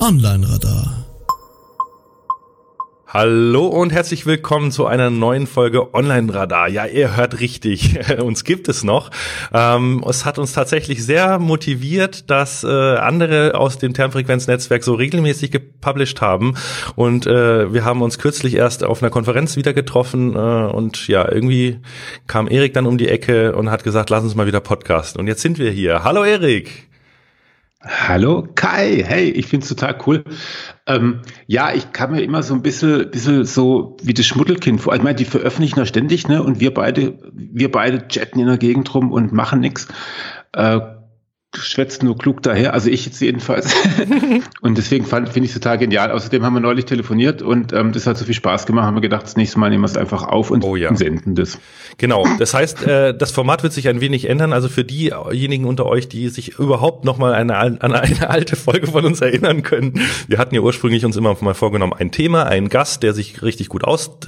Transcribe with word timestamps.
Online-Radar. 0.00 0.99
Hallo 3.12 3.66
und 3.66 3.92
herzlich 3.92 4.24
willkommen 4.24 4.70
zu 4.70 4.86
einer 4.86 5.10
neuen 5.10 5.48
Folge 5.48 5.94
Online-Radar. 5.94 6.68
Ja, 6.68 6.86
ihr 6.86 7.16
hört 7.16 7.40
richtig, 7.40 7.98
uns 8.22 8.44
gibt 8.44 8.68
es 8.68 8.84
noch. 8.84 9.10
Ähm, 9.52 10.04
es 10.08 10.24
hat 10.24 10.38
uns 10.38 10.52
tatsächlich 10.52 11.04
sehr 11.04 11.40
motiviert, 11.40 12.30
dass 12.30 12.62
äh, 12.62 12.68
andere 12.68 13.56
aus 13.56 13.78
dem 13.78 13.94
Termfrequenznetzwerk 13.94 14.84
so 14.84 14.94
regelmäßig 14.94 15.50
gepublished 15.50 16.20
haben. 16.20 16.54
Und 16.94 17.26
äh, 17.26 17.74
wir 17.74 17.84
haben 17.84 18.00
uns 18.00 18.20
kürzlich 18.20 18.54
erst 18.54 18.84
auf 18.84 19.02
einer 19.02 19.10
Konferenz 19.10 19.56
wieder 19.56 19.72
getroffen 19.72 20.36
äh, 20.36 20.38
und 20.38 21.08
ja, 21.08 21.28
irgendwie 21.28 21.80
kam 22.28 22.46
Erik 22.46 22.74
dann 22.74 22.86
um 22.86 22.96
die 22.96 23.08
Ecke 23.08 23.56
und 23.56 23.72
hat 23.72 23.82
gesagt, 23.82 24.10
lass 24.10 24.22
uns 24.22 24.36
mal 24.36 24.46
wieder 24.46 24.60
podcasten. 24.60 25.20
Und 25.20 25.26
jetzt 25.26 25.42
sind 25.42 25.58
wir 25.58 25.72
hier. 25.72 26.04
Hallo 26.04 26.22
Erik. 26.22 26.89
Hallo 27.82 28.46
Kai, 28.56 29.02
hey, 29.06 29.30
ich 29.30 29.46
find's 29.46 29.68
total 29.68 29.96
cool. 30.06 30.22
Ähm, 30.86 31.22
ja, 31.46 31.72
ich 31.72 31.92
kann 31.92 32.10
mir 32.10 32.20
immer 32.20 32.42
so 32.42 32.52
ein 32.52 32.60
bisschen, 32.60 33.10
bisschen 33.10 33.46
so 33.46 33.96
wie 34.02 34.12
das 34.12 34.26
Schmuddelkind 34.26 34.82
vor. 34.82 34.94
Ich 34.94 35.02
meine, 35.02 35.14
die 35.14 35.24
veröffentlichen 35.24 35.78
ja 35.78 35.86
ständig, 35.86 36.28
ne? 36.28 36.42
Und 36.42 36.60
wir 36.60 36.74
beide, 36.74 37.18
wir 37.32 37.70
beide 37.70 38.06
chatten 38.08 38.38
in 38.38 38.48
der 38.48 38.58
Gegend 38.58 38.94
rum 38.94 39.10
und 39.10 39.32
machen 39.32 39.60
nix. 39.60 39.88
Äh, 40.52 40.80
schwätzt 41.56 42.02
nur 42.02 42.16
klug 42.16 42.42
daher, 42.42 42.74
also 42.74 42.88
ich 42.88 43.04
jetzt 43.06 43.20
jedenfalls. 43.20 43.74
und 44.60 44.78
deswegen 44.78 45.04
finde 45.04 45.40
ich 45.40 45.46
es 45.46 45.54
total 45.54 45.78
genial. 45.78 46.12
Außerdem 46.12 46.44
haben 46.44 46.54
wir 46.54 46.60
neulich 46.60 46.84
telefoniert 46.84 47.42
und 47.42 47.72
ähm, 47.72 47.92
das 47.92 48.06
hat 48.06 48.16
so 48.18 48.24
viel 48.24 48.34
Spaß 48.34 48.66
gemacht, 48.66 48.84
haben 48.84 48.94
wir 48.96 49.00
gedacht, 49.00 49.24
das 49.24 49.36
nächste 49.36 49.58
Mal 49.58 49.70
nehmen 49.70 49.82
wir 49.82 49.86
es 49.86 49.96
einfach 49.96 50.22
auf 50.22 50.50
und 50.50 50.62
oh, 50.62 50.76
ja. 50.76 50.94
senden 50.94 51.34
das. 51.34 51.58
Genau, 51.98 52.24
das 52.38 52.54
heißt, 52.54 52.86
äh, 52.86 53.16
das 53.16 53.32
Format 53.32 53.62
wird 53.62 53.72
sich 53.72 53.88
ein 53.88 54.00
wenig 54.00 54.28
ändern. 54.28 54.52
Also 54.52 54.68
für 54.68 54.84
diejenigen 54.84 55.64
unter 55.64 55.86
euch, 55.86 56.08
die 56.08 56.28
sich 56.28 56.58
überhaupt 56.58 57.04
noch 57.04 57.18
mal 57.18 57.34
eine, 57.34 57.56
an 57.56 57.78
eine 57.80 58.30
alte 58.30 58.54
Folge 58.54 58.86
von 58.86 59.04
uns 59.04 59.20
erinnern 59.20 59.62
können. 59.62 60.00
Wir 60.28 60.38
hatten 60.38 60.54
ja 60.54 60.60
ursprünglich 60.60 61.04
uns 61.04 61.16
immer 61.16 61.36
mal 61.40 61.54
vorgenommen, 61.54 61.94
ein 61.94 62.12
Thema, 62.12 62.44
einen 62.44 62.68
Gast, 62.68 63.02
der 63.02 63.12
sich 63.12 63.42
richtig 63.42 63.68
gut 63.68 63.84
aus 63.84 64.18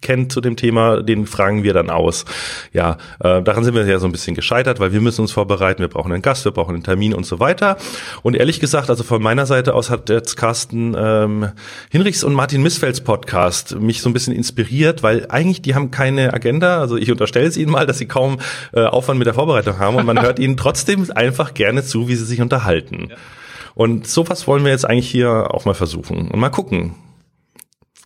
kennt 0.00 0.32
zu 0.32 0.40
dem 0.40 0.56
Thema, 0.56 1.02
den 1.02 1.26
fragen 1.26 1.62
wir 1.62 1.74
dann 1.74 1.90
aus. 1.90 2.24
Ja, 2.72 2.98
äh, 3.20 3.42
daran 3.42 3.64
sind 3.64 3.74
wir 3.74 3.86
ja 3.86 3.98
so 3.98 4.06
ein 4.06 4.12
bisschen 4.12 4.34
gescheitert, 4.34 4.80
weil 4.80 4.92
wir 4.92 5.00
müssen 5.00 5.22
uns 5.22 5.32
vorbereiten, 5.32 5.80
wir 5.80 5.88
brauchen 5.88 6.12
einen 6.12 6.22
Gast, 6.22 6.44
wir 6.44 6.52
brauchen 6.52 6.74
einen 6.74 6.84
Termin 6.84 7.14
und 7.14 7.26
so 7.26 7.40
weiter. 7.40 7.76
Und 8.22 8.34
ehrlich 8.34 8.60
gesagt, 8.60 8.90
also 8.90 9.04
von 9.04 9.22
meiner 9.22 9.46
Seite 9.46 9.74
aus 9.74 9.90
hat 9.90 10.08
jetzt 10.08 10.36
Carsten 10.36 10.94
ähm, 10.98 11.48
Hinrichs 11.90 12.24
und 12.24 12.34
Martin 12.34 12.62
Missfelds 12.62 13.00
Podcast 13.00 13.78
mich 13.80 14.00
so 14.00 14.08
ein 14.08 14.12
bisschen 14.12 14.34
inspiriert, 14.34 15.02
weil 15.02 15.26
eigentlich 15.28 15.62
die 15.62 15.74
haben 15.74 15.90
keine 15.90 16.32
Agenda, 16.32 16.80
also 16.80 16.96
ich 16.96 17.10
unterstelle 17.10 17.46
es 17.46 17.56
ihnen 17.56 17.72
mal, 17.72 17.86
dass 17.86 17.98
sie 17.98 18.06
kaum 18.06 18.38
äh, 18.72 18.84
Aufwand 18.84 19.18
mit 19.18 19.26
der 19.26 19.34
Vorbereitung 19.34 19.78
haben 19.78 19.96
und 19.96 20.06
man 20.06 20.20
hört 20.20 20.38
ihnen 20.38 20.56
trotzdem 20.56 21.06
einfach 21.14 21.54
gerne 21.54 21.84
zu, 21.84 22.08
wie 22.08 22.16
sie 22.16 22.24
sich 22.24 22.40
unterhalten. 22.40 23.08
Ja. 23.10 23.16
Und 23.74 24.08
sowas 24.08 24.48
wollen 24.48 24.64
wir 24.64 24.72
jetzt 24.72 24.84
eigentlich 24.84 25.08
hier 25.08 25.54
auch 25.54 25.64
mal 25.64 25.74
versuchen 25.74 26.32
und 26.32 26.40
mal 26.40 26.48
gucken, 26.48 26.96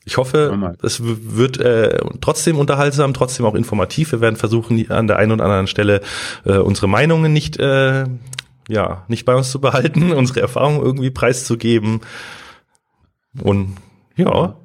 ich 0.05 0.17
hoffe, 0.17 0.77
es 0.83 1.01
wird 1.03 1.61
äh, 1.61 1.99
trotzdem 2.21 2.59
unterhaltsam, 2.59 3.15
trotzdem 3.15 3.47
auch 3.47 3.55
informativ. 3.55 4.13
Wir 4.13 4.21
werden 4.21 4.37
versuchen, 4.37 4.91
an 4.91 5.07
der 5.07 5.17
einen 5.17 5.33
oder 5.33 5.45
anderen 5.45 5.69
Stelle 5.69 6.01
äh, 6.45 6.59
unsere 6.59 6.89
Meinungen 6.89 7.33
nicht, 7.33 7.59
äh, 7.61 8.07
ja, 8.69 9.05
nicht 9.07 9.25
bei 9.25 9.35
uns 9.35 9.51
zu 9.51 9.61
behalten, 9.61 10.13
unsere 10.13 10.41
Erfahrungen 10.41 10.83
irgendwie 10.83 11.11
preiszugeben. 11.11 12.01
Und 13.41 13.77
ja. 14.17 14.57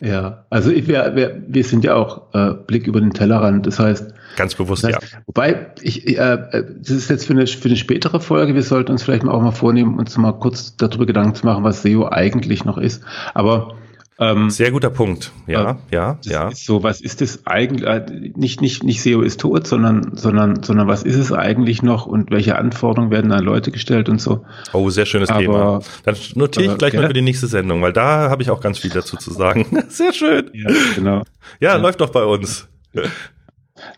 Ja, 0.00 0.44
also 0.50 0.70
ich, 0.70 0.88
wir, 0.88 1.12
wir, 1.14 1.42
wir 1.46 1.64
sind 1.64 1.84
ja 1.84 1.94
auch 1.94 2.34
äh, 2.34 2.52
Blick 2.66 2.86
über 2.86 3.00
den 3.00 3.12
Tellerrand. 3.12 3.66
Das 3.66 3.78
heißt, 3.78 4.14
ganz 4.36 4.54
bewusst, 4.54 4.84
das 4.84 4.94
heißt, 4.94 5.12
ja. 5.12 5.18
Wobei 5.26 5.72
ich, 5.80 6.06
äh, 6.06 6.12
äh, 6.12 6.64
das 6.78 6.90
ist 6.90 7.10
jetzt 7.10 7.26
für 7.26 7.32
eine, 7.32 7.46
für 7.46 7.68
eine 7.68 7.76
spätere 7.76 8.20
Folge. 8.20 8.54
Wir 8.54 8.62
sollten 8.62 8.92
uns 8.92 9.02
vielleicht 9.02 9.24
mal 9.24 9.32
auch 9.32 9.40
mal 9.42 9.52
vornehmen, 9.52 9.98
uns 9.98 10.16
mal 10.16 10.32
kurz 10.32 10.76
darüber 10.76 11.06
Gedanken 11.06 11.34
zu 11.34 11.46
machen, 11.46 11.64
was 11.64 11.82
SEO 11.82 12.08
eigentlich 12.08 12.64
noch 12.64 12.76
ist. 12.78 13.02
Aber 13.32 13.74
ähm, 14.18 14.48
Sehr 14.48 14.70
guter 14.70 14.88
Punkt. 14.88 15.32
Ja, 15.46 15.72
äh, 15.72 15.94
ja, 15.94 16.18
ja. 16.22 16.50
so, 16.50 16.82
was 16.82 17.02
ist 17.02 17.20
das 17.20 17.46
eigentlich? 17.46 17.86
Äh, 17.86 18.32
nicht, 18.34 18.62
nicht, 18.62 18.82
nicht 18.82 19.02
SEO 19.02 19.20
ist 19.20 19.40
tot, 19.40 19.66
sondern, 19.66 20.16
sondern, 20.16 20.62
sondern 20.62 20.88
was 20.88 21.02
ist 21.02 21.16
es 21.16 21.32
eigentlich 21.32 21.82
noch 21.82 22.06
und 22.06 22.30
welche 22.30 22.56
Anforderungen 22.56 23.10
werden 23.10 23.30
an 23.32 23.44
Leute 23.44 23.70
gestellt 23.70 24.08
und 24.08 24.20
so. 24.20 24.44
Oh, 24.72 24.88
sehr 24.88 25.04
schönes 25.04 25.28
aber, 25.28 25.40
Thema. 25.40 25.80
Dann 26.04 26.16
notiere 26.34 26.72
ich 26.72 26.78
gleich 26.78 26.94
mal 26.94 27.08
für 27.08 27.12
die 27.12 27.22
nächste 27.22 27.46
Sendung, 27.46 27.82
weil 27.82 27.92
da 27.92 28.30
habe 28.30 28.42
ich 28.42 28.50
auch 28.50 28.60
ganz 28.60 28.78
viel 28.78 28.90
dazu 28.90 29.18
zu 29.18 29.32
sagen. 29.32 29.66
sehr 29.88 30.14
schön. 30.14 30.50
Ja, 30.54 30.70
genau. 30.94 31.18
Ja, 31.60 31.72
ja, 31.72 31.76
läuft 31.76 32.00
doch 32.00 32.10
bei 32.10 32.24
uns. 32.24 32.68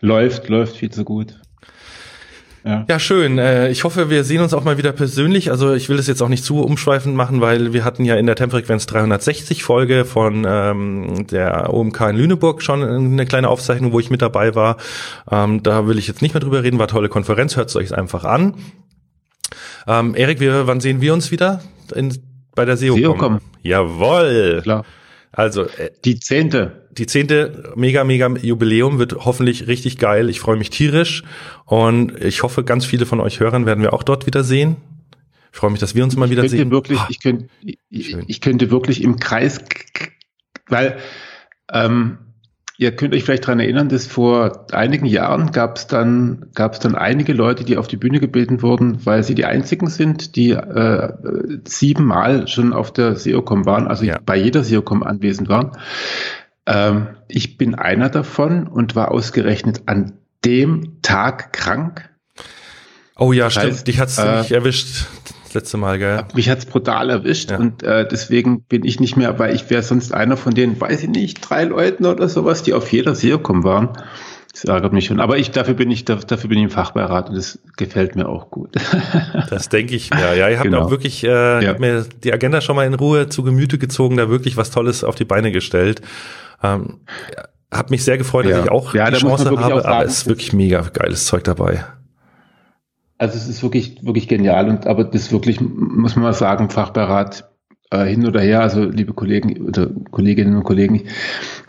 Läuft, 0.01 0.49
läuft 0.49 0.75
viel 0.75 0.91
zu 0.91 1.05
gut. 1.05 1.39
Ja. 2.63 2.85
ja, 2.89 2.99
schön. 2.99 3.37
Äh, 3.37 3.69
ich 3.69 3.83
hoffe, 3.83 4.09
wir 4.09 4.23
sehen 4.23 4.41
uns 4.41 4.53
auch 4.53 4.63
mal 4.63 4.77
wieder 4.77 4.91
persönlich. 4.91 5.49
Also 5.51 5.73
ich 5.73 5.87
will 5.89 5.97
es 5.97 6.07
jetzt 6.07 6.21
auch 6.21 6.27
nicht 6.27 6.43
zu 6.43 6.61
umschweifend 6.61 7.15
machen, 7.15 7.41
weil 7.41 7.73
wir 7.73 7.85
hatten 7.85 8.03
ja 8.03 8.15
in 8.15 8.25
der 8.25 8.35
Tempfrequenz 8.35 8.85
360 8.85 9.63
Folge 9.63 10.05
von 10.05 10.45
ähm, 10.47 11.27
der 11.27 11.73
OMK 11.73 12.01
in 12.01 12.17
Lüneburg 12.17 12.61
schon 12.61 12.83
eine 12.83 13.25
kleine 13.25 13.47
Aufzeichnung, 13.47 13.93
wo 13.93 13.99
ich 13.99 14.09
mit 14.09 14.21
dabei 14.21 14.55
war. 14.55 14.77
Ähm, 15.31 15.63
da 15.63 15.87
will 15.87 15.97
ich 15.97 16.07
jetzt 16.07 16.21
nicht 16.21 16.33
mehr 16.33 16.41
drüber 16.41 16.63
reden, 16.63 16.79
war 16.79 16.87
tolle 16.87 17.09
Konferenz, 17.09 17.55
hört 17.55 17.69
es 17.69 17.75
euch 17.75 17.95
einfach 17.95 18.25
an. 18.25 18.55
Ähm, 19.87 20.15
Erik, 20.15 20.39
wir, 20.39 20.67
wann 20.67 20.81
sehen 20.81 21.01
wir 21.01 21.13
uns 21.13 21.31
wieder? 21.31 21.61
In, 21.95 22.17
bei 22.55 22.65
der 22.65 22.77
SEO? 22.77 22.95
SEOCom. 22.95 23.39
Jawoll. 23.63 24.59
Klar. 24.63 24.85
Also 25.31 25.63
äh, 25.63 25.91
die 26.03 26.19
zehnte. 26.19 26.78
Die 26.99 27.05
zehnte 27.05 27.71
mega, 27.75 28.03
mega 28.03 28.27
Jubiläum 28.27 28.99
wird 28.99 29.25
hoffentlich 29.25 29.67
richtig 29.67 29.97
geil. 29.97 30.29
Ich 30.29 30.41
freue 30.41 30.57
mich 30.57 30.69
tierisch 30.69 31.23
und 31.65 32.13
ich 32.21 32.43
hoffe, 32.43 32.65
ganz 32.65 32.85
viele 32.85 33.05
von 33.05 33.21
euch 33.21 33.39
Hörern 33.39 33.65
werden 33.65 33.81
wir 33.81 33.93
auch 33.93 34.03
dort 34.03 34.25
wieder 34.25 34.43
sehen. 34.43 34.75
Ich 35.51 35.57
freue 35.57 35.71
mich, 35.71 35.79
dass 35.79 35.95
wir 35.95 36.03
uns 36.03 36.17
mal 36.17 36.29
wieder 36.29 36.47
sehen. 36.47 36.71
Wirklich, 36.71 36.99
ich, 37.07 37.21
könnte, 37.21 37.47
ich, 37.89 38.15
ich 38.27 38.41
könnte 38.41 38.69
wirklich 38.69 39.01
im 39.01 39.17
Kreis, 39.17 39.63
weil 40.67 40.99
ähm, 41.71 42.17
Ihr 42.81 42.95
könnt 42.95 43.13
euch 43.13 43.25
vielleicht 43.25 43.43
daran 43.43 43.59
erinnern, 43.59 43.89
dass 43.89 44.07
vor 44.07 44.67
einigen 44.71 45.05
Jahren 45.05 45.51
gab 45.51 45.75
es 45.75 45.87
dann, 45.87 46.45
gab 46.55 46.71
es 46.71 46.79
dann 46.79 46.95
einige 46.95 47.33
Leute, 47.33 47.65
die 47.65 47.75
auf 47.75 47.89
die 47.89 47.97
Bühne 47.97 48.21
gebeten 48.21 48.61
wurden, 48.61 49.05
weil 49.05 49.21
sie 49.21 49.35
die 49.35 49.43
einzigen 49.43 49.87
sind, 49.87 50.37
die 50.37 50.51
äh, 50.51 51.11
siebenmal 51.65 52.47
schon 52.47 52.71
auf 52.71 52.93
der 52.93 53.17
SEOCom 53.17 53.65
waren, 53.65 53.89
also 53.89 54.05
ja. 54.05 54.17
bei 54.25 54.37
jeder 54.37 54.63
SEOCom 54.63 55.03
anwesend 55.03 55.49
waren. 55.49 55.71
Ähm, 56.69 57.07
ich 57.27 57.57
bin 57.57 57.75
einer 57.75 58.09
davon 58.09 58.67
und 58.67 58.95
war 58.95 59.11
ausgerechnet 59.11 59.83
an 59.87 60.13
dem 60.45 61.01
Tag 61.01 61.51
krank. 61.51 62.09
Oh 63.17 63.33
ja, 63.33 63.45
das 63.45 63.53
stimmt. 63.53 63.71
Heißt, 63.73 63.87
Dich 63.87 63.99
hat's 63.99 64.17
äh, 64.17 64.39
nicht 64.39 64.51
erwischt 64.51 65.07
letzte 65.53 65.77
Mal, 65.77 65.97
gell? 65.97 66.23
Mich 66.35 66.47
hat's 66.47 66.65
brutal 66.65 67.09
erwischt 67.09 67.51
ja. 67.51 67.57
und 67.57 67.81
äh, 67.81 68.07
deswegen 68.07 68.61
bin 68.61 68.85
ich 68.85 68.99
nicht 68.99 69.17
mehr, 69.17 69.39
weil 69.39 69.55
ich 69.55 69.69
wäre 69.69 69.81
sonst 69.81 70.13
einer 70.13 70.37
von 70.37 70.53
den, 70.53 70.79
weiß 70.79 71.03
ich 71.03 71.09
nicht, 71.09 71.41
drei 71.41 71.63
Leuten 71.63 72.05
oder 72.05 72.29
sowas, 72.29 72.61
die 72.61 72.73
auf 72.73 72.91
jeder 72.91 73.15
SEOCom 73.15 73.63
waren. 73.63 73.89
Das 74.51 74.63
ärgert 74.63 74.93
mich 74.93 75.05
schon. 75.05 75.19
Aber 75.19 75.37
ich, 75.37 75.51
dafür 75.51 75.75
bin 75.75 75.91
ich, 75.91 76.05
dafür 76.05 76.49
bin 76.49 76.57
ich 76.57 76.63
im 76.65 76.69
Fachbeirat 76.69 77.29
und 77.29 77.35
das 77.35 77.59
gefällt 77.77 78.15
mir 78.15 78.27
auch 78.27 78.49
gut. 78.49 78.75
das 79.49 79.69
denke 79.69 79.95
ich 79.95 80.11
mir. 80.11 80.35
Ja, 80.35 80.49
ihr 80.49 80.57
habt 80.57 80.65
genau. 80.65 80.85
auch 80.85 80.91
wirklich, 80.91 81.23
äh, 81.23 81.63
ja. 81.63 81.77
mir 81.77 82.05
die 82.23 82.33
Agenda 82.33 82.59
schon 82.61 82.75
mal 82.75 82.85
in 82.85 82.95
Ruhe 82.95 83.29
zu 83.29 83.43
Gemüte 83.43 83.77
gezogen, 83.77 84.17
da 84.17 84.29
wirklich 84.29 84.57
was 84.57 84.71
Tolles 84.71 85.03
auf 85.03 85.15
die 85.15 85.25
Beine 85.25 85.51
gestellt. 85.51 86.01
Ähm, 86.63 87.01
hab 87.71 87.91
mich 87.91 88.03
sehr 88.03 88.17
gefreut, 88.17 88.45
dass 88.45 88.65
ich 88.65 88.71
auch 88.71 88.93
ja, 88.93 89.09
die 89.11 89.17
Chance 89.17 89.45
habe, 89.45 89.85
aber 89.85 90.05
es 90.05 90.19
ist 90.19 90.27
wirklich 90.27 90.53
mega 90.53 90.81
geiles 90.81 91.25
Zeug 91.25 91.43
dabei. 91.43 91.85
Also 93.17 93.37
es 93.37 93.47
ist 93.47 93.61
wirklich, 93.63 94.03
wirklich 94.03 94.27
genial 94.27 94.69
und 94.69 94.87
aber 94.87 95.03
das 95.03 95.31
wirklich, 95.31 95.59
muss 95.61 96.15
man 96.15 96.23
mal 96.23 96.33
sagen, 96.33 96.69
Fachberat 96.69 97.49
äh, 97.91 98.05
hin 98.05 98.25
oder 98.25 98.39
her, 98.39 98.61
also 98.61 98.83
liebe 98.85 99.13
Kollegen 99.13 99.67
oder 99.67 99.89
Kolleginnen 100.09 100.55
und 100.55 100.63
Kollegen, 100.63 100.95
ich 100.95 101.03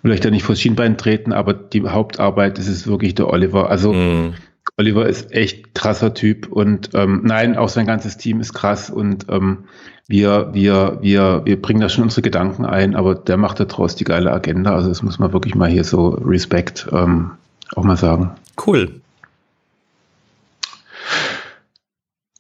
will 0.03 0.13
euch 0.13 0.21
da 0.21 0.31
nicht 0.31 0.45
vor 0.45 0.55
das 0.55 0.61
Schienbein 0.61 0.97
treten, 0.97 1.33
aber 1.33 1.53
die 1.53 1.83
Hauptarbeit 1.83 2.59
das 2.59 2.69
ist 2.69 2.87
wirklich 2.87 3.15
der 3.15 3.29
Oliver. 3.29 3.69
Also 3.69 3.93
mm. 3.93 4.35
Oliver 4.81 5.07
ist 5.07 5.31
echt 5.33 5.75
krasser 5.75 6.15
Typ 6.15 6.49
und 6.49 6.91
ähm, 6.95 7.21
nein, 7.25 7.59
auch 7.59 7.69
sein 7.69 7.87
ganzes 7.87 8.17
Team 8.17 8.41
ist 8.41 8.55
krass 8.55 8.89
und 8.89 9.27
ähm, 9.29 9.65
wir, 10.09 10.55
wir, 10.55 10.99
wir, 11.03 11.43
wir 11.45 11.61
bringen 11.61 11.81
da 11.83 11.91
schon 11.91 12.05
unsere 12.05 12.23
Gedanken 12.23 12.65
ein, 12.65 12.97
aber 12.97 13.15
der 13.15 13.37
macht 13.37 13.61
daraus 13.61 13.95
die 13.95 14.05
geile 14.05 14.33
Agenda. 14.33 14.75
Also 14.75 14.89
das 14.89 15.03
muss 15.03 15.19
man 15.19 15.35
wirklich 15.35 15.55
mal 15.55 15.69
hier 15.69 15.85
so 15.85 16.09
Respekt 16.09 16.89
ähm, 16.93 17.33
auch 17.77 17.85
mal 17.85 17.99
sagen. 17.99 18.31
Cool. 18.67 19.01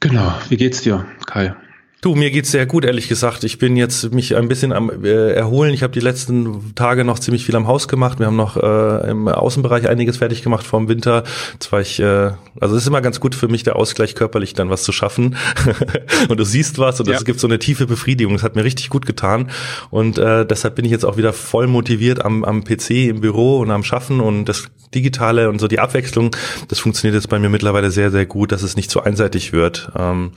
Genau. 0.01 0.33
Wie 0.49 0.57
geht's 0.57 0.81
dir, 0.81 1.05
Kai? 1.27 1.55
Du, 2.03 2.15
mir 2.15 2.31
geht's 2.31 2.51
sehr 2.51 2.65
gut, 2.65 2.87
ehrlich 2.87 3.09
gesagt. 3.09 3.45
Ich 3.45 3.59
bin 3.59 3.77
jetzt 3.77 4.15
mich 4.15 4.35
ein 4.35 4.49
bisschen 4.49 4.73
am 4.73 5.05
äh, 5.05 5.33
erholen. 5.33 5.75
Ich 5.75 5.83
habe 5.83 5.93
die 5.93 6.01
letzten 6.01 6.75
Tage 6.75 7.05
noch 7.05 7.19
ziemlich 7.19 7.45
viel 7.45 7.55
am 7.57 7.67
Haus 7.67 7.89
gemacht. 7.89 8.19
Wir 8.19 8.25
haben 8.25 8.37
noch 8.37 8.57
äh, 8.57 9.11
im 9.11 9.29
Außenbereich 9.29 9.87
einiges 9.87 10.17
fertig 10.17 10.43
gemacht 10.43 10.67
vor 10.67 10.81
dem 10.81 10.89
Winter. 10.89 11.25
Jetzt 11.53 11.71
war 11.73 11.83
ich, 11.83 12.01
äh, 12.01 12.31
also 12.59 12.75
es 12.75 12.83
ist 12.83 12.89
immer 12.89 13.03
ganz 13.03 13.21
gut 13.21 13.35
für 13.35 13.49
mich 13.49 13.65
der 13.65 13.77
Ausgleich 13.77 14.15
körperlich 14.15 14.55
dann 14.55 14.71
was 14.71 14.83
zu 14.83 14.93
schaffen. 14.93 15.37
und 16.31 16.41
du 16.41 16.45
siehst 16.45 16.79
was 16.79 16.99
und 17.01 17.09
es 17.11 17.27
gibt 17.27 17.39
so 17.39 17.47
eine 17.47 17.59
tiefe 17.59 17.87
Befriedigung. 17.87 18.33
Das 18.33 18.45
hat 18.45 18.57
mir 18.57 18.65
richtig 18.65 18.89
gut 18.89 19.05
getan 19.05 19.51
und 19.91 20.17
äh, 20.17 20.47
deshalb 20.47 20.77
bin 20.77 20.87
ich 20.87 20.93
jetzt 20.93 21.05
auch 21.05 21.19
wieder 21.19 21.35
voll 21.35 21.67
motiviert 21.67 22.25
am, 22.25 22.45
am 22.45 22.65
PC 22.65 23.11
im 23.11 23.21
Büro 23.21 23.59
und 23.59 23.71
am 23.71 23.85
Schaffen 23.85 24.21
und 24.21 24.47
das 24.47 24.69
Digitale 24.95 25.51
und 25.51 25.59
so 25.59 25.69
die 25.69 25.81
Abwechslung. 25.81 26.35
Das 26.69 26.79
funktioniert 26.79 27.15
jetzt 27.15 27.29
bei 27.29 27.39
mir 27.39 27.51
mittlerweile 27.51 27.91
sehr 27.91 28.11
sehr 28.11 28.25
gut, 28.25 28.53
dass 28.53 28.63
es 28.63 28.75
nicht 28.75 28.91
zu 28.91 29.03
einseitig 29.03 29.53
wird. 29.53 29.93
Ähm, 29.95 30.33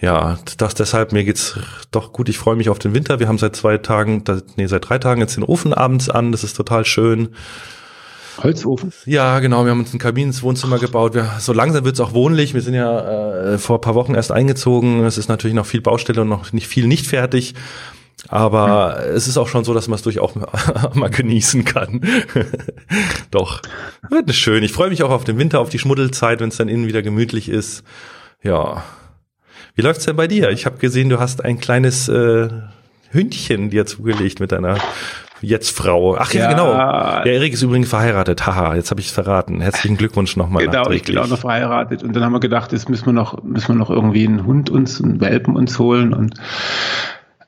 ja, 0.00 0.38
das 0.56 0.74
deshalb, 0.74 1.12
mir 1.12 1.24
geht's 1.24 1.58
doch 1.90 2.12
gut. 2.12 2.28
Ich 2.28 2.38
freue 2.38 2.56
mich 2.56 2.68
auf 2.68 2.78
den 2.78 2.94
Winter. 2.94 3.20
Wir 3.20 3.28
haben 3.28 3.38
seit 3.38 3.54
zwei 3.54 3.78
Tagen, 3.78 4.24
nee, 4.56 4.66
seit 4.66 4.88
drei 4.88 4.98
Tagen 4.98 5.20
jetzt 5.20 5.36
den 5.36 5.44
Ofen 5.44 5.72
abends 5.72 6.08
an. 6.08 6.32
Das 6.32 6.42
ist 6.42 6.54
total 6.54 6.84
schön. 6.84 7.30
Holzofen? 8.42 8.92
Ja, 9.04 9.38
genau. 9.40 9.64
Wir 9.64 9.70
haben 9.70 9.80
uns 9.80 9.90
einen 9.90 9.98
Kamin 9.98 10.28
ins 10.28 10.42
Wohnzimmer 10.42 10.78
gebaut. 10.78 11.14
Wir, 11.14 11.30
so 11.38 11.52
langsam 11.52 11.84
wird's 11.84 12.00
auch 12.00 12.14
wohnlich. 12.14 12.54
Wir 12.54 12.62
sind 12.62 12.74
ja 12.74 13.52
äh, 13.52 13.58
vor 13.58 13.80
paar 13.80 13.94
Wochen 13.94 14.14
erst 14.14 14.32
eingezogen. 14.32 15.04
Es 15.04 15.18
ist 15.18 15.28
natürlich 15.28 15.54
noch 15.54 15.66
viel 15.66 15.80
Baustelle 15.80 16.22
und 16.22 16.28
noch 16.28 16.52
nicht 16.52 16.66
viel 16.66 16.86
nicht 16.86 17.06
fertig. 17.06 17.54
Aber 18.28 18.98
hm. 18.98 19.14
es 19.14 19.26
ist 19.28 19.36
auch 19.36 19.48
schon 19.48 19.64
so, 19.64 19.74
dass 19.74 19.88
man 19.88 19.96
es 19.96 20.02
durchaus 20.02 20.32
mal 20.94 21.10
genießen 21.10 21.64
kann. 21.64 22.00
Doch, 23.30 23.62
wird 24.10 24.32
schön. 24.34 24.62
Ich 24.62 24.72
freue 24.72 24.90
mich 24.90 25.02
auch 25.02 25.10
auf 25.10 25.24
den 25.24 25.38
Winter, 25.38 25.60
auf 25.60 25.70
die 25.70 25.78
Schmuddelzeit, 25.78 26.40
wenn 26.40 26.48
es 26.48 26.56
dann 26.56 26.68
innen 26.68 26.86
wieder 26.86 27.02
gemütlich 27.02 27.48
ist. 27.48 27.82
Ja, 28.42 28.84
wie 29.74 29.82
läuft's 29.82 30.04
denn 30.04 30.16
bei 30.16 30.26
dir? 30.26 30.50
Ich 30.50 30.66
habe 30.66 30.78
gesehen, 30.78 31.08
du 31.08 31.18
hast 31.18 31.44
ein 31.44 31.58
kleines 31.58 32.08
äh, 32.08 32.48
Hündchen 33.10 33.70
dir 33.70 33.86
zugelegt 33.86 34.40
mit 34.40 34.52
deiner 34.52 34.78
jetzt 35.42 35.76
Frau. 35.76 36.16
Ach 36.16 36.32
ja, 36.32 36.42
ja, 36.42 36.50
genau. 36.50 36.72
Der 37.24 37.34
Erik 37.34 37.52
ist 37.52 37.62
übrigens 37.62 37.88
verheiratet. 37.88 38.46
Haha, 38.46 38.76
jetzt 38.76 38.90
habe 38.90 39.00
ich 39.00 39.08
es 39.08 39.12
verraten. 39.12 39.60
Herzlichen 39.60 39.96
Glückwunsch 39.96 40.36
nochmal. 40.36 40.64
Genau, 40.64 40.88
ich 40.90 41.02
bin 41.02 41.18
auch 41.18 41.26
noch 41.26 41.38
verheiratet. 41.38 42.02
Und 42.02 42.14
dann 42.14 42.24
haben 42.24 42.32
wir 42.32 42.40
gedacht, 42.40 42.72
jetzt 42.72 42.88
müssen 42.88 43.06
wir 43.06 43.12
noch, 43.12 43.42
müssen 43.42 43.68
wir 43.68 43.74
noch 43.74 43.90
irgendwie 43.90 44.26
einen 44.26 44.46
Hund 44.46 44.70
uns, 44.70 45.02
einen 45.02 45.20
Welpen 45.20 45.56
uns 45.56 45.78
holen 45.78 46.14
und 46.14 46.34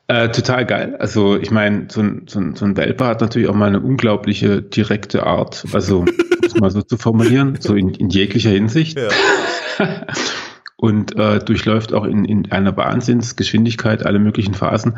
äh, 0.07 0.29
total 0.29 0.65
geil. 0.65 0.95
Also 0.99 1.37
ich 1.37 1.51
meine, 1.51 1.87
so 1.89 2.01
ein, 2.01 2.23
so, 2.27 2.39
ein, 2.39 2.55
so 2.55 2.65
ein 2.65 2.77
Welpe 2.77 3.05
hat 3.05 3.21
natürlich 3.21 3.47
auch 3.47 3.55
mal 3.55 3.67
eine 3.67 3.79
unglaubliche 3.79 4.61
direkte 4.61 5.25
Art. 5.25 5.65
Also, 5.73 6.05
das 6.41 6.53
mal 6.55 6.69
so 6.69 6.81
zu 6.81 6.97
formulieren, 6.97 7.57
so 7.59 7.73
in, 7.75 7.89
in 7.95 8.09
jeglicher 8.09 8.51
Hinsicht. 8.51 8.99
Ja. 8.99 9.07
und 10.77 11.15
äh, 11.17 11.39
durchläuft 11.39 11.93
auch 11.93 12.05
in, 12.05 12.25
in 12.25 12.51
einer 12.51 12.75
Wahnsinnsgeschwindigkeit 12.75 14.05
alle 14.05 14.19
möglichen 14.19 14.53
Phasen. 14.53 14.95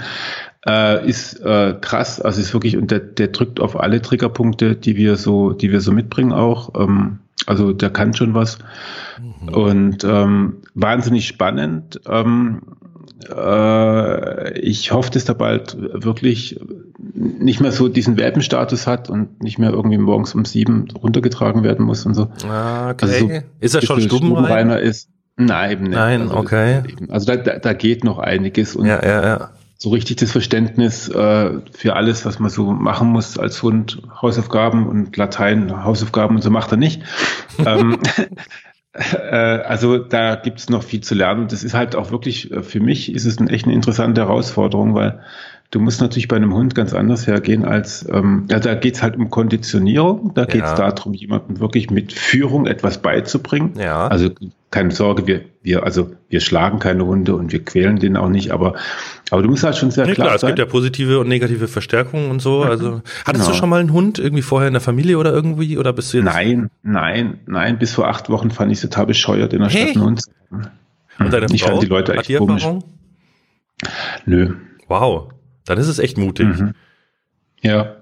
Äh, 0.66 1.08
ist 1.08 1.40
äh, 1.42 1.76
krass, 1.80 2.20
also 2.20 2.42
ist 2.42 2.54
wirklich, 2.54 2.78
und 2.78 2.90
der, 2.92 3.00
der 3.00 3.28
drückt 3.28 3.60
auf 3.60 3.80
alle 3.80 4.02
Triggerpunkte, 4.02 4.76
die 4.76 4.96
wir 4.96 5.18
so, 5.18 5.54
die 5.54 5.72
wir 5.72 5.82
so 5.82 5.92
mitbringen 5.92 6.34
auch. 6.34 6.74
Ähm, 6.80 7.20
also 7.46 7.74
der 7.74 7.92
kann 7.92 8.14
schon 8.14 8.34
was. 8.34 8.58
Mhm. 9.20 9.50
Und 9.50 10.04
ähm, 10.04 10.58
wahnsinnig 10.74 11.28
spannend. 11.28 12.02
Ähm, 12.10 12.62
äh, 13.30 14.60
ich 14.60 14.92
hoffe, 14.92 15.12
dass 15.12 15.26
der 15.26 15.34
bald 15.34 15.78
wirklich 15.80 16.60
nicht 17.14 17.62
mehr 17.62 17.72
so 17.72 17.88
diesen 17.88 18.18
Welpenstatus 18.18 18.88
hat 18.88 19.10
und 19.10 19.42
nicht 19.44 19.60
mehr 19.60 19.72
irgendwie 19.72 19.98
morgens 19.98 20.34
um 20.34 20.46
sieben 20.46 20.88
runtergetragen 20.92 21.64
werden 21.64 21.86
muss 21.86 22.06
und 22.06 22.16
so. 22.16 22.30
Ah, 22.48 22.92
okay. 22.92 23.06
Also 23.06 23.28
so 23.28 23.34
ist 23.60 23.76
er 23.76 23.82
schon 23.84 24.02
stubenreiner 24.02 24.80
ist? 24.80 25.10
Nein, 25.38 25.72
eben 25.72 25.84
nicht. 25.84 25.94
Nein, 25.94 26.22
also, 26.24 26.36
okay. 26.36 26.84
Also 27.10 27.28
da, 27.28 27.38
da, 27.38 27.60
da 27.60 27.74
geht 27.74 28.04
noch 28.04 28.18
einiges 28.18 28.76
und 28.76 28.88
ja, 28.88 29.04
ja, 29.04 29.24
ja. 29.24 29.50
so 29.78 29.90
richtig 29.90 30.18
das 30.18 30.32
Verständnis 30.32 31.08
äh, 31.10 31.52
für 31.72 31.96
alles, 31.96 32.26
was 32.26 32.40
man 32.40 32.50
so 32.50 32.72
machen 32.72 33.10
muss 33.10 33.38
als 33.38 33.62
Hund, 33.62 34.02
Hausaufgaben 34.20 34.88
und 34.88 35.16
Latein, 35.16 35.84
Hausaufgaben 35.84 36.36
und 36.36 36.42
so 36.42 36.50
macht 36.50 36.72
er 36.72 36.78
nicht. 36.78 37.04
ähm, 37.66 38.00
äh, 38.94 39.36
also 39.36 40.00
da 40.00 40.36
gibt's 40.36 40.70
noch 40.70 40.82
viel 40.82 41.02
zu 41.02 41.14
lernen. 41.14 41.48
Das 41.48 41.64
ist 41.64 41.76
halt 41.76 41.96
auch 41.96 42.10
wirklich, 42.10 42.52
äh, 42.52 42.64
für 42.64 42.80
mich 42.80 43.14
ist 43.14 43.26
es 43.26 43.38
eine 43.38 43.52
echt 43.52 43.66
eine 43.66 43.76
interessante 43.76 44.22
Herausforderung, 44.22 44.96
weil 44.96 45.22
Du 45.70 45.82
musst 45.82 46.00
natürlich 46.00 46.30
bei 46.30 46.38
einem 46.38 46.54
Hund 46.54 46.76
ganz 46.76 46.94
anders 46.94 47.28
hergehen 47.28 47.66
als, 47.66 48.08
ähm, 48.10 48.46
ja, 48.50 48.60
da 48.60 48.74
geht's 48.74 49.04
halt 49.04 49.18
um 49.18 49.30
Konditionierung, 49.30 50.34
da 50.34 50.46
geht's 50.46 50.70
ja. 50.78 50.92
darum, 50.92 51.14
jemandem 51.14 51.60
wirklich 51.60 51.92
mit 51.92 52.14
Führung 52.14 52.68
etwas 52.68 53.02
beizubringen. 53.02 53.74
Ja. 53.78 54.08
Also 54.08 54.30
keine 54.72 54.92
Sorge, 54.92 55.28
wir, 55.28 55.42
wir, 55.64 55.84
also 55.84 56.12
wir 56.30 56.40
schlagen 56.40 56.80
keine 56.80 57.06
Hunde 57.06 57.36
und 57.36 57.52
wir 57.52 57.64
quälen 57.66 58.00
den 58.00 58.16
auch 58.16 58.30
nicht, 58.30 58.52
aber, 58.52 58.76
aber 59.30 59.42
du 59.42 59.50
musst 59.50 59.64
halt 59.64 59.76
schon 59.76 59.92
sehr 59.92 60.06
nee, 60.06 60.14
klar, 60.14 60.28
klar 60.28 60.40
sein. 60.40 60.52
Es 60.52 60.56
gibt 60.56 60.68
ja 60.68 60.72
positive 60.72 61.20
und 61.20 61.28
negative 61.28 61.68
Verstärkungen 61.68 62.32
und 62.32 62.42
so. 62.42 62.62
Also 62.64 63.02
hattest 63.26 63.46
genau. 63.46 63.48
du 63.48 63.54
schon 63.54 63.70
mal 63.70 63.82
einen 63.82 63.92
Hund 63.92 64.20
irgendwie 64.20 64.44
vorher 64.44 64.70
in 64.70 64.74
der 64.74 64.82
Familie 64.82 65.18
oder 65.18 65.34
irgendwie 65.34 65.78
oder 65.78 65.92
bist 65.92 66.14
du 66.14 66.18
jetzt? 66.18 66.26
Nein, 66.26 66.70
nein, 66.84 67.40
nein. 67.46 67.78
Bis 67.78 67.94
vor 67.94 68.08
acht 68.08 68.30
Wochen 68.30 68.52
fand 68.52 68.72
ich 68.72 68.78
es 68.78 68.82
total 68.84 69.06
bescheuert 69.06 69.54
in 69.54 69.60
der 69.60 69.70
hey. 69.70 69.84
Stadt 69.84 69.96
einen 69.96 70.06
Hund. 70.06 70.22
Und 71.20 71.34
deine 71.34 71.48
ich 71.52 71.64
Frau? 71.64 71.72
fand 71.72 71.84
die 71.84 71.88
Leute 71.88 72.14
echt 72.14 72.38
komisch. 72.38 72.66
Nö. 74.26 74.56
Wow. 74.88 75.30
Dann 75.68 75.78
ist 75.78 75.88
es 75.88 76.00
echt 76.00 76.18
mutig. 76.18 76.48
Mhm. 76.48 76.74
Ja. 77.62 77.98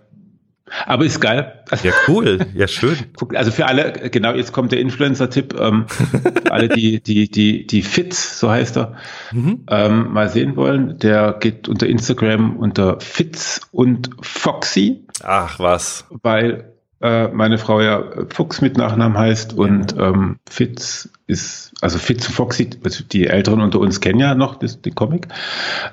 Aber 0.87 1.05
ist 1.05 1.19
geil. 1.19 1.63
Ja, 1.83 1.91
cool. 2.07 2.47
Ja, 2.55 2.67
schön. 2.67 2.97
Also 3.35 3.51
für 3.51 3.67
alle, 3.67 3.91
genau, 4.09 4.33
jetzt 4.33 4.51
kommt 4.51 4.71
der 4.71 4.79
Influencer-Tipp. 4.79 5.55
Ähm, 5.59 5.85
für 5.87 6.51
alle, 6.51 6.69
die, 6.69 7.01
die, 7.01 7.29
die, 7.29 7.67
die 7.67 7.81
Fitz, 7.81 8.39
so 8.39 8.49
heißt 8.49 8.77
er, 8.77 8.95
mhm. 9.31 9.63
ähm, 9.69 10.11
mal 10.11 10.29
sehen 10.29 10.55
wollen, 10.55 10.97
der 10.99 11.33
geht 11.39 11.67
unter 11.67 11.87
Instagram 11.87 12.57
unter 12.57 12.99
Fitz 12.99 13.61
und 13.71 14.09
Foxy. 14.21 15.05
Ach, 15.23 15.59
was. 15.59 16.05
Weil 16.09 16.73
äh, 17.01 17.27
meine 17.27 17.57
Frau 17.57 17.81
ja 17.81 18.03
Fuchs 18.33 18.61
mit 18.61 18.77
Nachnamen 18.77 19.17
heißt 19.17 19.53
und 19.53 19.95
ähm, 19.97 20.37
Fitz 20.49 21.09
ist, 21.27 21.73
also 21.81 21.99
Fitz 21.99 22.27
und 22.27 22.33
Foxy, 22.33 22.69
also 22.83 23.03
die 23.03 23.27
Älteren 23.27 23.61
unter 23.61 23.79
uns 23.79 24.01
kennen 24.01 24.19
ja 24.19 24.33
noch 24.33 24.55
das, 24.55 24.81
den 24.81 24.95
Comic. 24.95 25.27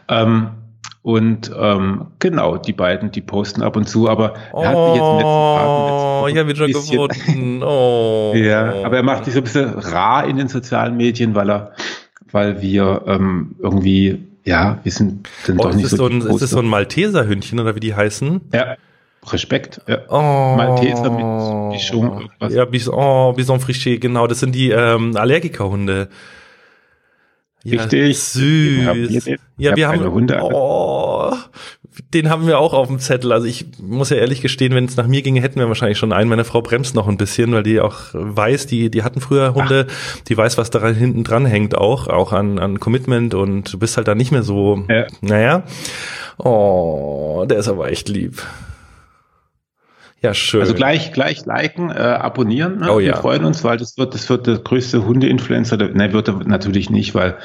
Ähm, 0.09 0.51
und 1.03 1.51
ähm, 1.59 2.07
genau, 2.21 2.59
die 2.59 2.73
beiden, 2.73 3.11
die 3.11 3.23
posten 3.23 3.63
ab 3.63 3.75
und 3.77 3.89
zu, 3.89 4.09
aber 4.09 4.35
er 4.53 4.69
hat 4.69 4.77
mich 4.77 4.95
jetzt 4.95 5.05
in 5.05 5.09
den 5.09 5.17
letzten 5.17 5.57
Tagen. 5.57 6.23
Oh, 6.23 6.29
ich 6.29 6.39
habe 6.39 6.51
ihn 6.51 6.57
schon 6.57 7.09
gefunden. 7.09 7.63
Oh. 7.65 8.33
ja, 8.37 8.85
aber 8.85 8.97
er 8.97 9.03
macht 9.03 9.25
sich 9.25 9.35
so 9.35 9.41
ein 9.41 9.45
bisschen 9.45 9.69
rar 9.79 10.27
in 10.29 10.37
den 10.37 10.47
sozialen 10.47 10.97
Medien, 10.97 11.35
weil 11.35 11.51
er, 11.51 11.73
weil 12.31 12.63
wir 12.63 13.03
ähm, 13.07 13.57
irgendwie, 13.59 14.29
ja, 14.45 14.79
wir 14.85 14.93
sind 14.93 15.29
dann 15.49 15.59
oh, 15.59 15.65
doch 15.65 15.75
nicht 15.75 15.89
so. 15.89 15.97
so 15.97 16.07
ein, 16.07 16.21
ist 16.21 16.41
das 16.41 16.51
so 16.51 16.61
ein 16.61 16.67
Malteser-Hündchen 16.67 17.59
oder 17.59 17.75
wie 17.75 17.81
die 17.81 17.95
heißen? 17.97 18.41
Ja. 18.53 18.77
Respekt. 19.27 19.81
Ja. 19.89 19.99
Oh, 20.09 20.57
Malteser 20.57 21.11
mit 21.11 21.73
Bichon. 21.73 22.29
Ja, 22.49 22.65
Bison, 22.65 22.95
oh, 22.95 23.33
Bison 23.33 23.61
Friché, 23.61 23.99
genau. 23.99 24.27
Das 24.27 24.41
sind 24.41 24.55
die 24.55 24.71
ähm, 24.71 25.17
Allergikerhunde. 25.17 26.09
Ja, 27.65 27.83
Richtig. 27.83 28.19
Süß. 28.19 29.27
Wir, 29.27 29.39
ja, 29.57 29.77
wir 29.77 29.89
haben, 29.89 30.11
Hunde. 30.11 30.41
Oh, 30.43 31.33
den 32.13 32.29
haben 32.29 32.47
wir 32.47 32.59
auch 32.59 32.73
auf 32.73 32.89
dem 32.89 32.99
Zettel. 32.99 33.33
Also 33.33 33.47
ich 33.47 33.67
muss 33.81 34.11
ja 34.11 34.17
ehrlich 34.17 34.41
gestehen, 34.41 34.75
wenn 34.75 34.87
es 34.87 34.97
nach 34.97 35.07
mir 35.07 35.23
ginge, 35.23 35.41
hätten 35.41 35.61
wir 35.61 35.69
wahrscheinlich 35.69 35.99
schon 35.99 36.13
einen. 36.13 36.29
Meine 36.29 36.45
Frau 36.45 36.61
bremst 36.63 36.95
noch 36.95 37.07
ein 37.07 37.17
bisschen, 37.17 37.53
weil 37.53 37.63
die 37.63 37.81
auch 37.81 38.01
weiß, 38.13 38.67
die, 38.67 38.91
die 38.91 39.03
hatten 39.03 39.21
früher 39.21 39.55
Hunde, 39.55 39.87
Ach. 39.89 40.21
die 40.29 40.37
weiß, 40.37 40.59
was 40.59 40.71
da 40.71 40.87
hinten 40.89 41.23
dran 41.23 41.47
hängt 41.47 41.77
auch, 41.77 42.09
auch 42.09 42.33
an, 42.33 42.59
an 42.59 42.81
Commitment 42.81 43.35
und 43.35 43.73
du 43.73 43.79
bist 43.79 43.97
halt 43.97 44.09
da 44.09 44.15
nicht 44.15 44.33
mehr 44.33 44.43
so, 44.43 44.85
ja. 44.89 45.07
naja. 45.21 45.65
Oh, 46.39 47.45
der 47.49 47.59
ist 47.59 47.69
aber 47.69 47.91
echt 47.91 48.09
lieb. 48.09 48.43
Ja, 50.23 50.35
schön. 50.35 50.61
Also 50.61 50.75
gleich, 50.75 51.13
gleich 51.13 51.45
liken, 51.47 51.91
äh, 51.91 51.95
abonnieren. 51.95 52.79
Ne? 52.79 52.93
Oh, 52.93 52.99
Wir 52.99 53.09
ja. 53.09 53.17
freuen 53.17 53.45
uns, 53.45 53.65
weil 53.65 53.77
das 53.77 53.99
wird, 53.99 54.15
das 54.15 54.31
wird 54.31 54.47
der 54.47 54.59
größte 54.59 55.05
Hunde-Influencer. 55.05 55.77
Ne, 55.77 56.13
wird 56.13 56.29
er 56.29 56.35
natürlich 56.45 56.91
nicht, 56.91 57.17
weil, 57.17 57.39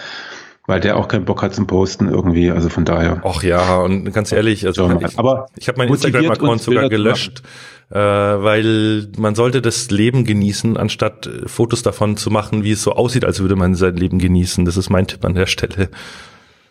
weil 0.68 0.80
der 0.80 0.98
auch 0.98 1.08
keinen 1.08 1.26
Bock 1.26 1.42
hat 1.42 1.56
zum 1.56 1.66
Posten 1.66 2.08
irgendwie. 2.08 2.52
Also 2.52 2.70
von 2.70 2.86
daher. 2.86 3.22
Ach 3.26 3.42
ja, 3.42 3.78
und 3.78 4.14
ganz 4.14 4.32
ehrlich, 4.32 4.68
also 4.68 4.88
ja, 4.88 5.00
ich, 5.02 5.18
aber 5.18 5.48
ich 5.58 5.68
habe 5.68 5.80
meinen 5.80 5.90
Instagram-Account 5.90 6.62
sogar 6.62 6.88
gelöscht, 6.88 7.42
äh, 7.90 7.96
weil 7.96 9.08
man 9.18 9.34
sollte 9.34 9.64
das 9.64 9.90
Leben 9.90 10.24
genießen, 10.24 10.78
anstatt 10.78 11.26
äh, 11.26 11.48
Fotos 11.48 11.82
davon 11.82 12.16
zu 12.16 12.30
machen, 12.30 12.64
wie 12.64 12.74
es 12.74 12.84
so 12.84 12.92
aussieht, 12.92 13.26
als 13.26 13.40
würde 13.40 13.56
man 13.56 13.74
sein 13.74 13.96
Leben 13.96 14.20
genießen. 14.20 14.66
Das 14.66 14.78
ist 14.78 14.92
mein 14.92 15.08
Tipp 15.08 15.26
an 15.26 15.34
der 15.34 15.48
Stelle. 15.48 15.90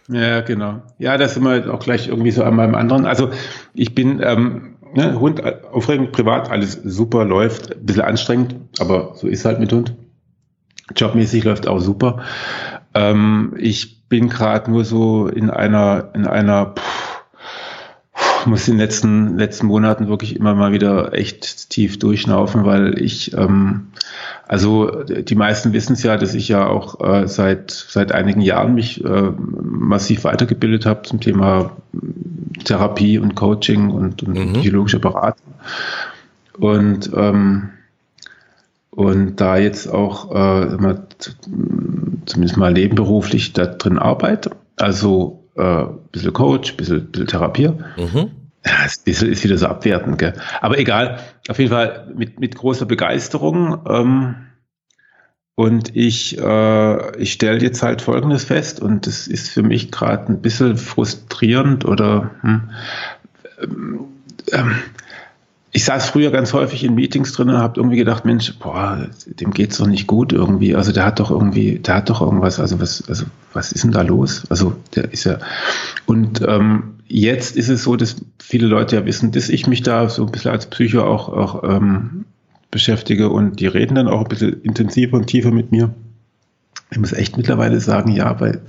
Ja, 0.08 0.40
genau. 0.42 0.82
Ja, 0.98 1.18
das 1.18 1.34
sind 1.34 1.42
wir 1.42 1.74
auch 1.74 1.80
gleich 1.80 2.06
irgendwie 2.06 2.30
so 2.30 2.44
an 2.44 2.54
meinem 2.54 2.76
anderen. 2.76 3.06
Also 3.06 3.30
ich 3.74 3.92
bin 3.92 4.20
ähm, 4.22 4.75
ne, 4.94 5.18
Hund 5.18 5.42
aufregend, 5.72 6.12
privat, 6.12 6.50
alles 6.50 6.80
super, 6.84 7.24
läuft, 7.24 7.74
ein 7.76 7.84
bisschen 7.86 8.02
anstrengend, 8.02 8.56
aber 8.78 9.12
so 9.14 9.28
ist 9.28 9.44
halt 9.44 9.60
mit 9.60 9.72
Hund. 9.72 9.94
Jobmäßig 10.94 11.44
läuft 11.44 11.66
auch 11.66 11.80
super. 11.80 12.22
Ähm, 12.94 13.54
ich 13.58 14.08
bin 14.08 14.28
gerade 14.28 14.70
nur 14.70 14.84
so 14.84 15.26
in 15.26 15.50
einer, 15.50 16.10
in 16.14 16.26
einer, 16.26 16.74
pff, 16.76 18.46
muss 18.46 18.68
in 18.68 18.74
den 18.74 18.80
letzten, 18.80 19.36
letzten 19.36 19.66
Monaten 19.66 20.08
wirklich 20.08 20.36
immer 20.36 20.54
mal 20.54 20.72
wieder 20.72 21.12
echt 21.12 21.70
tief 21.70 21.98
durchschnaufen, 21.98 22.64
weil 22.64 23.02
ich 23.02 23.36
ähm, 23.36 23.88
Also 24.46 25.02
die 25.02 25.34
meisten 25.34 25.72
wissen 25.72 25.94
es 25.94 26.04
ja, 26.04 26.16
dass 26.16 26.34
ich 26.34 26.46
ja 26.46 26.68
auch 26.68 27.00
äh, 27.00 27.26
seit 27.26 27.72
seit 27.72 28.12
einigen 28.12 28.40
Jahren 28.40 28.76
mich 28.76 29.04
äh, 29.04 29.32
massiv 29.60 30.22
weitergebildet 30.22 30.86
habe 30.86 31.02
zum 31.02 31.20
Thema 31.20 31.72
Therapie 32.66 33.18
und 33.18 33.34
Coaching 33.34 33.90
und, 33.90 34.22
und 34.22 34.34
mhm. 34.34 34.52
psychologische 34.54 34.98
Beratung. 34.98 35.54
Und 36.58 37.10
ähm, 37.14 37.70
und 38.90 39.36
da 39.42 39.58
jetzt 39.58 39.88
auch 39.88 40.30
äh, 40.34 40.78
zumindest 42.24 42.56
mal 42.56 42.72
nebenberuflich 42.72 43.52
da 43.52 43.66
drin 43.66 43.98
arbeite, 43.98 44.52
also 44.76 45.44
äh, 45.54 45.84
bisschen 46.12 46.32
Coach, 46.32 46.78
bisschen, 46.78 47.10
bisschen 47.10 47.26
Therapier. 47.26 47.76
Mhm. 47.98 48.30
Ja, 48.64 48.72
ist, 48.86 49.06
ist 49.06 49.44
wieder 49.44 49.58
so 49.58 49.66
abwertend, 49.66 50.18
gell? 50.18 50.32
Aber 50.62 50.78
egal, 50.78 51.20
auf 51.48 51.58
jeden 51.58 51.70
Fall 51.70 52.10
mit, 52.16 52.40
mit 52.40 52.56
großer 52.56 52.86
Begeisterung. 52.86 53.78
Ähm, 53.86 54.34
und 55.56 55.96
ich, 55.96 56.38
äh, 56.38 57.18
ich 57.18 57.32
stelle 57.32 57.60
jetzt 57.60 57.82
halt 57.82 58.02
Folgendes 58.02 58.44
fest, 58.44 58.80
und 58.80 59.06
das 59.06 59.26
ist 59.26 59.48
für 59.48 59.62
mich 59.62 59.90
gerade 59.90 60.32
ein 60.32 60.40
bisschen 60.40 60.76
frustrierend 60.76 61.84
oder 61.84 62.30
hm, 62.42 62.70
ähm, 64.52 64.78
ich 65.72 65.84
saß 65.84 66.08
früher 66.08 66.30
ganz 66.30 66.54
häufig 66.54 66.84
in 66.84 66.94
Meetings 66.94 67.32
drin 67.32 67.50
und 67.50 67.58
habe 67.58 67.78
irgendwie 67.78 67.98
gedacht, 67.98 68.24
Mensch, 68.24 68.58
boah, 68.58 69.08
dem 69.26 69.50
geht's 69.50 69.76
doch 69.76 69.86
nicht 69.86 70.06
gut 70.06 70.32
irgendwie. 70.32 70.74
Also 70.74 70.90
der 70.90 71.04
hat 71.04 71.20
doch 71.20 71.30
irgendwie, 71.30 71.78
der 71.78 71.96
hat 71.96 72.08
doch 72.08 72.22
irgendwas, 72.22 72.58
also 72.60 72.80
was, 72.80 73.06
also 73.08 73.26
was 73.52 73.72
ist 73.72 73.84
denn 73.84 73.92
da 73.92 74.00
los? 74.00 74.44
Also 74.48 74.74
der 74.94 75.12
ist 75.12 75.24
ja. 75.24 75.38
Und 76.06 76.40
ähm, 76.46 76.94
jetzt 77.08 77.56
ist 77.56 77.68
es 77.68 77.82
so, 77.82 77.96
dass 77.96 78.16
viele 78.38 78.66
Leute 78.66 78.96
ja 78.96 79.04
wissen, 79.04 79.32
dass 79.32 79.50
ich 79.50 79.66
mich 79.66 79.82
da 79.82 80.08
so 80.08 80.24
ein 80.24 80.32
bisschen 80.32 80.50
als 80.50 80.64
Psycho 80.64 81.02
auch, 81.02 81.28
auch 81.28 81.62
ähm, 81.64 82.24
beschäftige 82.70 83.30
und 83.30 83.60
die 83.60 83.66
reden 83.66 83.94
dann 83.94 84.08
auch 84.08 84.22
ein 84.22 84.28
bisschen 84.28 84.62
intensiver 84.62 85.16
und 85.16 85.26
tiefer 85.26 85.50
mit 85.50 85.72
mir 85.72 85.94
ich 86.90 86.98
muss 86.98 87.12
echt 87.12 87.36
mittlerweile 87.36 87.80
sagen, 87.80 88.12
ja, 88.12 88.38
weil 88.40 88.60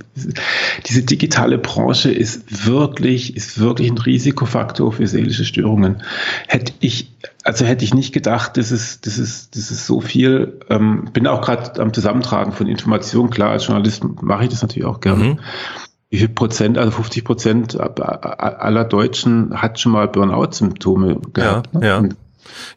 diese 0.86 1.02
digitale 1.02 1.56
Branche 1.56 2.10
ist 2.10 2.66
wirklich, 2.66 3.36
ist 3.36 3.60
wirklich 3.60 3.90
ein 3.90 3.98
Risikofaktor 3.98 4.92
für 4.92 5.06
seelische 5.06 5.44
Störungen. 5.44 6.02
Hätte 6.48 6.72
ich, 6.80 7.12
also 7.44 7.64
hätte 7.64 7.84
ich 7.84 7.94
nicht 7.94 8.12
gedacht, 8.12 8.56
dass 8.56 8.72
es, 8.72 9.00
dass 9.00 9.18
es, 9.18 9.50
dass 9.50 9.70
es 9.70 9.86
so 9.86 10.00
viel, 10.00 10.58
ähm, 10.68 11.10
bin 11.12 11.28
auch 11.28 11.42
gerade 11.42 11.80
am 11.80 11.92
Zusammentragen 11.92 12.52
von 12.52 12.66
Informationen, 12.66 13.30
klar, 13.30 13.50
als 13.50 13.68
Journalist 13.68 14.02
mache 14.20 14.44
ich 14.44 14.50
das 14.50 14.62
natürlich 14.62 14.86
auch 14.86 15.00
gerne. 15.00 15.24
Mhm. 15.24 15.40
Wie 16.10 16.18
viel 16.18 16.28
Prozent, 16.28 16.76
also 16.76 16.90
50 16.90 17.24
Prozent 17.24 17.78
aller 17.78 18.84
Deutschen 18.84 19.60
hat 19.62 19.78
schon 19.78 19.92
mal 19.92 20.08
Burnout-Symptome 20.08 21.20
gehabt. 21.34 21.68
Ja, 21.74 21.80
ne? 21.80 21.86
ja. 21.86 22.08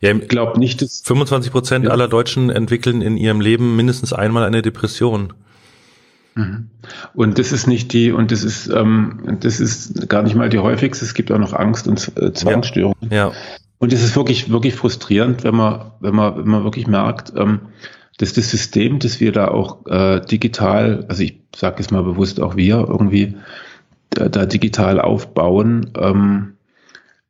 Ja, 0.01 0.11
ich 0.11 0.27
glaube 0.27 0.59
nicht, 0.59 0.81
dass 0.81 1.01
25 1.05 1.51
Prozent 1.51 1.85
ja. 1.85 1.91
aller 1.91 2.07
Deutschen 2.07 2.49
entwickeln 2.49 3.01
in 3.01 3.17
ihrem 3.17 3.41
Leben 3.41 3.75
mindestens 3.75 4.13
einmal 4.13 4.43
eine 4.43 4.61
Depression. 4.61 5.33
Mhm. 6.35 6.69
Und 7.13 7.39
das 7.39 7.51
ist 7.51 7.67
nicht 7.67 7.93
die, 7.93 8.11
und 8.11 8.31
das 8.31 8.43
ist, 8.43 8.67
ähm, 8.67 9.37
das 9.41 9.59
ist 9.59 10.07
gar 10.09 10.23
nicht 10.23 10.35
mal 10.35 10.49
die 10.49 10.59
häufigste. 10.59 11.03
Es 11.05 11.13
gibt 11.13 11.31
auch 11.31 11.39
noch 11.39 11.53
Angst 11.53 11.87
und 11.87 12.11
äh, 12.17 12.33
Zwangsstörungen. 12.33 13.09
Ja. 13.09 13.29
ja. 13.29 13.31
Und 13.79 13.91
es 13.93 14.03
ist 14.03 14.15
wirklich, 14.15 14.51
wirklich 14.51 14.75
frustrierend, 14.75 15.43
wenn 15.43 15.55
man, 15.55 15.91
wenn 15.99 16.15
man, 16.15 16.37
wenn 16.37 16.47
man 16.47 16.63
wirklich 16.63 16.87
merkt, 16.87 17.33
ähm, 17.35 17.61
dass 18.17 18.33
das 18.33 18.51
System, 18.51 18.99
das 18.99 19.19
wir 19.19 19.31
da 19.31 19.47
auch 19.47 19.85
äh, 19.87 20.21
digital, 20.21 21.05
also 21.07 21.23
ich 21.23 21.39
sage 21.55 21.77
es 21.79 21.89
mal 21.89 22.03
bewusst 22.03 22.39
auch 22.39 22.55
wir 22.55 22.85
irgendwie 22.87 23.35
da, 24.11 24.29
da 24.29 24.45
digital 24.45 25.01
aufbauen, 25.01 25.91
ähm, 25.97 26.53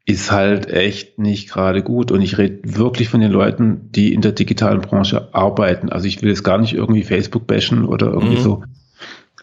ist 0.05 0.31
halt 0.31 0.67
echt 0.67 1.20
nicht 1.20 1.50
gerade 1.50 1.84
gut. 1.84 2.12
Und 2.12 2.22
ich 2.22 2.38
rede 2.38 2.60
wirklich 2.63 3.10
von 3.10 3.22
den 3.22 3.31
Leuten, 3.31 3.91
die 3.91 4.13
in 4.13 4.22
der 4.22 4.31
digitalen 4.31 4.81
Branche 4.81 5.34
arbeiten. 5.34 5.89
Also 5.89 6.08
ich 6.08 6.22
will 6.22 6.29
jetzt 6.29 6.43
gar 6.43 6.58
nicht 6.58 6.74
irgendwie 6.74 7.03
Facebook 7.03 7.48
bashen 7.48 7.86
oder 7.86 8.08
irgendwie 8.08 8.38
mhm. 8.38 8.41
so, 8.41 8.63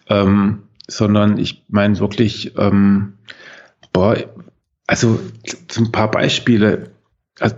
ähm, 0.08 0.62
sondern 0.88 1.38
ich 1.38 1.64
meine 1.68 1.98
wirklich, 2.00 2.56
ähm, 2.58 3.14
boah, 3.92 4.16
also 4.86 5.20
so 5.70 5.82
ein 5.82 5.92
paar 5.92 6.10
Beispiele. 6.10 6.90
Also, 7.38 7.56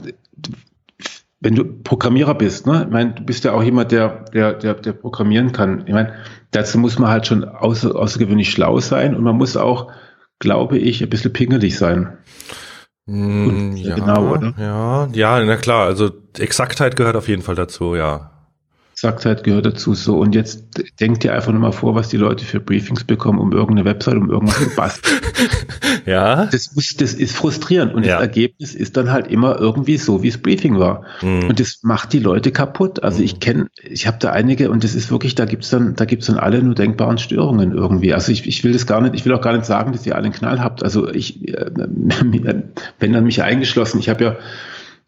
wenn 1.42 1.54
du 1.54 1.64
Programmierer 1.64 2.34
bist, 2.34 2.66
ne, 2.66 2.82
ich 2.84 2.92
meine, 2.92 3.12
du 3.12 3.22
bist 3.22 3.44
ja 3.44 3.52
auch 3.52 3.62
jemand, 3.62 3.92
der, 3.92 4.26
der, 4.34 4.52
der, 4.52 4.74
der 4.74 4.92
programmieren 4.92 5.52
kann. 5.52 5.84
Ich 5.86 5.94
meine, 5.94 6.12
dazu 6.50 6.78
muss 6.78 6.98
man 6.98 7.08
halt 7.08 7.26
schon 7.26 7.44
außer, 7.44 7.96
außergewöhnlich 7.96 8.50
schlau 8.50 8.78
sein 8.80 9.14
und 9.14 9.22
man 9.22 9.36
muss 9.36 9.56
auch, 9.56 9.90
glaube 10.38 10.76
ich, 10.76 11.02
ein 11.02 11.08
bisschen 11.08 11.32
pingelig 11.32 11.78
sein. 11.78 12.18
Mm, 13.10 13.74
ja, 13.74 13.96
genau, 13.96 14.34
oder? 14.34 14.54
Ja, 14.56 15.08
ja, 15.12 15.44
na 15.44 15.56
klar. 15.56 15.86
Also 15.86 16.10
Exaktheit 16.38 16.94
gehört 16.96 17.16
auf 17.16 17.26
jeden 17.26 17.42
Fall 17.42 17.56
dazu, 17.56 17.96
ja. 17.96 18.30
Exaktheit 19.00 19.44
gehört 19.44 19.64
dazu. 19.64 19.94
So, 19.94 20.18
und 20.18 20.34
jetzt 20.34 20.62
denkt 21.00 21.24
ihr 21.24 21.32
einfach 21.32 21.52
nur 21.52 21.60
mal 21.62 21.72
vor, 21.72 21.94
was 21.94 22.10
die 22.10 22.18
Leute 22.18 22.44
für 22.44 22.60
Briefings 22.60 23.04
bekommen, 23.04 23.38
um 23.38 23.50
irgendeine 23.50 23.86
Website, 23.86 24.16
um 24.16 24.30
irgendwas 24.30 24.58
zu 24.58 24.76
basteln. 24.76 25.20
ja. 26.06 26.44
Das, 26.52 26.74
muss, 26.74 26.88
das 26.98 27.14
ist 27.14 27.34
frustrierend. 27.34 27.94
Und 27.94 28.04
ja. 28.04 28.16
das 28.16 28.20
Ergebnis 28.20 28.74
ist 28.74 28.98
dann 28.98 29.10
halt 29.10 29.28
immer 29.28 29.58
irgendwie 29.58 29.96
so, 29.96 30.22
wie 30.22 30.28
es 30.28 30.36
Briefing 30.36 30.78
war. 30.78 31.04
Mhm. 31.22 31.48
Und 31.48 31.60
das 31.60 31.80
macht 31.82 32.12
die 32.12 32.18
Leute 32.18 32.52
kaputt. 32.52 33.02
Also 33.02 33.20
mhm. 33.20 33.24
ich 33.24 33.40
kenne, 33.40 33.68
ich 33.82 34.06
habe 34.06 34.18
da 34.20 34.32
einige 34.32 34.70
und 34.70 34.84
das 34.84 34.94
ist 34.94 35.10
wirklich, 35.10 35.34
da 35.34 35.46
gibt's 35.46 35.70
dann, 35.70 35.94
da 35.94 36.04
gibt's 36.04 36.26
dann 36.26 36.36
alle 36.36 36.62
nur 36.62 36.74
denkbaren 36.74 37.16
Störungen 37.16 37.72
irgendwie. 37.72 38.12
Also 38.12 38.30
ich, 38.32 38.46
ich 38.46 38.64
will 38.64 38.74
das 38.74 38.86
gar 38.86 39.00
nicht, 39.00 39.14
ich 39.14 39.24
will 39.24 39.32
auch 39.32 39.40
gar 39.40 39.54
nicht 39.54 39.64
sagen, 39.64 39.92
dass 39.92 40.06
ihr 40.06 40.14
alle 40.14 40.24
einen 40.24 40.34
Knall 40.34 40.60
habt. 40.60 40.82
Also 40.82 41.08
ich, 41.08 41.48
äh, 41.48 41.70
wenn 42.98 43.12
dann 43.14 43.24
mich 43.24 43.42
eingeschlossen, 43.42 43.98
ich 43.98 44.10
habe 44.10 44.24
ja 44.24 44.36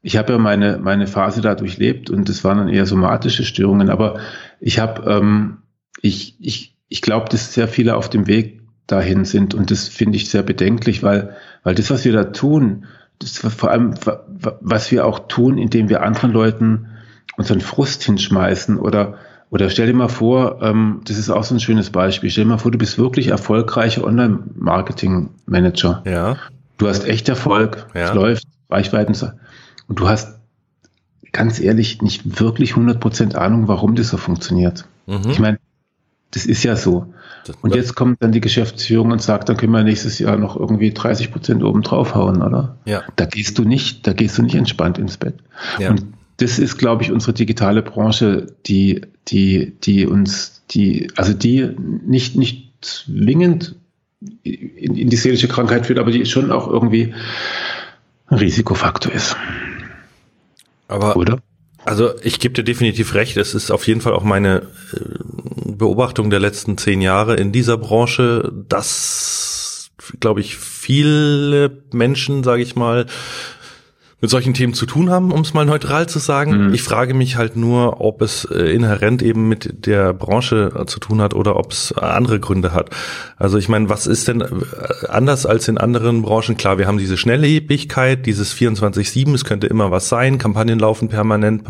ich 0.03 0.17
habe 0.17 0.33
ja 0.33 0.39
meine, 0.39 0.79
meine 0.79 1.07
Phase 1.07 1.41
da 1.41 1.55
durchlebt 1.55 2.11
und 2.11 2.29
das 2.29 2.43
waren 2.45 2.59
dann 2.59 2.69
eher 2.69 2.87
somatische 2.87 3.45
Störungen, 3.45 3.89
aber 3.89 4.19
ich 4.61 4.81
habe, 4.81 5.09
ähm, 5.11 5.59
ich, 6.01 6.37
ich, 6.41 6.75
ich 6.89 7.03
glaube, 7.03 7.29
dass 7.29 7.55
sehr 7.55 7.69
viele 7.69 7.97
auf 7.97 8.11
dem 8.11 8.27
Weg 8.27 8.63
dahin 8.89 9.25
sind 9.25 9.55
und 9.55 9.71
das 9.71 9.87
finde 9.89 10.17
ich 10.17 10.29
sehr 10.29 10.43
bedenklich, 10.43 11.05
weil, 11.05 11.37
weil 11.63 11.77
das, 11.77 11.91
was 11.91 12.05
wir 12.05 12.13
da 12.13 12.25
tun, 12.25 12.87
das 13.21 13.39
vor 13.39 13.71
allem, 13.71 13.95
was 14.61 14.91
wir 14.91 15.07
auch 15.07 15.29
tun, 15.29 15.57
indem 15.57 15.89
wir 15.89 16.03
anderen 16.03 16.33
Leuten 16.33 16.89
unseren 17.37 17.61
Frust 17.61 18.03
hinschmeißen 18.03 18.79
oder 18.79 19.19
oder 19.51 19.69
stell 19.69 19.87
dir 19.87 19.93
mal 19.93 20.09
vor, 20.09 20.63
ähm, 20.63 21.03
das 21.05 21.19
ist 21.19 21.29
auch 21.29 21.45
so 21.45 21.55
ein 21.55 21.61
schönes 21.61 21.91
Beispiel. 21.91 22.31
Stell 22.31 22.45
dir 22.45 22.51
mal 22.51 22.57
vor, 22.57 22.71
du 22.71 22.79
bist 22.79 22.99
wirklich 22.99 23.29
erfolgreicher 23.29 24.03
Online-Marketing-Manager. 24.03 26.03
Ja. 26.07 26.39
Du 26.79 26.89
hast 26.89 27.07
echt 27.07 27.29
Erfolg, 27.29 27.87
ja. 27.95 28.09
es 28.09 28.15
läuft, 28.15 28.45
Reichweiten. 28.71 29.15
Und 29.89 30.01
du 30.01 30.09
hast 30.09 30.39
ganz 31.33 31.61
ehrlich 31.61 32.03
nicht 32.03 32.41
wirklich 32.41 32.75
100% 32.75 33.35
Ahnung, 33.35 33.69
warum 33.69 33.95
das 33.95 34.09
so 34.09 34.17
funktioniert. 34.17 34.87
Mhm. 35.07 35.31
Ich 35.31 35.39
meine, 35.39 35.59
das 36.31 36.47
ist 36.47 36.63
ja 36.63 36.77
so. 36.77 37.13
Und 37.61 37.75
jetzt 37.75 37.95
kommt 37.95 38.23
dann 38.23 38.33
die 38.33 38.41
Geschäftsführung 38.41 39.11
und 39.11 39.21
sagt, 39.21 39.49
dann 39.49 39.57
können 39.57 39.73
wir 39.73 39.83
nächstes 39.83 40.19
Jahr 40.19 40.37
noch 40.37 40.57
irgendwie 40.57 40.93
30 40.93 41.33
Prozent 41.33 41.65
oben 41.65 41.83
draufhauen, 41.83 42.41
oder? 42.41 42.77
Ja. 42.85 43.03
Da 43.17 43.25
gehst 43.25 43.59
du 43.59 43.65
nicht, 43.65 44.07
da 44.07 44.13
gehst 44.13 44.39
du 44.39 44.43
nicht 44.43 44.55
entspannt 44.55 44.99
ins 44.99 45.17
Bett. 45.17 45.35
Ja. 45.79 45.91
Und 45.91 46.05
das 46.37 46.59
ist, 46.59 46.79
glaube 46.79 47.03
ich, 47.03 47.13
unsere 47.13 47.33
digitale 47.33 47.83
Branche, 47.83 48.47
die, 48.67 49.03
die, 49.29 49.73
die 49.83 50.07
uns, 50.07 50.63
die, 50.71 51.09
also 51.17 51.33
die 51.33 51.69
nicht, 52.07 52.37
nicht 52.37 52.73
zwingend 52.81 53.75
in, 54.43 54.97
in 54.97 55.11
die 55.11 55.17
seelische 55.17 55.49
Krankheit 55.49 55.87
führt, 55.87 55.99
aber 55.99 56.11
die 56.11 56.25
schon 56.27 56.51
auch 56.51 56.69
irgendwie 56.69 57.15
ein 58.29 58.39
Risikofaktor 58.39 59.13
ist. 59.13 59.37
Aber 60.93 61.17
Oder? 61.17 61.39
Also 61.85 62.13
ich 62.23 62.39
gebe 62.39 62.55
dir 62.55 62.63
definitiv 62.63 63.15
recht. 63.15 63.37
Es 63.37 63.55
ist 63.55 63.71
auf 63.71 63.87
jeden 63.87 64.01
Fall 64.01 64.13
auch 64.13 64.23
meine 64.23 64.63
äh, 64.93 65.73
Beobachtung 65.73 66.31
der 66.31 66.41
letzten 66.41 66.79
zehn 66.79 67.01
Jahre 67.01 67.37
in 67.37 67.51
dieser 67.51 67.77
Branche, 67.77 68.53
dass, 68.69 69.91
glaube 70.21 70.41
ich, 70.41 70.57
viele 70.57 71.83
Menschen, 71.93 72.45
sage 72.45 72.63
ich 72.63 72.77
mal, 72.77 73.07
mit 74.23 74.31
solchen 74.31 74.55
Themen 74.55 74.73
zu 74.73 74.87
tun 74.87 75.11
haben, 75.11 75.33
um 75.33 75.41
es 75.41 75.53
mal 75.53 75.67
neutral 75.67 76.09
zu 76.09 76.21
sagen. 76.21 76.69
Mhm. 76.69 76.75
Ich 76.75 76.83
frage 76.85 77.13
mich 77.13 77.37
halt 77.37 77.57
nur, 77.57 78.01
ob 78.01 78.23
es 78.23 78.45
äh, 78.45 78.73
inhärent 78.73 79.21
eben 79.21 79.49
mit 79.49 79.85
der 79.85 80.15
Branche 80.15 80.73
äh, 80.79 80.87
zu 80.87 81.01
tun 81.01 81.21
hat 81.21 81.35
oder 81.35 81.57
ob 81.57 81.73
es 81.73 81.93
andere 81.93 82.39
Gründe 82.39 82.73
hat. 82.73 82.91
Also 83.37 83.59
ich 83.59 83.69
meine, 83.69 83.89
was 83.89 84.07
ist 84.07 84.29
denn 84.29 84.41
äh, 84.41 84.47
anders 85.09 85.45
als 85.45 85.67
in 85.67 85.77
anderen 85.77 86.23
Branchen? 86.23 86.57
Klar, 86.57 86.79
wir 86.79 86.87
haben 86.87 86.99
diese 86.99 87.17
Schnelllebigkeit, 87.17 88.25
dieses 88.25 88.55
24-7, 88.55 89.35
es 89.35 89.45
könnte 89.45 89.67
immer 89.67 89.91
was 89.91 90.09
sein, 90.09 90.39
Kampagnen 90.39 90.79
laufen 90.79 91.09
permanent 91.09 91.65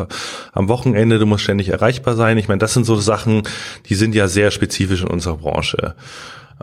am 0.52 0.68
Wochenende, 0.68 1.18
du 1.18 1.25
musst 1.25 1.44
ständig 1.44 1.71
erreichbar 1.71 2.16
sein. 2.16 2.37
Ich 2.37 2.49
meine, 2.49 2.59
das 2.59 2.75
sind 2.75 2.85
so 2.85 2.97
Sachen, 2.97 3.44
die 3.87 3.94
sind 3.94 4.14
ja 4.14 4.28
sehr 4.28 4.50
spezifisch 4.50 5.00
in 5.00 5.09
unserer 5.09 5.38
Branche. 5.38 5.94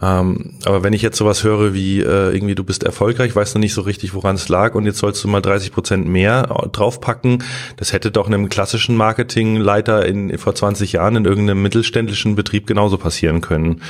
Ähm, 0.01 0.55
aber 0.65 0.83
wenn 0.83 0.93
ich 0.93 1.01
jetzt 1.01 1.17
sowas 1.17 1.43
höre 1.43 1.73
wie 1.73 1.99
äh, 1.99 2.33
irgendwie 2.33 2.55
du 2.55 2.63
bist 2.63 2.83
erfolgreich, 2.83 3.35
weißt 3.35 3.55
du 3.55 3.59
nicht 3.59 3.73
so 3.73 3.81
richtig, 3.81 4.13
woran 4.13 4.35
es 4.35 4.47
lag 4.47 4.75
und 4.75 4.85
jetzt 4.85 4.99
sollst 4.99 5.23
du 5.23 5.27
mal 5.27 5.41
30 5.41 5.71
Prozent 5.71 6.07
mehr 6.07 6.43
draufpacken, 6.71 7.43
das 7.77 7.91
hätte 7.91 8.11
doch 8.11 8.27
einem 8.27 8.49
klassischen 8.49 8.95
Marketingleiter 8.95 10.05
in, 10.05 10.37
vor 10.37 10.55
20 10.55 10.93
Jahren 10.93 11.17
in 11.17 11.25
irgendeinem 11.25 11.61
mittelständischen 11.61 12.35
Betrieb 12.35 12.65
genauso 12.65 12.97
passieren 12.97 13.41
können. 13.41 13.81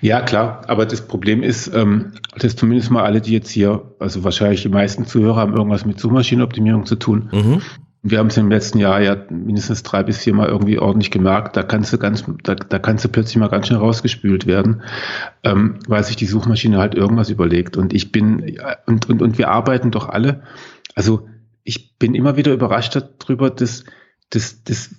Ja, 0.00 0.20
klar, 0.20 0.62
aber 0.66 0.84
das 0.84 1.06
Problem 1.06 1.42
ist, 1.44 1.72
ähm, 1.72 2.12
dass 2.36 2.56
zumindest 2.56 2.90
mal 2.90 3.04
alle, 3.04 3.20
die 3.20 3.32
jetzt 3.32 3.50
hier, 3.50 3.82
also 4.00 4.24
wahrscheinlich 4.24 4.62
die 4.62 4.68
meisten 4.68 5.06
Zuhörer 5.06 5.36
haben 5.36 5.54
irgendwas 5.54 5.84
mit 5.84 6.00
Suchmaschinenoptimierung 6.00 6.86
zu 6.86 6.96
tun. 6.96 7.28
Mhm. 7.32 7.62
Wir 8.02 8.18
haben 8.18 8.26
es 8.26 8.36
im 8.36 8.50
letzten 8.50 8.78
Jahr 8.78 9.00
ja 9.00 9.16
mindestens 9.30 9.84
drei 9.84 10.02
bis 10.02 10.18
viermal 10.18 10.48
irgendwie 10.48 10.78
ordentlich 10.78 11.12
gemerkt. 11.12 11.56
Da 11.56 11.62
kannst 11.62 11.92
du 11.92 11.98
ganz, 11.98 12.24
da, 12.42 12.56
da 12.56 12.78
kannst 12.80 13.04
du 13.04 13.08
plötzlich 13.08 13.36
mal 13.36 13.48
ganz 13.48 13.68
schnell 13.68 13.78
rausgespült 13.78 14.46
werden, 14.46 14.82
ähm, 15.44 15.78
weil 15.86 16.02
sich 16.02 16.16
die 16.16 16.26
Suchmaschine 16.26 16.78
halt 16.78 16.96
irgendwas 16.96 17.30
überlegt. 17.30 17.76
Und 17.76 17.92
ich 17.94 18.10
bin, 18.10 18.58
und, 18.86 19.08
und, 19.08 19.22
und 19.22 19.38
wir 19.38 19.50
arbeiten 19.50 19.92
doch 19.92 20.08
alle. 20.08 20.42
Also 20.96 21.28
ich 21.62 21.96
bin 21.98 22.16
immer 22.16 22.36
wieder 22.36 22.52
überrascht 22.52 23.00
darüber, 23.20 23.50
dass, 23.50 23.84
dass, 24.30 24.64
dass 24.64 24.90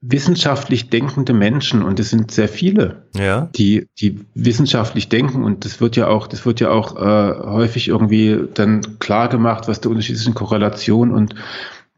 wissenschaftlich 0.00 0.88
denkende 0.88 1.32
Menschen, 1.32 1.82
und 1.82 1.98
es 1.98 2.10
sind 2.10 2.30
sehr 2.30 2.48
viele, 2.48 3.08
ja. 3.16 3.50
die, 3.56 3.88
die 4.00 4.20
wissenschaftlich 4.34 5.08
denken, 5.08 5.42
und 5.42 5.64
das 5.64 5.80
wird 5.80 5.96
ja 5.96 6.06
auch, 6.06 6.28
das 6.28 6.46
wird 6.46 6.60
ja 6.60 6.70
auch 6.70 6.96
äh, 6.96 7.34
häufig 7.44 7.88
irgendwie 7.88 8.38
dann 8.54 9.00
klar 9.00 9.28
gemacht, 9.28 9.66
was 9.66 9.80
der 9.80 9.90
Unterschied 9.90 10.16
zwischen 10.16 10.34
Korrelation 10.34 11.10
und 11.10 11.34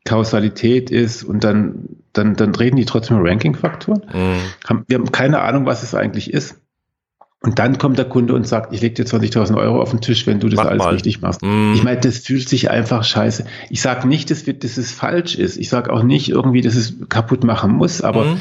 Kausalität 0.05 0.91
ist 0.91 1.23
und 1.23 1.45
dann, 1.45 1.89
dann, 2.13 2.35
dann 2.35 2.55
reden 2.55 2.77
die 2.77 2.85
trotzdem 2.85 3.19
Ranking-Faktoren. 3.21 4.03
Mhm. 4.13 4.85
wir 4.89 4.99
haben 4.99 5.13
keine 5.13 5.41
Ahnung, 5.41 5.67
was 5.67 5.83
es 5.83 5.95
eigentlich 5.95 6.33
ist. 6.33 6.59
Und 7.45 7.59
dann 7.59 7.77
kommt 7.79 7.99
der 7.99 8.05
Kunde 8.05 8.35
und 8.35 8.47
sagt, 8.47 8.73
ich 8.73 8.81
leg 8.83 8.95
dir 8.95 9.05
20.000 9.05 9.57
Euro 9.57 9.83
auf 9.83 9.91
den 9.91 10.01
Tisch, 10.01 10.29
wenn 10.29 10.39
du 10.39 10.49
das 10.49 10.59
Mach 10.59 10.67
alles 10.67 10.79
mal. 10.79 10.93
richtig 10.93 11.21
machst. 11.23 11.43
Mm. 11.43 11.73
Ich 11.75 11.83
meine, 11.83 12.01
das 12.01 12.19
fühlt 12.19 12.49
sich 12.49 12.71
einfach 12.71 13.03
scheiße. 13.03 13.47
Ich 13.69 13.83
sage 13.83 14.07
nicht, 14.07 14.31
dass, 14.31 14.47
wir, 14.47 14.55
dass 14.55 14.77
es 14.77 14.93
falsch 14.93 15.35
ist. 15.35 15.57
Ich 15.57 15.69
sage 15.69 15.93
auch 15.93 16.05
nicht 16.05 16.29
irgendwie, 16.29 16.61
dass 16.61 16.77
es 16.77 16.95
kaputt 17.09 17.43
machen 17.43 17.73
muss, 17.73 18.01
aber 18.01 18.25
mm 18.25 18.39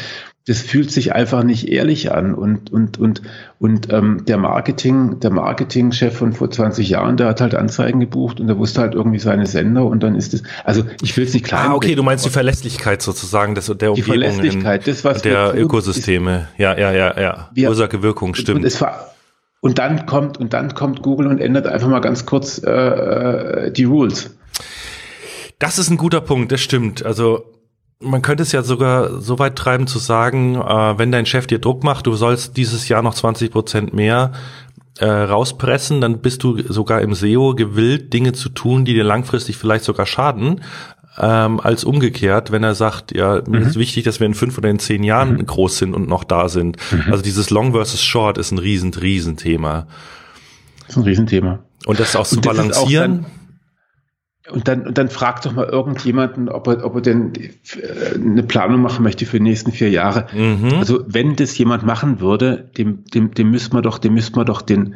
das 0.48 0.60
fühlt 0.60 0.91
sich 0.91 1.13
einfach 1.13 1.43
nicht 1.43 1.67
ehrlich 1.67 2.12
an. 2.12 2.33
Und, 2.33 2.71
und, 2.71 2.98
und, 2.98 3.21
und 3.60 3.93
ähm, 3.93 4.25
der 4.25 4.38
Marketing, 4.38 5.19
der 5.19 5.29
Marketingchef 5.29 6.17
von 6.17 6.33
vor 6.33 6.50
20 6.50 6.89
Jahren, 6.89 7.17
der 7.17 7.27
hat 7.27 7.41
halt 7.41 7.53
Anzeigen 7.53 8.00
gebucht 8.00 8.39
und 8.39 8.48
der 8.48 8.57
wusste 8.57 8.81
halt 8.81 8.95
irgendwie 8.95 9.19
seine 9.19 9.45
Sender 9.45 9.86
und 9.86 10.01
dann 10.01 10.15
ist 10.15 10.33
es, 10.33 10.41
also 10.63 10.83
ich 11.03 11.15
will 11.15 11.25
es 11.25 11.33
nicht 11.33 11.45
klein. 11.45 11.67
Ah, 11.67 11.75
okay, 11.75 11.93
du 11.93 12.01
meinst 12.01 12.25
die 12.25 12.31
Verlässlichkeit 12.31 13.03
sozusagen 13.03 13.53
des, 13.53 13.67
der 13.67 13.93
Die 13.93 14.01
Verlässlichkeit, 14.01 14.88
das, 14.88 15.03
was 15.03 15.21
der 15.21 15.51
tun, 15.51 15.60
Ökosysteme. 15.60 16.48
Ist, 16.53 16.60
ja, 16.60 16.77
ja, 16.77 16.91
ja, 16.91 17.50
ja. 17.53 17.69
Ursache, 17.69 18.01
Wirkung, 18.01 18.33
stimmt. 18.33 18.62
Und, 18.62 18.65
es 18.65 18.81
war, 18.81 19.13
und 19.60 19.77
dann 19.77 20.07
kommt, 20.07 20.39
und 20.39 20.53
dann 20.53 20.74
kommt 20.74 21.03
Google 21.03 21.27
und 21.27 21.39
ändert 21.39 21.67
einfach 21.67 21.88
mal 21.88 22.01
ganz 22.01 22.25
kurz 22.25 22.60
äh, 22.63 22.71
äh 22.71 23.71
die 23.71 23.83
Rules. 23.83 24.36
Das 25.60 25.77
ist 25.77 25.91
ein 25.91 25.98
guter 25.98 26.21
Punkt, 26.21 26.51
das 26.51 26.62
stimmt. 26.62 27.05
Also 27.05 27.45
man 28.01 28.22
könnte 28.22 28.43
es 28.43 28.51
ja 28.51 28.63
sogar 28.63 29.22
so 29.22 29.39
weit 29.39 29.55
treiben 29.55 29.88
zu 29.88 30.00
sagen, 30.00 30.55
äh, 30.55 30.98
wenn 30.98 31.12
dein 31.12 31.25
Chef 31.25 31.48
dir 31.48 31.60
Druck 31.60 31.84
macht, 31.84 32.08
du 32.08 32.13
sollst 32.13 32.58
dieses 32.58 32.88
Jahr 32.88 33.01
noch 33.01 33.13
20 33.13 33.51
Prozent 33.51 33.93
mehr 33.93 34.31
äh, 35.00 35.05
rauspressen, 35.05 36.01
dann 36.01 36.20
bist 36.20 36.43
du 36.43 36.62
sogar 36.72 37.01
im 37.01 37.13
SEO 37.13 37.55
gewillt, 37.55 38.13
Dinge 38.13 38.34
zu 38.34 38.50
tun, 38.50 38.86
die 38.86 38.93
dir 38.93 39.03
langfristig 39.03 39.58
vielleicht 39.58 39.84
sogar 39.84 40.05
schaden, 40.05 40.62
ähm, 41.17 41.60
als 41.60 41.84
umgekehrt, 41.84 42.51
wenn 42.51 42.63
er 42.63 42.75
sagt, 42.75 43.15
ja, 43.15 43.41
mhm. 43.46 43.51
mir 43.51 43.60
ist 43.62 43.77
wichtig, 43.77 44.03
dass 44.03 44.20
wir 44.20 44.27
in 44.27 44.34
fünf 44.34 44.58
oder 44.58 44.70
in 44.70 44.79
zehn 44.79 45.03
Jahren 45.03 45.34
mhm. 45.34 45.46
groß 45.46 45.77
sind 45.77 45.93
und 45.93 46.08
noch 46.08 46.24
da 46.24 46.50
sind. 46.50 46.77
Mhm. 46.91 47.12
Also 47.12 47.24
dieses 47.24 47.50
Long 47.50 47.74
versus 47.74 48.01
Short 48.01 48.38
ist 48.38 48.51
ein 48.51 48.58
riesen, 48.58 48.93
riesen 48.93 49.38
Thema. 49.38 49.88
Das 50.88 50.91
ist 50.91 50.98
ein 50.98 51.03
Riesenthema. 51.03 51.60
Und 51.86 52.00
das 52.00 52.15
auch 52.15 52.27
zu 52.27 52.41
balancieren 52.41 53.25
und 54.50 54.67
dann, 54.67 54.88
und 54.88 54.98
dann 54.98 55.10
fragt 55.10 55.45
doch 55.45 55.53
mal 55.53 55.67
irgendjemanden, 55.67 56.50
ob 56.50 56.67
er, 56.67 56.83
ob 56.83 56.95
er 56.95 57.01
denn 57.01 57.33
äh, 57.36 58.15
eine 58.15 58.43
Planung 58.43 58.81
machen 58.81 59.03
möchte 59.03 59.25
für 59.25 59.38
die 59.38 59.43
nächsten 59.43 59.71
vier 59.71 59.89
Jahre. 59.89 60.27
Mhm. 60.33 60.79
Also 60.79 61.03
wenn 61.07 61.36
das 61.36 61.57
jemand 61.57 61.83
machen 61.83 62.19
würde, 62.19 62.69
dem, 62.77 63.05
dem, 63.05 63.33
dem 63.33 63.51
müsste 63.51 63.74
man 63.74 63.83
doch, 63.83 64.00
dem 64.00 64.15
müsste 64.15 64.36
man 64.36 64.45
doch 64.48 64.62
den, 64.62 64.95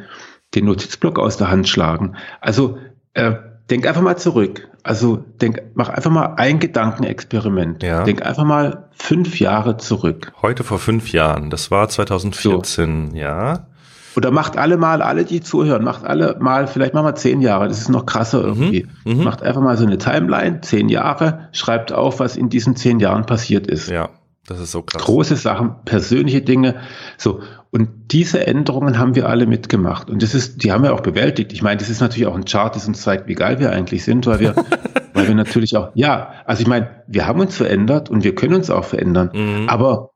den 0.54 0.64
Notizblock 0.64 1.18
aus 1.18 1.36
der 1.36 1.50
Hand 1.50 1.68
schlagen. 1.68 2.16
Also 2.40 2.78
äh, 3.14 3.34
denk 3.70 3.86
einfach 3.86 4.02
mal 4.02 4.16
zurück. 4.16 4.68
Also 4.82 5.16
denk, 5.16 5.62
mach 5.74 5.88
einfach 5.88 6.10
mal 6.10 6.34
ein 6.36 6.58
Gedankenexperiment. 6.58 7.82
Ja. 7.82 8.04
Denk 8.04 8.24
einfach 8.24 8.44
mal 8.44 8.88
fünf 8.92 9.38
Jahre 9.38 9.76
zurück. 9.76 10.32
Heute 10.42 10.64
vor 10.64 10.78
fünf 10.78 11.12
Jahren, 11.12 11.50
das 11.50 11.70
war 11.70 11.88
2014, 11.88 13.10
so. 13.10 13.16
ja. 13.16 13.66
Oder 14.16 14.30
macht 14.30 14.56
alle 14.56 14.78
mal, 14.78 15.02
alle, 15.02 15.24
die 15.24 15.42
zuhören, 15.42 15.84
macht 15.84 16.04
alle 16.04 16.36
mal, 16.40 16.66
vielleicht 16.66 16.94
machen 16.94 17.06
wir 17.06 17.14
zehn 17.16 17.42
Jahre, 17.42 17.68
das 17.68 17.80
ist 17.80 17.90
noch 17.90 18.06
krasser 18.06 18.38
mhm, 18.38 18.46
irgendwie. 18.46 18.86
Mhm, 19.04 19.24
macht 19.24 19.42
einfach 19.42 19.60
mal 19.60 19.76
so 19.76 19.84
eine 19.84 19.98
Timeline, 19.98 20.62
zehn 20.62 20.88
Jahre, 20.88 21.48
schreibt 21.52 21.92
auf, 21.92 22.18
was 22.18 22.36
in 22.36 22.48
diesen 22.48 22.76
zehn 22.76 22.98
Jahren 22.98 23.26
passiert 23.26 23.66
ist. 23.66 23.90
Ja, 23.90 24.08
das 24.46 24.60
ist 24.60 24.72
so 24.72 24.80
krass. 24.80 25.02
Große 25.02 25.36
Sachen, 25.36 25.74
persönliche 25.84 26.40
Dinge. 26.40 26.76
So. 27.18 27.40
Und 27.70 28.12
diese 28.12 28.46
Änderungen 28.46 28.98
haben 28.98 29.14
wir 29.16 29.28
alle 29.28 29.46
mitgemacht. 29.46 30.08
Und 30.08 30.22
das 30.22 30.34
ist, 30.34 30.62
die 30.62 30.72
haben 30.72 30.82
wir 30.82 30.94
auch 30.94 31.00
bewältigt. 31.00 31.52
Ich 31.52 31.60
meine, 31.60 31.78
das 31.78 31.90
ist 31.90 32.00
natürlich 32.00 32.26
auch 32.26 32.36
ein 32.36 32.46
Chart, 32.46 32.74
das 32.74 32.88
uns 32.88 33.02
zeigt, 33.02 33.28
wie 33.28 33.34
geil 33.34 33.58
wir 33.58 33.70
eigentlich 33.70 34.04
sind, 34.04 34.26
weil 34.26 34.40
wir, 34.40 34.54
weil 35.12 35.28
wir 35.28 35.34
natürlich 35.34 35.76
auch, 35.76 35.90
ja, 35.94 36.32
also 36.46 36.62
ich 36.62 36.68
meine, 36.68 37.02
wir 37.06 37.26
haben 37.26 37.40
uns 37.40 37.54
verändert 37.54 38.08
und 38.08 38.24
wir 38.24 38.34
können 38.34 38.54
uns 38.54 38.70
auch 38.70 38.84
verändern. 38.84 39.30
Mhm. 39.34 39.68
Aber, 39.68 40.12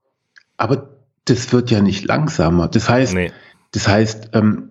aber 0.57 0.89
das 1.27 1.53
wird 1.53 1.71
ja 1.71 1.83
nicht 1.83 2.07
langsamer. 2.07 2.69
Das 2.69 2.89
heißt, 2.89 3.13
nee 3.13 3.31
das 3.73 3.89
heißt, 3.89 4.31
ähm, 4.33 4.71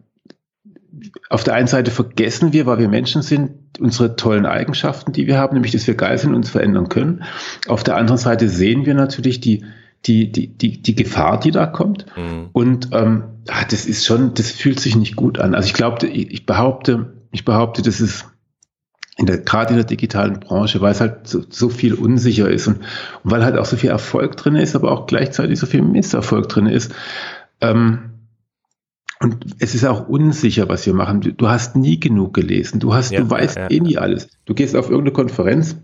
auf 1.30 1.44
der 1.44 1.54
einen 1.54 1.68
Seite 1.68 1.92
vergessen 1.92 2.54
wir, 2.54 2.66
weil 2.66 2.80
wir 2.80 2.90
Menschen 2.90 3.22
sind, 3.22 3.52
unsere 3.80 4.16
tollen 4.16 4.46
Eigenschaften, 4.46 5.14
die 5.14 5.28
wir 5.28 5.38
haben, 5.38 5.54
nämlich, 5.54 5.72
dass 5.72 5.88
wir 5.88 5.96
geil 5.96 6.18
sind 6.18 6.32
und 6.32 6.38
uns 6.38 6.50
verändern 6.50 6.90
können. 6.90 7.24
Auf 7.68 7.84
der 7.84 7.96
anderen 7.96 8.18
Seite 8.18 8.50
sehen 8.50 8.86
wir 8.86 8.94
natürlich 8.94 9.40
die, 9.40 9.64
die, 10.06 10.32
die, 10.32 10.48
die, 10.48 10.82
die 10.82 10.96
Gefahr, 10.96 11.40
die 11.40 11.52
da 11.52 11.66
kommt. 11.66 12.06
Mhm. 12.18 12.50
Und 12.52 12.90
ähm, 12.92 13.24
ah, 13.48 13.66
das 13.70 13.86
ist 13.86 14.06
schon, 14.06 14.34
das 14.34 14.52
fühlt 14.52 14.80
sich 14.80 14.96
nicht 14.96 15.16
gut 15.16 15.40
an. 15.40 15.56
Also 15.56 15.68
ich 15.68 15.74
glaube, 15.74 16.08
ich, 16.08 16.32
ich 16.32 16.46
behaupte, 16.46 17.14
ich 17.32 17.46
behaupte, 17.46 17.82
das 17.82 18.02
ist 18.02 18.26
in 19.18 19.26
der, 19.26 19.40
gerade 19.40 19.72
in 19.72 19.76
der 19.76 19.86
digitalen 19.86 20.40
Branche, 20.40 20.80
weil 20.82 20.94
es 20.94 21.02
halt 21.02 21.28
so, 21.28 21.44
so 21.50 21.70
viel 21.70 21.94
unsicher 21.94 22.50
ist 22.50 22.68
und, 22.68 22.78
und, 23.24 23.32
weil 23.32 23.44
halt 23.44 23.58
auch 23.58 23.66
so 23.66 23.76
viel 23.76 23.90
Erfolg 23.90 24.38
drin 24.38 24.56
ist, 24.56 24.76
aber 24.76 24.92
auch 24.92 25.08
gleichzeitig 25.08 25.60
so 25.60 25.66
viel 25.66 25.82
Misserfolg 25.82 26.48
drin 26.48 26.68
ist. 26.68 26.94
Ähm, 27.60 28.09
und 29.22 29.46
es 29.60 29.76
ist 29.76 29.86
auch 29.86 30.08
unsicher, 30.08 30.70
was 30.70 30.86
wir 30.86 30.94
machen. 30.94 31.22
Du, 31.22 31.34
du 31.34 31.50
hast 31.50 31.76
nie 31.76 32.00
genug 32.00 32.34
gelesen. 32.34 32.80
Du 32.80 32.94
hast, 32.94 33.12
ja, 33.12 33.20
du 33.20 33.30
weißt 33.30 33.58
ja, 33.58 33.70
eh 33.70 33.80
nie 33.80 33.98
alles. 33.98 34.30
Du 34.46 34.54
gehst 34.54 34.76
auf 34.76 34.90
irgendeine 34.90 35.12
Konferenz, 35.12 35.76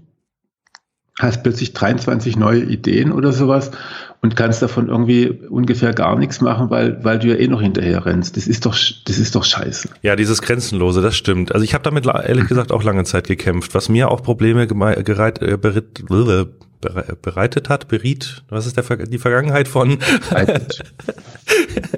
hast 1.19 1.43
plötzlich 1.43 1.73
23 1.73 2.37
neue 2.37 2.63
Ideen 2.63 3.11
oder 3.11 3.33
sowas 3.33 3.71
und 4.21 4.37
kannst 4.37 4.61
davon 4.61 4.87
irgendwie 4.87 5.29
ungefähr 5.29 5.93
gar 5.93 6.17
nichts 6.17 6.39
machen, 6.39 6.69
weil, 6.69 7.03
weil 7.03 7.19
du 7.19 7.27
ja 7.27 7.35
eh 7.35 7.47
noch 7.47 7.61
hinterher 7.61 8.05
rennst. 8.05 8.37
Das 8.37 8.47
ist 8.47 8.65
doch, 8.65 8.77
das 9.05 9.19
ist 9.19 9.35
doch 9.35 9.43
scheiße. 9.43 9.89
Ja, 10.01 10.15
dieses 10.15 10.41
Grenzenlose, 10.41 11.01
das 11.01 11.17
stimmt. 11.17 11.53
Also 11.53 11.63
ich 11.63 11.73
habe 11.73 11.83
damit 11.83 12.05
ehrlich 12.05 12.47
gesagt 12.47 12.71
auch 12.71 12.83
lange 12.83 13.03
Zeit 13.03 13.27
gekämpft, 13.27 13.75
was 13.75 13.89
mir 13.89 14.11
auch 14.11 14.23
Probleme 14.23 14.65
gereit, 14.65 15.41
äh, 15.41 15.57
berit, 15.57 16.05
bereitet 17.21 17.69
hat, 17.69 17.87
beriet, 17.87 18.43
was 18.49 18.65
ist 18.65 18.77
der, 18.77 18.83
die 19.05 19.17
Vergangenheit 19.17 19.67
von? 19.67 19.99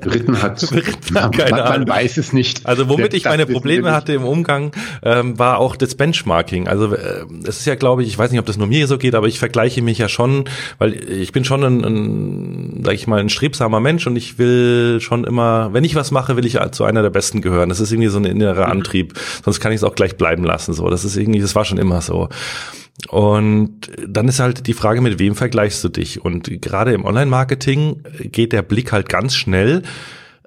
Beritten 0.02 0.41
hat. 0.41 0.69
Beritten 0.69 1.21
hat 1.21 1.32
keine 1.32 1.52
man, 1.52 1.69
man 1.69 1.88
weiß 1.88 2.17
es 2.17 2.34
nicht. 2.34 2.65
Also 2.65 2.89
womit 2.89 3.13
ich 3.13 3.26
meine 3.26 3.45
Probleme 3.45 3.91
hatte 3.91 4.13
im 4.13 4.23
Umgang, 4.23 4.71
ähm, 5.04 5.38
war 5.39 5.60
auch 5.60 5.76
das 5.76 5.95
Benchmarking. 5.95 6.67
Also 6.67 6.93
äh, 6.93 7.26
es 7.43 7.60
ist 7.60 7.65
ja, 7.65 7.76
glaube 7.76 8.04
ich, 8.04 8.10
ich 8.10 8.17
weiß 8.17 8.32
nicht, 8.32 8.39
ob 8.39 8.45
das 8.45 8.58
nur 8.58 8.67
mir 8.67 8.88
so 8.88 8.97
geht, 8.97 9.15
aber 9.15 9.28
ich 9.28 9.39
vergleiche 9.39 9.82
mich 9.82 9.97
ja 9.97 10.10
schon, 10.10 10.45
weil 10.78 10.93
ich 10.93 11.32
bin 11.32 11.45
schon 11.45 11.63
ein, 11.63 11.84
ein 11.84 12.82
sag 12.84 12.93
ich 12.93 13.08
mal, 13.08 13.19
ein 13.19 13.30
strebsamer 13.30 13.80
Mensch 13.80 14.08
und 14.08 14.15
ich 14.15 14.38
will 14.38 15.00
schon 15.02 15.23
immer, 15.23 15.73
wenn 15.73 15.84
ich 15.84 15.95
was 15.95 16.12
mache, 16.12 16.36
will 16.36 16.45
ich 16.45 16.58
zu 16.71 16.84
einer 16.84 17.02
der 17.02 17.10
Besten 17.10 17.41
gehören. 17.41 17.69
Das 17.69 17.80
ist 17.80 17.91
irgendwie 17.91 18.10
so 18.10 18.19
ein 18.19 18.26
innerer 18.26 18.65
mhm. 18.65 18.71
Antrieb. 18.71 19.13
Sonst 19.43 19.60
kann 19.60 19.71
ich 19.71 19.78
es 19.78 19.84
auch 19.84 19.95
gleich 19.95 20.17
bleiben 20.17 20.43
lassen. 20.43 20.73
So, 20.73 20.89
das 20.89 21.06
ist 21.06 21.15
irgendwie, 21.17 21.39
das 21.39 21.56
war 21.56 21.65
schon 21.65 21.78
immer 21.78 22.02
so. 22.02 22.30
Und 23.10 23.91
dann 24.07 24.27
ist 24.27 24.39
halt 24.39 24.65
die 24.65 24.73
Frage, 24.73 25.01
mit 25.01 25.19
wem 25.19 25.36
vergleichst 25.36 25.83
du 25.83 25.89
dich? 25.89 26.23
Und 26.23 26.62
gerade 26.62 26.93
im 26.93 27.05
Online-Marketing 27.05 28.03
geht 28.31 28.53
der 28.53 28.63
Blick 28.63 28.91
halt 28.91 29.07
ganz 29.07 29.36
schnell 29.36 29.83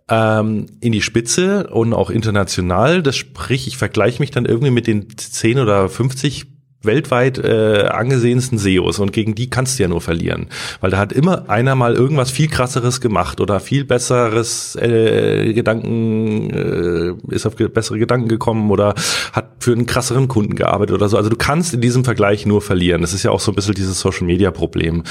ähm, 0.08 0.66
in 0.80 0.92
die 0.92 1.02
Spitze 1.02 1.68
und 1.68 1.94
auch 1.94 2.10
international. 2.10 3.02
Das 3.02 3.16
sprich, 3.16 3.68
ich 3.68 3.76
vergleiche 3.76 4.20
mich 4.20 4.32
dann 4.32 4.46
irgendwie 4.46 4.72
mit 4.72 4.88
den 4.88 5.06
10 5.16 5.60
oder 5.60 5.88
50 5.88 6.46
weltweit 6.82 7.38
äh, 7.38 7.88
angesehensten 7.90 8.58
SEOs 8.58 8.98
und 8.98 9.12
gegen 9.12 9.34
die 9.34 9.50
kannst 9.50 9.78
du 9.78 9.82
ja 9.82 9.88
nur 9.88 10.00
verlieren, 10.00 10.48
weil 10.80 10.90
da 10.90 10.98
hat 10.98 11.12
immer 11.12 11.50
einer 11.50 11.74
mal 11.74 11.94
irgendwas 11.94 12.30
viel 12.30 12.48
krasseres 12.48 13.00
gemacht 13.00 13.40
oder 13.40 13.60
viel 13.60 13.84
besseres 13.84 14.76
äh, 14.76 15.52
Gedanken 15.52 16.50
äh, 16.50 17.34
ist 17.34 17.46
auf 17.46 17.56
bessere 17.56 17.98
Gedanken 17.98 18.28
gekommen 18.28 18.70
oder 18.70 18.94
hat 19.32 19.50
für 19.58 19.72
einen 19.72 19.86
krasseren 19.86 20.28
Kunden 20.28 20.54
gearbeitet 20.54 20.94
oder 20.94 21.08
so. 21.08 21.16
Also 21.16 21.28
du 21.28 21.36
kannst 21.36 21.74
in 21.74 21.80
diesem 21.82 22.04
Vergleich 22.04 22.46
nur 22.46 22.62
verlieren. 22.62 23.02
Das 23.02 23.12
ist 23.12 23.22
ja 23.22 23.30
auch 23.30 23.40
so 23.40 23.52
ein 23.52 23.54
bisschen 23.54 23.74
dieses 23.74 24.00
Social 24.00 24.26
Media 24.26 24.50
Problem. 24.50 25.02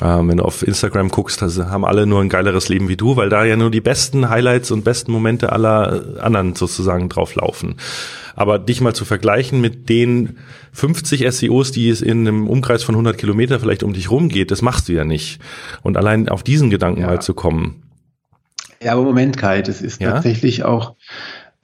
Ähm, 0.00 0.28
wenn 0.28 0.38
du 0.38 0.44
auf 0.44 0.66
Instagram 0.66 1.10
guckst, 1.10 1.42
haben 1.42 1.84
alle 1.84 2.06
nur 2.06 2.22
ein 2.22 2.30
geileres 2.30 2.68
Leben 2.68 2.88
wie 2.88 2.96
du, 2.96 3.16
weil 3.16 3.28
da 3.28 3.44
ja 3.44 3.56
nur 3.56 3.70
die 3.70 3.80
besten 3.80 4.30
Highlights 4.30 4.70
und 4.70 4.84
besten 4.84 5.12
Momente 5.12 5.52
aller 5.52 6.04
anderen 6.20 6.54
sozusagen 6.54 7.08
drauf 7.08 7.34
laufen. 7.34 7.76
Aber 8.34 8.58
dich 8.58 8.80
mal 8.80 8.94
zu 8.94 9.04
vergleichen 9.04 9.60
mit 9.60 9.88
den 9.88 10.38
50 10.72 11.26
SEOs, 11.32 11.72
die 11.72 11.88
es 11.88 12.02
in 12.02 12.26
einem 12.26 12.48
Umkreis 12.48 12.82
von 12.82 12.94
100 12.94 13.18
Kilometer 13.18 13.60
vielleicht 13.60 13.82
um 13.82 13.92
dich 13.92 14.10
rumgeht, 14.10 14.50
das 14.50 14.62
machst 14.62 14.88
du 14.88 14.92
ja 14.92 15.04
nicht. 15.04 15.40
Und 15.82 15.96
allein 15.96 16.28
auf 16.28 16.42
diesen 16.42 16.70
Gedanken 16.70 17.02
ja. 17.02 17.06
mal 17.08 17.22
zu 17.22 17.34
kommen. 17.34 17.82
Ja, 18.82 18.92
aber 18.92 19.02
Moment, 19.02 19.36
Kai, 19.36 19.62
das 19.62 19.80
ist 19.80 20.00
ja? 20.00 20.12
tatsächlich 20.12 20.64
auch, 20.64 20.96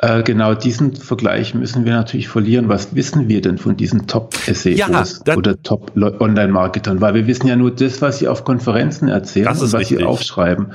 Äh, 0.01 0.23
genau 0.23 0.55
diesen 0.55 0.95
Vergleich 0.95 1.55
müssen 1.55 1.85
wir 1.85 1.93
natürlich 1.93 2.29
verlieren. 2.29 2.69
Was 2.69 2.95
wissen 2.95 3.29
wir 3.29 3.41
denn 3.41 3.59
von 3.59 3.77
diesen 3.77 4.07
Top-SEOs 4.07 4.79
ja, 4.79 5.35
oder 5.35 5.61
Top-Online-Marketern? 5.61 7.01
Weil 7.01 7.15
wir 7.15 7.27
wissen 7.27 7.49
ja 7.49 7.57
nur 7.57 7.73
das, 7.73 8.01
was 8.01 8.21
sie 8.21 8.29
auf 8.29 8.45
Konferenzen 8.45 9.09
erzählen 9.09 9.49
und 9.49 9.61
was 9.61 9.75
richtig. 9.75 9.99
sie 9.99 10.05
aufschreiben. 10.05 10.73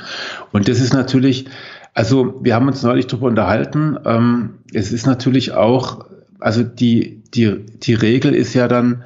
Und 0.52 0.68
das 0.68 0.82
ist 0.82 0.94
natürlich, 0.94 1.46
also 1.94 2.40
wir 2.42 2.56
haben 2.56 2.68
uns 2.68 2.84
neulich 2.84 3.08
darüber 3.08 3.28
unterhalten. 3.28 3.98
Ähm, 4.06 4.60
es 4.74 4.92
ist 4.92 5.06
natürlich 5.06 5.54
auch, 5.54 6.06
also 6.40 6.64
die, 6.64 7.24
die, 7.34 7.66
die 7.66 7.94
Regel 7.94 8.34
ist 8.34 8.54
ja 8.54 8.68
dann, 8.68 9.04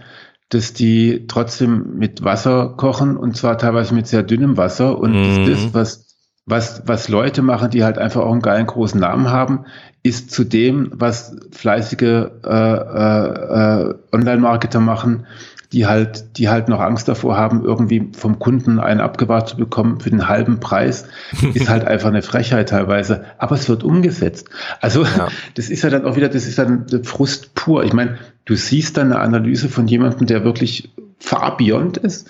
dass 0.50 0.73
die 0.73 1.26
trotzdem 1.28 1.97
mit 1.97 2.23
Wasser 2.23 2.73
kochen 2.78 3.17
und 3.17 3.36
zwar 3.36 3.58
teilweise 3.58 3.93
mit 3.93 4.08
sehr 4.08 4.23
dünnem 4.23 4.56
Wasser. 4.56 4.97
Und 4.97 5.13
mhm. 5.13 5.45
das, 5.45 5.73
was 5.73 6.08
was, 6.47 6.84
was 6.86 7.10
Leute 7.10 7.41
machen, 7.41 7.69
die 7.69 7.84
halt 7.84 7.97
einfach 7.97 8.21
auch 8.21 8.32
einen 8.32 8.41
geilen 8.41 8.67
großen 8.67 9.00
Namen 9.00 9.30
haben, 9.30 9.65
ist 10.02 10.32
zu 10.32 10.45
dem, 10.45 10.91
was 10.93 11.36
fleißige 11.52 12.02
äh, 12.02 12.30
äh, 12.45 13.89
äh, 13.89 13.95
Online-Marketer 14.13 14.80
machen, 14.80 15.28
die 15.73 15.86
halt, 15.86 16.38
die 16.38 16.49
halt 16.49 16.69
noch 16.69 16.80
Angst 16.80 17.08
davor 17.08 17.38
haben, 17.38 17.63
irgendwie 17.63 18.12
vom 18.17 18.39
Kunden 18.39 18.80
einen 18.80 19.01
abgewahrt 19.01 19.49
zu 19.49 19.58
bekommen 19.58 19.99
für 19.99 20.10
den 20.10 20.27
halben 20.27 20.60
Preis, 20.60 21.08
ist 21.53 21.69
halt 21.69 21.86
einfach 21.86 22.08
eine 22.08 22.21
Frechheit 22.21 22.69
teilweise. 22.69 23.25
Aber 23.38 23.56
es 23.56 23.67
wird 23.67 23.84
umgesetzt. 23.84 24.49
Also 24.80 25.03
ja. 25.03 25.27
das 25.56 25.69
ist 25.69 25.84
ja 25.84 25.89
dann 25.89 26.06
auch 26.06 26.15
wieder, 26.15 26.30
das 26.30 26.47
ist 26.47 26.58
dann 26.58 26.88
Frust 27.03 27.53
pur. 27.56 27.84
Ich 27.84 27.93
meine, 27.93 28.17
du 28.45 28.56
siehst 28.56 28.97
dann 28.97 29.12
eine 29.12 29.21
Analyse 29.21 29.69
von 29.69 29.88
jemandem, 29.88 30.27
der 30.27 30.43
wirklich 30.43 30.91
far 31.19 31.58
beyond 31.58 31.97
ist, 31.97 32.30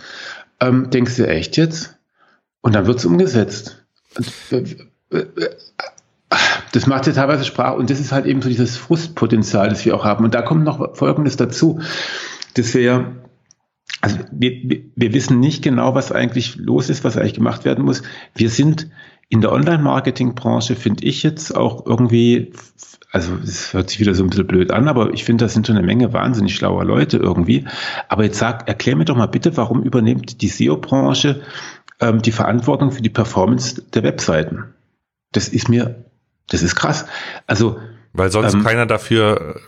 ähm, 0.60 0.90
denkst 0.90 1.16
du 1.18 1.28
echt 1.28 1.58
jetzt? 1.58 1.96
Und 2.62 2.74
dann 2.74 2.88
wird 2.88 3.00
es 3.00 3.06
umgesetzt. 3.06 3.86
Das 6.72 6.88
macht 6.88 7.08
ja 7.08 7.14
teilweise 7.14 7.46
Sprache 7.46 7.76
und 7.78 7.90
das 7.90 8.00
ist 8.00 8.12
halt 8.12 8.26
eben 8.26 8.42
so 8.42 8.50
dieses 8.50 8.76
Frustpotenzial, 8.78 9.70
das 9.70 9.86
wir 9.86 9.96
auch 9.96 10.04
haben. 10.04 10.26
Und 10.26 10.34
da 10.34 10.42
kommt 10.42 10.64
noch 10.64 10.96
Folgendes 10.96 11.38
dazu, 11.38 11.80
dass 12.56 12.74
wir 12.74 13.16
also 14.02 14.18
wir, 14.32 14.82
wir 14.96 15.14
wissen 15.14 15.40
nicht 15.40 15.64
genau, 15.64 15.96
was 15.96 16.12
eigentlich 16.12 16.56
los 16.56 16.90
ist, 16.90 17.04
was 17.04 17.18
eigentlich 17.18 17.34
gemacht 17.34 17.66
werden 17.66 17.86
muss. 17.86 18.04
Wir 18.36 18.50
sind 18.50 18.90
in 19.30 19.42
der 19.42 19.52
Online-Marketing-Branche, 19.52 20.76
finde 20.76 21.06
ich 21.06 21.24
jetzt 21.24 21.56
auch 21.56 21.86
irgendwie, 21.86 22.54
also 23.12 23.34
es 23.44 23.74
hört 23.74 23.90
sich 23.90 24.00
wieder 24.00 24.14
so 24.14 24.24
ein 24.24 24.30
bisschen 24.30 24.48
blöd 24.48 24.72
an, 24.72 24.88
aber 24.88 25.14
ich 25.14 25.26
finde, 25.26 25.46
das 25.46 25.54
sind 25.54 25.68
schon 25.68 25.78
eine 25.78 25.86
Menge 25.86 26.14
wahnsinnig 26.14 26.56
schlauer 26.56 26.86
Leute 26.86 27.18
irgendwie. 27.18 27.66
Aber 28.08 28.24
jetzt 28.24 28.38
sag, 28.38 28.68
erklär 28.68 28.96
mir 28.96 29.06
doch 29.06 29.18
mal 29.18 29.26
bitte, 29.28 29.58
warum 29.58 29.84
übernimmt 29.84 30.42
die 30.42 30.48
SEO-Branche 30.48 31.42
ähm, 32.00 32.22
die 32.22 32.32
Verantwortung 32.32 32.92
für 32.92 33.02
die 33.02 33.10
Performance 33.10 33.82
der 33.82 34.04
Webseiten. 34.04 34.74
Das 35.32 35.50
ist 35.50 35.68
mir, 35.68 36.06
das 36.50 36.62
ist 36.62 36.76
krass. 36.76 37.06
Also 37.48 37.80
weil 38.18 38.32
sonst 38.32 38.54
ähm, 38.54 38.64
keiner 38.64 38.86
dafür 38.86 39.62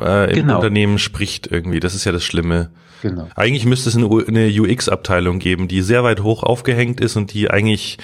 äh, 0.00 0.30
im 0.30 0.46
genau. 0.46 0.56
Unternehmen 0.56 0.98
spricht 0.98 1.46
irgendwie. 1.46 1.80
Das 1.80 1.94
ist 1.94 2.04
ja 2.04 2.12
das 2.12 2.24
Schlimme. 2.24 2.70
Genau. 3.02 3.28
Eigentlich 3.36 3.64
müsste 3.64 3.88
es 3.88 3.96
eine, 3.96 4.08
eine 4.26 4.48
UX-Abteilung 4.48 5.38
geben, 5.38 5.68
die 5.68 5.82
sehr 5.82 6.02
weit 6.04 6.22
hoch 6.22 6.42
aufgehängt 6.42 7.00
ist 7.00 7.16
und 7.16 7.32
die 7.32 7.50
eigentlich 7.50 7.98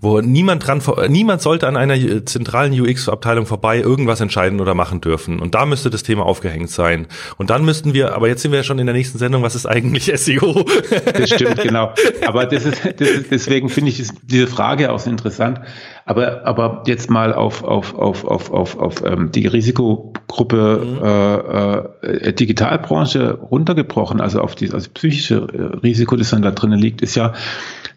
wo 0.00 0.20
niemand 0.20 0.66
dran, 0.66 0.82
niemand 1.08 1.42
sollte 1.42 1.68
an 1.68 1.76
einer 1.76 2.24
zentralen 2.24 2.78
UX-Abteilung 2.78 3.46
vorbei 3.46 3.78
irgendwas 3.80 4.20
entscheiden 4.20 4.60
oder 4.60 4.74
machen 4.74 5.00
dürfen. 5.00 5.40
Und 5.40 5.54
da 5.54 5.66
müsste 5.66 5.90
das 5.90 6.02
Thema 6.02 6.24
aufgehängt 6.24 6.70
sein. 6.70 7.06
Und 7.36 7.50
dann 7.50 7.64
müssten 7.64 7.92
wir, 7.92 8.14
aber 8.14 8.28
jetzt 8.28 8.42
sind 8.42 8.52
wir 8.52 8.58
ja 8.58 8.64
schon 8.64 8.78
in 8.78 8.86
der 8.86 8.94
nächsten 8.94 9.18
Sendung, 9.18 9.42
was 9.42 9.54
ist 9.54 9.66
eigentlich 9.66 10.10
SEO? 10.14 10.64
Das 11.12 11.30
stimmt, 11.30 11.60
genau. 11.62 11.92
Aber 12.26 12.46
das 12.46 12.64
ist, 12.64 12.82
das 12.98 13.08
ist 13.08 13.30
deswegen 13.30 13.68
finde 13.68 13.90
ich 13.90 14.08
diese 14.22 14.46
Frage 14.46 14.90
auch 14.92 14.98
so 14.98 15.10
interessant. 15.10 15.60
Aber, 16.06 16.46
aber 16.46 16.82
jetzt 16.86 17.10
mal 17.10 17.34
auf, 17.34 17.62
auf, 17.62 17.94
auf, 17.94 18.24
auf, 18.24 18.50
auf, 18.50 18.78
auf 18.78 19.04
ähm, 19.04 19.30
die 19.32 19.46
Risikogruppe 19.46 20.84
mhm. 20.84 22.04
äh, 22.04 22.28
äh, 22.28 22.32
Digitalbranche 22.32 23.34
runtergebrochen, 23.34 24.20
also 24.20 24.40
auf 24.40 24.54
die 24.54 24.72
also 24.72 24.88
psychische 24.92 25.36
äh, 25.36 25.76
Risiko, 25.78 26.16
das 26.16 26.30
dann 26.30 26.42
da 26.42 26.50
drinnen 26.50 26.78
liegt, 26.78 27.02
ist 27.02 27.14
ja, 27.14 27.32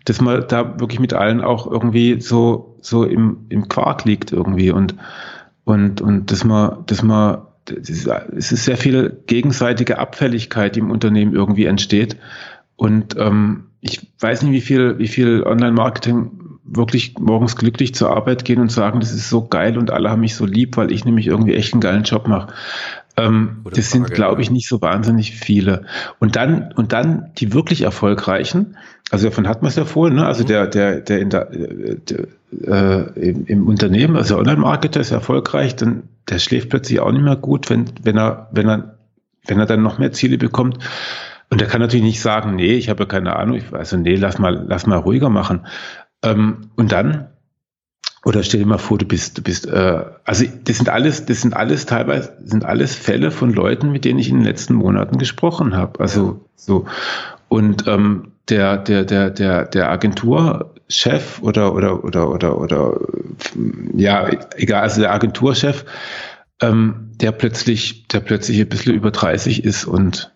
dass 0.06 0.22
man 0.22 0.46
da 0.48 0.80
wirklich 0.80 1.00
mit 1.00 1.14
allen 1.14 1.42
auch 1.42 1.70
irgendwie 1.70 2.20
so, 2.20 2.78
so 2.82 3.04
im, 3.04 3.46
im 3.50 3.70
Quark 3.70 4.06
liegt 4.06 4.32
irgendwie 4.32 4.72
und, 4.72 4.96
und, 5.64 6.02
und 6.02 6.32
dass 6.32 6.44
man, 6.44 6.86
dass 6.88 7.04
man, 7.04 7.44
es 7.66 8.52
ist 8.52 8.66
sehr 8.66 8.78
viel 8.78 9.24
gegenseitige 9.28 9.98
Abfälligkeit, 9.98 10.76
die 10.76 10.82
im 10.82 10.92
Unternehmen 10.92 11.34
irgendwie 11.34 11.66
entsteht. 11.66 12.18
Und 12.76 13.16
ähm, 13.18 13.68
ich 13.80 14.12
weiß 14.20 14.42
nicht, 14.42 14.52
wie 14.52 14.62
viel, 14.62 15.00
wie 15.00 15.08
viel 15.08 15.44
Online-Marketing 15.44 16.32
wirklich 16.66 17.18
morgens 17.20 17.56
glücklich 17.56 17.94
zur 17.94 18.10
Arbeit 18.16 18.46
gehen 18.46 18.60
und 18.60 18.72
sagen, 18.72 19.00
das 19.00 19.14
ist 19.14 19.30
so 19.30 19.48
geil 19.48 19.78
und 19.78 19.92
alle 19.92 20.10
haben 20.10 20.22
mich 20.22 20.36
so 20.36 20.46
lieb, 20.46 20.78
weil 20.78 20.92
ich 20.92 21.06
nämlich 21.06 21.28
irgendwie 21.28 21.54
echt 21.54 21.74
einen 21.74 21.82
geilen 21.82 22.04
Job 22.04 22.28
mache. 22.28 22.54
Ähm, 23.16 23.62
das 23.64 23.90
Frage, 23.90 24.06
sind, 24.06 24.12
glaube 24.12 24.42
ich, 24.42 24.50
nicht 24.50 24.68
so 24.68 24.82
wahnsinnig 24.82 25.32
viele. 25.32 25.84
Und 26.20 26.36
dann, 26.36 26.72
und 26.76 26.94
dann 26.94 27.32
die 27.38 27.54
wirklich 27.54 27.82
erfolgreichen, 27.82 28.76
also 29.12 29.30
davon 29.30 29.48
hat 29.48 29.62
man 29.62 29.70
es 29.70 29.76
ja 29.76 29.86
vorhin, 29.86 30.16
ne? 30.16 30.26
also 30.26 30.44
mhm. 30.44 30.48
der, 30.48 30.68
der, 30.68 31.00
der, 31.02 31.20
in 31.20 31.30
der, 31.30 31.50
der 31.52 32.28
äh, 32.66 33.30
im, 33.30 33.46
im, 33.46 33.68
Unternehmen, 33.68 34.16
also 34.16 34.38
Online-Marketer 34.38 35.00
ist 35.00 35.12
erfolgreich, 35.12 35.76
dann 35.76 36.04
der 36.30 36.40
schläft 36.40 36.70
plötzlich 36.70 37.00
auch 37.00 37.12
nicht 37.12 37.24
mehr 37.24 37.36
gut, 37.36 37.70
wenn, 37.70 37.86
wenn 38.02 38.18
er, 38.18 38.50
wenn 38.52 38.68
er, 38.68 38.98
wenn 39.46 39.60
er 39.60 39.66
dann 39.66 39.84
noch 39.84 40.00
mehr 40.00 40.14
Ziele 40.14 40.38
bekommt. 40.38 40.80
Und 41.50 41.62
er 41.62 41.68
kann 41.68 41.82
natürlich 41.82 42.06
nicht 42.06 42.22
sagen, 42.22 42.56
nee, 42.56 42.74
ich 42.74 42.90
habe 42.90 43.04
ja 43.04 43.08
keine 43.08 43.36
Ahnung, 43.36 43.58
ich, 43.58 43.72
also 43.74 43.98
nee, 43.98 44.16
lass 44.16 44.40
mal, 44.40 44.66
lass 44.68 44.88
mal 44.88 44.98
ruhiger 44.98 45.30
machen. 45.30 45.68
Ähm, 46.24 46.70
und 46.76 46.92
dann 46.92 47.28
oder 48.26 48.42
stell 48.44 48.62
dir 48.62 48.66
mal 48.66 48.78
vor, 48.78 48.98
du 48.98 49.06
bist, 49.06 49.38
du 49.38 49.42
bist, 49.42 49.68
äh, 49.68 50.04
also 50.24 50.46
das 50.64 50.78
sind 50.78 50.90
alles, 50.90 51.26
das 51.26 51.42
sind 51.42 51.56
alles 51.56 51.86
teilweise, 51.86 52.34
sind 52.46 52.64
alles 52.64 52.96
Fälle 52.96 53.32
von 53.32 53.52
Leuten, 53.54 53.92
mit 53.92 54.06
denen 54.06 54.20
ich 54.20 54.30
in 54.30 54.38
den 54.38 54.46
letzten 54.46 54.76
Monaten 54.76 55.18
gesprochen 55.18 55.76
habe. 55.76 56.00
Also 56.00 56.26
ja. 56.26 56.40
so. 56.56 56.86
Und 57.50 57.86
ähm, 57.88 58.32
der, 58.50 58.78
der, 58.78 59.04
der, 59.04 59.30
der, 59.30 59.66
der 59.66 59.90
Agenturchef 59.90 61.42
oder, 61.42 61.74
oder, 61.74 62.04
oder, 62.04 62.30
oder, 62.30 62.58
oder, 62.58 63.00
ja, 63.94 64.30
egal, 64.56 64.84
also 64.84 65.02
der 65.02 65.14
Agenturchef, 65.14 65.86
ähm, 66.62 67.12
der 67.16 67.32
plötzlich, 67.34 68.08
der 68.08 68.22
plötzlich 68.22 68.60
ein 68.60 68.70
bisschen 68.70 68.94
über 68.94 69.12
30 69.12 69.64
ist 69.64 69.86
und, 69.86 70.34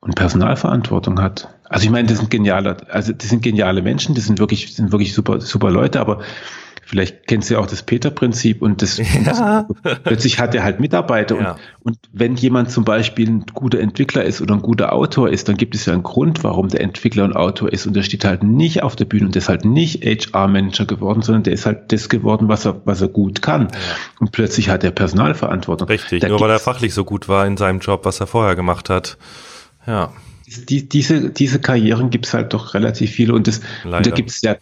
und 0.00 0.14
Personalverantwortung 0.14 1.20
hat. 1.20 1.48
Also 1.68 1.84
ich 1.84 1.90
meine, 1.90 2.08
das 2.08 2.18
sind 2.18 2.30
geniale, 2.30 2.76
also 2.90 3.12
das 3.12 3.28
sind 3.28 3.42
geniale 3.42 3.82
Menschen, 3.82 4.14
das 4.14 4.24
sind 4.24 4.38
wirklich, 4.38 4.74
sind 4.74 4.90
wirklich 4.90 5.14
super, 5.14 5.40
super 5.40 5.70
Leute, 5.70 6.00
aber 6.00 6.20
Vielleicht 6.90 7.28
kennst 7.28 7.48
du 7.48 7.54
ja 7.54 7.60
auch 7.60 7.68
das 7.68 7.84
Peter-Prinzip 7.84 8.62
und 8.62 8.82
das, 8.82 8.98
ja. 8.98 9.68
plötzlich 10.02 10.40
hat 10.40 10.56
er 10.56 10.64
halt 10.64 10.80
Mitarbeiter 10.80 11.40
ja. 11.40 11.52
und, 11.52 11.58
und 11.84 11.98
wenn 12.12 12.34
jemand 12.34 12.72
zum 12.72 12.84
Beispiel 12.84 13.30
ein 13.30 13.44
guter 13.54 13.78
Entwickler 13.78 14.24
ist 14.24 14.40
oder 14.40 14.56
ein 14.56 14.60
guter 14.60 14.92
Autor 14.92 15.30
ist, 15.30 15.48
dann 15.48 15.56
gibt 15.56 15.76
es 15.76 15.86
ja 15.86 15.92
einen 15.92 16.02
Grund, 16.02 16.42
warum 16.42 16.68
der 16.68 16.80
Entwickler 16.80 17.22
und 17.22 17.36
Autor 17.36 17.72
ist 17.72 17.86
und 17.86 17.94
der 17.94 18.02
steht 18.02 18.24
halt 18.24 18.42
nicht 18.42 18.82
auf 18.82 18.96
der 18.96 19.04
Bühne 19.04 19.26
und 19.26 19.36
der 19.36 19.42
ist 19.42 19.48
halt 19.48 19.64
nicht 19.64 20.04
HR-Manager 20.04 20.84
geworden, 20.84 21.22
sondern 21.22 21.44
der 21.44 21.52
ist 21.52 21.64
halt 21.64 21.92
das 21.92 22.08
geworden, 22.08 22.48
was 22.48 22.66
er, 22.66 22.84
was 22.84 23.00
er 23.00 23.06
gut 23.06 23.40
kann. 23.40 23.68
Ja. 23.70 23.78
Und 24.18 24.32
plötzlich 24.32 24.68
hat 24.68 24.82
er 24.82 24.90
Personalverantwortung. 24.90 25.86
Richtig, 25.86 26.22
da 26.22 26.28
nur 26.28 26.40
weil 26.40 26.50
er 26.50 26.58
fachlich 26.58 26.92
so 26.92 27.04
gut 27.04 27.28
war 27.28 27.46
in 27.46 27.56
seinem 27.56 27.78
Job, 27.78 28.04
was 28.04 28.18
er 28.18 28.26
vorher 28.26 28.56
gemacht 28.56 28.90
hat. 28.90 29.16
Ja. 29.86 30.12
Die, 30.68 30.88
diese, 30.88 31.30
diese 31.30 31.60
Karrieren 31.60 32.10
gibt 32.10 32.26
es 32.26 32.34
halt 32.34 32.52
doch 32.52 32.74
relativ 32.74 33.12
viele 33.12 33.32
und, 33.32 33.46
das, 33.46 33.60
und 33.84 33.92
da 33.92 34.10
gibt 34.10 34.30
es 34.30 34.42
ja 34.42 34.56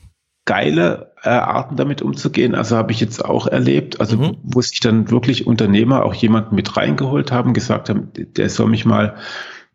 geile 0.45 1.08
äh, 1.23 1.29
Arten 1.29 1.77
damit 1.77 2.03
umzugehen. 2.03 2.55
Also 2.55 2.77
habe 2.77 2.93
ich 2.93 3.01
jetzt 3.01 3.25
auch 3.25 3.47
erlebt, 3.47 4.01
also 4.01 4.17
mhm. 4.17 4.37
wo 4.43 4.61
sich 4.61 4.81
dann 4.81 5.11
wirklich 5.11 5.47
Unternehmer 5.47 6.05
auch 6.05 6.15
jemanden 6.15 6.55
mit 6.55 6.77
reingeholt 6.77 7.33
haben, 7.33 7.55
gesagt 7.55 7.89
haben, 7.89 8.11
der 8.15 8.51
soll 8.51 8.69
mich 8.69 8.85
mal, 8.85 9.17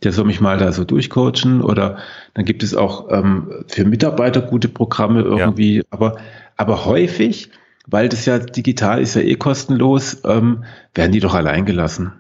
der 0.04 0.12
soll 0.12 0.26
mich 0.26 0.42
mal 0.42 0.58
da 0.58 0.72
so 0.72 0.84
durchcoachen 0.84 1.62
oder 1.62 1.98
dann 2.34 2.46
gibt 2.46 2.64
es 2.64 2.76
auch 2.76 3.10
ähm, 3.12 3.64
für 3.68 3.86
Mitarbeiter 3.86 4.42
gute 4.42 4.70
Programme 4.70 5.22
irgendwie, 5.22 5.78
ja. 5.78 5.84
aber, 5.90 6.18
aber 6.58 6.86
häufig, 6.86 7.52
weil 7.88 8.10
das 8.10 8.26
ja 8.26 8.40
digital 8.40 9.02
ist 9.02 9.16
ja 9.16 9.22
eh 9.22 9.36
kostenlos, 9.36 10.22
ähm, 10.26 10.64
werden 10.94 11.12
die 11.12 11.20
doch 11.20 11.34
allein 11.34 11.66
gelassen. 11.66 12.14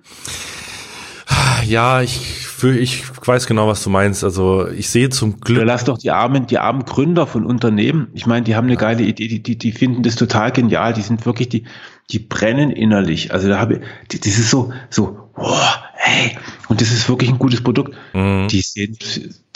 Ja, 1.65 2.01
ich 2.01 2.52
ich 2.63 3.03
weiß 3.25 3.47
genau, 3.47 3.67
was 3.67 3.83
du 3.83 3.89
meinst. 3.89 4.23
Also 4.23 4.67
ich 4.67 4.89
sehe 4.89 5.09
zum 5.09 5.39
Glück. 5.39 5.59
Oder 5.59 5.65
lass 5.65 5.85
doch 5.85 5.97
die 5.97 6.11
armen, 6.11 6.47
die 6.47 6.57
armen 6.57 6.85
Gründer 6.85 7.27
von 7.27 7.45
Unternehmen. 7.45 8.07
Ich 8.13 8.25
meine, 8.25 8.43
die 8.43 8.55
haben 8.55 8.67
eine 8.67 8.77
geile 8.77 9.03
Idee, 9.03 9.27
die, 9.27 9.43
die, 9.43 9.57
die 9.57 9.71
finden 9.71 10.03
das 10.03 10.15
total 10.15 10.51
genial. 10.51 10.93
Die 10.93 11.01
sind 11.01 11.25
wirklich, 11.25 11.49
die, 11.49 11.63
die 12.11 12.19
brennen 12.19 12.71
innerlich. 12.71 13.33
Also 13.33 13.47
da 13.47 13.59
habe 13.59 13.81
ich, 14.09 14.19
das 14.21 14.37
ist 14.37 14.49
so, 14.49 14.73
so, 14.89 15.29
wow, 15.35 15.77
hey, 15.93 16.37
und 16.67 16.81
das 16.81 16.91
ist 16.91 17.07
wirklich 17.09 17.29
ein 17.29 17.39
gutes 17.39 17.63
Produkt. 17.63 17.95
Mhm. 18.13 18.47
Die, 18.49 18.61
sehen, 18.61 18.97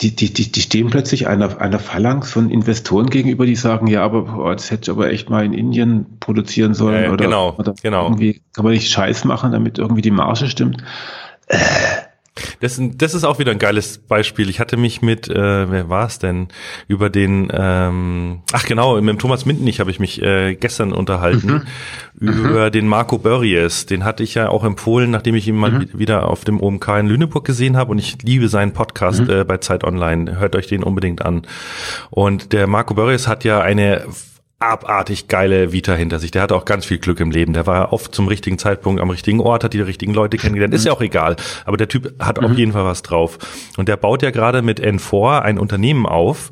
die, 0.00 0.16
die, 0.16 0.32
die, 0.32 0.50
die 0.50 0.60
stehen 0.60 0.90
plötzlich 0.90 1.28
einer, 1.28 1.60
einer 1.60 1.78
Phalanx 1.78 2.32
von 2.32 2.50
Investoren 2.50 3.10
gegenüber, 3.10 3.46
die 3.46 3.56
sagen, 3.56 3.86
ja, 3.86 4.02
aber 4.02 4.38
oh, 4.38 4.52
das 4.52 4.70
hätte 4.70 4.90
ich 4.90 4.96
aber 4.96 5.10
echt 5.10 5.30
mal 5.30 5.44
in 5.44 5.52
Indien 5.52 6.18
produzieren 6.20 6.74
sollen. 6.74 7.04
Ja, 7.04 7.10
oder, 7.10 7.24
genau, 7.24 7.54
oder 7.58 7.74
genau. 7.80 8.04
irgendwie 8.06 8.40
kann 8.54 8.64
man 8.64 8.72
nicht 8.72 8.90
Scheiß 8.90 9.24
machen, 9.24 9.52
damit 9.52 9.78
irgendwie 9.78 10.02
die 10.02 10.10
Marge 10.10 10.48
stimmt. 10.48 10.82
Äh, 11.46 11.58
Das, 12.60 12.80
das 12.80 13.14
ist 13.14 13.24
auch 13.24 13.38
wieder 13.38 13.52
ein 13.52 13.58
geiles 13.58 13.98
Beispiel. 13.98 14.48
Ich 14.50 14.60
hatte 14.60 14.76
mich 14.76 15.02
mit, 15.02 15.28
äh, 15.28 15.70
wer 15.70 15.88
war 15.88 16.06
es 16.06 16.18
denn, 16.18 16.48
über 16.86 17.10
den, 17.10 17.48
ähm, 17.52 18.40
ach 18.52 18.64
genau, 18.64 19.00
mit 19.00 19.08
dem 19.08 19.18
Thomas 19.18 19.46
Mindenich 19.46 19.80
habe 19.80 19.90
ich 19.90 20.00
mich 20.00 20.22
äh, 20.22 20.54
gestern 20.54 20.92
unterhalten, 20.92 21.66
mhm. 22.14 22.28
über 22.28 22.66
mhm. 22.66 22.72
den 22.72 22.86
Marco 22.86 23.18
Börries. 23.18 23.86
Den 23.86 24.04
hatte 24.04 24.22
ich 24.22 24.34
ja 24.34 24.48
auch 24.48 24.64
empfohlen, 24.64 25.10
nachdem 25.10 25.34
ich 25.34 25.48
ihn 25.48 25.56
mal 25.56 25.70
mhm. 25.70 25.88
wieder 25.92 26.28
auf 26.28 26.44
dem 26.44 26.60
OMK 26.60 26.88
in 27.00 27.06
Lüneburg 27.06 27.44
gesehen 27.44 27.76
habe 27.76 27.90
und 27.92 27.98
ich 27.98 28.22
liebe 28.22 28.48
seinen 28.48 28.72
Podcast 28.72 29.22
mhm. 29.22 29.30
äh, 29.30 29.44
bei 29.44 29.58
Zeit 29.58 29.84
Online. 29.84 30.38
Hört 30.38 30.56
euch 30.56 30.66
den 30.66 30.82
unbedingt 30.82 31.24
an. 31.24 31.42
Und 32.10 32.52
der 32.52 32.66
Marco 32.66 32.94
Börries 32.94 33.28
hat 33.28 33.44
ja 33.44 33.60
eine 33.60 34.04
abartig 34.60 35.28
geile 35.28 35.72
Vita 35.72 35.94
hinter 35.94 36.18
sich. 36.18 36.32
Der 36.32 36.42
hatte 36.42 36.56
auch 36.56 36.64
ganz 36.64 36.84
viel 36.84 36.98
Glück 36.98 37.20
im 37.20 37.30
Leben. 37.30 37.52
Der 37.52 37.66
war 37.66 37.92
oft 37.92 38.14
zum 38.14 38.26
richtigen 38.26 38.58
Zeitpunkt 38.58 39.00
am 39.00 39.10
richtigen 39.10 39.40
Ort, 39.40 39.62
hat 39.62 39.72
die 39.72 39.80
richtigen 39.80 40.12
Leute 40.12 40.36
kennengelernt. 40.36 40.74
Ist 40.74 40.84
ja 40.84 40.92
auch 40.92 41.00
egal. 41.00 41.36
Aber 41.64 41.76
der 41.76 41.88
Typ 41.88 42.14
hat 42.18 42.40
auf 42.40 42.50
mhm. 42.50 42.56
jeden 42.56 42.72
Fall 42.72 42.84
was 42.84 43.02
drauf. 43.02 43.38
Und 43.76 43.88
der 43.88 43.96
baut 43.96 44.22
ja 44.22 44.30
gerade 44.30 44.62
mit 44.62 44.80
N4 44.80 45.40
ein 45.40 45.58
Unternehmen 45.58 46.06
auf, 46.06 46.50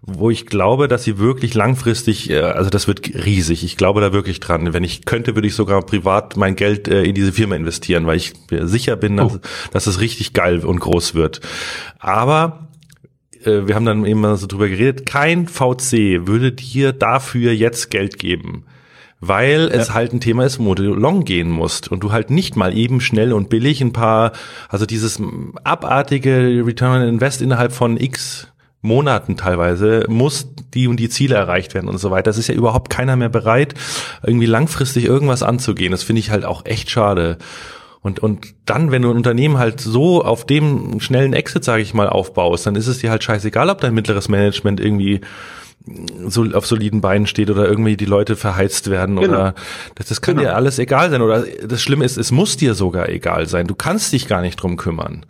wo 0.00 0.30
ich 0.30 0.46
glaube, 0.46 0.86
dass 0.86 1.02
sie 1.02 1.18
wirklich 1.18 1.54
langfristig, 1.54 2.30
äh, 2.30 2.38
also 2.38 2.70
das 2.70 2.86
wird 2.86 3.12
riesig. 3.24 3.64
Ich 3.64 3.76
glaube 3.76 4.00
da 4.00 4.12
wirklich 4.12 4.38
dran. 4.38 4.72
Wenn 4.72 4.84
ich 4.84 5.04
könnte, 5.04 5.34
würde 5.34 5.48
ich 5.48 5.54
sogar 5.54 5.82
privat 5.82 6.36
mein 6.36 6.54
Geld 6.54 6.86
äh, 6.86 7.02
in 7.02 7.14
diese 7.16 7.32
Firma 7.32 7.56
investieren, 7.56 8.06
weil 8.06 8.18
ich 8.18 8.34
sicher 8.50 8.94
bin, 8.94 9.16
dass, 9.16 9.34
oh. 9.34 9.40
dass 9.72 9.88
es 9.88 10.00
richtig 10.00 10.32
geil 10.32 10.64
und 10.64 10.78
groß 10.78 11.14
wird. 11.14 11.40
Aber 11.98 12.67
äh, 13.44 13.66
wir 13.66 13.74
haben 13.74 13.84
dann 13.84 14.04
eben 14.04 14.20
mal 14.20 14.36
so 14.36 14.46
drüber 14.46 14.68
geredet, 14.68 15.06
kein 15.06 15.46
VC 15.46 16.26
würde 16.26 16.52
dir 16.52 16.92
dafür 16.92 17.52
jetzt 17.52 17.90
Geld 17.90 18.18
geben. 18.18 18.64
Weil 19.20 19.68
es 19.72 19.88
ja. 19.88 19.94
halt 19.94 20.12
ein 20.12 20.20
Thema 20.20 20.44
ist, 20.44 20.60
wo 20.60 20.74
du 20.76 20.94
long 20.94 21.24
gehen 21.24 21.50
musst 21.50 21.90
und 21.90 22.04
du 22.04 22.12
halt 22.12 22.30
nicht 22.30 22.54
mal 22.54 22.76
eben 22.76 23.00
schnell 23.00 23.32
und 23.32 23.48
billig 23.48 23.80
ein 23.80 23.92
paar, 23.92 24.30
also 24.68 24.86
dieses 24.86 25.20
abartige 25.64 26.62
Return 26.64 27.02
on 27.02 27.08
Invest 27.08 27.42
innerhalb 27.42 27.72
von 27.72 27.96
X 27.96 28.46
Monaten 28.80 29.36
teilweise 29.36 30.04
muss 30.08 30.48
die 30.72 30.86
und 30.86 30.98
die 30.98 31.08
Ziele 31.08 31.34
erreicht 31.34 31.74
werden 31.74 31.88
und 31.88 31.98
so 31.98 32.10
weiter. 32.10 32.24
Das 32.24 32.38
ist 32.38 32.46
ja 32.46 32.54
überhaupt 32.54 32.90
keiner 32.90 33.16
mehr 33.16 33.28
bereit, 33.28 33.74
irgendwie 34.22 34.46
langfristig 34.46 35.04
irgendwas 35.04 35.42
anzugehen. 35.42 35.90
Das 35.90 36.04
finde 36.04 36.20
ich 36.20 36.30
halt 36.30 36.44
auch 36.44 36.64
echt 36.64 36.90
schade. 36.90 37.38
Und, 38.00 38.20
und 38.20 38.54
dann, 38.64 38.90
wenn 38.90 39.02
du 39.02 39.10
ein 39.10 39.16
Unternehmen 39.16 39.58
halt 39.58 39.80
so 39.80 40.24
auf 40.24 40.46
dem 40.46 41.00
schnellen 41.00 41.32
Exit, 41.32 41.64
sage 41.64 41.82
ich 41.82 41.94
mal, 41.94 42.08
aufbaust, 42.08 42.66
dann 42.66 42.76
ist 42.76 42.86
es 42.86 42.98
dir 42.98 43.10
halt 43.10 43.24
scheißegal, 43.24 43.68
ob 43.70 43.80
dein 43.80 43.94
mittleres 43.94 44.28
Management 44.28 44.80
irgendwie 44.80 45.20
so 46.26 46.44
auf 46.52 46.66
soliden 46.66 47.00
Beinen 47.00 47.26
steht 47.26 47.50
oder 47.50 47.66
irgendwie 47.66 47.96
die 47.96 48.04
Leute 48.04 48.36
verheizt 48.36 48.90
werden 48.90 49.16
genau. 49.16 49.28
oder 49.28 49.54
das, 49.94 50.08
das 50.08 50.20
kann 50.20 50.36
genau. 50.36 50.50
dir 50.50 50.56
alles 50.56 50.78
egal 50.78 51.10
sein 51.10 51.22
oder 51.22 51.44
das 51.64 51.80
Schlimme 51.80 52.04
ist, 52.04 52.18
es 52.18 52.30
muss 52.30 52.56
dir 52.56 52.74
sogar 52.74 53.08
egal 53.08 53.46
sein. 53.46 53.66
Du 53.66 53.74
kannst 53.74 54.12
dich 54.12 54.28
gar 54.28 54.42
nicht 54.42 54.56
drum 54.56 54.76
kümmern. 54.76 55.24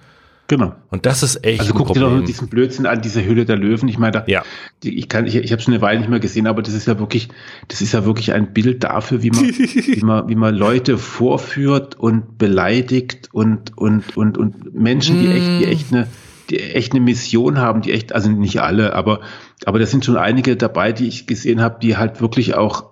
Genau. 0.49 0.75
Und 0.91 1.05
das 1.05 1.23
ist 1.23 1.45
echt 1.45 1.61
Also 1.61 1.75
guck 1.75 1.93
dir 1.93 2.01
doch 2.01 2.25
diesen 2.25 2.49
Blödsinn 2.49 2.87
an, 2.87 3.03
diese 3.03 3.25
Hülle 3.25 3.45
der 3.45 3.57
Löwen. 3.57 3.87
Ich 3.87 3.99
meine, 3.99 4.13
da, 4.13 4.25
ja. 4.27 4.43
die, 4.83 4.99
ich 4.99 5.11
kann, 5.11 5.27
ich, 5.27 5.37
ich 5.37 5.53
habe 5.53 5.61
schon 5.61 5.75
eine 5.75 5.83
Weile 5.83 6.01
nicht 6.01 6.09
mehr 6.09 6.21
gesehen, 6.21 6.47
aber 6.47 6.63
das 6.63 6.73
ist 6.73 6.87
ja 6.87 6.99
wirklich, 6.99 7.29
das 7.69 7.83
ist 7.83 7.93
ja 7.93 8.07
wirklich 8.07 8.33
ein 8.33 8.55
Bild 8.55 8.83
dafür, 8.83 9.23
wie 9.23 9.31
man, 9.31 9.45
wie 9.45 10.03
man, 10.03 10.29
wie 10.29 10.35
man 10.35 10.55
Leute 10.55 10.97
vorführt 10.97 11.97
und 11.97 12.39
beleidigt 12.39 13.29
und 13.33 13.77
und 13.77 14.17
und 14.17 14.39
und 14.39 14.75
Menschen, 14.75 15.21
die 15.21 15.29
echt, 15.29 15.61
die 15.61 15.65
echt 15.67 15.93
eine, 15.93 16.09
die 16.49 16.61
echt 16.61 16.93
eine 16.93 17.01
Mission 17.03 17.59
haben, 17.59 17.83
die 17.83 17.93
echt, 17.93 18.15
also 18.15 18.31
nicht 18.31 18.63
alle, 18.63 18.95
aber 18.95 19.21
aber 19.67 19.79
da 19.79 19.85
sind 19.85 20.07
schon 20.07 20.17
einige 20.17 20.57
dabei, 20.57 20.93
die 20.93 21.09
ich 21.09 21.27
gesehen 21.27 21.61
habe, 21.61 21.79
die 21.83 21.99
halt 21.99 22.23
wirklich 22.23 22.55
auch 22.55 22.85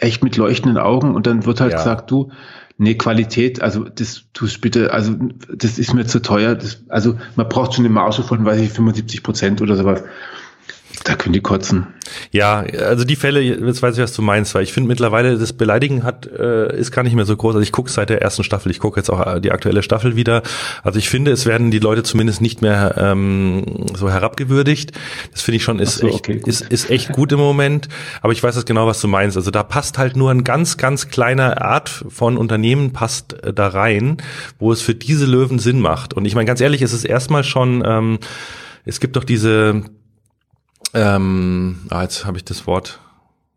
echt 0.00 0.24
mit 0.24 0.38
leuchtenden 0.38 0.78
Augen 0.78 1.14
und 1.14 1.26
dann 1.26 1.44
wird 1.44 1.60
halt 1.60 1.72
ja. 1.72 1.78
gesagt, 1.78 2.10
du, 2.10 2.30
Nee, 2.76 2.96
Qualität, 2.96 3.62
also 3.62 3.84
das 3.84 4.24
tust 4.32 4.60
bitte, 4.60 4.92
also 4.92 5.14
das 5.54 5.78
ist 5.78 5.94
mir 5.94 6.06
zu 6.06 6.20
teuer. 6.20 6.56
Das, 6.56 6.82
also 6.88 7.16
man 7.36 7.48
braucht 7.48 7.74
schon 7.74 7.84
eine 7.84 7.94
Marge 7.94 8.22
von, 8.24 8.44
weiß 8.44 8.60
ich, 8.60 8.70
75 8.70 9.22
Prozent 9.22 9.62
oder 9.62 9.76
sowas. 9.76 10.02
Da 11.02 11.16
können 11.16 11.32
die 11.32 11.40
kotzen. 11.40 11.88
Ja, 12.30 12.60
also 12.60 13.04
die 13.04 13.16
Fälle, 13.16 13.40
jetzt 13.40 13.82
weiß 13.82 13.96
ich, 13.96 14.02
was 14.02 14.12
du 14.12 14.22
meinst, 14.22 14.54
weil 14.54 14.62
ich 14.62 14.72
finde 14.72 14.88
mittlerweile, 14.88 15.36
das 15.36 15.52
Beleidigen 15.52 16.04
hat, 16.04 16.26
äh, 16.26 16.76
ist 16.78 16.92
gar 16.92 17.02
nicht 17.02 17.14
mehr 17.14 17.24
so 17.24 17.36
groß. 17.36 17.56
Also 17.56 17.62
ich 17.62 17.72
gucke 17.72 17.90
seit 17.90 18.10
der 18.10 18.22
ersten 18.22 18.44
Staffel, 18.44 18.70
ich 18.70 18.78
gucke 18.78 19.00
jetzt 19.00 19.10
auch 19.10 19.26
äh, 19.26 19.40
die 19.40 19.50
aktuelle 19.50 19.82
Staffel 19.82 20.14
wieder. 20.14 20.42
Also 20.82 20.98
ich 20.98 21.08
finde, 21.08 21.32
es 21.32 21.46
werden 21.46 21.70
die 21.70 21.78
Leute 21.78 22.02
zumindest 22.02 22.40
nicht 22.40 22.62
mehr 22.62 22.94
ähm, 22.98 23.86
so 23.94 24.10
herabgewürdigt. 24.10 24.92
Das 25.32 25.42
finde 25.42 25.56
ich 25.56 25.64
schon, 25.64 25.78
ist, 25.78 25.96
so, 25.96 26.08
okay, 26.08 26.36
echt, 26.36 26.46
ist, 26.46 26.60
ist 26.60 26.90
echt 26.90 27.12
gut 27.12 27.32
im 27.32 27.38
Moment. 27.38 27.88
Aber 28.20 28.32
ich 28.32 28.42
weiß 28.42 28.54
das 28.54 28.66
genau, 28.66 28.86
was 28.86 29.00
du 29.00 29.08
meinst. 29.08 29.36
Also 29.36 29.50
da 29.50 29.62
passt 29.62 29.98
halt 29.98 30.16
nur 30.16 30.30
ein 30.30 30.44
ganz, 30.44 30.76
ganz 30.76 31.08
kleiner 31.08 31.62
Art 31.62 31.88
von 31.88 32.36
Unternehmen 32.36 32.92
passt 32.92 33.42
äh, 33.42 33.52
da 33.52 33.68
rein, 33.68 34.18
wo 34.58 34.70
es 34.72 34.82
für 34.82 34.94
diese 34.94 35.26
Löwen 35.26 35.58
Sinn 35.58 35.80
macht. 35.80 36.14
Und 36.14 36.24
ich 36.24 36.34
meine, 36.34 36.46
ganz 36.46 36.60
ehrlich, 36.60 36.82
es 36.82 36.92
ist 36.92 37.04
erstmal 37.04 37.42
schon, 37.42 37.82
ähm, 37.84 38.18
es 38.84 39.00
gibt 39.00 39.16
doch 39.16 39.24
diese 39.24 39.82
ähm, 40.94 41.80
ah, 41.90 42.02
jetzt 42.02 42.24
habe 42.24 42.36
ich 42.36 42.44
das 42.44 42.66
Wort. 42.66 43.00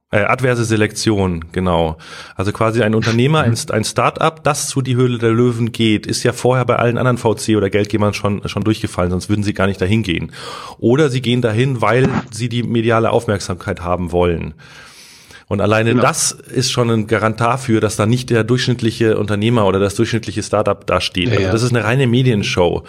Äh, 0.10 0.20
adverse 0.20 0.64
Selektion, 0.64 1.46
genau. 1.52 1.98
Also 2.36 2.54
quasi 2.54 2.82
ein 2.82 2.96
Unternehmer, 2.96 3.42
ein, 3.42 3.58
ein 3.72 3.84
Start-up, 3.84 4.42
das 4.44 4.70
zu 4.70 4.82
die 4.82 4.96
Höhle 4.96 5.18
der 5.18 5.32
Löwen 5.32 5.74
geht, 5.74 6.08
ist 6.08 6.24
ja 6.24 6.32
vorher 6.32 6.64
bei 6.64 6.78
allen 6.78 6.98
anderen 6.98 7.18
VC 7.18 7.58
oder 7.58 7.70
Geldgebern 7.70 8.14
schon, 8.14 8.48
schon 8.48 8.64
durchgefallen, 8.64 9.12
sonst 9.12 9.28
würden 9.28 9.44
sie 9.44 9.54
gar 9.54 9.68
nicht 9.68 9.82
dahin 9.82 10.04
gehen. 10.04 10.32
Oder 10.78 11.10
sie 11.10 11.22
gehen 11.22 11.42
dahin, 11.42 11.82
weil 11.82 12.10
sie 12.32 12.48
die 12.48 12.64
mediale 12.64 13.12
Aufmerksamkeit 13.12 13.82
haben 13.82 14.14
wollen. 14.14 14.54
Und 15.50 15.62
alleine 15.62 15.92
genau. 15.92 16.04
das 16.04 16.34
ist 16.34 16.72
schon 16.72 16.90
ein 16.90 17.08
Garant 17.08 17.40
dafür, 17.40 17.80
dass 17.80 17.96
da 17.96 18.06
nicht 18.06 18.30
der 18.30 18.44
durchschnittliche 18.44 19.18
Unternehmer 19.18 19.66
oder 19.66 19.80
das 19.80 19.96
durchschnittliche 19.96 20.44
Startup 20.44 20.86
da 20.86 21.00
steht. 21.00 21.30
Ja, 21.30 21.38
also 21.38 21.52
das 21.54 21.64
ist 21.64 21.74
eine 21.74 21.86
reine 21.86 22.06
Medienshow. 22.06 22.84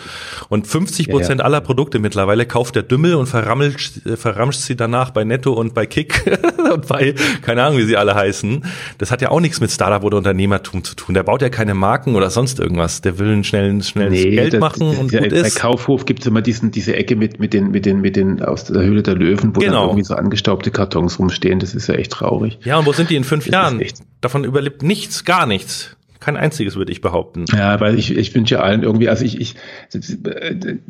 Und 0.49 0.66
50 0.66 1.09
Prozent 1.09 1.38
ja, 1.38 1.44
aller 1.44 1.61
Produkte 1.61 2.01
mittlerweile 2.01 2.47
kauft 2.47 2.75
der 2.75 2.83
Dümmel 2.83 3.14
und 3.14 3.27
verrammelt, 3.27 4.05
äh, 4.05 4.16
verramscht 4.16 4.59
sie 4.59 4.75
danach 4.75 5.11
bei 5.11 5.23
Netto 5.23 5.53
und 5.53 5.73
bei 5.73 5.87
Kick 5.87 6.37
und 6.75 6.88
bei, 6.88 7.14
keine 7.42 7.62
Ahnung, 7.62 7.79
wie 7.79 7.85
sie 7.85 7.97
alle 7.97 8.16
heißen. 8.16 8.64
Das 8.99 9.12
hat 9.12 9.23
ja 9.23 9.31
auch 9.31 9.38
nichts 9.38 9.61
mit 9.61 9.71
Startup 9.71 10.03
oder 10.03 10.16
Unternehmertum 10.16 10.83
zu 10.83 10.97
tun. 10.97 11.14
Der 11.14 11.23
baut 11.23 11.42
ja 11.42 11.51
keine 11.51 11.75
Marken 11.75 12.16
oder 12.16 12.29
sonst 12.29 12.59
irgendwas. 12.59 13.03
Der 13.03 13.21
will 13.21 13.29
ein 13.29 13.44
schnelles, 13.44 13.90
schnelles 13.90 14.25
nee, 14.25 14.31
Geld 14.33 14.55
das, 14.55 14.61
machen 14.61 14.97
und 14.97 15.12
ja, 15.12 15.21
gut 15.21 15.31
bei 15.31 15.37
ist. 15.37 15.55
Bei 15.55 15.61
Kaufhof 15.61 16.07
gibt's 16.07 16.27
immer 16.27 16.42
diesen, 16.42 16.73
diese 16.73 16.97
Ecke 16.97 17.14
mit, 17.14 17.38
mit 17.38 17.55
den, 17.55 17.71
mit 17.71 17.87
den, 17.87 18.01
mit 18.01 18.16
den, 18.16 18.42
aus 18.42 18.64
der 18.64 18.83
Höhle 18.83 19.05
der 19.05 19.14
Löwen, 19.14 19.55
wo 19.55 19.61
genau. 19.61 19.75
dann 19.75 19.83
irgendwie 19.90 20.05
so 20.05 20.14
angestaubte 20.14 20.73
Kartons 20.73 21.21
rumstehen. 21.21 21.61
Das 21.61 21.77
ist 21.77 21.87
ja 21.87 21.94
echt 21.94 22.11
traurig 22.11 22.48
traurig. 22.51 22.67
Ja, 22.67 22.79
und 22.79 22.87
wo 22.87 22.93
sind 22.93 23.11
die 23.11 23.17
in 23.17 23.25
fünf 23.25 23.45
das 23.45 23.53
Jahren? 23.53 23.83
Davon 24.21 24.45
überlebt 24.45 24.83
nichts, 24.83 25.25
gar 25.25 25.47
nichts. 25.47 25.97
Kein 26.21 26.37
einziges, 26.37 26.75
würde 26.75 26.91
ich 26.91 27.01
behaupten. 27.01 27.45
Ja, 27.53 27.79
weil 27.81 27.97
ich, 27.97 28.17
ich 28.17 28.35
wünsche 28.35 28.61
allen 28.61 28.83
irgendwie, 28.83 29.09
also 29.09 29.25
ich, 29.25 29.41
ich, 29.41 29.55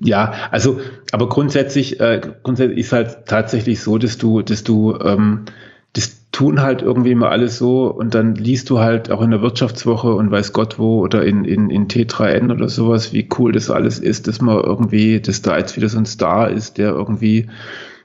ja, 0.01 0.33
also, 0.51 0.81
aber 1.13 1.29
grundsätzlich, 1.29 2.01
äh, 2.01 2.21
grundsätzlich 2.43 2.79
ist 2.79 2.93
halt 2.93 3.27
tatsächlich 3.27 3.81
so, 3.81 3.99
dass 3.99 4.17
du, 4.17 4.41
dass 4.41 4.65
du, 4.65 4.99
ähm, 4.99 5.45
das 5.93 6.31
tun 6.33 6.63
halt 6.63 6.81
irgendwie 6.81 7.11
immer 7.11 7.31
alles 7.31 7.59
so 7.59 7.87
und 7.89 8.15
dann 8.15 8.37
liest 8.37 8.71
du 8.71 8.79
halt 8.79 9.11
auch 9.11 9.21
in 9.21 9.31
der 9.31 9.43
Wirtschaftswoche 9.43 10.15
und 10.15 10.31
weiß 10.31 10.55
Gott 10.55 10.79
wo 10.79 11.01
oder 11.01 11.25
in, 11.25 11.45
in, 11.45 11.69
in 11.69 11.89
T3N 11.89 12.51
oder 12.51 12.69
sowas, 12.69 13.13
wie 13.13 13.29
cool 13.39 13.53
das 13.53 13.71
alles 13.71 13.99
ist, 13.99 14.29
dass 14.29 14.41
man 14.41 14.59
irgendwie, 14.63 15.21
dass 15.21 15.43
da 15.43 15.59
jetzt 15.59 15.77
wieder 15.77 15.89
so 15.89 15.99
ein 15.99 16.07
Star 16.07 16.51
ist, 16.51 16.79
der 16.79 16.91
irgendwie 16.91 17.49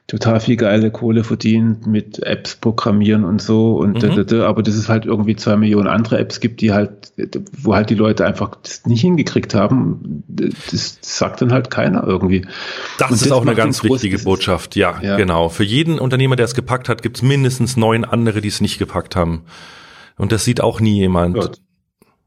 total 0.07 0.41
viel 0.41 0.57
geile 0.57 0.91
Kohle 0.91 1.23
verdient 1.23 1.87
mit 1.87 2.19
Apps 2.19 2.55
programmieren 2.55 3.23
und 3.23 3.41
so 3.41 3.77
und 3.77 4.03
mhm. 4.03 4.25
da, 4.27 4.47
aber 4.47 4.61
dass 4.61 4.75
es 4.75 4.89
halt 4.89 5.05
irgendwie 5.05 5.35
zwei 5.35 5.55
Millionen 5.55 5.87
andere 5.87 6.17
Apps 6.19 6.41
gibt, 6.41 6.59
die 6.59 6.73
halt, 6.73 7.13
wo 7.57 7.73
halt 7.73 7.89
die 7.89 7.95
Leute 7.95 8.25
einfach 8.25 8.55
das 8.61 8.85
nicht 8.85 9.01
hingekriegt 9.01 9.55
haben, 9.55 10.23
das 10.27 10.97
sagt 11.01 11.41
dann 11.41 11.53
halt 11.53 11.71
keiner 11.71 12.03
irgendwie. 12.05 12.45
Das 12.97 13.09
und 13.09 13.15
ist 13.15 13.25
das 13.25 13.31
auch 13.31 13.43
eine 13.43 13.55
ganz 13.55 13.81
wichtige 13.83 14.19
Botschaft, 14.19 14.75
ja, 14.75 14.99
ja, 15.01 15.15
genau. 15.15 15.47
Für 15.47 15.63
jeden 15.63 15.99
Unternehmer, 15.99 16.35
der 16.35 16.45
es 16.45 16.53
gepackt 16.53 16.89
hat, 16.89 17.01
gibt 17.01 17.17
es 17.17 17.23
mindestens 17.23 17.77
neun 17.77 18.03
andere, 18.03 18.41
die 18.41 18.49
es 18.49 18.59
nicht 18.59 18.79
gepackt 18.79 19.15
haben. 19.15 19.43
Und 20.17 20.31
das 20.31 20.43
sieht 20.43 20.61
auch 20.61 20.81
nie 20.81 20.97
jemand. 20.99 21.37
Ja. 21.37 21.49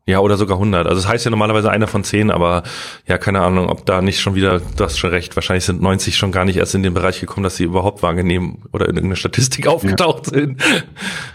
Ja, 0.09 0.21
oder 0.21 0.37
sogar 0.37 0.59
100. 0.59 0.87
Also 0.87 1.03
das 1.03 1.09
heißt 1.11 1.25
ja 1.25 1.33
normalerweise 1.33 1.69
einer 1.69 1.89
von 1.89 2.05
zehn, 2.05 2.31
aber 2.31 2.63
ja, 3.09 3.19
keine 3.19 3.41
Ahnung, 3.41 3.69
ob 3.69 3.85
da 3.87 4.01
nicht 4.01 4.21
schon 4.21 4.37
wieder, 4.37 4.61
du 4.61 4.85
hast 4.85 4.99
schon 4.99 5.11
recht, 5.11 5.35
wahrscheinlich 5.35 5.65
sind 5.65 5.83
90 5.83 6.17
schon 6.17 6.31
gar 6.31 6.45
nicht 6.45 6.59
erst 6.59 6.77
in 6.77 6.85
den 6.85 6.95
Bereich 6.95 7.21
gekommen, 7.21 7.43
dass 7.43 7.57
sie 7.57 7.65
überhaupt 7.65 8.05
wahrgenehm 8.05 8.59
oder 8.73 8.85
in 8.85 8.95
irgendeiner 8.95 9.17
Statistik 9.17 9.67
aufgetaucht 9.67 10.29
ja. 10.29 10.39
sind. 10.39 10.63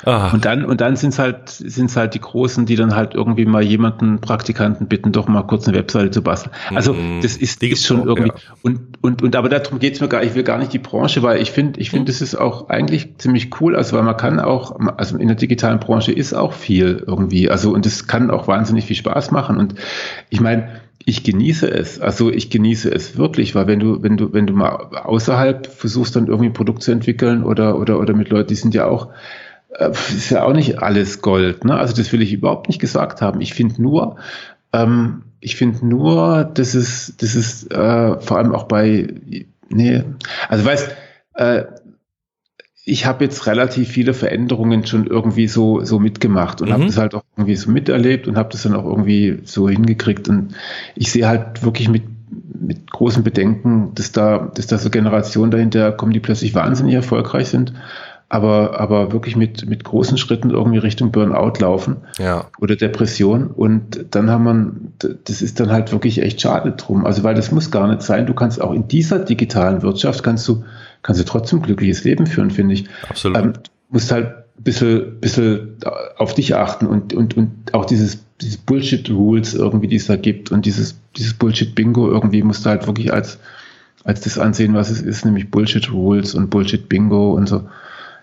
Ah. 0.05 0.31
Und 0.31 0.45
dann, 0.45 0.63
und 0.63 0.79
dann 0.79 0.95
sind's 0.95 1.19
halt, 1.19 1.49
sind's 1.49 1.97
halt 1.97 2.13
die 2.13 2.21
Großen, 2.21 2.65
die 2.65 2.77
dann 2.77 2.95
halt 2.95 3.13
irgendwie 3.13 3.45
mal 3.45 3.61
jemanden, 3.61 4.21
Praktikanten 4.21 4.87
bitten, 4.87 5.11
doch 5.11 5.27
mal 5.27 5.43
kurz 5.43 5.67
eine 5.67 5.77
Webseite 5.77 6.09
zu 6.09 6.21
basteln. 6.21 6.55
Also 6.73 6.93
mhm. 6.93 7.19
das 7.21 7.35
ist, 7.35 7.61
ist 7.61 7.85
schon 7.85 8.07
irgendwie, 8.07 8.29
ja. 8.29 8.55
und, 8.61 8.90
und, 9.01 9.23
und 9.23 9.35
aber 9.35 9.49
darum 9.49 9.79
geht's 9.79 9.99
mir 9.99 10.07
gar, 10.07 10.23
ich 10.23 10.35
will 10.35 10.43
gar 10.43 10.59
nicht 10.59 10.73
die 10.73 10.79
Branche, 10.79 11.23
weil 11.23 11.41
ich 11.41 11.51
finde, 11.51 11.79
ich 11.79 11.89
finde, 11.89 12.03
mhm. 12.03 12.05
das 12.07 12.21
ist 12.21 12.35
auch 12.35 12.69
eigentlich 12.69 13.17
ziemlich 13.17 13.49
cool, 13.59 13.75
also 13.75 13.97
weil 13.97 14.03
man 14.03 14.15
kann 14.15 14.39
auch, 14.39 14.79
also 14.97 15.17
in 15.17 15.27
der 15.27 15.37
digitalen 15.37 15.79
Branche 15.79 16.11
ist 16.11 16.33
auch 16.33 16.53
viel 16.53 17.03
irgendwie, 17.05 17.49
also 17.49 17.73
und 17.73 17.85
es 17.85 18.07
kann 18.07 18.29
auch 18.29 18.47
wahnsinnig 18.47 18.85
viel 18.85 18.95
Spaß 18.95 19.31
machen. 19.31 19.57
Und 19.57 19.75
ich 20.29 20.39
meine, 20.39 20.81
ich 21.05 21.23
genieße 21.23 21.69
es. 21.69 21.99
Also 21.99 22.29
ich 22.31 22.51
genieße 22.51 22.93
es 22.93 23.17
wirklich, 23.17 23.55
weil 23.55 23.65
wenn 23.65 23.79
du, 23.79 24.03
wenn 24.03 24.17
du, 24.17 24.33
wenn 24.33 24.45
du 24.45 24.53
mal 24.53 24.69
außerhalb 24.69 25.65
versuchst, 25.65 26.15
dann 26.15 26.27
irgendwie 26.27 26.49
ein 26.49 26.53
Produkt 26.53 26.83
zu 26.83 26.91
entwickeln 26.91 27.43
oder, 27.43 27.79
oder, 27.79 27.99
oder 27.99 28.13
mit 28.13 28.29
Leuten, 28.29 28.49
die 28.49 28.55
sind 28.55 28.75
ja 28.75 28.85
auch, 28.85 29.09
äh, 29.71 29.89
ist 29.89 30.29
ja 30.29 30.43
auch 30.43 30.53
nicht 30.53 30.79
alles 30.79 31.21
Gold. 31.21 31.65
Ne? 31.65 31.75
Also 31.75 31.95
das 31.95 32.11
will 32.11 32.21
ich 32.21 32.33
überhaupt 32.33 32.67
nicht 32.67 32.79
gesagt 32.79 33.21
haben. 33.21 33.41
Ich 33.41 33.55
finde 33.55 33.81
nur, 33.81 34.17
ähm, 34.73 35.23
ich 35.41 35.55
finde 35.55 35.85
nur, 35.85 36.45
dass 36.45 36.75
es, 36.75 37.15
das 37.17 37.35
ist 37.35 37.71
äh, 37.71 38.19
vor 38.19 38.37
allem 38.37 38.53
auch 38.53 38.63
bei, 38.63 39.07
nee, 39.69 40.03
also 40.47 40.63
weißt, 40.63 40.91
äh, 41.33 41.63
ich 42.85 43.05
habe 43.05 43.23
jetzt 43.23 43.45
relativ 43.47 43.89
viele 43.89 44.13
Veränderungen 44.13 44.85
schon 44.85 45.07
irgendwie 45.07 45.47
so, 45.47 45.83
so 45.83 45.99
mitgemacht 45.99 46.61
und 46.61 46.69
mhm. 46.69 46.73
habe 46.73 46.85
das 46.85 46.97
halt 46.97 47.15
auch 47.15 47.23
irgendwie 47.35 47.55
so 47.55 47.69
miterlebt 47.69 48.27
und 48.27 48.37
habe 48.37 48.49
das 48.51 48.63
dann 48.63 48.75
auch 48.75 48.85
irgendwie 48.85 49.39
so 49.43 49.69
hingekriegt. 49.69 50.27
Und 50.29 50.55
ich 50.95 51.11
sehe 51.11 51.27
halt 51.27 51.63
wirklich 51.63 51.89
mit, 51.89 52.03
mit 52.59 52.89
großen 52.89 53.23
Bedenken, 53.23 53.91
dass 53.95 54.11
da, 54.11 54.51
dass 54.53 54.67
da 54.67 54.77
so 54.77 54.89
Generationen 54.89 55.51
dahinter 55.51 55.91
kommen, 55.91 56.13
die 56.13 56.19
plötzlich 56.19 56.55
wahnsinnig 56.55 56.95
erfolgreich 56.95 57.49
sind, 57.49 57.73
aber, 58.33 58.79
aber 58.79 59.11
wirklich 59.11 59.35
mit, 59.35 59.67
mit 59.67 59.83
großen 59.83 60.17
Schritten 60.17 60.51
irgendwie 60.51 60.77
Richtung 60.77 61.11
Burnout 61.11 61.59
laufen 61.59 61.97
ja. 62.17 62.45
oder 62.61 62.77
Depression. 62.77 63.47
Und 63.47 64.05
dann 64.11 64.29
haben 64.29 64.45
man, 64.45 64.93
das 65.25 65.41
ist 65.41 65.59
dann 65.59 65.69
halt 65.69 65.91
wirklich 65.91 66.21
echt 66.21 66.39
schade 66.39 66.71
drum. 66.71 67.05
Also, 67.05 67.23
weil 67.23 67.35
das 67.35 67.51
muss 67.51 67.71
gar 67.71 67.89
nicht 67.89 68.03
sein. 68.03 68.27
Du 68.27 68.33
kannst 68.33 68.61
auch 68.61 68.71
in 68.71 68.87
dieser 68.87 69.19
digitalen 69.19 69.81
Wirtschaft 69.81 70.23
kannst 70.23 70.47
du 70.47 70.63
kannst 71.03 71.19
du 71.19 71.25
trotzdem 71.25 71.61
glückliches 71.61 72.05
Leben 72.05 72.25
führen, 72.25 72.51
finde 72.51 72.75
ich. 72.75 72.85
Absolut. 73.09 73.37
Ähm, 73.37 73.53
musst 73.89 74.13
halt 74.13 74.27
ein 74.27 74.63
bisschen, 74.63 75.19
bisschen 75.19 75.75
auf 76.15 76.33
dich 76.33 76.55
achten 76.55 76.85
und, 76.87 77.13
und, 77.13 77.35
und 77.35 77.73
auch 77.73 77.83
dieses, 77.83 78.23
dieses 78.39 78.59
Bullshit-Rules 78.59 79.55
irgendwie, 79.55 79.89
die 79.89 79.97
es 79.97 80.07
da 80.07 80.15
gibt 80.15 80.53
und 80.53 80.65
dieses, 80.65 80.95
dieses 81.17 81.33
Bullshit-Bingo 81.33 82.07
irgendwie 82.09 82.43
musst 82.43 82.65
du 82.65 82.69
halt 82.69 82.87
wirklich 82.87 83.11
als, 83.11 83.39
als 84.05 84.21
das 84.21 84.39
ansehen, 84.39 84.73
was 84.73 84.89
es 84.89 85.01
ist, 85.01 85.25
nämlich 85.25 85.51
Bullshit-Rules 85.51 86.33
und 86.33 86.49
Bullshit-Bingo 86.49 87.33
und 87.33 87.49
so. 87.49 87.63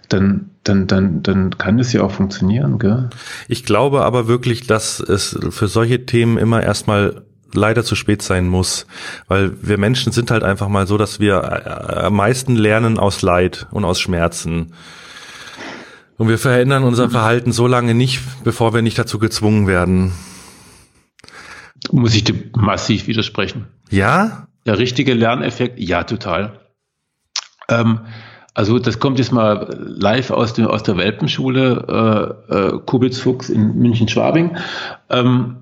Dann, 0.09 0.51
dann, 0.65 0.87
dann, 0.87 1.23
dann 1.23 1.59
kann 1.59 1.77
das 1.79 1.93
ja 1.93 2.03
auch 2.03 2.13
funktionieren, 2.13 2.79
gell? 2.79 3.11
Ich 3.47 3.65
glaube 3.65 4.05
aber 4.05 4.27
wirklich, 4.27 4.67
dass 4.67 5.01
es 5.01 5.39
für 5.51 5.69
solche 5.69 6.07
Themen 6.07 6.39
immer 6.39 6.63
erstmal 6.63 7.25
leider 7.53 7.85
zu 7.85 7.95
spät 7.95 8.23
sein 8.23 8.49
muss, 8.49 8.87
weil 9.27 9.53
wir 9.63 9.79
Menschen 9.79 10.13
sind 10.13 10.31
halt 10.31 10.43
einfach 10.43 10.69
mal 10.69 10.87
so, 10.87 10.99
dass 10.99 11.21
wir 11.21 11.37
äh, 11.43 12.07
am 12.07 12.17
meisten 12.17 12.57
lernen 12.57 12.99
aus 12.99 13.23
Leid 13.23 13.67
und 13.71 13.85
aus 13.85 14.01
Schmerzen. 14.01 14.73
Und 16.17 16.29
wir 16.29 16.39
verändern 16.39 16.83
unser 16.83 17.11
Verhalten 17.11 17.53
so 17.53 17.67
lange 17.67 17.95
nicht, 17.95 18.21
bevor 18.45 18.75
wir 18.75 18.83
nicht 18.83 18.99
dazu 18.99 19.19
gezwungen 19.19 19.67
werden. 19.67 20.13
Muss 21.93 22.15
ich 22.15 22.25
dir 22.25 22.35
massiv 22.57 23.07
widersprechen. 23.07 23.67
Ja? 23.89 24.49
Der 24.67 24.79
richtige 24.79 25.15
Lerneffekt, 25.15 25.79
ja, 25.79 26.03
total. 26.03 26.59
Ähm, 27.69 28.01
also 28.59 28.81
das 28.81 28.99
kommt 28.99 29.21
jetzt 29.21 29.31
mal 29.31 29.73
live 29.87 30.33
aus, 30.33 30.53
dem, 30.53 30.67
aus 30.67 30.83
der 30.83 30.97
Welpenschule 30.97 32.43
äh, 32.51 32.55
äh, 32.55 32.79
Kubitz-Fuchs 32.85 33.51
in 33.51 33.77
München-Schwabing. 33.77 34.57
Ähm, 35.11 35.59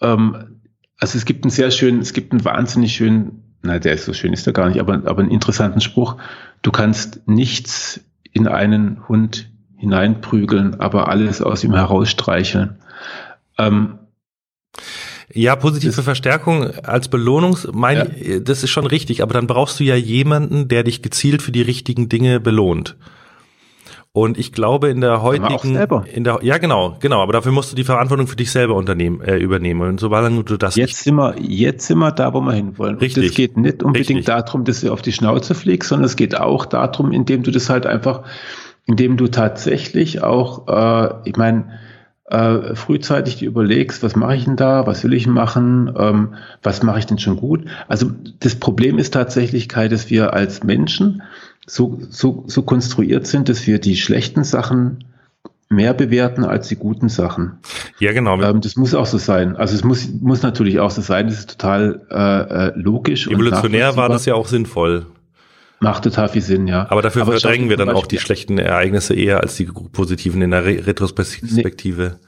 ähm, 0.00 0.58
also 0.98 1.18
es 1.18 1.26
gibt 1.26 1.44
einen 1.44 1.50
sehr 1.50 1.70
schönen, 1.70 2.00
es 2.00 2.14
gibt 2.14 2.32
einen 2.32 2.46
wahnsinnig 2.46 2.94
schönen, 2.94 3.42
na, 3.60 3.78
der 3.78 3.92
ist 3.92 4.06
so 4.06 4.14
schön, 4.14 4.32
ist 4.32 4.46
er 4.46 4.54
gar 4.54 4.66
nicht, 4.70 4.80
aber, 4.80 4.94
aber 4.94 5.20
einen 5.20 5.30
interessanten 5.30 5.82
Spruch. 5.82 6.16
Du 6.62 6.70
kannst 6.70 7.20
nichts 7.26 8.00
in 8.32 8.48
einen 8.48 9.06
Hund 9.08 9.50
hineinprügeln, 9.76 10.80
aber 10.80 11.10
alles 11.10 11.42
aus 11.42 11.64
ihm 11.64 11.74
herausstreicheln. 11.74 12.78
Ähm, 13.58 13.98
ja, 15.32 15.56
positive 15.56 15.94
das, 15.94 16.04
Verstärkung 16.04 16.64
als 16.82 17.08
Belohnung, 17.08 17.58
mein, 17.72 18.12
ja. 18.20 18.40
das 18.40 18.62
ist 18.62 18.70
schon 18.70 18.86
richtig, 18.86 19.22
aber 19.22 19.34
dann 19.34 19.46
brauchst 19.46 19.78
du 19.78 19.84
ja 19.84 19.94
jemanden, 19.94 20.68
der 20.68 20.84
dich 20.84 21.02
gezielt 21.02 21.42
für 21.42 21.52
die 21.52 21.62
richtigen 21.62 22.08
Dinge 22.08 22.40
belohnt. 22.40 22.96
Und 24.12 24.38
ich 24.38 24.52
glaube, 24.52 24.88
in 24.88 25.00
der 25.00 25.22
heutigen, 25.22 25.76
in 26.12 26.24
der, 26.24 26.40
ja 26.42 26.58
genau, 26.58 26.96
genau, 26.98 27.22
aber 27.22 27.34
dafür 27.34 27.52
musst 27.52 27.70
du 27.70 27.76
die 27.76 27.84
Verantwortung 27.84 28.26
für 28.26 28.36
dich 28.36 28.50
selber 28.50 28.74
unternehmen, 28.74 29.20
äh, 29.20 29.36
übernehmen. 29.36 29.82
Und 29.82 30.00
solange 30.00 30.42
du 30.42 30.56
das 30.56 30.76
jetzt 30.76 31.04
sind 31.04 31.14
wir, 31.16 31.36
jetzt 31.38 31.86
sind 31.86 31.98
wir 31.98 32.10
da, 32.10 32.32
wo 32.32 32.40
wir 32.40 32.52
hinwollen. 32.54 32.96
Richtig. 32.96 33.26
Es 33.26 33.34
geht 33.34 33.56
nicht 33.56 33.82
unbedingt 33.82 34.08
Richtig. 34.10 34.24
darum, 34.24 34.64
dass 34.64 34.80
du 34.80 34.92
auf 34.92 35.02
die 35.02 35.12
Schnauze 35.12 35.54
fliegst, 35.54 35.90
sondern 35.90 36.06
es 36.06 36.16
geht 36.16 36.36
auch 36.36 36.64
darum, 36.66 37.12
indem 37.12 37.42
du 37.42 37.50
das 37.50 37.68
halt 37.68 37.86
einfach, 37.86 38.22
indem 38.86 39.18
du 39.18 39.28
tatsächlich 39.28 40.22
auch, 40.22 40.66
äh, 40.66 41.28
ich 41.28 41.36
meine, 41.36 41.78
äh, 42.30 42.74
frühzeitig 42.74 43.36
dir 43.36 43.48
überlegst, 43.48 44.02
was 44.02 44.16
mache 44.16 44.36
ich 44.36 44.44
denn 44.44 44.56
da, 44.56 44.86
was 44.86 45.04
will 45.04 45.14
ich 45.14 45.26
machen, 45.26 45.92
ähm, 45.98 46.34
was 46.62 46.82
mache 46.82 46.98
ich 46.98 47.06
denn 47.06 47.18
schon 47.18 47.36
gut. 47.36 47.64
Also 47.88 48.10
das 48.40 48.56
Problem 48.56 48.98
ist 48.98 49.14
tatsächlich, 49.14 49.68
Kai, 49.68 49.88
dass 49.88 50.10
wir 50.10 50.34
als 50.34 50.62
Menschen 50.62 51.22
so, 51.66 51.98
so, 52.10 52.44
so 52.46 52.62
konstruiert 52.62 53.26
sind, 53.26 53.48
dass 53.48 53.66
wir 53.66 53.78
die 53.78 53.96
schlechten 53.96 54.44
Sachen 54.44 55.04
mehr 55.70 55.92
bewerten 55.92 56.44
als 56.44 56.68
die 56.68 56.76
guten 56.76 57.08
Sachen. 57.08 57.58
Ja, 57.98 58.12
genau. 58.12 58.40
Ähm, 58.40 58.60
das 58.60 58.76
muss 58.76 58.94
auch 58.94 59.06
so 59.06 59.18
sein. 59.18 59.56
Also 59.56 59.74
es 59.74 59.84
muss, 59.84 60.08
muss 60.20 60.42
natürlich 60.42 60.80
auch 60.80 60.90
so 60.90 61.02
sein. 61.02 61.26
Das 61.26 61.38
ist 61.38 61.50
total 61.50 62.00
äh, 62.10 62.68
äh 62.68 62.72
logisch. 62.74 63.26
Evolutionär 63.26 63.96
war 63.96 64.08
das 64.08 64.24
ja 64.24 64.34
auch 64.34 64.46
sinnvoll. 64.46 65.06
Macht 65.80 66.04
total 66.04 66.28
viel 66.28 66.42
Sinn, 66.42 66.66
ja. 66.66 66.86
Aber 66.90 67.02
dafür 67.02 67.22
Aber 67.22 67.32
verdrängen 67.32 67.68
wir 67.68 67.76
dann 67.76 67.90
auch 67.90 68.06
die 68.06 68.18
schlechten 68.18 68.58
Ereignisse 68.58 69.14
eher 69.14 69.40
als 69.40 69.56
die 69.56 69.66
positiven 69.66 70.42
in 70.42 70.50
der 70.50 70.64
Re 70.64 70.86
Retrospektive. 70.86 72.18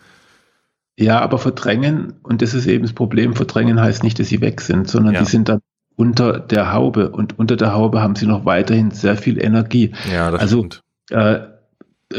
Nee. 0.97 1.05
Ja, 1.05 1.21
aber 1.21 1.39
verdrängen, 1.39 2.15
und 2.23 2.43
das 2.43 2.55
ist 2.55 2.67
eben 2.67 2.85
das 2.85 2.93
Problem, 2.93 3.35
verdrängen 3.35 3.81
heißt 3.81 4.05
nicht, 4.05 4.19
dass 4.19 4.29
sie 4.29 4.41
weg 4.41 4.61
sind, 4.61 4.89
sondern 4.89 5.15
ja. 5.15 5.21
die 5.21 5.27
sind 5.27 5.49
dann 5.49 5.61
unter 5.97 6.39
der 6.39 6.73
Haube 6.73 7.11
und 7.11 7.39
unter 7.39 7.57
der 7.57 7.73
Haube 7.73 8.01
haben 8.01 8.17
sie 8.17 8.27
noch 8.27 8.45
weiterhin 8.45 8.91
sehr 8.91 9.17
viel 9.17 9.43
Energie. 9.43 9.93
Ja, 10.13 10.31
das 10.31 10.41
also, 10.43 10.59
stimmt. 10.59 10.83
Äh, 11.11 11.41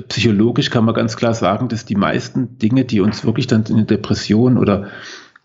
psychologisch 0.07 0.69
kann 0.69 0.85
man 0.85 0.95
ganz 0.95 1.15
klar 1.15 1.33
sagen, 1.33 1.67
dass 1.67 1.85
die 1.85 1.95
meisten 1.95 2.57
Dinge, 2.57 2.85
die 2.85 3.01
uns 3.01 3.25
wirklich 3.25 3.47
dann 3.47 3.63
in 3.65 3.75
eine 3.75 3.85
Depression 3.85 4.57
oder 4.57 4.87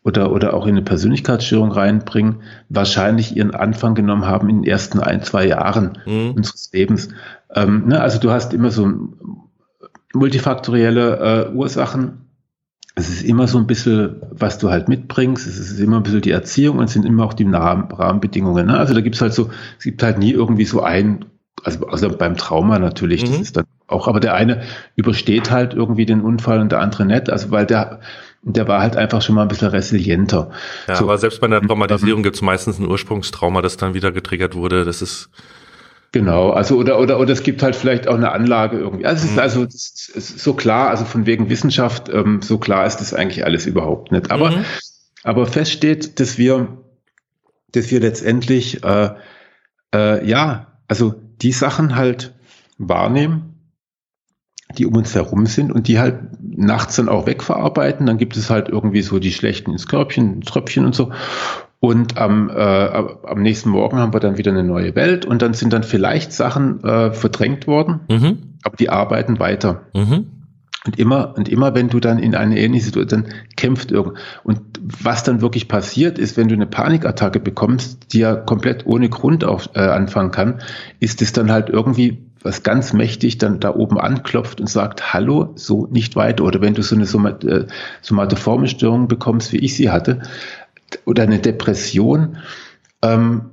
oder, 0.07 0.31
oder 0.31 0.55
auch 0.55 0.67
in 0.67 0.77
eine 0.77 0.83
Persönlichkeitsstörung 0.83 1.73
reinbringen, 1.73 2.37
wahrscheinlich 2.69 3.37
ihren 3.37 3.55
Anfang 3.55 3.97
genommen 3.97 4.25
haben 4.25 4.49
in 4.49 4.63
den 4.63 4.71
ersten 4.71 5.01
ein, 5.01 5.25
zwei 5.25 5.49
Jahren 5.49 5.99
mhm. 6.07 6.31
unseres 6.37 6.71
Lebens. 6.73 7.09
Ähm, 7.53 7.89
ne, 7.89 8.01
also 8.01 8.21
du 8.21 8.31
hast 8.31 8.55
immer 8.55 8.71
so 8.71 8.89
multifaktorielle 10.15 11.49
äh, 11.51 11.55
Ursachen 11.55 12.23
es 12.99 13.11
ist 13.11 13.25
immer 13.25 13.47
so 13.47 13.59
ein 13.59 13.67
bisschen, 13.67 14.23
was 14.31 14.57
du 14.57 14.71
halt 14.71 14.89
mitbringst. 14.89 15.47
Es 15.47 15.59
ist 15.59 15.79
immer 15.81 15.99
ein 15.99 16.03
bisschen 16.03 16.23
die 16.23 16.31
Erziehung 16.31 16.79
und 16.79 16.85
es 16.85 16.95
sind 16.95 17.05
immer 17.05 17.27
auch 17.27 17.35
die 17.35 17.45
Rahmenbedingungen. 17.45 18.69
Ne? 18.69 18.79
Also 18.79 18.95
da 18.95 19.03
gibt 19.03 19.17
es 19.17 19.21
halt 19.21 19.35
so, 19.35 19.51
es 19.77 19.85
gibt 19.85 20.03
halt 20.03 20.17
nie 20.17 20.31
irgendwie 20.31 20.65
so 20.65 20.81
ein, 20.81 21.27
also, 21.63 21.87
also 21.89 22.09
beim 22.09 22.39
Trauma 22.39 22.79
natürlich, 22.79 23.23
mhm. 23.23 23.33
das 23.33 23.41
ist 23.41 23.57
dann 23.59 23.67
auch, 23.87 24.09
aber 24.09 24.19
der 24.19 24.33
eine 24.33 24.63
übersteht 24.95 25.51
halt 25.51 25.75
irgendwie 25.75 26.07
den 26.07 26.23
Unfall 26.23 26.59
und 26.59 26.73
der 26.73 26.81
andere 26.81 27.05
nicht. 27.05 27.29
Also 27.29 27.51
weil 27.51 27.67
der, 27.67 28.01
der 28.55 28.69
war 28.69 28.81
halt 28.81 28.97
einfach 28.97 29.23
schon 29.23 29.35
mal 29.35 29.43
ein 29.43 29.49
bisschen 29.49 29.69
resilienter. 29.69 30.51
Ja, 30.87 30.97
so. 30.97 31.05
aber 31.05 31.19
selbst 31.19 31.41
bei 31.41 31.49
der 31.49 31.61
Traumatisierung 31.61 32.23
gibt 32.23 32.37
es 32.37 32.43
meistens 32.43 32.79
ein 32.79 32.89
Ursprungstrauma, 32.89 33.61
das 33.61 33.77
dann 33.77 33.95
wieder 33.95 34.13
getriggert 34.13 34.55
wurde. 34.55 34.85
Das 34.85 35.03
ist 35.03 35.31
Genau, 36.13 36.51
also 36.51 36.77
oder 36.77 36.99
oder 36.99 37.19
oder 37.19 37.33
es 37.33 37.43
gibt 37.43 37.63
halt 37.63 37.77
vielleicht 37.77 38.09
auch 38.09 38.15
eine 38.15 38.33
Anlage 38.33 38.79
irgendwie. 38.79 39.05
Also 39.05 39.25
es 39.25 39.31
ist 39.31 39.37
mhm. 39.37 39.41
also 39.41 39.65
es 39.65 40.09
ist 40.15 40.39
so 40.39 40.55
klar, 40.55 40.89
also 40.89 41.05
von 41.05 41.27
wegen 41.27 41.51
Wissenschaft, 41.51 42.09
ähm, 42.09 42.41
so 42.41 42.59
klar 42.59 42.87
ist 42.87 42.99
das 42.99 43.13
eigentlich 43.13 43.45
alles 43.45 43.67
überhaupt 43.67 44.13
nicht. 44.13 44.31
Aber 44.31 44.53
mhm. 44.53 44.65
aber 45.25 45.47
fest 45.47 45.73
steht, 45.73 46.21
dass 46.21 46.39
wir 46.39 46.79
dass 47.73 47.91
wir 47.91 48.01
letztendlich 48.01 48.83
äh, 48.85 49.11
äh, 49.95 50.27
ja, 50.27 50.79
also 50.89 51.15
die 51.43 51.53
Sachen 51.53 51.97
halt 51.97 52.35
wahrnehmen, 52.79 53.56
die 54.79 54.87
um 54.87 54.95
uns 54.95 55.15
herum 55.15 55.47
sind 55.47 55.73
und 55.73 55.89
die 55.89 55.99
halt 55.99 56.19
nachts 56.41 56.97
dann 56.97 57.09
auch 57.09 57.27
wegverarbeiten. 57.27 58.07
Dann 58.07 58.19
gibt 58.19 58.37
es 58.37 58.51
halt 58.51 58.69
irgendwie 58.69 59.03
so 59.03 59.19
die 59.19 59.33
schlechten 59.33 59.73
ins 59.73 59.87
Körbchen, 59.87 60.43
Tröpfchen 60.43 60.85
und 60.85 60.95
so. 60.95 61.13
Und 61.81 62.17
am, 62.19 62.51
äh, 62.51 62.55
am 62.55 63.43
nächsten 63.43 63.71
Morgen 63.71 63.99
haben 63.99 64.13
wir 64.13 64.21
dann 64.21 64.39
wieder 64.39 64.51
eine 64.51 64.65
neue 64.65 64.95
Welt 64.95 65.27
und 65.27 65.43
dann 65.43 65.55
sind 65.55 65.73
dann 65.73 65.83
vielleicht 65.83 66.33
Sachen 66.33 66.83
äh, 66.83 67.13
verdrängt 67.13 67.67
worden, 67.67 68.01
mhm. 68.11 68.55
aber 68.63 68.77
die 68.77 68.89
arbeiten 68.89 69.39
weiter. 69.39 69.83
Mhm. 69.95 70.27
Und 70.87 70.99
immer, 70.99 71.35
und 71.37 71.49
immer, 71.49 71.75
wenn 71.75 71.89
du 71.89 72.01
dann 72.01 72.19
in 72.19 72.35
eine 72.35 72.59
ähnliche 72.59 72.87
Situation, 72.87 73.25
dann 73.25 73.33
kämpft 73.57 73.91
irgend. 73.91 74.19
Und 74.45 74.61
was 74.89 75.25
dann 75.25 75.41
wirklich 75.41 75.67
passiert 75.67 76.19
ist, 76.19 76.37
wenn 76.37 76.49
du 76.49 76.55
eine 76.55 76.67
Panikattacke 76.67 77.41
bekommst, 77.41 78.13
die 78.13 78.21
ja 78.21 78.37
komplett 78.37 78.87
ohne 78.87 79.09
Grund 79.09 79.45
auf, 79.45 79.71
äh, 79.75 79.81
anfangen 79.81 80.31
kann, 80.31 80.61
ist 81.01 81.23
es 81.23 81.33
dann 81.33 81.51
halt 81.51 81.71
irgendwie 81.71 82.23
was 82.43 82.63
ganz 82.63 82.93
mächtig 82.93 83.39
dann 83.39 83.59
da 83.59 83.75
oben 83.75 83.99
anklopft 83.99 84.61
und 84.61 84.69
sagt, 84.69 85.13
hallo, 85.13 85.53
so 85.57 85.89
nicht 85.91 86.15
weiter. 86.15 86.45
Oder 86.45 86.61
wenn 86.61 86.75
du 86.75 86.83
so 86.83 86.95
eine 86.95 87.05
äh, 87.05 87.67
somatoforme 88.01 88.69
Störung 88.69 89.09
bekommst, 89.09 89.53
wie 89.53 89.59
ich 89.59 89.75
sie 89.75 89.91
hatte, 89.91 90.23
oder 91.05 91.25
eine 91.25 91.41
Depression. 91.41 92.37
Ähm, 93.03 93.51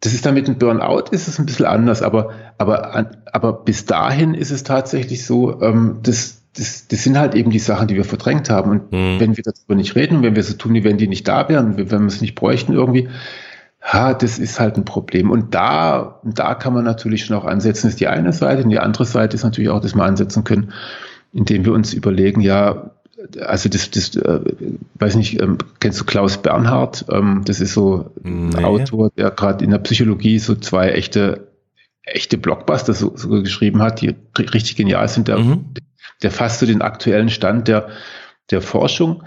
das 0.00 0.14
ist 0.14 0.24
dann 0.24 0.34
mit 0.34 0.48
einem 0.48 0.58
Burnout 0.58 1.10
ist 1.10 1.28
es 1.28 1.38
ein 1.38 1.46
bisschen 1.46 1.66
anders, 1.66 2.02
aber, 2.02 2.30
aber, 2.58 3.10
aber 3.30 3.52
bis 3.52 3.84
dahin 3.84 4.34
ist 4.34 4.50
es 4.50 4.64
tatsächlich 4.64 5.26
so, 5.26 5.60
ähm, 5.60 5.98
das, 6.02 6.41
das, 6.56 6.88
das 6.88 7.02
sind 7.02 7.18
halt 7.18 7.34
eben 7.34 7.50
die 7.50 7.58
Sachen, 7.58 7.88
die 7.88 7.94
wir 7.94 8.04
verdrängt 8.04 8.50
haben. 8.50 8.70
Und 8.70 8.92
mhm. 8.92 9.20
wenn 9.20 9.36
wir 9.36 9.44
darüber 9.44 9.74
nicht 9.74 9.94
reden, 9.94 10.22
wenn 10.22 10.36
wir 10.36 10.42
so 10.42 10.54
tun, 10.54 10.74
wie 10.74 10.84
wenn 10.84 10.98
die 10.98 11.08
nicht 11.08 11.26
da 11.26 11.48
wären, 11.48 11.76
wenn 11.76 11.88
wir 11.88 12.06
es 12.06 12.20
nicht 12.20 12.34
bräuchten 12.34 12.72
irgendwie, 12.72 13.08
ha, 13.80 14.14
das 14.14 14.38
ist 14.38 14.60
halt 14.60 14.76
ein 14.76 14.84
Problem. 14.84 15.30
Und 15.30 15.54
da, 15.54 16.20
da 16.24 16.54
kann 16.54 16.74
man 16.74 16.84
natürlich 16.84 17.24
schon 17.24 17.36
auch 17.36 17.44
ansetzen, 17.44 17.86
das 17.86 17.94
ist 17.94 18.00
die 18.00 18.08
eine 18.08 18.32
Seite. 18.32 18.64
Und 18.64 18.70
die 18.70 18.78
andere 18.78 19.04
Seite 19.04 19.34
ist 19.34 19.44
natürlich 19.44 19.70
auch, 19.70 19.80
dass 19.80 19.94
wir 19.94 20.04
ansetzen 20.04 20.44
können, 20.44 20.72
indem 21.32 21.64
wir 21.64 21.72
uns 21.72 21.92
überlegen, 21.94 22.40
ja, 22.40 22.90
also 23.40 23.68
das, 23.68 23.90
das 23.90 24.16
äh, 24.16 24.40
weiß 24.96 25.14
nicht, 25.16 25.40
ähm, 25.40 25.58
kennst 25.80 26.00
du 26.00 26.04
Klaus 26.04 26.38
Bernhard? 26.38 27.06
Ähm, 27.10 27.42
das 27.44 27.60
ist 27.60 27.72
so 27.72 28.10
ein 28.24 28.50
nee. 28.50 28.64
Autor, 28.64 29.10
der 29.16 29.30
gerade 29.30 29.64
in 29.64 29.70
der 29.70 29.78
Psychologie 29.78 30.38
so 30.38 30.54
zwei 30.54 30.90
echte, 30.90 31.48
echte 32.02 32.36
Blockbuster 32.36 32.94
so, 32.94 33.12
so 33.16 33.28
geschrieben 33.28 33.80
hat, 33.80 34.00
die 34.00 34.16
richtig 34.38 34.76
genial 34.76 35.08
sind. 35.08 35.28
Der, 35.28 35.38
mhm. 35.38 35.66
Der 36.22 36.30
fasst 36.30 36.60
so 36.60 36.66
den 36.66 36.82
aktuellen 36.82 37.28
Stand 37.28 37.68
der, 37.68 37.88
der 38.50 38.62
Forschung 38.62 39.22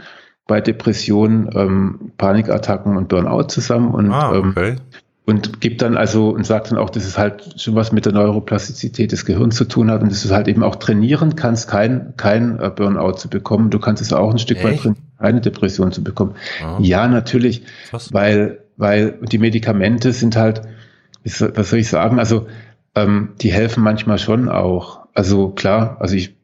bei 0.48 0.62
Depressionen, 0.62 1.50
ähm, 1.54 2.12
Panikattacken 2.18 2.98
und 2.98 3.08
Burnout 3.08 3.48
zusammen 3.48 3.94
und 3.94 4.12
ah, 4.12 4.32
okay. 4.32 4.70
ähm, 4.70 4.78
und 5.26 5.60
gibt 5.60 5.82
dann 5.82 5.98
also 5.98 6.30
und 6.30 6.46
sagt 6.46 6.70
dann 6.70 6.78
auch, 6.78 6.92
dass 6.92 7.04
es 7.04 7.18
halt 7.18 7.60
schon 7.60 7.74
was 7.74 7.92
mit 7.92 8.06
der 8.06 8.14
Neuroplastizität 8.14 9.12
des 9.12 9.26
Gehirns 9.26 9.56
zu 9.56 9.66
tun 9.66 9.90
hat 9.90 10.04
und 10.04 10.12
dass 10.12 10.22
du 10.22 10.30
halt 10.30 10.48
eben 10.48 10.62
auch 10.62 10.76
trainieren 10.76 11.36
kannst, 11.36 11.68
kein, 11.68 12.14
kein 12.16 12.60
äh, 12.60 12.70
Burnout 12.70 13.14
zu 13.14 13.28
bekommen. 13.28 13.72
Du 13.72 13.80
kannst 13.80 14.04
es 14.04 14.14
auch 14.14 14.30
ein 14.30 14.38
Stück 14.38 14.58
Echt? 14.58 14.66
weit 14.66 14.80
trainieren, 14.80 15.04
eine 15.18 15.42
Depression 15.42 15.92
zu 15.92 16.04
bekommen. 16.04 16.36
Ah. 16.64 16.78
Ja, 16.80 17.08
natürlich, 17.08 17.64
was? 17.90 18.14
weil, 18.14 18.60
weil 18.78 19.18
die 19.24 19.40
Medikamente 19.40 20.14
sind 20.14 20.36
halt, 20.36 20.62
was 21.24 21.70
soll 21.72 21.80
ich 21.80 21.90
sagen, 21.90 22.20
also 22.20 22.46
ähm, 22.94 23.30
die 23.42 23.52
helfen 23.52 23.84
manchmal 23.84 24.20
schon 24.20 24.48
auch. 24.48 25.08
Also 25.16 25.50
klar, 25.50 25.98
also 26.00 26.16
ich 26.16 26.36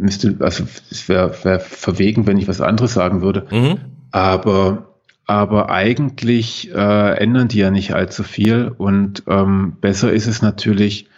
müsste, 0.00 0.36
also 0.40 0.64
es 0.90 1.08
wäre 1.08 1.32
wär 1.44 1.60
verwegen, 1.60 2.26
wenn 2.26 2.38
ich 2.38 2.48
was 2.48 2.60
anderes 2.60 2.94
sagen 2.94 3.22
würde. 3.22 3.46
Mhm. 3.50 3.78
Aber 4.10 4.86
aber 5.26 5.70
eigentlich 5.70 6.74
äh, 6.74 7.16
ändern 7.18 7.46
die 7.46 7.58
ja 7.58 7.70
nicht 7.70 7.94
allzu 7.94 8.24
viel 8.24 8.72
und 8.76 9.22
ähm, 9.28 9.76
besser 9.80 10.12
ist 10.12 10.26
es 10.26 10.42
natürlich 10.42 11.08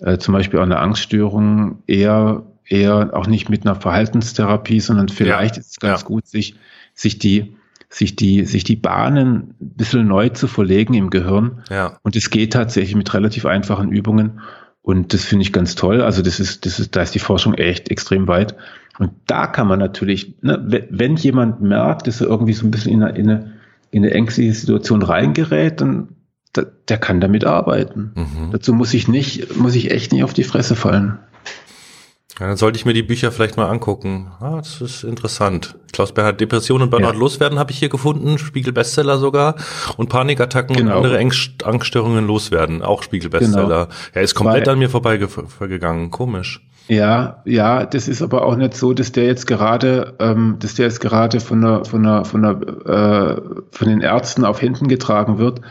äh, 0.00 0.18
zum 0.18 0.34
Beispiel 0.34 0.60
auch 0.60 0.64
eine 0.64 0.78
Angststörung 0.78 1.82
eher 1.88 2.44
eher 2.64 3.10
auch 3.12 3.26
nicht 3.26 3.48
mit 3.48 3.66
einer 3.66 3.74
Verhaltenstherapie, 3.74 4.78
sondern 4.78 5.08
vielleicht 5.08 5.56
ja. 5.56 5.60
ist 5.60 5.70
es 5.72 5.80
ganz 5.80 6.02
ja. 6.02 6.06
gut, 6.06 6.28
sich 6.28 6.54
sich 6.94 7.18
die 7.18 7.56
sich 7.88 8.14
die 8.14 8.44
sich 8.44 8.62
die 8.62 8.76
Bahnen 8.76 9.54
ein 9.60 9.70
bisschen 9.76 10.06
neu 10.06 10.28
zu 10.28 10.46
verlegen 10.46 10.94
im 10.94 11.10
Gehirn. 11.10 11.64
Ja. 11.70 11.98
Und 12.02 12.14
es 12.14 12.30
geht 12.30 12.52
tatsächlich 12.52 12.94
mit 12.94 13.12
relativ 13.14 13.46
einfachen 13.46 13.90
Übungen. 13.90 14.40
Und 14.86 15.12
das 15.12 15.24
finde 15.24 15.42
ich 15.42 15.52
ganz 15.52 15.74
toll. 15.74 16.00
Also 16.00 16.22
das 16.22 16.38
ist, 16.38 16.64
das 16.64 16.78
ist, 16.78 16.94
da 16.94 17.02
ist 17.02 17.14
die 17.14 17.18
Forschung 17.18 17.54
echt 17.54 17.90
extrem 17.90 18.28
weit. 18.28 18.54
Und 18.98 19.10
da 19.26 19.48
kann 19.48 19.66
man 19.66 19.80
natürlich, 19.80 20.36
ne, 20.42 20.86
wenn 20.90 21.16
jemand 21.16 21.60
merkt, 21.60 22.06
dass 22.06 22.20
er 22.20 22.28
irgendwie 22.28 22.52
so 22.52 22.64
ein 22.64 22.70
bisschen 22.70 22.92
in 22.92 23.02
eine, 23.02 23.18
in 23.18 23.28
eine 23.28 23.56
in 23.90 24.04
eine 24.04 24.12
ängstliche 24.12 24.52
Situation 24.52 25.02
reingerät, 25.02 25.80
dann 25.80 26.08
der 26.88 26.98
kann 26.98 27.20
damit 27.20 27.44
arbeiten. 27.44 28.12
Mhm. 28.14 28.50
Dazu 28.52 28.72
muss 28.72 28.94
ich 28.94 29.08
nicht, 29.08 29.56
muss 29.56 29.74
ich 29.74 29.90
echt 29.90 30.12
nicht 30.12 30.24
auf 30.24 30.32
die 30.32 30.44
Fresse 30.44 30.74
fallen. 30.74 31.18
Ja, 32.38 32.48
dann 32.48 32.56
sollte 32.56 32.78
ich 32.78 32.84
mir 32.84 32.92
die 32.92 33.02
Bücher 33.02 33.32
vielleicht 33.32 33.56
mal 33.56 33.66
angucken. 33.66 34.30
Ah, 34.40 34.56
das 34.58 34.82
ist 34.82 35.04
interessant. 35.04 35.74
Klaus 35.92 36.12
Bernhard, 36.12 36.38
Depression 36.38 36.82
und 36.82 36.90
Burnout 36.90 37.12
ja. 37.12 37.18
loswerden 37.18 37.58
habe 37.58 37.72
ich 37.72 37.78
hier 37.78 37.88
gefunden, 37.88 38.36
Spiegel 38.36 38.74
Bestseller 38.74 39.16
sogar. 39.16 39.54
Und 39.96 40.10
Panikattacken 40.10 40.76
genau. 40.76 40.98
und 40.98 41.06
andere 41.06 41.18
Angststörungen 41.64 42.26
loswerden, 42.26 42.82
auch 42.82 43.02
Spiegel 43.02 43.30
Bestseller. 43.30 43.86
Genau. 43.86 43.96
Er 44.12 44.22
ist 44.22 44.34
komplett 44.34 44.66
Weil, 44.66 44.74
an 44.74 44.78
mir 44.78 44.90
vorbeigegangen, 44.90 46.10
komisch. 46.10 46.60
Ja, 46.88 47.42
ja, 47.44 47.84
das 47.84 48.06
ist 48.06 48.22
aber 48.22 48.44
auch 48.44 48.56
nicht 48.56 48.74
so, 48.74 48.92
dass 48.92 49.10
der 49.12 49.24
jetzt 49.24 49.46
gerade, 49.46 50.14
ähm, 50.20 50.56
dass 50.60 50.74
der 50.74 50.86
jetzt 50.86 51.00
gerade 51.00 51.40
von 51.40 51.60
der, 51.60 51.84
von 51.84 52.02
der, 52.02 52.24
von 52.24 52.42
der, 52.42 52.52
äh, 52.86 53.42
von 53.72 53.88
den 53.88 54.02
Ärzten 54.02 54.44
auf 54.44 54.62
Händen 54.62 54.86
getragen 54.86 55.38
wird, 55.38 55.62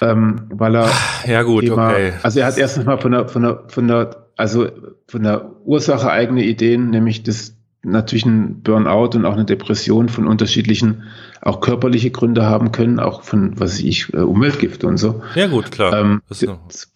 ähm, 0.00 0.42
weil 0.50 0.74
er 0.74 0.90
ja 1.26 1.42
gut, 1.42 1.64
Thema, 1.64 1.90
okay. 1.90 2.14
Also 2.22 2.40
er 2.40 2.46
hat 2.46 2.58
erstens 2.58 2.84
mal 2.86 2.98
von 2.98 3.12
der, 3.12 3.28
von 3.28 3.42
der, 3.42 3.62
von 3.68 3.86
der, 3.86 4.21
also 4.36 4.68
von 5.06 5.22
der 5.22 5.50
Ursache 5.64 6.10
eigene 6.10 6.44
Ideen, 6.44 6.90
nämlich 6.90 7.22
das 7.22 7.54
natürlich 7.84 8.24
ein 8.24 8.62
Burnout 8.62 9.16
und 9.16 9.24
auch 9.24 9.32
eine 9.32 9.44
Depression 9.44 10.08
von 10.08 10.26
unterschiedlichen, 10.26 11.04
auch 11.40 11.60
körperliche 11.60 12.10
Gründe 12.10 12.46
haben 12.46 12.70
können, 12.70 13.00
auch 13.00 13.22
von, 13.22 13.58
was 13.58 13.80
ich, 13.80 14.12
äh, 14.14 14.18
Umweltgifte 14.18 14.86
und 14.86 14.98
so. 14.98 15.22
Ja 15.34 15.48
gut, 15.48 15.72
klar. 15.72 15.92
Ähm, 15.92 16.22
das 16.28 16.46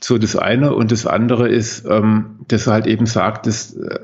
so 0.01 0.19
das 0.19 0.37
eine 0.37 0.75
und 0.75 0.93
das 0.93 1.07
andere 1.07 1.49
ist, 1.49 1.85
ähm, 1.89 2.41
dass 2.47 2.69
er 2.69 2.75
halt 2.75 2.87
eben 2.87 3.07
sagt, 3.07 3.47
dass 3.47 3.75
äh, 3.75 3.99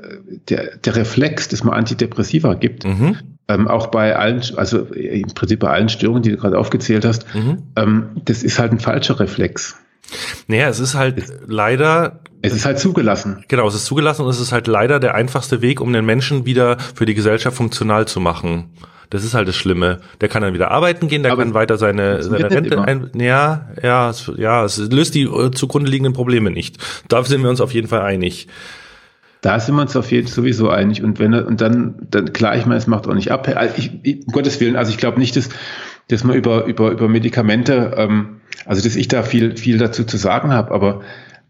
der, 0.49 0.77
der 0.77 0.95
Reflex, 0.97 1.47
dass 1.47 1.63
man 1.63 1.73
Antidepressiva 1.73 2.53
gibt, 2.55 2.85
mhm. 2.85 3.17
ähm, 3.47 3.69
auch 3.69 3.87
bei 3.87 4.17
allen, 4.17 4.41
also 4.57 4.79
im 4.79 5.33
Prinzip 5.33 5.61
bei 5.61 5.69
allen 5.69 5.87
Störungen, 5.87 6.23
die 6.23 6.31
du 6.31 6.37
gerade 6.37 6.57
aufgezählt 6.59 7.05
hast, 7.05 7.33
mhm. 7.33 7.63
ähm, 7.77 8.09
das 8.25 8.43
ist 8.43 8.59
halt 8.59 8.73
ein 8.73 8.79
falscher 8.79 9.21
Reflex. 9.21 9.77
Naja, 10.47 10.67
es 10.69 10.79
ist 10.79 10.95
halt 10.95 11.17
es, 11.17 11.33
leider. 11.47 12.19
Es 12.41 12.53
ist 12.53 12.65
halt 12.65 12.79
zugelassen. 12.79 13.43
Genau, 13.47 13.67
es 13.67 13.75
ist 13.75 13.85
zugelassen 13.85 14.23
und 14.23 14.29
es 14.29 14.39
ist 14.39 14.51
halt 14.51 14.67
leider 14.67 14.99
der 14.99 15.15
einfachste 15.15 15.61
Weg, 15.61 15.79
um 15.79 15.93
den 15.93 16.05
Menschen 16.05 16.45
wieder 16.45 16.77
für 16.95 17.05
die 17.05 17.13
Gesellschaft 17.13 17.55
funktional 17.55 18.07
zu 18.07 18.19
machen. 18.19 18.69
Das 19.13 19.23
ist 19.23 19.35
halt 19.35 19.47
das 19.47 19.55
Schlimme. 19.55 19.99
Der 20.21 20.27
kann 20.27 20.41
dann 20.41 20.55
wieder 20.55 20.71
arbeiten 20.71 21.07
gehen, 21.07 21.21
der 21.21 21.33
Aber 21.33 21.43
kann 21.43 21.53
weiter 21.53 21.77
seine, 21.77 22.23
seine 22.23 22.49
Rente 22.49 22.81
ein. 22.81 23.11
Ja, 23.13 23.69
ja, 23.81 24.09
es, 24.09 24.31
ja, 24.37 24.65
es 24.65 24.77
löst 24.91 25.13
die 25.13 25.23
äh, 25.23 25.51
zugrunde 25.51 25.89
liegenden 25.89 26.13
Probleme 26.13 26.49
nicht. 26.49 26.77
Da 27.09 27.23
sind 27.23 27.43
wir 27.43 27.49
uns 27.51 27.61
auf 27.61 27.75
jeden 27.75 27.87
Fall 27.87 28.01
einig. 28.01 28.47
Da 29.41 29.59
sind 29.59 29.75
wir 29.75 29.83
uns 29.83 29.95
auf 29.95 30.11
jeden 30.11 30.25
Fall 30.25 30.33
sowieso 30.33 30.69
einig. 30.69 31.03
Und 31.03 31.19
wenn 31.19 31.35
und 31.35 31.61
dann, 31.61 31.95
dann 32.09 32.33
klar, 32.33 32.57
ich 32.57 32.65
meine, 32.65 32.79
es 32.79 32.87
macht 32.87 33.07
auch 33.07 33.13
nicht 33.13 33.31
ab. 33.31 33.47
Also 33.55 33.75
ich, 33.77 33.91
ich, 34.01 34.25
um 34.25 34.33
Gottes 34.33 34.59
Willen, 34.59 34.75
also 34.75 34.89
ich 34.89 34.97
glaube 34.97 35.19
nicht, 35.19 35.35
dass, 35.35 35.49
dass 36.07 36.23
man 36.23 36.35
über, 36.35 36.65
über, 36.65 36.89
über 36.89 37.07
Medikamente 37.07 37.93
ähm, 37.95 38.41
also, 38.65 38.81
dass 38.81 38.95
ich 38.95 39.07
da 39.07 39.23
viel, 39.23 39.57
viel 39.57 39.77
dazu 39.77 40.03
zu 40.03 40.17
sagen 40.17 40.51
habe, 40.51 40.73
aber 40.73 41.01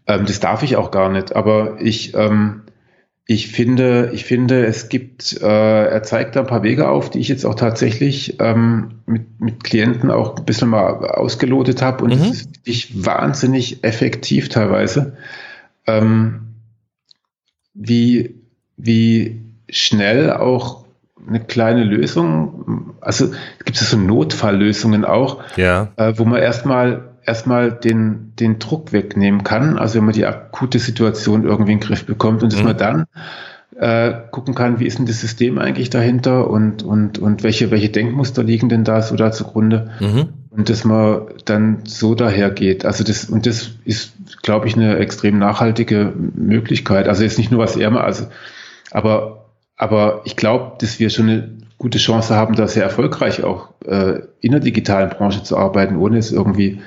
ähm, 0.06 0.26
das 0.26 0.40
darf 0.40 0.62
ich 0.62 0.76
auch 0.76 0.90
gar 0.90 1.10
nicht. 1.10 1.34
Aber 1.34 1.80
ich, 1.80 2.14
ähm, 2.14 2.62
ich 3.26 3.48
finde, 3.48 4.10
ich 4.12 4.24
finde, 4.24 4.66
es 4.66 4.88
gibt, 4.88 5.40
äh, 5.40 5.84
er 5.86 6.02
zeigt 6.02 6.36
da 6.36 6.40
ein 6.40 6.46
paar 6.46 6.62
Wege 6.62 6.88
auf, 6.88 7.10
die 7.10 7.20
ich 7.20 7.28
jetzt 7.28 7.46
auch 7.46 7.54
tatsächlich 7.54 8.38
ähm, 8.40 9.00
mit, 9.06 9.40
mit 9.40 9.64
Klienten 9.64 10.10
auch 10.10 10.36
ein 10.36 10.44
bisschen 10.44 10.68
mal 10.68 11.10
ausgelotet 11.10 11.80
habe 11.80 12.04
und 12.04 12.14
mhm. 12.14 12.18
das 12.18 12.30
ist 12.30 12.56
wirklich 12.56 13.04
wahnsinnig 13.04 13.82
effektiv 13.82 14.50
teilweise. 14.50 15.16
Ähm, 15.86 16.40
wie, 17.72 18.34
wie 18.76 19.40
schnell 19.68 20.30
auch 20.32 20.83
eine 21.26 21.40
kleine 21.40 21.84
Lösung, 21.84 22.94
also 23.00 23.32
gibt 23.64 23.80
es 23.80 23.90
so 23.90 23.96
Notfalllösungen 23.96 25.04
auch, 25.04 25.42
ja. 25.56 25.88
äh, 25.96 26.14
wo 26.16 26.24
man 26.24 26.40
erstmal 26.40 27.14
erstmal 27.26 27.72
den, 27.72 28.32
den 28.38 28.58
Druck 28.58 28.92
wegnehmen 28.92 29.44
kann, 29.44 29.78
also 29.78 29.96
wenn 29.96 30.04
man 30.04 30.14
die 30.14 30.26
akute 30.26 30.78
Situation 30.78 31.44
irgendwie 31.44 31.72
in 31.72 31.78
den 31.78 31.86
Griff 31.86 32.04
bekommt 32.04 32.42
und 32.42 32.52
dass 32.52 32.60
mhm. 32.60 32.66
man 32.66 32.76
dann 32.76 33.06
äh, 33.76 34.12
gucken 34.30 34.54
kann, 34.54 34.78
wie 34.78 34.86
ist 34.86 34.98
denn 34.98 35.06
das 35.06 35.20
System 35.20 35.58
eigentlich 35.58 35.90
dahinter 35.90 36.48
und, 36.48 36.82
und, 36.82 37.18
und 37.18 37.42
welche, 37.42 37.70
welche 37.70 37.88
Denkmuster 37.88 38.42
liegen 38.42 38.68
denn 38.68 38.84
da 38.84 39.02
so 39.02 39.16
da 39.16 39.32
zugrunde 39.32 39.90
mhm. 40.00 40.28
und 40.50 40.68
dass 40.68 40.84
man 40.84 41.22
dann 41.44 41.78
so 41.84 42.14
dahergeht. 42.14 42.84
Also 42.84 43.02
das, 43.04 43.24
und 43.24 43.46
das 43.46 43.72
ist, 43.84 44.12
glaube 44.42 44.68
ich, 44.68 44.76
eine 44.76 44.98
extrem 44.98 45.38
nachhaltige 45.38 46.12
Möglichkeit. 46.36 47.08
Also 47.08 47.24
jetzt 47.24 47.38
nicht 47.38 47.50
nur 47.50 47.60
was 47.60 47.76
er 47.76 47.90
mal, 47.90 48.02
also, 48.02 48.26
aber 48.90 49.43
aber 49.76 50.22
ich 50.24 50.36
glaube, 50.36 50.76
dass 50.78 50.98
wir 50.98 51.10
schon 51.10 51.28
eine 51.28 51.58
gute 51.78 51.98
Chance 51.98 52.34
haben, 52.34 52.54
da 52.54 52.68
sehr 52.68 52.84
erfolgreich 52.84 53.42
auch 53.42 53.70
äh, 53.84 54.20
in 54.40 54.52
der 54.52 54.60
digitalen 54.60 55.10
Branche 55.10 55.42
zu 55.42 55.56
arbeiten, 55.56 55.96
ohne 55.96 56.18
es 56.18 56.32
irgendwie 56.32 56.80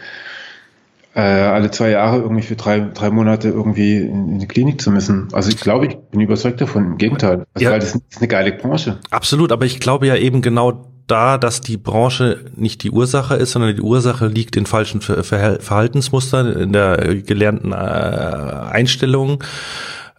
äh, 1.14 1.22
alle 1.22 1.72
zwei 1.72 1.90
Jahre 1.90 2.18
irgendwie 2.18 2.44
für 2.44 2.56
drei, 2.56 2.80
drei 2.94 3.10
Monate 3.10 3.50
irgendwie 3.50 3.98
in, 3.98 4.30
in 4.30 4.40
die 4.40 4.48
Klinik 4.48 4.80
zu 4.82 4.92
müssen. 4.92 5.28
Also 5.34 5.50
ich 5.50 5.58
glaube, 5.58 5.88
ich 5.88 5.98
bin 6.12 6.22
überzeugt 6.22 6.62
davon. 6.62 6.86
Im 6.86 6.98
Gegenteil. 6.98 7.46
Also, 7.54 7.66
ja. 7.66 7.72
Weil 7.72 7.80
das 7.80 7.96
ist 7.96 8.20
eine 8.20 8.28
geile 8.28 8.54
Branche. 8.54 9.00
Absolut, 9.10 9.52
aber 9.52 9.66
ich 9.66 9.80
glaube 9.80 10.08
ja 10.08 10.16
eben 10.16 10.42
genau 10.42 10.92
da, 11.08 11.38
dass 11.38 11.62
die 11.62 11.78
Branche 11.78 12.46
nicht 12.56 12.84
die 12.84 12.92
Ursache 12.92 13.36
ist, 13.36 13.52
sondern 13.52 13.76
die 13.76 13.82
Ursache 13.82 14.28
liegt 14.28 14.56
in 14.58 14.66
falschen 14.66 15.02
Verhaltensmustern, 15.02 16.52
in 16.54 16.74
der 16.74 16.98
gelernten 17.22 17.72
äh, 17.72 17.76
Einstellung 17.76 19.44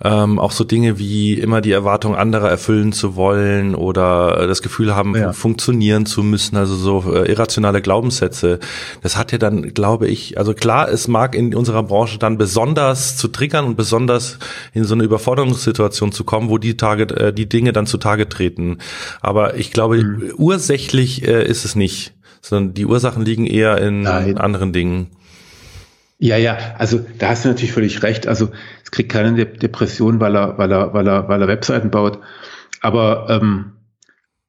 ähm, 0.02 0.38
auch 0.38 0.52
so 0.52 0.64
Dinge 0.64 0.98
wie 0.98 1.34
immer 1.34 1.60
die 1.60 1.72
Erwartung 1.72 2.14
anderer 2.14 2.48
erfüllen 2.48 2.92
zu 2.92 3.16
wollen 3.16 3.74
oder 3.74 4.46
das 4.46 4.62
Gefühl 4.62 4.94
haben, 4.94 5.16
ja. 5.16 5.32
funktionieren 5.32 6.06
zu 6.06 6.22
müssen, 6.22 6.56
also 6.56 6.76
so 6.76 7.12
äh, 7.12 7.28
irrationale 7.28 7.82
Glaubenssätze. 7.82 8.60
Das 9.02 9.16
hat 9.16 9.32
ja 9.32 9.38
dann, 9.38 9.74
glaube 9.74 10.06
ich, 10.06 10.38
also 10.38 10.54
klar, 10.54 10.88
es 10.88 11.08
mag 11.08 11.34
in 11.34 11.54
unserer 11.54 11.82
Branche 11.82 12.18
dann 12.18 12.38
besonders 12.38 13.16
zu 13.16 13.28
triggern 13.28 13.64
und 13.64 13.76
besonders 13.76 14.38
in 14.72 14.84
so 14.84 14.94
eine 14.94 15.04
Überforderungssituation 15.04 16.12
zu 16.12 16.24
kommen, 16.24 16.48
wo 16.48 16.58
die 16.58 16.76
Tage, 16.76 17.04
äh, 17.16 17.32
die 17.32 17.48
Dinge 17.48 17.72
dann 17.72 17.86
zutage 17.86 18.28
treten. 18.28 18.78
Aber 19.20 19.56
ich 19.56 19.72
glaube, 19.72 19.98
mhm. 19.98 20.32
ursächlich 20.36 21.26
äh, 21.26 21.44
ist 21.44 21.64
es 21.64 21.74
nicht, 21.74 22.14
sondern 22.40 22.74
die 22.74 22.86
Ursachen 22.86 23.24
liegen 23.24 23.46
eher 23.46 23.78
in 23.78 24.02
Nein. 24.02 24.38
anderen 24.38 24.72
Dingen. 24.72 25.08
Ja, 26.18 26.36
ja, 26.36 26.58
also 26.78 27.00
da 27.18 27.28
hast 27.28 27.44
du 27.44 27.48
natürlich 27.48 27.72
völlig 27.72 28.02
recht. 28.02 28.26
Also 28.26 28.50
es 28.84 28.90
kriegt 28.90 29.10
keine 29.10 29.46
Depression, 29.46 30.18
weil 30.20 30.36
er, 30.36 30.58
weil 30.58 30.72
er, 30.72 30.92
weil 30.92 31.06
er, 31.06 31.28
weil 31.28 31.40
er 31.40 31.48
Webseiten 31.48 31.90
baut. 31.90 32.18
Aber 32.80 33.26
ähm, 33.30 33.72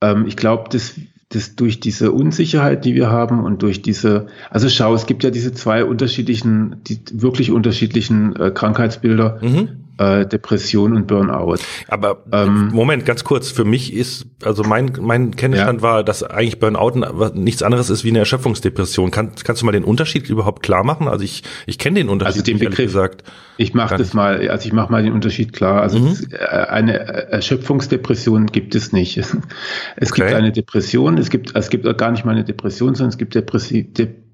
ähm, 0.02 0.26
ich 0.28 0.36
glaube, 0.36 0.70
dass, 0.70 0.96
dass 1.30 1.56
durch 1.56 1.80
diese 1.80 2.12
Unsicherheit, 2.12 2.86
die 2.86 2.96
wir 2.96 3.12
haben 3.12 3.44
und 3.44 3.62
durch 3.62 3.84
diese, 3.84 4.28
also 4.50 4.68
schau, 4.68 4.96
es 4.96 5.06
gibt 5.06 5.24
ja 5.24 5.30
diese 5.30 5.54
zwei 5.54 5.86
unterschiedlichen, 5.86 6.78
die 6.88 7.00
wirklich 7.12 7.52
unterschiedlichen 7.52 8.36
äh, 8.36 8.50
Krankheitsbilder. 8.50 9.40
Mhm. 9.42 9.89
Äh, 10.00 10.26
Depression 10.26 10.94
und 10.94 11.08
Burnout. 11.08 11.58
Aber 11.88 12.24
ähm, 12.32 12.70
Moment, 12.72 13.06
ganz 13.06 13.24
kurz. 13.24 13.52
Für 13.52 13.66
mich 13.66 13.94
ist, 13.94 14.26
also 14.44 14.64
mein, 14.64 14.94
mein 15.02 15.36
Kenntnisstand 15.36 15.82
ja. 15.82 15.84
war, 15.84 16.04
dass 16.04 16.24
eigentlich 16.24 16.60
Burnout 16.60 17.02
nichts 17.36 17.62
anderes 17.62 17.90
ist 17.90 18.04
wie 18.04 18.10
eine 18.10 18.20
Erschöpfungsdepression. 18.20 19.12
Kann, 19.12 19.32
kannst 19.44 19.62
du 19.62 19.66
mal 19.66 19.74
den 19.74 19.84
Unterschied 19.84 20.30
überhaupt 20.30 20.64
klar 20.64 20.84
machen? 20.84 21.08
Also 21.08 21.26
ich, 21.26 21.44
ich 21.66 21.78
kenne 21.78 22.00
den 22.00 22.10
Unterschied 22.10 22.42
also 22.42 22.44
den 22.44 22.60
Begriff, 22.60 22.78
gesagt. 22.78 23.24
Ich 23.58 23.74
mache 23.74 23.98
das 23.98 24.14
mal, 24.14 24.50
also 24.50 24.66
ich 24.66 24.74
mache 24.74 24.90
mal 24.92 25.04
den 25.04 25.12
Unterschied 25.12 25.52
klar. 25.52 25.82
Also 25.82 26.00
mhm. 26.00 26.16
Äh, 26.32 26.46
eine 26.46 26.98
Erschöpfungsdepression 26.98 28.48
gibt 28.48 28.76
es 28.76 28.94
nicht. 28.94 29.18
Es 29.18 29.34
okay. 29.34 30.22
gibt 30.22 30.34
eine 30.34 30.52
Depression, 30.52 31.18
es 31.18 31.30
gibt, 31.30 31.56
es 31.56 31.70
gibt 31.70 31.98
gar 31.98 32.12
nicht 32.12 32.24
mal 32.24 32.32
eine 32.32 32.46
Depression, 32.46 32.96
sondern 32.96 33.10
es 33.10 33.18
gibt 33.18 33.36
Depressi 33.36 33.92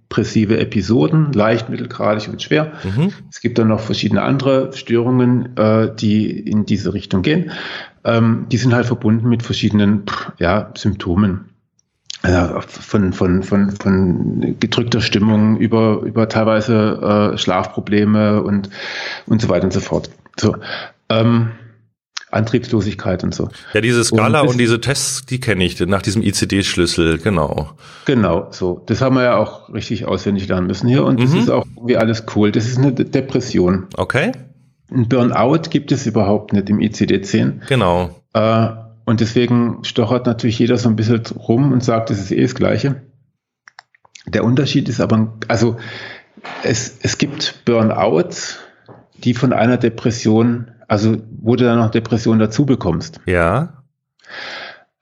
depressive 0.10 0.58
Episoden, 0.60 1.34
leicht, 1.34 1.70
mittelgradig 1.70 2.30
und 2.30 2.42
schwer. 2.42 2.74
Mhm. 2.84 3.12
Es 3.30 3.42
gibt 3.42 3.58
dann 3.58 3.68
noch 3.68 3.80
verschiedene 3.80 4.22
andere 4.22 4.72
Störungen, 4.74 5.58
äh, 5.58 5.94
die 5.94 6.40
in 6.40 6.66
diese 6.66 6.94
Richtung 6.94 7.22
gehen. 7.22 7.52
Ähm, 8.04 8.46
die 8.52 8.58
sind 8.58 8.74
halt 8.74 8.86
verbunden 8.86 9.28
mit 9.28 9.44
verschiedenen 9.44 10.04
ja, 10.38 10.72
Symptomen. 10.76 11.50
Also 12.22 12.60
von, 12.62 13.14
von, 13.14 13.44
von, 13.44 13.72
von 13.72 14.56
gedrückter 14.60 15.02
Stimmung 15.02 15.58
über, 15.58 16.02
über 16.02 16.28
teilweise 16.28 17.34
äh, 17.34 17.38
Schlafprobleme 17.38 18.42
und, 18.42 18.70
und 19.28 19.42
so 19.42 19.50
weiter 19.50 19.66
und 19.66 19.74
so 19.74 19.80
fort. 19.80 20.10
So. 20.36 20.56
Ähm, 21.10 21.52
Antriebslosigkeit 22.36 23.24
und 23.24 23.34
so. 23.34 23.50
Ja, 23.74 23.82
diese 23.82 24.04
Skala 24.04 24.42
und, 24.42 24.48
das, 24.48 24.54
und 24.54 24.58
diese 24.60 24.82
Tests, 24.82 25.26
die 25.26 25.40
kenne 25.40 25.64
ich, 25.64 25.80
nach 25.80 26.02
diesem 26.02 26.22
ICD-Schlüssel, 26.22 27.18
genau. 27.18 27.72
Genau, 28.06 28.48
so. 28.52 28.84
Das 28.86 29.02
haben 29.02 29.16
wir 29.16 29.24
ja 29.24 29.38
auch 29.38 29.74
richtig 29.74 30.06
auswendig 30.06 30.48
lernen 30.48 30.68
müssen 30.68 30.88
hier 30.88 31.06
und 31.06 31.20
mhm. 31.20 31.24
das 31.24 31.34
ist 31.34 31.50
auch 31.50 31.66
irgendwie 31.76 31.98
alles 31.98 32.26
cool. 32.36 32.52
Das 32.52 32.68
ist 32.68 32.78
eine 32.78 32.92
Depression. 32.94 33.88
Okay. 33.96 34.32
Ein 34.92 35.08
Burnout 35.08 35.70
gibt 35.70 35.92
es 35.92 36.06
überhaupt 36.06 36.54
nicht 36.54 36.70
im 36.70 36.80
ICD-10. 36.80 37.68
Genau. 37.68 38.22
Äh, 38.34 38.68
und 39.06 39.20
deswegen 39.20 39.84
stochert 39.84 40.26
natürlich 40.26 40.60
jeder 40.60 40.78
so 40.78 40.90
ein 40.90 40.96
bisschen 40.96 41.22
rum 41.36 41.72
und 41.72 41.84
sagt, 41.84 42.10
das 42.10 42.20
ist 42.20 42.32
eh 42.32 42.42
das 42.42 42.56
Gleiche. 42.56 43.02
Der 44.28 44.44
Unterschied 44.44 44.90
ist 44.90 45.00
aber, 45.00 45.34
also 45.48 45.78
es, 46.64 46.98
es 47.02 47.18
gibt 47.18 47.66
Burnouts, 47.66 48.60
die 49.24 49.34
von 49.34 49.54
einer 49.54 49.78
Depression 49.78 50.72
also, 50.88 51.18
wo 51.42 51.56
du 51.56 51.66
dann 51.66 51.80
noch 51.80 51.92
Depression 51.92 52.40
dazu 52.40 52.66
bekommst. 52.66 53.20
Ja. 53.26 53.84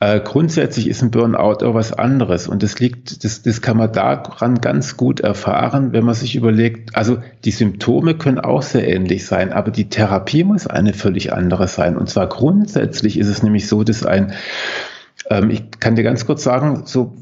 Äh, 0.04 0.20
grundsätzlich 0.20 0.90
ist 0.90 1.02
ein 1.02 1.12
Burnout 1.12 1.66
auch 1.66 1.76
was 1.76 1.94
anderes 1.94 2.50
und 2.50 2.62
das 2.62 2.78
liegt, 2.80 3.24
das, 3.24 3.42
das 3.42 3.62
kann 3.62 3.78
man 3.78 3.94
daran 3.94 4.60
ganz 4.60 4.98
gut 4.98 5.22
erfahren, 5.22 5.94
wenn 5.94 6.04
man 6.04 6.14
sich 6.14 6.36
überlegt, 6.36 6.98
also 6.98 7.20
die 7.46 7.52
Symptome 7.52 8.16
können 8.16 8.40
auch 8.40 8.64
sehr 8.64 8.86
ähnlich 8.86 9.26
sein, 9.26 9.54
aber 9.54 9.72
die 9.72 9.88
Therapie 9.88 10.44
muss 10.44 10.68
eine 10.68 10.94
völlig 10.94 11.32
andere 11.32 11.70
sein. 11.70 11.96
Und 11.96 12.10
zwar 12.10 12.28
grundsätzlich 12.28 13.18
ist 13.18 13.30
es 13.30 13.44
nämlich 13.44 13.70
so, 13.70 13.86
dass 13.86 14.06
ein, 14.06 14.34
ähm, 15.30 15.50
ich 15.50 15.72
kann 15.80 15.96
dir 15.96 16.04
ganz 16.04 16.26
kurz 16.26 16.44
sagen, 16.44 16.82
so 16.86 17.16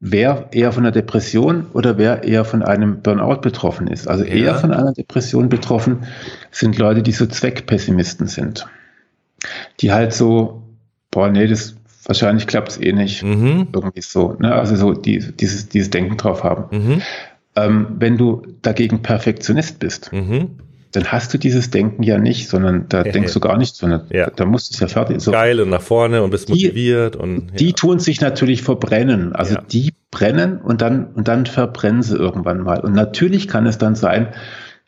wer 0.00 0.48
eher 0.52 0.72
von 0.72 0.84
einer 0.84 0.92
Depression 0.92 1.66
oder 1.72 1.98
wer 1.98 2.24
eher 2.24 2.44
von 2.44 2.62
einem 2.62 3.02
Burnout 3.02 3.40
betroffen 3.40 3.88
ist. 3.88 4.08
Also 4.08 4.24
eher 4.24 4.54
von 4.54 4.72
einer 4.72 4.92
Depression 4.92 5.48
betroffen 5.48 6.06
sind 6.50 6.78
Leute, 6.78 7.02
die 7.02 7.12
so 7.12 7.26
Zweckpessimisten 7.26 8.28
sind. 8.28 8.66
Die 9.80 9.92
halt 9.92 10.12
so, 10.12 10.62
boah, 11.10 11.28
nee, 11.30 11.46
das 11.46 11.76
wahrscheinlich 12.04 12.46
klappt 12.46 12.70
es 12.70 12.80
eh 12.80 12.92
nicht. 12.92 13.22
Mhm. 13.22 13.68
Irgendwie 13.72 14.00
so. 14.00 14.36
Ne? 14.38 14.54
Also 14.54 14.76
so 14.76 14.94
die, 14.94 15.18
dieses, 15.18 15.68
dieses 15.68 15.90
Denken 15.90 16.16
drauf 16.16 16.44
haben. 16.44 16.64
Mhm. 16.70 17.02
Ähm, 17.56 17.86
wenn 17.98 18.16
du 18.16 18.42
dagegen 18.62 19.02
Perfektionist 19.02 19.80
bist, 19.80 20.12
mhm 20.12 20.58
dann 20.98 21.12
hast 21.12 21.32
du 21.32 21.38
dieses 21.38 21.70
Denken 21.70 22.02
ja 22.02 22.18
nicht, 22.18 22.48
sondern 22.48 22.86
da 22.88 23.04
ja, 23.04 23.12
denkst 23.12 23.32
du 23.32 23.38
gar 23.38 23.56
nicht, 23.56 23.76
sondern 23.76 24.06
ja. 24.10 24.30
da 24.34 24.44
musst 24.44 24.70
du 24.70 24.74
es 24.74 24.80
ja 24.80 24.88
fertig. 24.88 25.20
So. 25.20 25.30
Geil 25.30 25.60
und 25.60 25.70
nach 25.70 25.80
vorne 25.80 26.22
und 26.24 26.30
bist 26.30 26.48
motiviert 26.48 27.14
die, 27.14 27.18
und. 27.18 27.50
Ja. 27.50 27.56
Die 27.56 27.72
tun 27.72 28.00
sich 28.00 28.20
natürlich 28.20 28.62
verbrennen. 28.62 29.32
Also 29.32 29.56
die 29.70 29.94
brennen 30.10 30.60
und 30.60 30.80
dann, 30.80 31.06
und 31.14 31.28
dann 31.28 31.46
verbrennen 31.46 32.02
sie 32.02 32.16
irgendwann 32.16 32.62
mal. 32.62 32.80
Und 32.80 32.94
natürlich 32.94 33.46
kann 33.46 33.66
es 33.66 33.78
dann 33.78 33.94
sein, 33.94 34.28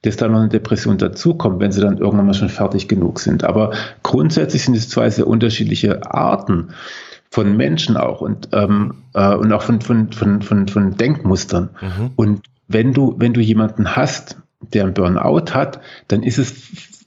dass 0.03 0.17
da 0.17 0.27
noch 0.27 0.41
eine 0.41 0.49
Depression 0.49 0.99
dazukommt, 0.99 1.61
wenn 1.61 1.71
sie 1.71 1.81
dann 1.81 1.99
irgendwann 1.99 2.27
mal 2.27 2.35
schon 2.35 2.49
fertig 2.49 2.89
genug 2.89 3.21
sind. 3.21 3.45
Aber 3.45 3.73
grundsätzlich 4.03 4.65
sind 4.65 4.77
es 4.77 4.89
zwei 4.89 5.11
sehr 5.11 5.29
unterschiedliche 5.29 6.13
Arten 6.13 6.71
von 7.31 7.57
Menschen 7.57 7.97
auch 7.97 8.21
und, 8.21 8.49
ähm, 8.53 9.05
äh, 9.15 9.33
und 9.35 9.53
auch 9.53 9.63
von, 9.63 9.81
von, 9.81 10.11
von, 10.11 10.43
von, 10.43 10.67
von 10.67 10.97
Denkmustern. 10.97 11.71
Mhm. 11.81 12.11
Und 12.17 12.41
wenn 12.67 12.93
du, 12.93 13.15
wenn 13.19 13.33
du 13.33 13.41
jemanden 13.41 13.95
hast, 13.95 14.39
der 14.61 14.85
einen 14.85 14.95
Burnout 14.95 15.53
hat, 15.53 15.81
dann 16.09 16.23
ist 16.23 16.39
es 16.39 16.55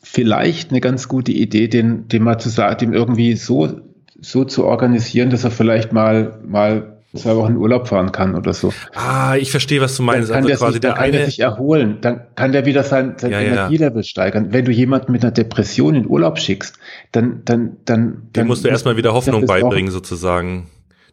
vielleicht 0.01 0.71
eine 0.71 0.81
ganz 0.81 1.07
gute 1.07 1.31
Idee, 1.31 1.67
den, 1.67 2.07
den 2.07 2.23
mal 2.23 2.37
zu 2.37 2.49
sagen, 2.49 2.77
dem 2.79 2.93
irgendwie 2.93 3.35
so, 3.35 3.81
so 4.21 4.45
zu 4.45 4.65
organisieren, 4.65 5.29
dass 5.29 5.43
er 5.43 5.51
vielleicht 5.51 5.93
mal, 5.93 6.39
mal 6.45 6.93
zwei 7.15 7.35
Wochen 7.35 7.55
Urlaub 7.55 7.87
fahren 7.87 8.11
kann 8.11 8.35
oder 8.35 8.53
so. 8.53 8.73
Ah, 8.93 9.35
ich 9.35 9.51
verstehe, 9.51 9.81
was 9.81 9.95
du 9.95 10.03
meinst. 10.03 10.29
Dann 10.29 10.43
kann, 10.43 10.43
also 10.43 10.47
der, 10.49 10.57
quasi 10.57 10.71
sich, 10.73 10.81
der 10.81 10.93
kann 10.93 11.11
der 11.11 11.25
sich 11.25 11.39
erholen, 11.39 11.97
dann 12.01 12.21
kann 12.35 12.51
der 12.51 12.65
wieder 12.65 12.83
sein, 12.83 13.15
sein 13.17 13.31
ja, 13.31 13.39
Energielevel 13.39 14.01
ja. 14.01 14.03
steigern. 14.03 14.47
Wenn 14.51 14.65
du 14.65 14.71
jemanden 14.71 15.11
mit 15.11 15.23
einer 15.23 15.31
Depression 15.31 15.95
in 15.95 16.07
Urlaub 16.07 16.39
schickst, 16.39 16.77
dann, 17.11 17.41
dann, 17.45 17.77
dann. 17.85 18.13
Dem 18.13 18.29
dann 18.33 18.47
musst 18.47 18.63
du 18.63 18.69
erstmal 18.69 18.97
wieder 18.97 19.13
Hoffnung 19.13 19.45
beibringen, 19.45 19.91
sozusagen. 19.91 20.67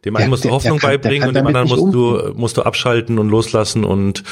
Dem 0.05 0.15
einen 0.15 0.29
musst 0.29 0.45
du 0.45 0.49
Hoffnung 0.49 0.79
kann, 0.79 0.91
beibringen 0.91 1.27
und 1.27 1.35
dem 1.35 1.45
anderen 1.45 1.67
musst 1.67 1.93
du, 1.93 2.33
musst 2.35 2.57
du 2.57 2.63
abschalten 2.63 3.19
und 3.19 3.29
loslassen 3.29 3.83
und 3.83 4.23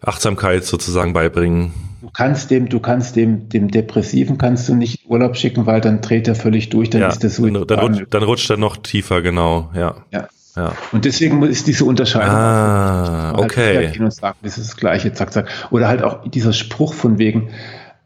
Achtsamkeit 0.00 0.64
sozusagen 0.64 1.12
beibringen. 1.12 1.72
Du 2.00 2.08
kannst 2.10 2.50
dem, 2.50 2.68
du 2.68 2.80
kannst 2.80 3.16
dem, 3.16 3.48
dem 3.50 3.70
Depressiven 3.70 4.38
kannst 4.38 4.68
du 4.68 4.74
nicht 4.74 5.04
Urlaub 5.06 5.36
schicken, 5.36 5.66
weil 5.66 5.82
dann 5.82 6.00
dreht 6.00 6.28
er 6.28 6.34
völlig 6.34 6.70
durch, 6.70 6.88
dann 6.88 7.02
ja, 7.02 7.08
ist 7.08 7.22
das 7.22 7.36
so. 7.36 7.46
Dann, 7.46 7.66
dann, 7.66 7.78
rutscht, 7.78 8.06
dann 8.10 8.22
rutscht 8.22 8.48
er 8.50 8.56
noch 8.56 8.78
tiefer, 8.78 9.20
genau, 9.20 9.70
ja. 9.74 9.96
Ja. 10.12 10.28
Ja. 10.56 10.72
Und 10.90 11.04
deswegen 11.04 11.40
ist 11.44 11.68
diese 11.68 11.84
Unterscheidung. 11.84 12.34
Ah, 12.34 13.32
halt 13.36 13.44
okay. 13.44 14.00
und 14.00 14.12
sagen, 14.12 14.38
das 14.42 14.58
ist 14.58 14.70
das 14.70 14.76
Gleiche, 14.76 15.12
zack, 15.12 15.32
zack. 15.32 15.48
Oder 15.70 15.86
halt 15.86 16.02
auch 16.02 16.28
dieser 16.28 16.52
Spruch 16.52 16.94
von 16.94 17.18
wegen, 17.18 17.50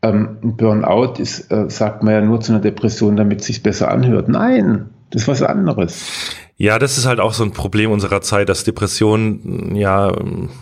ähm, 0.03 0.39
Burnout 0.43 1.15
ist, 1.19 1.51
äh, 1.51 1.71
sagt 1.71 2.03
man 2.03 2.13
ja 2.13 2.21
nur 2.21 2.41
zu 2.41 2.53
einer 2.53 2.61
Depression, 2.61 3.17
damit 3.17 3.41
es 3.41 3.47
sich 3.47 3.63
besser 3.63 3.91
anhört. 3.91 4.29
Nein, 4.29 4.91
das 5.11 5.23
ist 5.23 5.29
was 5.29 5.43
anderes. 5.43 6.35
Ja, 6.63 6.79
das 6.79 6.97
ist 6.97 7.07
halt 7.07 7.19
auch 7.19 7.35
so 7.35 7.43
ein 7.43 7.51
Problem 7.51 7.91
unserer 7.91 8.21
Zeit, 8.21 8.49
dass 8.49 8.63
Depression 8.63 9.75
ja 9.75 10.17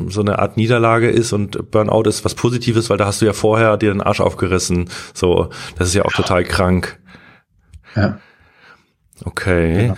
so 0.09 0.23
eine 0.23 0.39
Art 0.39 0.57
Niederlage 0.57 1.11
ist 1.11 1.35
und 1.35 1.71
Burnout 1.71 2.09
ist 2.09 2.25
was 2.25 2.35
Positives, 2.35 2.89
weil 2.89 2.97
da 2.97 3.05
hast 3.05 3.21
du 3.21 3.27
ja 3.27 3.35
vorher 3.35 3.77
dir 3.77 3.93
den 3.93 4.01
Arsch 4.01 4.23
aufgerissen. 4.23 4.89
So, 5.13 5.51
das 5.77 5.89
ist 5.89 5.95
ja 5.95 6.07
auch 6.07 6.13
total 6.13 6.45
krank. 6.45 6.99
Ja. 7.95 8.19
Okay. 9.27 9.89
Genau. 9.89 9.97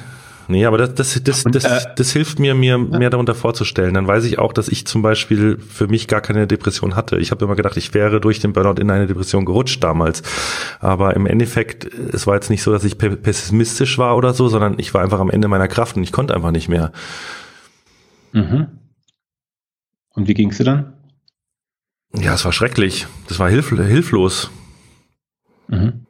Nee, 0.52 0.66
aber 0.66 0.76
das, 0.76 0.94
das, 0.94 1.22
das, 1.24 1.44
das, 1.44 1.64
äh, 1.64 1.80
das 1.96 2.12
hilft 2.12 2.38
mir, 2.38 2.54
mir 2.54 2.76
mehr 2.76 3.08
darunter 3.08 3.34
vorzustellen. 3.34 3.94
Dann 3.94 4.06
weiß 4.06 4.24
ich 4.24 4.38
auch, 4.38 4.52
dass 4.52 4.68
ich 4.68 4.86
zum 4.86 5.00
Beispiel 5.00 5.56
für 5.58 5.88
mich 5.88 6.08
gar 6.08 6.20
keine 6.20 6.46
Depression 6.46 6.94
hatte. 6.94 7.16
Ich 7.16 7.30
habe 7.30 7.42
immer 7.46 7.56
gedacht, 7.56 7.78
ich 7.78 7.94
wäre 7.94 8.20
durch 8.20 8.38
den 8.38 8.52
Burnout 8.52 8.78
in 8.78 8.90
eine 8.90 9.06
Depression 9.06 9.46
gerutscht 9.46 9.82
damals. 9.82 10.22
Aber 10.78 11.16
im 11.16 11.24
Endeffekt, 11.24 11.86
es 11.86 12.26
war 12.26 12.34
jetzt 12.34 12.50
nicht 12.50 12.62
so, 12.62 12.70
dass 12.70 12.84
ich 12.84 12.98
pessimistisch 12.98 13.96
war 13.96 14.14
oder 14.14 14.34
so, 14.34 14.48
sondern 14.48 14.78
ich 14.78 14.92
war 14.92 15.02
einfach 15.02 15.20
am 15.20 15.30
Ende 15.30 15.48
meiner 15.48 15.68
Kraft 15.68 15.96
und 15.96 16.02
ich 16.02 16.12
konnte 16.12 16.34
einfach 16.34 16.50
nicht 16.50 16.68
mehr. 16.68 16.92
Mhm. 18.32 18.66
Und 20.10 20.28
wie 20.28 20.34
ging's 20.34 20.58
dir 20.58 20.64
dann? 20.64 20.92
Ja, 22.14 22.34
es 22.34 22.44
war 22.44 22.52
schrecklich. 22.52 23.06
Das 23.26 23.38
war 23.38 23.48
hilf 23.48 23.70
hilflos. 23.70 24.50
Mhm. 25.68 26.04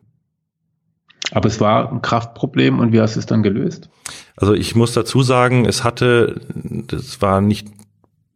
Aber 1.30 1.47
es 1.47 1.61
war 1.61 1.93
ein 1.93 2.03
Kraftproblem 2.03 2.80
und 2.80 2.93
wie 2.93 3.01
hast 3.01 3.14
du 3.14 3.20
es 3.20 3.26
dann 3.26 3.45
gelöst? 3.45 3.88
Also 4.36 4.54
ich 4.54 4.74
muss 4.74 4.92
dazu 4.92 5.22
sagen, 5.22 5.66
es 5.66 5.84
hatte, 5.84 6.40
das 6.54 7.20
war 7.20 7.40
nicht 7.40 7.68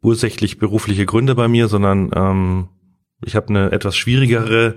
ursächlich 0.01 0.59
berufliche 0.59 1.05
Gründe 1.05 1.35
bei 1.35 1.47
mir, 1.47 1.67
sondern 1.67 2.11
ähm, 2.15 2.67
ich 3.25 3.35
habe 3.35 3.49
eine 3.49 3.71
etwas 3.71 3.97
schwierigere 3.97 4.75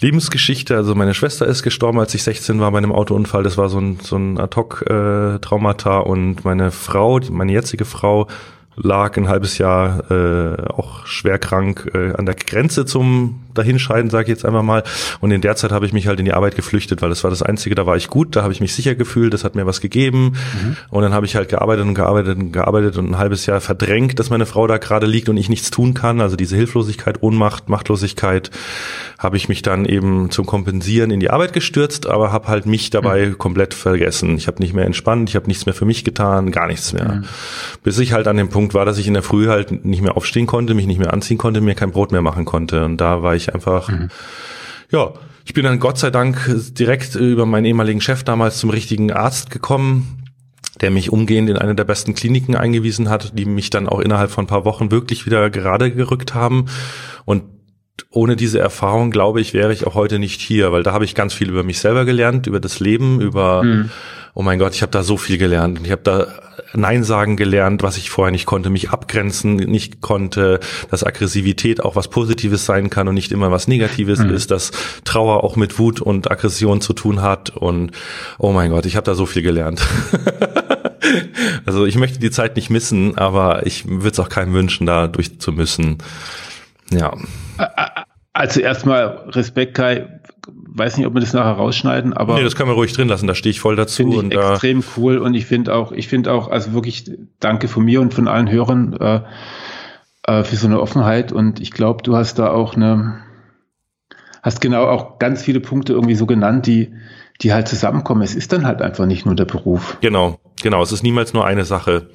Lebensgeschichte. 0.00 0.76
Also 0.76 0.94
meine 0.94 1.14
Schwester 1.14 1.46
ist 1.46 1.62
gestorben, 1.62 1.98
als 1.98 2.14
ich 2.14 2.22
16 2.22 2.60
war 2.60 2.70
bei 2.70 2.78
einem 2.78 2.92
Autounfall. 2.92 3.42
Das 3.42 3.58
war 3.58 3.68
so 3.68 3.80
ein, 3.80 3.98
so 4.00 4.16
ein 4.16 4.38
Ad-Hoc-Traumata. 4.38 6.00
Äh, 6.00 6.04
und 6.04 6.44
meine 6.44 6.70
Frau, 6.70 7.20
meine 7.30 7.52
jetzige 7.52 7.84
Frau, 7.84 8.28
lag 8.76 9.16
ein 9.16 9.28
halbes 9.28 9.58
Jahr 9.58 10.10
äh, 10.10 10.62
auch 10.68 11.04
schwer 11.06 11.38
krank 11.38 11.90
äh, 11.94 12.12
an 12.12 12.26
der 12.26 12.36
Grenze 12.36 12.86
zum 12.86 13.40
Dahinscheiden, 13.54 14.10
sage 14.10 14.24
ich 14.24 14.28
jetzt 14.28 14.44
einfach 14.44 14.62
mal. 14.62 14.82
Und 15.20 15.30
in 15.30 15.40
der 15.40 15.56
Zeit 15.56 15.72
habe 15.72 15.86
ich 15.86 15.92
mich 15.92 16.06
halt 16.06 16.18
in 16.18 16.24
die 16.24 16.32
Arbeit 16.32 16.56
geflüchtet, 16.56 17.02
weil 17.02 17.08
das 17.08 17.24
war 17.24 17.30
das 17.30 17.42
Einzige, 17.42 17.74
da 17.74 17.86
war 17.86 17.96
ich 17.96 18.08
gut, 18.08 18.36
da 18.36 18.42
habe 18.42 18.52
ich 18.52 18.60
mich 18.60 18.74
sicher 18.74 18.94
gefühlt, 18.94 19.32
das 19.34 19.44
hat 19.44 19.54
mir 19.54 19.66
was 19.66 19.80
gegeben. 19.80 20.34
Mhm. 20.62 20.76
Und 20.90 21.02
dann 21.02 21.12
habe 21.12 21.26
ich 21.26 21.36
halt 21.36 21.48
gearbeitet 21.48 21.86
und 21.86 21.94
gearbeitet 21.94 22.38
und 22.38 22.52
gearbeitet 22.52 22.96
und 22.96 23.10
ein 23.10 23.18
halbes 23.18 23.46
Jahr 23.46 23.60
verdrängt, 23.60 24.18
dass 24.18 24.30
meine 24.30 24.46
Frau 24.46 24.66
da 24.66 24.78
gerade 24.78 25.06
liegt 25.06 25.28
und 25.28 25.36
ich 25.36 25.48
nichts 25.48 25.70
tun 25.70 25.94
kann. 25.94 26.20
Also 26.20 26.36
diese 26.36 26.56
Hilflosigkeit, 26.56 27.22
Ohnmacht, 27.22 27.68
Machtlosigkeit 27.68 28.50
habe 29.18 29.36
ich 29.36 29.48
mich 29.48 29.62
dann 29.62 29.84
eben 29.84 30.30
zum 30.30 30.46
Kompensieren 30.46 31.10
in 31.10 31.20
die 31.20 31.30
Arbeit 31.30 31.52
gestürzt, 31.52 32.06
aber 32.06 32.32
habe 32.32 32.48
halt 32.48 32.66
mich 32.66 32.90
dabei 32.90 33.26
mhm. 33.26 33.38
komplett 33.38 33.74
vergessen. 33.74 34.36
Ich 34.36 34.46
habe 34.46 34.60
nicht 34.60 34.74
mehr 34.74 34.84
entspannt, 34.84 35.28
ich 35.28 35.36
habe 35.36 35.46
nichts 35.46 35.66
mehr 35.66 35.74
für 35.74 35.84
mich 35.84 36.04
getan, 36.04 36.50
gar 36.50 36.66
nichts 36.66 36.92
mehr. 36.92 37.14
Mhm. 37.14 37.24
Bis 37.82 37.98
ich 37.98 38.12
halt 38.12 38.28
an 38.28 38.36
dem 38.36 38.48
Punkt 38.48 38.74
war, 38.74 38.84
dass 38.84 38.98
ich 38.98 39.06
in 39.06 39.14
der 39.14 39.22
Früh 39.22 39.48
halt 39.48 39.84
nicht 39.84 40.02
mehr 40.02 40.16
aufstehen 40.16 40.46
konnte, 40.46 40.74
mich 40.74 40.86
nicht 40.86 40.98
mehr 40.98 41.12
anziehen 41.12 41.38
konnte, 41.38 41.60
mir 41.60 41.74
kein 41.74 41.90
Brot 41.90 42.12
mehr 42.12 42.22
machen 42.22 42.44
konnte. 42.44 42.84
Und 42.84 42.98
da 42.98 43.22
war 43.22 43.34
ich 43.38 43.54
einfach, 43.54 43.88
mhm. 43.88 44.08
ja, 44.90 45.12
Ich 45.48 45.54
bin 45.54 45.64
dann 45.64 45.80
Gott 45.80 45.96
sei 45.96 46.10
Dank 46.10 46.54
direkt 46.78 47.14
über 47.14 47.46
meinen 47.46 47.64
ehemaligen 47.64 48.02
Chef 48.02 48.22
damals 48.22 48.58
zum 48.58 48.68
richtigen 48.68 49.10
Arzt 49.10 49.50
gekommen, 49.50 50.24
der 50.82 50.90
mich 50.90 51.10
umgehend 51.10 51.48
in 51.48 51.56
eine 51.56 51.74
der 51.74 51.84
besten 51.84 52.14
Kliniken 52.14 52.54
eingewiesen 52.54 53.08
hat, 53.08 53.32
die 53.38 53.46
mich 53.46 53.70
dann 53.70 53.88
auch 53.88 54.00
innerhalb 54.00 54.30
von 54.30 54.44
ein 54.44 54.48
paar 54.48 54.66
Wochen 54.66 54.90
wirklich 54.90 55.24
wieder 55.24 55.48
gerade 55.48 55.90
gerückt 55.90 56.34
haben. 56.34 56.66
Und 57.24 57.44
ohne 58.10 58.36
diese 58.36 58.58
Erfahrung, 58.58 59.10
glaube 59.10 59.40
ich, 59.40 59.54
wäre 59.54 59.72
ich 59.72 59.86
auch 59.86 59.94
heute 59.94 60.18
nicht 60.18 60.40
hier, 60.42 60.70
weil 60.70 60.82
da 60.82 60.92
habe 60.92 61.06
ich 61.06 61.14
ganz 61.14 61.32
viel 61.32 61.48
über 61.48 61.62
mich 61.62 61.78
selber 61.78 62.04
gelernt, 62.04 62.46
über 62.46 62.60
das 62.60 62.78
Leben, 62.78 63.20
über, 63.22 63.62
mhm. 63.62 63.90
Oh 64.38 64.42
mein 64.42 64.60
Gott, 64.60 64.72
ich 64.72 64.82
habe 64.82 64.92
da 64.92 65.02
so 65.02 65.16
viel 65.16 65.36
gelernt. 65.36 65.80
Ich 65.82 65.90
habe 65.90 66.02
da 66.04 66.28
Nein 66.72 67.02
sagen 67.02 67.36
gelernt, 67.36 67.82
was 67.82 67.96
ich 67.96 68.08
vorher 68.08 68.30
nicht 68.30 68.46
konnte, 68.46 68.70
mich 68.70 68.90
abgrenzen 68.90 69.56
nicht 69.56 70.00
konnte, 70.00 70.60
dass 70.92 71.02
Aggressivität 71.02 71.82
auch 71.82 71.96
was 71.96 72.06
Positives 72.06 72.64
sein 72.64 72.88
kann 72.88 73.08
und 73.08 73.14
nicht 73.14 73.32
immer 73.32 73.50
was 73.50 73.66
Negatives 73.66 74.20
mhm. 74.20 74.30
ist, 74.30 74.52
dass 74.52 74.70
Trauer 75.02 75.42
auch 75.42 75.56
mit 75.56 75.80
Wut 75.80 76.00
und 76.00 76.30
Aggression 76.30 76.80
zu 76.80 76.92
tun 76.92 77.20
hat 77.20 77.50
und 77.50 77.90
oh 78.38 78.52
mein 78.52 78.70
Gott, 78.70 78.86
ich 78.86 78.94
habe 78.94 79.04
da 79.04 79.16
so 79.16 79.26
viel 79.26 79.42
gelernt. 79.42 79.84
also 81.66 81.84
ich 81.84 81.96
möchte 81.96 82.20
die 82.20 82.30
Zeit 82.30 82.54
nicht 82.54 82.70
missen, 82.70 83.18
aber 83.18 83.66
ich 83.66 83.88
würde 83.88 84.10
es 84.10 84.20
auch 84.20 84.28
keinem 84.28 84.54
wünschen, 84.54 84.86
da 84.86 85.08
durch 85.08 85.40
zu 85.40 85.50
müssen. 85.50 85.98
Ja. 86.92 87.12
Also 88.32 88.60
erstmal 88.60 89.24
Respekt, 89.30 89.74
Kai. 89.74 90.17
Weiß 90.78 90.96
nicht, 90.96 91.06
ob 91.06 91.14
wir 91.14 91.20
das 91.20 91.32
nachher 91.32 91.52
rausschneiden, 91.52 92.12
aber. 92.12 92.36
Nee, 92.36 92.44
das 92.44 92.54
können 92.54 92.70
wir 92.70 92.74
ruhig 92.74 92.92
drin 92.92 93.08
lassen, 93.08 93.26
da 93.26 93.34
stehe 93.34 93.50
ich 93.50 93.60
voll 93.60 93.76
dazu. 93.76 93.96
Finde 93.96 94.16
ich 94.16 94.22
und, 94.22 94.32
extrem 94.32 94.84
cool 94.96 95.18
und 95.18 95.34
ich 95.34 95.46
finde 95.46 95.74
auch, 95.74 95.90
ich 95.92 96.06
finde 96.08 96.32
auch, 96.32 96.48
also 96.48 96.72
wirklich 96.72 97.10
danke 97.40 97.66
von 97.68 97.84
mir 97.84 98.00
und 98.00 98.14
von 98.14 98.28
allen 98.28 98.48
Hörern 98.50 98.92
äh, 98.94 99.20
äh, 100.22 100.44
für 100.44 100.56
so 100.56 100.66
eine 100.66 100.80
Offenheit 100.80 101.32
und 101.32 101.60
ich 101.60 101.72
glaube, 101.72 102.02
du 102.02 102.16
hast 102.16 102.38
da 102.38 102.50
auch 102.50 102.76
eine, 102.76 103.18
hast 104.42 104.60
genau 104.60 104.86
auch 104.86 105.18
ganz 105.18 105.42
viele 105.42 105.60
Punkte 105.60 105.94
irgendwie 105.94 106.14
so 106.14 106.26
genannt, 106.26 106.66
die, 106.66 106.92
die 107.40 107.52
halt 107.52 107.66
zusammenkommen. 107.66 108.22
Es 108.22 108.34
ist 108.34 108.52
dann 108.52 108.66
halt 108.66 108.80
einfach 108.80 109.06
nicht 109.06 109.26
nur 109.26 109.34
der 109.34 109.46
Beruf. 109.46 109.98
Genau, 110.00 110.38
genau. 110.62 110.82
Es 110.82 110.92
ist 110.92 111.02
niemals 111.02 111.32
nur 111.32 111.44
eine 111.44 111.64
Sache. 111.64 112.10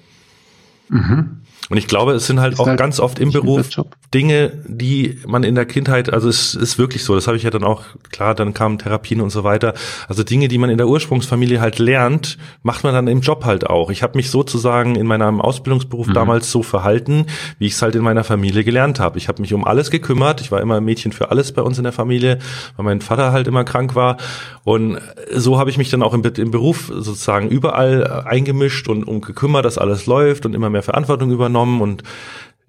Mhm. 0.90 1.42
Und 1.70 1.78
ich 1.78 1.88
glaube, 1.88 2.14
es 2.14 2.28
sind 2.28 2.40
halt 2.40 2.54
ist 2.54 2.60
auch 2.60 2.68
halt 2.68 2.78
ganz 2.78 3.00
oft 3.00 3.20
im 3.20 3.32
Beruf 3.32 3.70
Dinge, 4.14 4.52
die 4.66 5.20
man 5.26 5.44
in 5.44 5.56
der 5.56 5.66
Kindheit, 5.66 6.12
also 6.12 6.30
es 6.30 6.56
ist 6.56 6.78
wirklich 6.78 7.04
so, 7.04 7.16
das 7.16 7.28
habe 7.28 7.38
ich 7.38 7.44
ja 7.44 7.50
dann 7.50 7.64
auch, 7.64 7.84
klar, 8.12 8.36
dann 8.36 8.54
kamen 8.54 8.78
Therapien 8.78 9.22
und 9.22 9.30
so 9.30 9.44
weiter. 9.44 9.74
Also 10.08 10.24
Dinge, 10.24 10.48
die 10.48 10.58
man 10.58 10.70
in 10.70 10.78
der 10.78 10.88
Ursprungsfamilie 10.88 11.62
halt 11.62 11.80
lernt, 11.80 12.38
macht 12.62 12.84
man 12.84 12.94
dann 12.94 13.08
im 13.08 13.22
Job 13.22 13.46
halt 13.46 13.70
auch. 13.70 13.90
Ich 13.90 14.04
habe 14.04 14.18
mich 14.18 14.30
sozusagen 14.30 14.96
in 14.96 15.08
meinem 15.08 15.42
Ausbildungsberuf 15.42 16.08
mhm. 16.08 16.14
damals 16.14 16.52
so 16.52 16.64
verhalten, 16.64 17.28
wie 17.60 17.68
ich 17.68 17.74
es 17.74 17.82
halt 17.82 17.96
in 17.96 18.04
meiner 18.04 18.24
Familie 18.24 18.64
gelernt 18.64 19.00
habe. 19.00 19.18
Ich 19.18 19.28
habe 19.28 19.42
mich 19.42 19.54
um 19.54 19.66
alles 19.66 19.90
gekümmert. 19.90 20.42
Ich 20.42 20.52
war 20.52 20.62
immer 20.62 20.78
ein 20.78 20.86
Mädchen 20.86 21.12
für 21.12 21.32
alles 21.32 21.52
bei 21.52 21.62
uns 21.62 21.78
in 21.78 21.84
der 21.84 21.94
Familie, 21.94 22.40
weil 22.76 22.86
mein 22.86 23.02
Vater 23.02 23.32
halt 23.32 23.48
immer 23.48 23.64
krank 23.64 23.96
war. 23.96 24.18
Und 24.64 25.00
so 25.34 25.60
habe 25.60 25.70
ich 25.70 25.78
mich 25.78 25.90
dann 25.90 26.04
auch 26.04 26.14
im, 26.14 26.24
im 26.24 26.52
Beruf 26.52 26.92
sozusagen 26.94 27.50
überall 27.50 28.24
eingemischt 28.26 28.88
und 28.88 29.04
um 29.04 29.22
gekümmert, 29.22 29.66
dass 29.66 29.78
alles 29.78 30.06
läuft 30.06 30.46
und 30.46 30.54
immer 30.54 30.70
mehr 30.70 30.84
Verantwortung 30.84 31.32
übernommen 31.32 31.54
übernommen 31.54 31.82
und 31.82 32.04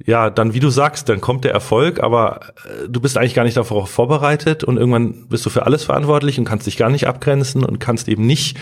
ja, 0.04 0.30
dann 0.30 0.54
wie 0.54 0.60
du 0.60 0.70
sagst, 0.70 1.08
dann 1.08 1.20
kommt 1.20 1.44
der 1.44 1.52
Erfolg, 1.52 2.02
aber 2.02 2.40
äh, 2.64 2.88
du 2.88 3.00
bist 3.00 3.16
eigentlich 3.16 3.34
gar 3.34 3.44
nicht 3.44 3.56
darauf 3.56 3.90
vorbereitet 3.90 4.64
und 4.64 4.76
irgendwann 4.76 5.28
bist 5.28 5.46
du 5.46 5.50
für 5.50 5.66
alles 5.66 5.84
verantwortlich 5.84 6.38
und 6.38 6.44
kannst 6.44 6.66
dich 6.66 6.76
gar 6.76 6.90
nicht 6.90 7.06
abgrenzen 7.06 7.64
und 7.64 7.78
kannst 7.78 8.08
eben 8.08 8.26
nicht 8.26 8.56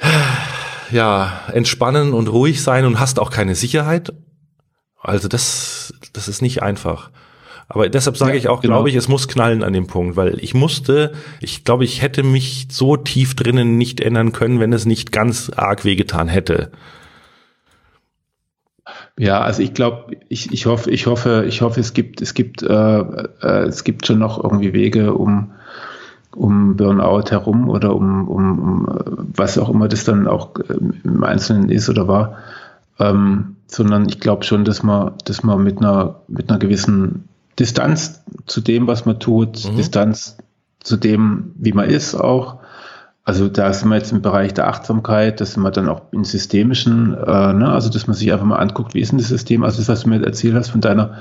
ja, 0.90 1.40
entspannen 1.52 2.12
und 2.12 2.28
ruhig 2.28 2.62
sein 2.62 2.86
und 2.86 2.98
hast 2.98 3.18
auch 3.18 3.30
keine 3.30 3.54
Sicherheit. 3.54 4.12
Also 5.00 5.28
das 5.28 5.92
das 6.14 6.28
ist 6.28 6.40
nicht 6.40 6.62
einfach. 6.62 7.10
Aber 7.68 7.88
deshalb 7.88 8.16
sage 8.16 8.32
ja, 8.32 8.38
ich 8.38 8.48
auch, 8.48 8.60
genau. 8.60 8.74
glaube 8.76 8.90
ich, 8.90 8.94
es 8.94 9.08
muss 9.08 9.28
knallen 9.28 9.62
an 9.62 9.72
dem 9.72 9.86
Punkt, 9.86 10.16
weil 10.16 10.38
ich 10.42 10.54
musste, 10.54 11.14
ich 11.40 11.64
glaube, 11.64 11.84
ich 11.84 12.02
hätte 12.02 12.22
mich 12.22 12.68
so 12.70 12.96
tief 12.96 13.34
drinnen 13.34 13.78
nicht 13.78 14.00
ändern 14.00 14.32
können, 14.32 14.60
wenn 14.60 14.72
es 14.72 14.84
nicht 14.84 15.12
ganz 15.12 15.50
arg 15.50 15.84
wehgetan 15.84 16.28
hätte. 16.28 16.70
Ja, 19.18 19.40
also 19.40 19.62
ich 19.62 19.74
glaube, 19.74 20.16
ich, 20.28 20.52
ich 20.52 20.66
hoffe, 20.66 20.90
ich 20.90 21.06
hoffe, 21.06 21.44
ich 21.46 21.62
hoffe, 21.62 21.80
es 21.80 21.92
gibt, 21.92 22.20
es 22.20 22.34
gibt, 22.34 22.62
äh, 22.62 22.98
äh, 22.98 23.66
es 23.66 23.84
gibt 23.84 24.06
schon 24.06 24.18
noch 24.18 24.42
irgendwie 24.42 24.72
Wege, 24.72 25.14
um 25.14 25.52
um 26.36 26.76
Burnout 26.76 27.30
herum 27.30 27.68
oder 27.68 27.94
um, 27.94 28.28
um, 28.28 28.58
um 28.58 28.88
was 29.36 29.58
auch 29.58 29.70
immer 29.70 29.88
das 29.88 30.04
dann 30.04 30.26
auch 30.26 30.56
äh, 30.56 30.74
im 31.04 31.22
Einzelnen 31.24 31.70
ist 31.70 31.88
oder 31.88 32.08
war, 32.08 32.38
ähm, 32.98 33.56
sondern 33.66 34.08
ich 34.08 34.20
glaube 34.20 34.44
schon, 34.44 34.64
dass 34.64 34.82
man, 34.82 35.12
dass 35.24 35.42
man 35.42 35.62
mit 35.62 35.78
einer 35.78 36.16
mit 36.28 36.50
einer 36.50 36.58
gewissen 36.58 37.28
Distanz 37.58 38.22
zu 38.46 38.60
dem, 38.60 38.86
was 38.86 39.06
man 39.06 39.20
tut, 39.20 39.70
mhm. 39.70 39.76
Distanz 39.76 40.36
zu 40.80 40.96
dem, 40.96 41.52
wie 41.56 41.72
man 41.72 41.88
ist, 41.88 42.14
auch 42.14 42.58
also 43.24 43.48
da 43.48 43.72
sind 43.72 43.88
wir 43.88 43.96
jetzt 43.96 44.12
im 44.12 44.20
Bereich 44.20 44.52
der 44.52 44.68
Achtsamkeit, 44.68 45.40
da 45.40 45.46
sind 45.46 45.62
wir 45.62 45.70
dann 45.70 45.88
auch 45.88 46.02
im 46.12 46.24
Systemischen, 46.24 47.14
äh, 47.14 47.52
ne? 47.54 47.70
also 47.72 47.88
dass 47.88 48.06
man 48.06 48.14
sich 48.14 48.30
einfach 48.32 48.44
mal 48.44 48.58
anguckt, 48.58 48.92
wie 48.92 49.00
ist 49.00 49.12
denn 49.12 49.18
das 49.18 49.28
System, 49.28 49.64
also 49.64 49.78
das, 49.78 49.88
was 49.88 50.02
du 50.02 50.10
mir 50.10 50.22
erzählt 50.22 50.54
hast 50.54 50.68
von 50.68 50.82
deiner 50.82 51.16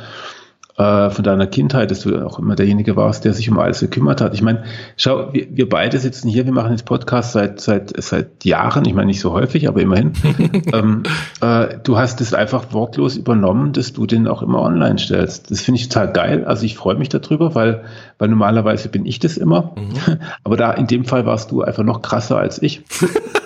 äh, 0.77 1.09
von 1.11 1.23
deiner 1.23 1.45
Kindheit, 1.45 1.91
dass 1.91 2.01
du 2.01 2.25
auch 2.25 2.39
immer 2.39 2.55
derjenige 2.55 2.95
warst, 2.95 3.25
der 3.25 3.33
sich 3.33 3.49
um 3.49 3.59
alles 3.59 3.81
gekümmert 3.81 4.21
hat. 4.21 4.33
Ich 4.33 4.41
meine, 4.41 4.63
schau, 4.97 5.31
wir, 5.31 5.47
wir 5.51 5.69
beide 5.69 5.99
sitzen 5.99 6.29
hier, 6.29 6.45
wir 6.45 6.53
machen 6.53 6.71
jetzt 6.71 6.85
Podcast 6.85 7.33
seit 7.33 7.59
seit 7.61 7.93
seit 8.01 8.43
Jahren, 8.43 8.85
ich 8.85 8.93
meine 8.93 9.07
nicht 9.07 9.19
so 9.19 9.31
häufig, 9.33 9.67
aber 9.67 9.81
immerhin. 9.81 10.13
ähm, 10.73 11.03
äh, 11.41 11.77
du 11.83 11.97
hast 11.97 12.21
es 12.21 12.33
einfach 12.33 12.73
wortlos 12.73 13.17
übernommen, 13.17 13.73
dass 13.73 13.93
du 13.93 14.07
den 14.07 14.27
auch 14.27 14.41
immer 14.41 14.61
online 14.61 14.97
stellst. 14.97 15.51
Das 15.51 15.61
finde 15.61 15.79
ich 15.79 15.89
total 15.89 16.11
geil. 16.11 16.45
Also 16.45 16.65
ich 16.65 16.75
freue 16.75 16.95
mich 16.95 17.09
darüber, 17.09 17.53
weil 17.53 17.83
weil 18.17 18.29
normalerweise 18.29 18.89
bin 18.89 19.05
ich 19.05 19.19
das 19.19 19.37
immer, 19.37 19.75
mhm. 19.75 20.19
aber 20.43 20.57
da 20.57 20.71
in 20.71 20.87
dem 20.87 21.05
Fall 21.05 21.25
warst 21.25 21.51
du 21.51 21.61
einfach 21.61 21.83
noch 21.83 22.01
krasser 22.01 22.37
als 22.37 22.61
ich. 22.61 22.83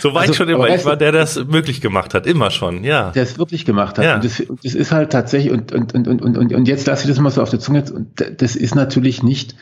so 0.00 0.14
war 0.14 0.22
also, 0.22 0.32
ich 0.32 0.36
schon 0.36 0.48
immer. 0.48 0.68
Ich 0.68 0.84
war 0.84 0.96
der, 0.96 1.12
der 1.12 1.22
das 1.22 1.44
möglich 1.44 1.80
gemacht 1.80 2.14
hat, 2.14 2.26
immer 2.26 2.50
schon, 2.50 2.84
ja. 2.84 3.10
Der 3.10 3.22
es 3.22 3.38
wirklich 3.38 3.64
gemacht 3.64 3.98
hat. 3.98 4.04
Ja. 4.04 4.14
Und 4.16 4.24
das, 4.24 4.42
das, 4.62 4.74
ist 4.74 4.92
halt 4.92 5.10
tatsächlich, 5.10 5.52
und, 5.52 5.72
und, 5.72 5.94
und, 5.94 6.08
und, 6.08 6.36
und, 6.36 6.52
und 6.52 6.68
jetzt 6.68 6.86
lasse 6.86 7.04
ich 7.04 7.08
das 7.08 7.18
mal 7.20 7.30
so 7.30 7.42
auf 7.42 7.50
der 7.50 7.60
Zunge, 7.60 7.84
und 7.92 8.08
das 8.38 8.56
ist 8.56 8.74
natürlich 8.74 9.22
nicht, 9.22 9.54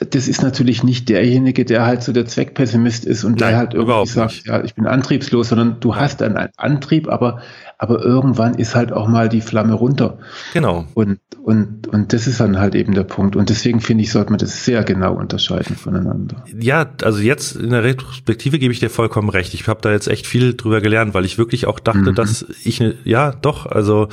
das 0.00 0.26
ist 0.26 0.42
natürlich 0.42 0.82
nicht 0.82 1.08
derjenige, 1.08 1.64
der 1.64 1.86
halt 1.86 2.02
so 2.02 2.12
der 2.12 2.26
Zweckpessimist 2.26 3.04
ist 3.04 3.22
und 3.22 3.38
Nein, 3.38 3.50
der 3.50 3.58
halt 3.58 3.74
irgendwie 3.74 4.06
sagt, 4.08 4.44
ja, 4.44 4.62
ich 4.64 4.74
bin 4.74 4.86
antriebslos, 4.86 5.50
sondern 5.50 5.78
du 5.78 5.94
hast 5.94 6.20
einen 6.20 6.48
Antrieb, 6.56 7.08
aber, 7.08 7.40
aber 7.78 8.04
irgendwann 8.04 8.54
ist 8.54 8.74
halt 8.74 8.92
auch 8.92 9.06
mal 9.06 9.28
die 9.28 9.40
Flamme 9.40 9.74
runter. 9.74 10.18
Genau. 10.52 10.86
Und, 10.94 11.20
und, 11.44 11.86
und 11.86 12.12
das 12.12 12.26
ist 12.26 12.40
dann 12.40 12.58
halt 12.58 12.74
eben 12.74 12.92
der 12.92 13.04
Punkt. 13.04 13.36
Und 13.36 13.50
deswegen 13.50 13.80
finde 13.80 14.02
ich, 14.02 14.10
sollte 14.10 14.30
man 14.30 14.38
das 14.38 14.64
sehr 14.64 14.82
genau 14.82 15.14
unterscheiden 15.14 15.76
voneinander. 15.76 16.44
Ja, 16.58 16.90
also 17.02 17.20
jetzt 17.20 17.54
in 17.54 17.70
der 17.70 17.84
Retrospektive 17.84 18.58
gebe 18.58 18.72
ich 18.72 18.80
dir 18.80 18.90
vollkommen 18.90 19.28
recht. 19.28 19.54
Ich 19.54 19.68
habe 19.68 19.80
da 19.80 19.92
jetzt 19.92 20.08
echt 20.08 20.26
viel 20.26 20.54
drüber 20.54 20.80
gelernt, 20.80 21.14
weil 21.14 21.24
ich 21.24 21.38
wirklich 21.38 21.68
auch 21.68 21.78
dachte, 21.78 22.10
mhm. 22.10 22.14
dass 22.16 22.44
ich, 22.64 22.80
ne, 22.80 22.96
ja, 23.04 23.30
doch, 23.30 23.66
also 23.66 24.08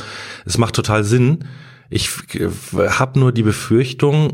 es 0.46 0.60
macht 0.60 0.76
total 0.76 1.04
Sinn. 1.04 1.40
Ich 1.90 2.12
habe 2.76 3.20
nur 3.20 3.32
die 3.32 3.44
Befürchtung, 3.44 4.32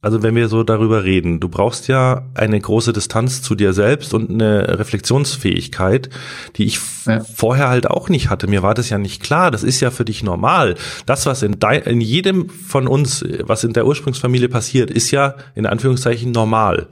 also 0.00 0.22
wenn 0.22 0.36
wir 0.36 0.48
so 0.48 0.62
darüber 0.62 1.02
reden, 1.02 1.40
du 1.40 1.48
brauchst 1.48 1.88
ja 1.88 2.22
eine 2.34 2.60
große 2.60 2.92
Distanz 2.92 3.42
zu 3.42 3.56
dir 3.56 3.72
selbst 3.72 4.14
und 4.14 4.30
eine 4.30 4.78
Reflexionsfähigkeit, 4.78 6.08
die 6.54 6.64
ich 6.64 6.78
ja. 7.04 7.20
vorher 7.20 7.68
halt 7.68 7.90
auch 7.90 8.08
nicht 8.08 8.30
hatte. 8.30 8.46
Mir 8.46 8.62
war 8.62 8.74
das 8.74 8.90
ja 8.90 8.98
nicht 8.98 9.20
klar. 9.20 9.50
Das 9.50 9.64
ist 9.64 9.80
ja 9.80 9.90
für 9.90 10.04
dich 10.04 10.22
normal. 10.22 10.76
Das, 11.06 11.26
was 11.26 11.42
in, 11.42 11.58
dein, 11.58 11.82
in 11.82 12.00
jedem 12.00 12.48
von 12.48 12.86
uns, 12.86 13.24
was 13.42 13.64
in 13.64 13.72
der 13.72 13.86
Ursprungsfamilie 13.86 14.48
passiert, 14.48 14.90
ist 14.90 15.10
ja 15.10 15.34
in 15.56 15.66
Anführungszeichen 15.66 16.30
normal. 16.30 16.86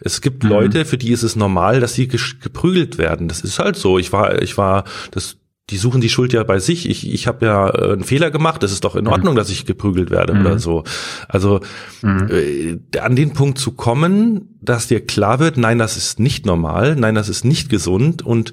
Es 0.00 0.20
gibt 0.20 0.44
mhm. 0.44 0.50
Leute, 0.50 0.84
für 0.84 0.98
die 0.98 1.12
ist 1.12 1.22
es 1.22 1.36
normal, 1.36 1.80
dass 1.80 1.94
sie 1.94 2.06
geprügelt 2.06 2.98
werden. 2.98 3.28
Das 3.28 3.40
ist 3.40 3.58
halt 3.58 3.76
so. 3.76 3.98
Ich 3.98 4.12
war, 4.12 4.42
ich 4.42 4.58
war, 4.58 4.84
das 5.10 5.36
die 5.72 5.78
suchen 5.78 6.02
die 6.02 6.10
Schuld 6.10 6.34
ja 6.34 6.44
bei 6.44 6.58
sich. 6.58 6.88
Ich, 6.88 7.10
ich 7.10 7.26
habe 7.26 7.46
ja 7.46 7.68
äh, 7.70 7.92
einen 7.94 8.04
Fehler 8.04 8.30
gemacht. 8.30 8.62
Es 8.62 8.72
ist 8.72 8.84
doch 8.84 8.94
in 8.94 9.06
mhm. 9.06 9.10
Ordnung, 9.10 9.34
mhm. 9.34 9.38
dass 9.38 9.48
ich 9.48 9.64
geprügelt 9.64 10.10
werde 10.10 10.34
mhm. 10.34 10.40
oder 10.42 10.58
so. 10.58 10.84
Also 11.28 11.60
mhm. 12.02 12.28
äh, 12.30 12.98
an 12.98 13.16
den 13.16 13.32
Punkt 13.32 13.58
zu 13.58 13.72
kommen, 13.72 14.58
dass 14.60 14.86
dir 14.86 15.04
klar 15.04 15.40
wird, 15.40 15.56
nein, 15.56 15.78
das 15.78 15.96
ist 15.96 16.20
nicht 16.20 16.44
normal, 16.44 16.94
nein, 16.94 17.14
das 17.14 17.30
ist 17.30 17.44
nicht 17.44 17.70
gesund 17.70 18.20
und 18.20 18.52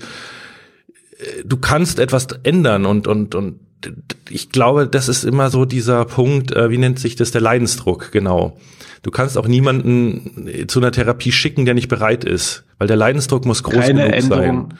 äh, 1.18 1.44
du 1.46 1.58
kannst 1.58 2.00
etwas 2.00 2.28
ändern 2.44 2.86
und 2.86 3.08
und 3.08 3.36
und 3.36 3.60
ich 4.30 4.50
glaube, 4.50 4.88
das 4.88 5.08
ist 5.08 5.24
immer 5.24 5.50
so 5.50 5.66
dieser 5.66 6.06
Punkt, 6.06 6.52
äh, 6.52 6.70
wie 6.70 6.78
nennt 6.78 7.00
sich 7.00 7.16
das, 7.16 7.32
der 7.32 7.42
Leidensdruck, 7.42 8.12
genau. 8.12 8.58
Du 9.02 9.12
kannst 9.12 9.38
auch 9.38 9.48
niemanden 9.48 10.68
zu 10.68 10.80
einer 10.80 10.92
Therapie 10.92 11.32
schicken, 11.32 11.64
der 11.66 11.74
nicht 11.74 11.88
bereit 11.88 12.26
ist, 12.26 12.66
weil 12.78 12.88
der 12.88 12.98
Leidensdruck 12.98 13.46
muss 13.46 13.64
groß 13.64 13.86
Keine 13.86 14.02
genug 14.04 14.14
Änderung. 14.14 14.70
sein 14.70 14.80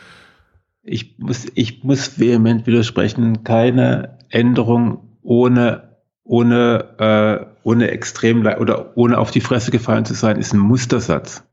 ich 0.90 1.20
muss, 1.20 1.48
ich 1.54 1.84
muss 1.84 2.20
vehement 2.20 2.66
widersprechen, 2.66 3.44
keine 3.44 4.18
Änderung 4.30 5.18
ohne, 5.22 5.98
ohne, 6.24 6.96
äh, 6.98 7.46
ohne 7.64 7.92
extrem 7.92 8.46
oder 8.46 8.98
ohne 8.98 9.18
auf 9.18 9.32
die 9.32 9.42
Fresse 9.42 9.72
gefallen 9.72 10.06
zu 10.06 10.14
sein, 10.14 10.38
ist 10.38 10.54
ein 10.54 10.60
Mustersatz. 10.60 11.44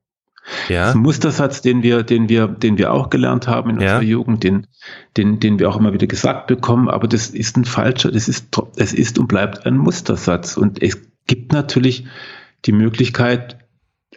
Ja. 0.68 0.82
Das 0.82 0.88
ist 0.90 0.94
ein 0.94 1.02
Mustersatz, 1.02 1.60
den 1.60 1.82
wir, 1.82 2.02
den 2.02 2.28
wir, 2.28 2.46
den 2.46 2.78
wir 2.78 2.92
auch 2.92 3.10
gelernt 3.10 3.48
haben 3.48 3.70
in 3.70 3.76
unserer 3.76 4.02
ja. 4.02 4.08
Jugend, 4.08 4.44
den, 4.44 4.66
den, 5.16 5.40
den 5.40 5.58
wir 5.58 5.68
auch 5.68 5.76
immer 5.76 5.92
wieder 5.92 6.06
gesagt 6.06 6.46
bekommen, 6.46 6.88
aber 6.88 7.08
das 7.08 7.30
ist 7.30 7.56
ein 7.56 7.64
falscher, 7.64 8.12
das 8.12 8.28
ist, 8.28 8.56
das 8.76 8.92
ist 8.92 9.18
und 9.18 9.26
bleibt 9.26 9.66
ein 9.66 9.76
Mustersatz 9.76 10.56
und 10.56 10.82
es 10.82 10.98
gibt 11.26 11.52
natürlich 11.52 12.06
die 12.64 12.72
Möglichkeit, 12.72 13.58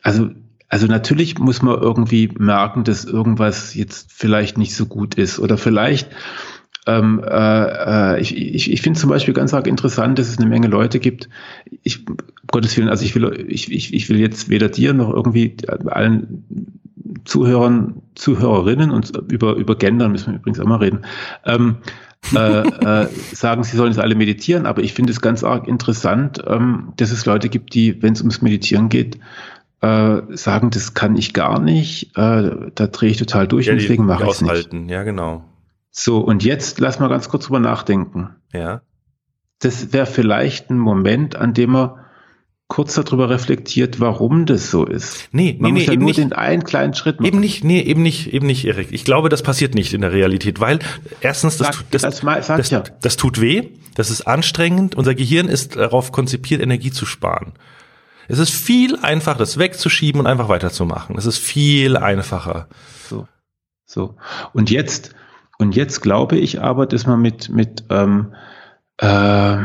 also 0.04 0.30
also 0.70 0.86
natürlich 0.86 1.40
muss 1.40 1.62
man 1.62 1.82
irgendwie 1.82 2.30
merken, 2.38 2.84
dass 2.84 3.04
irgendwas 3.04 3.74
jetzt 3.74 4.12
vielleicht 4.14 4.58
nicht 4.58 4.76
so 4.76 4.86
gut 4.86 5.16
ist 5.16 5.40
oder 5.40 5.58
vielleicht 5.58 6.10
ähm, 6.86 7.22
äh, 7.24 8.16
äh 8.16 8.22
ich, 8.22 8.38
ich, 8.38 8.72
ich 8.72 8.82
finde 8.82 9.00
zum 9.00 9.10
Beispiel 9.10 9.34
ganz 9.34 9.54
arg 9.54 9.68
interessant, 9.68 10.20
dass 10.20 10.30
es 10.30 10.38
eine 10.38 10.48
Menge 10.48 10.68
Leute 10.68 11.00
gibt. 11.00 11.28
Ich, 11.84 12.08
um 12.08 12.18
Gottes 12.48 12.78
Willen, 12.78 12.90
also 12.90 13.04
ich 13.04 13.16
will, 13.16 13.46
ich, 13.50 13.72
ich, 13.72 13.94
ich 13.94 14.10
will 14.10 14.20
jetzt 14.20 14.50
weder 14.50 14.70
dir 14.70 14.94
noch 14.94 15.12
irgendwie 15.12 15.58
allen 15.88 16.78
Zuhörern, 17.26 18.02
Zuhörerinnen 18.16 18.92
und 18.92 19.12
über, 19.32 19.56
über 19.56 19.76
Gendern 19.76 20.12
müssen 20.12 20.34
wir 20.34 20.40
übrigens 20.40 20.60
auch 20.60 20.68
mal 20.68 20.78
reden. 20.78 21.02
Ähm, 21.46 21.78
äh, 22.36 22.62
äh, 22.68 23.08
sagen, 23.34 23.64
sie 23.64 23.78
sollen 23.78 23.92
es 23.92 24.00
alle 24.00 24.16
meditieren, 24.16 24.66
aber 24.66 24.84
ich 24.84 24.94
finde 24.94 25.12
es 25.12 25.22
ganz 25.22 25.44
arg 25.44 25.68
interessant, 25.68 26.44
ähm, 26.46 26.94
dass 26.98 27.12
es 27.12 27.26
Leute 27.26 27.50
gibt, 27.50 27.74
die, 27.74 28.02
wenn 28.02 28.14
es 28.14 28.22
ums 28.22 28.42
Meditieren 28.42 28.90
geht, 28.90 29.18
äh, 29.82 30.22
sagen, 30.36 30.70
das 30.72 30.94
kann 30.94 31.16
ich 31.16 31.34
gar 31.34 31.60
nicht, 31.60 32.18
äh, 32.18 32.52
da 32.76 32.88
drehe 32.88 33.10
ich 33.12 33.18
total 33.18 33.48
durch 33.48 33.68
ja, 33.68 33.74
und 33.74 33.82
deswegen 33.82 34.06
mache 34.06 34.24
ich 34.26 34.30
es 34.32 34.42
nicht. 34.42 34.74
Ja, 34.90 35.04
genau. 35.04 35.44
So, 35.92 36.20
und 36.20 36.44
jetzt 36.44 36.80
lass 36.80 37.00
mal 37.00 37.08
ganz 37.10 37.30
kurz 37.30 37.46
drüber 37.46 37.60
nachdenken. 37.60 38.30
Ja. 38.54 38.82
Das 39.60 39.92
wäre 39.94 40.06
vielleicht 40.06 40.70
ein 40.70 40.78
Moment, 40.78 41.36
an 41.36 41.54
dem 41.54 41.72
man 41.72 41.92
kurz 42.68 42.94
darüber 42.94 43.30
reflektiert, 43.30 44.00
warum 44.00 44.46
das 44.46 44.70
so 44.70 44.86
ist. 44.86 45.28
Nee, 45.32 45.58
Man 45.60 45.74
nee, 45.74 45.80
muss 45.80 45.82
nee, 45.82 45.88
ja 45.88 45.94
eben 45.94 46.02
nur 46.02 46.10
nicht. 46.10 46.20
den 46.20 46.34
einen 46.34 46.64
kleinen 46.64 46.94
Schritt 46.94 47.20
machen. 47.20 47.28
Eben 47.28 47.40
nicht, 47.40 47.64
nee, 47.64 47.82
eben 47.82 48.04
nicht, 48.04 48.32
eben 48.32 48.46
nicht, 48.46 48.64
Erik. 48.66 48.90
Ich 48.92 49.04
glaube, 49.04 49.30
das 49.30 49.42
passiert 49.42 49.74
nicht 49.74 49.94
in 49.94 50.02
der 50.02 50.12
Realität, 50.12 50.60
weil 50.60 50.80
erstens, 51.20 51.58
das, 51.58 51.68
Sag- 51.68 51.76
tut, 51.78 51.86
das, 51.92 52.04
das 52.04 52.22
mal- 52.24 52.42
das, 52.46 52.70
ja. 52.70 52.84
das 53.02 53.18
tut 53.18 53.42
weh, 53.42 53.70
das 53.96 54.12
ist 54.12 54.22
anstrengend. 54.28 54.94
Unser 54.96 55.16
Gehirn 55.16 55.48
ist 55.48 55.78
darauf 55.78 56.12
konzipiert, 56.12 56.62
Energie 56.62 56.92
zu 56.92 57.06
sparen. 57.08 57.54
Es 58.30 58.40
ist 58.40 58.52
viel 58.52 58.96
einfacher, 59.02 59.40
das 59.40 59.58
wegzuschieben 59.58 60.22
und 60.22 60.28
einfach 60.28 60.48
weiterzumachen. 60.50 61.18
Es 61.18 61.26
ist 61.26 61.38
viel 61.40 61.98
einfacher. 61.98 62.68
So, 63.10 63.28
so. 63.86 64.16
Und 64.54 64.70
jetzt, 64.70 65.16
und 65.58 65.76
jetzt 65.76 66.02
glaube 66.02 66.38
ich 66.38 66.62
aber, 66.62 66.86
dass 66.86 67.06
man 67.08 67.22
mit, 67.22 67.50
mit, 67.50 67.84
ähm, 67.90 68.34
äh, 68.98 69.58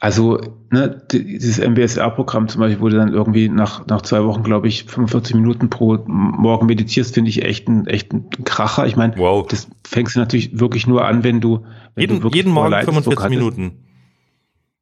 also, 0.00 0.38
ne, 0.70 1.00
die- 1.12 1.24
dieses 1.24 1.58
MBSR-Programm 1.58 2.48
zum 2.48 2.60
Beispiel, 2.60 2.80
wo 2.82 2.88
du 2.90 2.96
dann 2.96 3.12
irgendwie 3.14 3.48
nach, 3.48 3.86
nach 3.86 4.02
zwei 4.02 4.22
Wochen, 4.24 4.42
glaube 4.42 4.68
ich, 4.68 4.84
45 4.84 5.34
Minuten 5.34 5.70
pro 5.70 5.96
Morgen 6.06 6.66
meditierst, 6.66 7.14
finde 7.14 7.30
ich 7.30 7.42
echt 7.42 7.68
ein, 7.68 7.86
echt 7.86 8.12
ein 8.12 8.28
Kracher. 8.44 8.86
Ich 8.86 8.96
meine, 8.96 9.16
Wow. 9.16 9.46
das 9.46 9.68
fängst 9.86 10.16
du 10.16 10.20
natürlich 10.20 10.58
wirklich 10.58 10.86
nur 10.86 11.06
an, 11.06 11.24
wenn 11.24 11.40
du, 11.40 11.64
wenn 11.94 12.02
Jeden, 12.02 12.16
du 12.16 12.22
wirklich 12.24 12.34
jeden 12.44 12.52
Morgen 12.52 12.64
vor 12.66 12.70
Leidensdruck 12.70 13.04
45 13.20 13.24
hattest. 13.24 13.58
Minuten. 13.58 13.84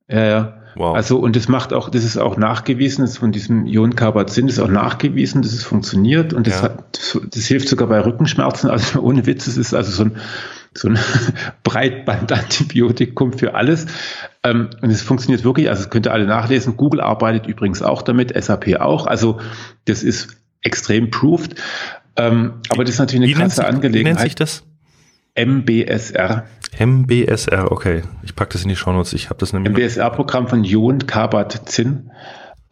Ja, 0.09 0.25
ja. 0.25 0.62
Wow. 0.75 0.97
Also, 0.97 1.18
und 1.18 1.37
das 1.37 1.49
macht 1.49 1.73
auch, 1.73 1.89
das 1.91 2.05
ist 2.05 2.16
auch 2.16 2.37
nachgewiesen, 2.37 3.05
das 3.05 3.18
von 3.18 3.33
diesem 3.33 3.66
Ion 3.66 3.95
Carbazin 3.95 4.49
ist 4.49 4.59
auch 4.59 4.68
nachgewiesen, 4.68 5.43
dass 5.43 5.53
es 5.53 5.64
funktioniert 5.64 6.33
und 6.33 6.47
das, 6.47 6.57
Ja. 6.57 6.62
hat, 6.62 6.85
das, 6.93 7.18
das 7.31 7.45
hilft 7.47 7.68
sogar 7.68 7.89
bei 7.89 8.01
Rückenschmerzen. 8.01 8.70
Also 8.70 9.01
ohne 9.01 9.27
Witz, 9.27 9.47
es 9.47 9.57
ist 9.57 9.75
also 9.75 9.91
so 9.91 10.05
ein, 10.05 10.16
so 10.75 10.89
ein 10.89 10.99
Breitbandantibiotikum 11.64 13.33
für 13.33 13.55
alles. 13.55 13.87
Ähm, 14.43 14.70
und 14.81 14.91
es 14.91 15.03
funktioniert 15.03 15.45
wirklich, 15.45 15.68
also 15.68 15.83
es 15.83 15.91
könnt 15.91 16.07
ihr 16.07 16.12
alle 16.12 16.27
nachlesen. 16.27 16.77
Google 16.77 17.01
arbeitet 17.01 17.47
übrigens 17.47 17.83
auch 17.83 18.03
damit, 18.03 18.33
SAP 18.43 18.77
auch. 18.81 19.07
Also 19.07 19.41
das 19.85 20.03
ist 20.03 20.37
extrem 20.62 21.11
proved. 21.11 21.55
Ähm, 22.16 22.55
aber 22.68 22.85
das 22.85 22.95
ist 22.95 22.99
natürlich 23.01 23.31
wie 23.31 23.35
eine 23.35 23.45
nennt, 23.45 23.55
krasse 23.55 23.62
sich, 23.62 23.64
wie 23.64 23.73
nennt 23.73 23.85
Angelegenheit. 23.85 24.20
sich 24.20 24.35
das? 24.35 24.64
MBSR. 25.35 26.45
MBSR, 26.78 27.70
okay. 27.70 28.03
Ich 28.22 28.35
pack 28.35 28.51
das 28.51 28.62
in 28.62 28.68
die 28.68 28.76
Shownotes. 28.76 29.12
Ich 29.12 29.30
habe 29.30 29.39
das 29.39 29.53
nämlich. 29.53 29.72
MBSR-Programm 29.72 30.49
von 30.49 30.64
Ion 30.64 31.07
Carbazin. 31.07 32.11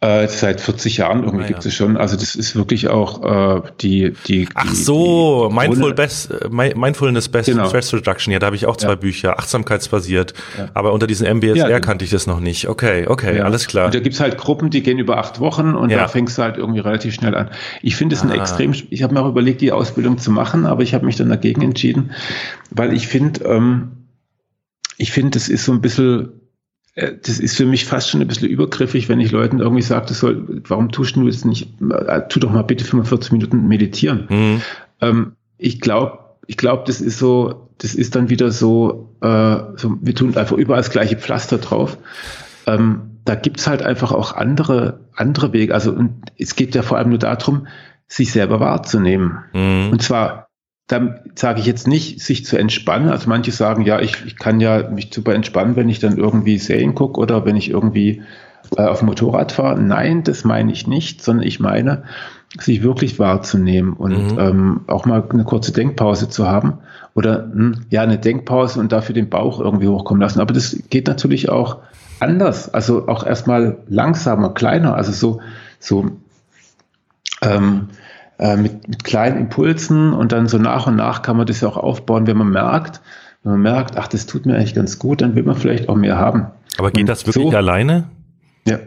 Äh, 0.03 0.27
seit 0.29 0.59
40 0.61 0.97
Jahren 0.97 1.23
irgendwie 1.23 1.43
Ah, 1.43 1.47
gibt 1.49 1.59
es 1.59 1.67
es 1.67 1.75
schon. 1.75 1.95
Also 1.95 2.15
das 2.17 2.33
ist 2.33 2.55
wirklich 2.55 2.87
auch 2.87 3.21
äh, 3.23 3.61
die, 3.81 4.13
die. 4.25 4.49
Ach 4.55 4.73
so, 4.73 5.47
die, 5.49 5.55
Mindful 5.55 5.93
Best, 5.93 6.31
äh, 6.31 6.47
Mi- 6.49 6.73
Mindfulness 6.75 7.29
Best 7.29 7.49
Genau. 7.49 7.67
Stress 7.67 7.93
Reduction. 7.93 8.33
Ja, 8.33 8.39
da 8.39 8.47
habe 8.47 8.55
ich 8.55 8.65
auch 8.65 8.77
zwei 8.77 8.89
Ja. 8.89 8.95
Bücher, 8.95 9.37
achtsamkeitsbasiert. 9.37 10.33
Ja. 10.57 10.69
Aber 10.73 10.93
unter 10.93 11.05
diesem 11.05 11.27
MBSR 11.27 11.67
genau. 11.67 11.79
kannte 11.81 12.03
ich 12.03 12.09
das 12.09 12.25
noch 12.25 12.39
nicht. 12.39 12.67
Okay, 12.67 13.05
okay, 13.07 13.41
alles 13.41 13.67
klar. 13.67 13.85
Und 13.85 13.93
da 13.93 13.99
gibt's 13.99 14.19
halt 14.19 14.39
Gruppen, 14.39 14.71
die 14.71 14.81
gehen 14.81 14.97
über 14.97 15.19
acht 15.19 15.39
Wochen 15.39 15.75
und 15.75 15.91
da 15.91 16.07
fängst 16.07 16.35
du 16.39 16.41
halt 16.41 16.57
irgendwie 16.57 16.79
relativ 16.79 17.13
schnell 17.13 17.35
an. 17.35 17.51
Ich 17.83 17.95
finde 17.95 18.15
es 18.15 18.23
ein 18.23 18.31
Ah. 18.31 18.35
extrem, 18.35 18.73
ich 18.89 19.03
habe 19.03 19.13
mir 19.13 19.21
auch 19.21 19.29
überlegt, 19.29 19.61
die 19.61 19.71
Ausbildung 19.71 20.17
zu 20.17 20.31
machen, 20.31 20.65
aber 20.65 20.81
ich 20.81 20.95
habe 20.95 21.05
mich 21.05 21.17
dann 21.17 21.29
dagegen 21.29 21.61
entschieden, 21.61 22.09
weil 22.71 22.91
ich 22.93 23.07
finde, 23.07 23.43
ähm, 23.45 23.91
ich 24.97 25.11
finde, 25.11 25.29
das 25.37 25.47
ist 25.47 25.63
so 25.63 25.71
ein 25.73 25.81
bisschen, 25.81 26.40
das 26.95 27.39
ist 27.39 27.55
für 27.55 27.65
mich 27.65 27.85
fast 27.85 28.09
schon 28.09 28.21
ein 28.21 28.27
bisschen 28.27 28.49
übergriffig, 28.49 29.07
wenn 29.07 29.21
ich 29.21 29.31
Leuten 29.31 29.59
irgendwie 29.59 29.81
sage, 29.81 30.07
das 30.07 30.19
soll, 30.19 30.61
warum 30.67 30.91
tust 30.91 31.15
du 31.15 31.25
jetzt 31.25 31.45
nicht, 31.45 31.69
äh, 31.81 32.21
tu 32.27 32.39
doch 32.39 32.51
mal 32.51 32.63
bitte 32.63 32.83
45 32.83 33.31
Minuten 33.31 33.67
meditieren. 33.67 34.27
Hm. 34.27 34.61
Ähm, 34.99 35.31
ich 35.57 35.79
glaube, 35.79 36.19
ich 36.47 36.57
glaube, 36.57 36.83
das 36.85 36.99
ist 36.99 37.17
so, 37.17 37.69
das 37.77 37.95
ist 37.95 38.15
dann 38.15 38.29
wieder 38.29 38.51
so, 38.51 39.15
äh, 39.21 39.57
so 39.77 39.97
wir 40.01 40.15
tun 40.15 40.35
einfach 40.35 40.57
überall 40.57 40.81
das 40.81 40.91
gleiche 40.91 41.15
Pflaster 41.15 41.59
drauf. 41.59 41.97
Ähm, 42.67 43.19
da 43.23 43.35
gibt's 43.35 43.67
halt 43.67 43.83
einfach 43.83 44.11
auch 44.11 44.35
andere, 44.35 45.01
andere 45.15 45.53
Wege. 45.53 45.73
Also, 45.73 45.91
und 45.91 46.31
es 46.37 46.55
geht 46.55 46.75
ja 46.75 46.81
vor 46.81 46.97
allem 46.97 47.09
nur 47.09 47.19
darum, 47.19 47.67
sich 48.07 48.33
selber 48.33 48.59
wahrzunehmen. 48.59 49.39
Hm. 49.53 49.91
Und 49.91 50.01
zwar, 50.01 50.47
da 50.91 51.15
sage 51.35 51.59
ich 51.59 51.65
jetzt 51.65 51.87
nicht, 51.87 52.19
sich 52.19 52.45
zu 52.45 52.57
entspannen. 52.57 53.09
Also 53.09 53.29
manche 53.29 53.51
sagen, 53.51 53.83
ja, 53.83 53.99
ich, 53.99 54.25
ich 54.25 54.37
kann 54.37 54.59
ja 54.59 54.89
mich 54.89 55.09
super 55.13 55.33
entspannen, 55.33 55.75
wenn 55.75 55.89
ich 55.89 55.99
dann 55.99 56.17
irgendwie 56.17 56.57
Serien 56.57 56.95
gucke 56.95 57.19
oder 57.19 57.45
wenn 57.45 57.55
ich 57.55 57.69
irgendwie 57.69 58.21
äh, 58.77 58.83
auf 58.83 58.99
dem 58.99 59.07
Motorrad 59.07 59.51
fahre. 59.51 59.79
Nein, 59.81 60.23
das 60.23 60.43
meine 60.43 60.71
ich 60.71 60.87
nicht, 60.87 61.21
sondern 61.23 61.45
ich 61.45 61.59
meine, 61.59 62.03
sich 62.59 62.83
wirklich 62.83 63.17
wahrzunehmen 63.19 63.93
und 63.93 64.33
Mhm. 64.33 64.39
ähm, 64.39 64.81
auch 64.87 65.05
mal 65.05 65.23
eine 65.29 65.45
kurze 65.45 65.71
Denkpause 65.71 66.27
zu 66.27 66.47
haben 66.47 66.79
oder 67.13 67.43
hm, 67.43 67.85
ja 67.89 68.01
eine 68.01 68.17
Denkpause 68.17 68.79
und 68.79 68.91
dafür 68.91 69.15
den 69.15 69.29
Bauch 69.29 69.59
irgendwie 69.59 69.87
hochkommen 69.87 70.21
lassen. 70.21 70.41
Aber 70.41 70.53
das 70.53 70.77
geht 70.89 71.07
natürlich 71.07 71.49
auch 71.49 71.77
anders, 72.19 72.73
also 72.73 73.07
auch 73.07 73.25
erstmal 73.25 73.77
langsamer, 73.87 74.53
kleiner, 74.53 74.95
also 74.95 75.11
so 75.13 75.41
so 75.79 76.11
ähm, 77.41 77.87
äh, 78.41 78.57
mit, 78.57 78.87
mit 78.89 79.03
kleinen 79.05 79.37
Impulsen 79.37 80.11
und 80.13 80.33
dann 80.33 80.47
so 80.49 80.57
nach 80.57 80.87
und 80.87 80.97
nach 80.97 81.21
kann 81.21 81.37
man 81.37 81.45
das 81.47 81.61
ja 81.61 81.69
auch 81.69 81.77
aufbauen, 81.77 82.27
wenn 82.27 82.35
man 82.37 82.49
merkt, 82.49 82.99
wenn 83.43 83.53
man 83.53 83.61
merkt, 83.61 83.97
ach, 83.97 84.07
das 84.07 84.25
tut 84.25 84.45
mir 84.45 84.55
eigentlich 84.55 84.75
ganz 84.75 84.99
gut, 84.99 85.21
dann 85.21 85.35
will 85.35 85.43
man 85.43 85.55
vielleicht 85.55 85.87
auch 85.87 85.95
mehr 85.95 86.17
haben. 86.17 86.47
Aber 86.77 86.91
geht 86.91 87.01
Und 87.01 87.07
das 87.09 87.25
wirklich 87.25 87.49
so- 87.51 87.57
alleine? 87.57 88.09
Ja. 88.67 88.79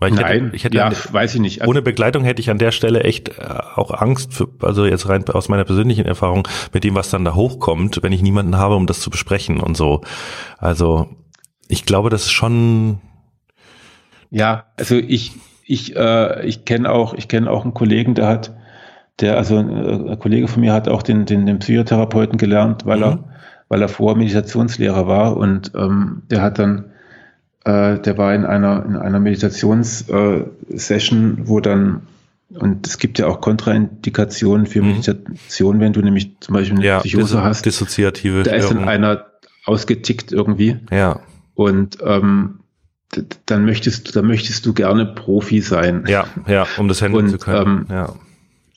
Weil 0.00 0.12
ich 0.14 0.18
Nein, 0.20 0.44
hätte, 0.46 0.56
ich 0.56 0.64
hätte 0.64 0.76
ja, 0.76 0.86
an- 0.86 0.94
weiß 1.12 1.34
ich 1.36 1.40
nicht. 1.40 1.60
Also, 1.60 1.70
ohne 1.70 1.80
Begleitung 1.82 2.24
hätte 2.24 2.40
ich 2.40 2.50
an 2.50 2.58
der 2.58 2.72
Stelle 2.72 3.04
echt 3.04 3.28
äh, 3.38 3.42
auch 3.76 3.92
Angst, 3.92 4.34
für, 4.34 4.48
also 4.62 4.84
jetzt 4.84 5.08
rein 5.08 5.24
aus 5.28 5.48
meiner 5.48 5.64
persönlichen 5.64 6.06
Erfahrung, 6.06 6.48
mit 6.72 6.82
dem, 6.82 6.96
was 6.96 7.10
dann 7.10 7.24
da 7.24 7.34
hochkommt, 7.36 8.02
wenn 8.02 8.10
ich 8.12 8.20
niemanden 8.22 8.56
habe, 8.56 8.74
um 8.74 8.88
das 8.88 8.98
zu 9.00 9.10
besprechen 9.10 9.60
und 9.60 9.76
so. 9.76 10.00
Also 10.58 11.08
ich 11.68 11.86
glaube, 11.86 12.10
das 12.10 12.22
ist 12.22 12.32
schon 12.32 12.98
Ja, 14.30 14.64
also 14.76 14.96
ich, 14.96 15.32
ich, 15.64 15.94
äh, 15.94 16.44
ich 16.46 16.64
kenne 16.64 16.90
auch, 16.90 17.14
ich 17.14 17.28
kenne 17.28 17.48
auch 17.50 17.62
einen 17.64 17.74
Kollegen, 17.74 18.14
der 18.14 18.26
hat, 18.26 18.56
der, 19.20 19.36
also 19.36 19.56
ein, 19.56 19.70
äh, 19.70 20.10
ein 20.12 20.18
Kollege 20.18 20.48
von 20.48 20.60
mir 20.60 20.72
hat 20.72 20.88
auch 20.88 21.02
den, 21.02 21.26
den, 21.26 21.46
den 21.46 21.58
Psychotherapeuten 21.58 22.38
gelernt, 22.38 22.86
weil 22.86 22.98
Mhm. 22.98 23.02
er, 23.04 23.18
weil 23.68 23.82
er 23.82 23.88
vorher 23.88 24.16
Meditationslehrer 24.18 25.06
war 25.06 25.36
und 25.36 25.72
ähm, 25.74 26.22
der 26.30 26.42
hat 26.42 26.58
dann, 26.58 26.86
äh, 27.64 27.98
der 27.98 28.18
war 28.18 28.34
in 28.34 28.44
einer, 28.44 28.84
in 28.86 28.96
einer 28.96 29.20
Meditationssession, 29.20 31.38
äh, 31.38 31.48
wo 31.48 31.60
dann 31.60 32.02
und 32.54 32.86
es 32.86 32.98
gibt 32.98 33.18
ja 33.18 33.28
auch 33.28 33.40
Kontraindikationen 33.40 34.66
für 34.66 34.82
Mhm. 34.82 34.88
Meditation, 34.88 35.80
wenn 35.80 35.94
du 35.94 36.02
nämlich 36.02 36.32
zum 36.40 36.54
Beispiel 36.54 36.76
eine 36.78 36.86
ja 36.86 36.98
Psychose 37.00 37.42
hast. 37.42 37.64
dissoziative 37.64 38.42
Da 38.42 38.52
ist 38.52 38.70
dann 38.70 38.86
einer 38.86 39.24
ausgetickt 39.64 40.32
irgendwie. 40.32 40.76
Ja, 40.90 41.20
Und 41.54 41.96
ähm, 42.04 42.58
dann 43.46 43.64
möchtest 43.64 44.08
du, 44.08 44.12
dann 44.12 44.26
möchtest 44.26 44.66
du 44.66 44.74
gerne 44.74 45.06
Profi 45.06 45.60
sein. 45.62 46.04
ja, 46.08 46.26
ja, 46.46 46.66
um 46.76 46.88
das 46.88 47.00
handeln 47.00 47.24
Und, 47.26 47.30
zu 47.30 47.38
können. 47.38 47.86
ähm, 47.88 47.94
ja. 47.94 48.12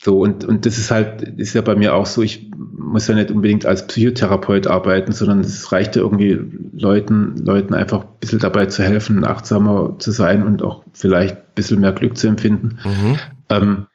So, 0.06 0.20
und, 0.20 0.46
und 0.46 0.68
das 0.68 0.78
ist 0.78 0.92
halt, 0.92 1.24
ist 1.24 1.56
ja 1.56 1.62
bei 1.62 1.76
mir 1.76 1.96
auch 1.96 2.06
so, 2.06 2.22
ich 2.22 2.52
muss 2.78 3.08
ja 3.08 3.16
nicht 3.16 3.32
unbedingt 3.32 3.66
als 3.66 3.88
Psychotherapeut 3.88 4.68
arbeiten, 4.68 5.14
sondern 5.14 5.40
es 5.40 5.72
reicht 5.72 5.96
ja 5.96 6.04
irgendwie 6.04 6.40
Leuten, 6.74 7.38
Leuten 7.44 7.74
einfach 7.74 8.02
ein 8.02 8.20
bisschen 8.20 8.38
dabei 8.38 8.68
zu 8.68 8.84
helfen, 8.84 9.26
achtsamer 9.26 9.96
zu 9.98 10.12
sein 10.12 10.46
und 10.46 10.62
auch 10.62 10.84
vielleicht 10.94 11.38
ein 11.38 11.44
bisschen 11.56 11.82
mehr 11.82 11.92
Glück 11.92 12.18
zu 12.18 12.28
empfinden. 12.28 12.78
Mhm. 12.84 13.20
Ähm, 13.50 13.86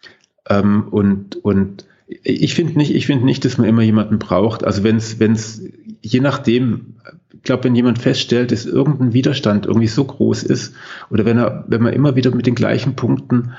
ähm, 0.48 0.88
und, 0.90 1.36
und 1.44 1.84
ich 2.08 2.56
finde 2.56 2.76
nicht, 2.76 2.92
ich 2.92 3.06
finde 3.06 3.24
nicht, 3.24 3.44
dass 3.44 3.56
man 3.56 3.68
immer 3.68 3.82
jemanden 3.82 4.18
braucht. 4.18 4.64
Also 4.64 4.82
wenn 4.82 4.96
es, 4.96 5.20
wenn 5.20 5.34
es, 5.34 5.62
je 6.02 6.18
nachdem, 6.18 6.96
ich 7.32 7.44
glaube, 7.44 7.62
wenn 7.62 7.76
jemand 7.76 8.00
feststellt, 8.00 8.50
dass 8.50 8.66
irgendein 8.66 9.12
Widerstand 9.12 9.66
irgendwie 9.66 9.86
so 9.86 10.02
groß 10.02 10.42
ist, 10.42 10.74
oder 11.08 11.24
wenn 11.24 11.38
er, 11.38 11.66
wenn 11.68 11.82
man 11.82 11.92
immer 11.92 12.16
wieder 12.16 12.34
mit 12.34 12.46
den 12.46 12.56
gleichen 12.56 12.96
Punkten 12.96 13.52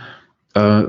äh, 0.53 0.83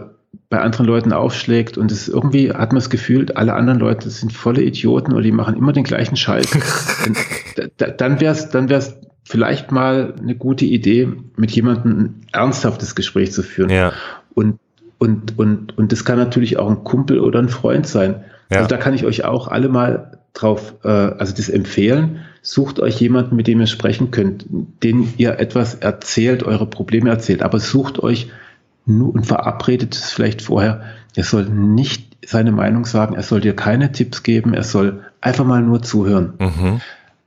bei 0.49 0.61
anderen 0.61 0.87
Leuten 0.87 1.13
aufschlägt 1.13 1.79
und 1.79 1.91
es 1.93 2.09
irgendwie 2.09 2.51
hat 2.51 2.73
man 2.73 2.77
das 2.77 2.91
Gefühl, 2.91 3.27
alle 3.35 3.55
anderen 3.55 3.79
Leute 3.81 4.11
sind 4.11 4.33
volle 4.33 4.63
Idioten 4.63 5.13
oder 5.13 5.23
die 5.23 5.33
machen 5.33 5.57
immer 5.57 5.73
den 5.73 5.85
gleichen 5.85 6.17
Scheiß, 6.17 6.51
dann, 7.57 7.71
da- 7.77 7.89
dann 7.89 8.21
wär's, 8.21 8.51
dann 8.51 8.69
wär's, 8.69 8.97
vielleicht 9.25 9.71
mal 9.73 10.15
eine 10.21 10.35
gute 10.35 10.65
Idee, 10.65 11.09
mit 11.37 11.53
jemandem 11.53 11.93
ein 11.99 12.21
ernsthaftes 12.33 12.95
Gespräch 12.95 13.33
zu 13.33 13.43
führen. 13.43 13.71
Ja. 13.71 13.93
Und, 14.35 14.59
und, 14.99 15.39
und, 15.39 15.79
und 15.79 15.93
das 15.93 16.05
kann 16.05 16.19
natürlich 16.19 16.59
auch 16.59 16.69
ein 16.69 16.83
Kumpel 16.85 17.21
oder 17.21 17.39
ein 17.39 17.49
Freund 17.49 17.87
sein. 17.87 18.25
Ja. 18.51 18.59
Also 18.59 18.69
da 18.69 18.77
kann 18.77 18.95
ich 18.95 19.05
euch 19.05 19.25
auch 19.25 19.49
alle 19.49 19.69
mal 19.69 20.19
drauf, 20.35 20.75
äh, 20.83 20.89
also 20.89 21.35
das 21.35 21.49
empfehlen. 21.49 22.19
Sucht 22.43 22.81
euch 22.81 23.01
jemanden, 23.01 23.37
mit 23.37 23.47
dem 23.47 23.61
ihr 23.61 23.69
sprechen 23.69 24.11
könnt, 24.11 24.45
den 24.83 25.15
ihr 25.17 25.39
etwas 25.39 25.77
erzählt, 25.77 26.43
eure 26.43 26.67
Probleme 26.67 27.09
erzählt, 27.09 27.43
aber 27.43 27.61
sucht 27.61 28.03
euch 28.03 28.29
nur 28.87 29.15
und 29.15 29.27
verabredet 29.27 29.95
es 29.95 30.13
vielleicht 30.13 30.43
vorher. 30.43 30.83
Er 31.15 31.25
soll 31.25 31.45
nicht 31.47 32.17
seine 32.25 32.53
Meinung 32.53 32.85
sagen, 32.85 33.15
er 33.15 33.23
soll 33.23 33.41
dir 33.41 33.55
keine 33.55 33.93
Tipps 33.93 34.23
geben, 34.23 34.55
er 34.55 34.63
soll 34.63 35.03
einfach 35.21 35.45
mal 35.45 35.63
nur 35.63 35.83
zuhören. 35.83 36.35
Mhm. 36.39 36.81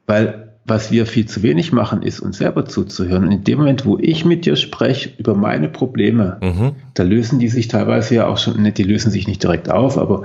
Weil 0.07 0.45
was 0.67 0.91
wir 0.91 1.05
viel 1.05 1.27
zu 1.27 1.43
wenig 1.43 1.71
machen, 1.71 2.01
ist 2.01 2.19
uns 2.19 2.39
selber 2.39 2.65
zuzuhören. 2.65 3.25
Und 3.25 3.31
in 3.31 3.43
dem 3.43 3.59
Moment, 3.59 3.85
wo 3.85 3.99
ich 3.99 4.25
mit 4.25 4.45
dir 4.45 4.55
spreche 4.55 5.11
über 5.17 5.35
meine 5.35 5.69
Probleme, 5.69 6.37
Mhm. 6.41 6.71
da 6.95 7.03
lösen 7.03 7.37
die 7.37 7.49
sich 7.49 7.67
teilweise 7.67 8.15
ja 8.15 8.27
auch 8.27 8.39
schon, 8.39 8.61
ne, 8.61 8.71
die 8.71 8.83
lösen 8.83 9.11
sich 9.11 9.27
nicht 9.27 9.43
direkt 9.43 9.69
auf, 9.69 9.97
aber 9.99 10.23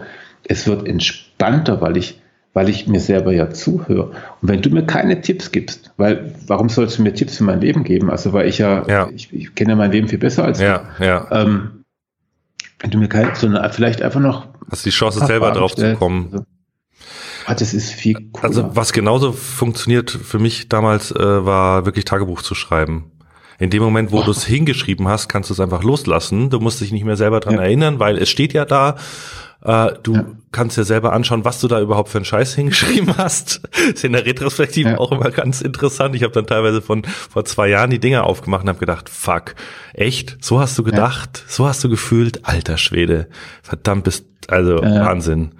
es 0.48 0.66
wird 0.66 0.88
entspannter, 0.88 1.82
weil 1.82 1.98
ich, 1.98 2.18
weil 2.52 2.68
ich 2.68 2.86
mir 2.88 3.00
selber 3.00 3.32
ja 3.32 3.50
zuhöre. 3.50 4.10
Und 4.42 4.48
wenn 4.48 4.60
du 4.62 4.70
mir 4.70 4.84
keine 4.84 5.20
Tipps 5.20 5.52
gibst, 5.52 5.92
weil, 5.96 6.34
warum 6.46 6.68
sollst 6.68 6.98
du 6.98 7.02
mir 7.02 7.14
Tipps 7.14 7.36
für 7.36 7.44
mein 7.44 7.60
Leben 7.60 7.84
geben? 7.84 8.10
Also, 8.10 8.32
weil 8.32 8.48
ich 8.48 8.58
ja, 8.58 8.86
Ja. 8.88 9.08
ich, 9.14 9.32
ich 9.32 9.54
kenne 9.54 9.70
ja 9.70 9.76
mein 9.76 9.92
Leben 9.92 10.08
viel 10.08 10.18
besser 10.18 10.44
als 10.44 10.60
Ja, 10.60 10.82
ja. 10.98 11.20
du. 11.30 11.34
Ähm, 11.36 11.70
wenn 12.80 12.90
du 12.90 12.98
mir 12.98 13.08
keine, 13.08 13.34
sondern 13.36 13.70
vielleicht 13.72 14.02
einfach 14.02 14.20
noch 14.20 14.48
Hast 14.70 14.84
die 14.86 14.90
Chance 14.90 15.24
selber 15.26 15.46
Fragen 15.46 15.58
drauf 15.60 15.74
zu 15.74 15.80
stellst. 15.82 15.98
kommen. 15.98 16.28
Also, 16.32 16.44
ah, 17.46 17.54
das 17.54 17.74
ist 17.74 17.90
viel 17.92 18.14
cooler. 18.32 18.44
Also 18.48 18.70
was 18.76 18.92
genauso 18.92 19.32
funktioniert 19.32 20.10
für 20.10 20.38
mich 20.38 20.68
damals, 20.68 21.10
äh, 21.12 21.18
war 21.44 21.84
wirklich 21.86 22.04
Tagebuch 22.04 22.42
zu 22.42 22.54
schreiben. 22.54 23.12
In 23.58 23.68
dem 23.70 23.82
Moment, 23.82 24.10
wo 24.10 24.20
Oh. 24.20 24.22
du 24.22 24.30
es 24.30 24.44
hingeschrieben 24.44 25.06
hast, 25.08 25.28
kannst 25.28 25.50
du 25.50 25.54
es 25.54 25.60
einfach 25.60 25.82
loslassen. 25.82 26.48
Du 26.48 26.60
musst 26.60 26.80
dich 26.80 26.92
nicht 26.92 27.04
mehr 27.04 27.16
selber 27.16 27.40
dran 27.40 27.56
Ja. 27.56 27.62
erinnern, 27.62 27.98
weil 27.98 28.16
es 28.16 28.30
steht 28.30 28.54
ja 28.54 28.64
da. 28.64 28.96
Äh, 29.62 29.92
du 30.02 30.14
Ja. 30.14 30.24
kannst 30.52 30.78
dir 30.78 30.84
selber 30.84 31.12
anschauen, 31.12 31.44
was 31.44 31.60
du 31.60 31.68
da 31.68 31.80
überhaupt 31.80 32.08
für 32.08 32.18
einen 32.18 32.24
Scheiß 32.24 32.54
hingeschrieben 32.56 33.16
hast. 33.18 33.60
Ist 33.94 34.04
in 34.04 34.12
der 34.12 34.24
Retrospektive 34.24 34.90
Ja. 34.90 34.98
auch 34.98 35.12
immer 35.12 35.30
ganz 35.30 35.60
interessant. 35.60 36.14
Ich 36.14 36.22
habe 36.22 36.32
dann 36.32 36.46
teilweise 36.46 36.80
von 36.80 37.04
vor 37.04 37.44
zwei 37.44 37.68
Jahren 37.68 37.90
die 37.90 37.98
Dinger 37.98 38.24
aufgemacht 38.24 38.62
und 38.62 38.68
habe 38.70 38.78
gedacht, 38.78 39.08
fuck, 39.08 39.54
echt? 39.92 40.38
So 40.42 40.60
hast 40.60 40.78
du 40.78 40.82
gedacht? 40.82 41.44
So 41.46 41.66
hast 41.68 41.84
du 41.84 41.88
gefühlt? 41.90 42.46
Alter 42.46 42.78
Schwede. 42.78 43.28
Verdammt 43.62 44.04
bist, 44.04 44.24
also 44.48 44.82
Ja. 44.82 45.04
Wahnsinn. 45.06 45.52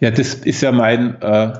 Ja, 0.00 0.10
das 0.10 0.32
ist 0.34 0.60
ja 0.62 0.72
mein, 0.72 1.20
äh, 1.20 1.52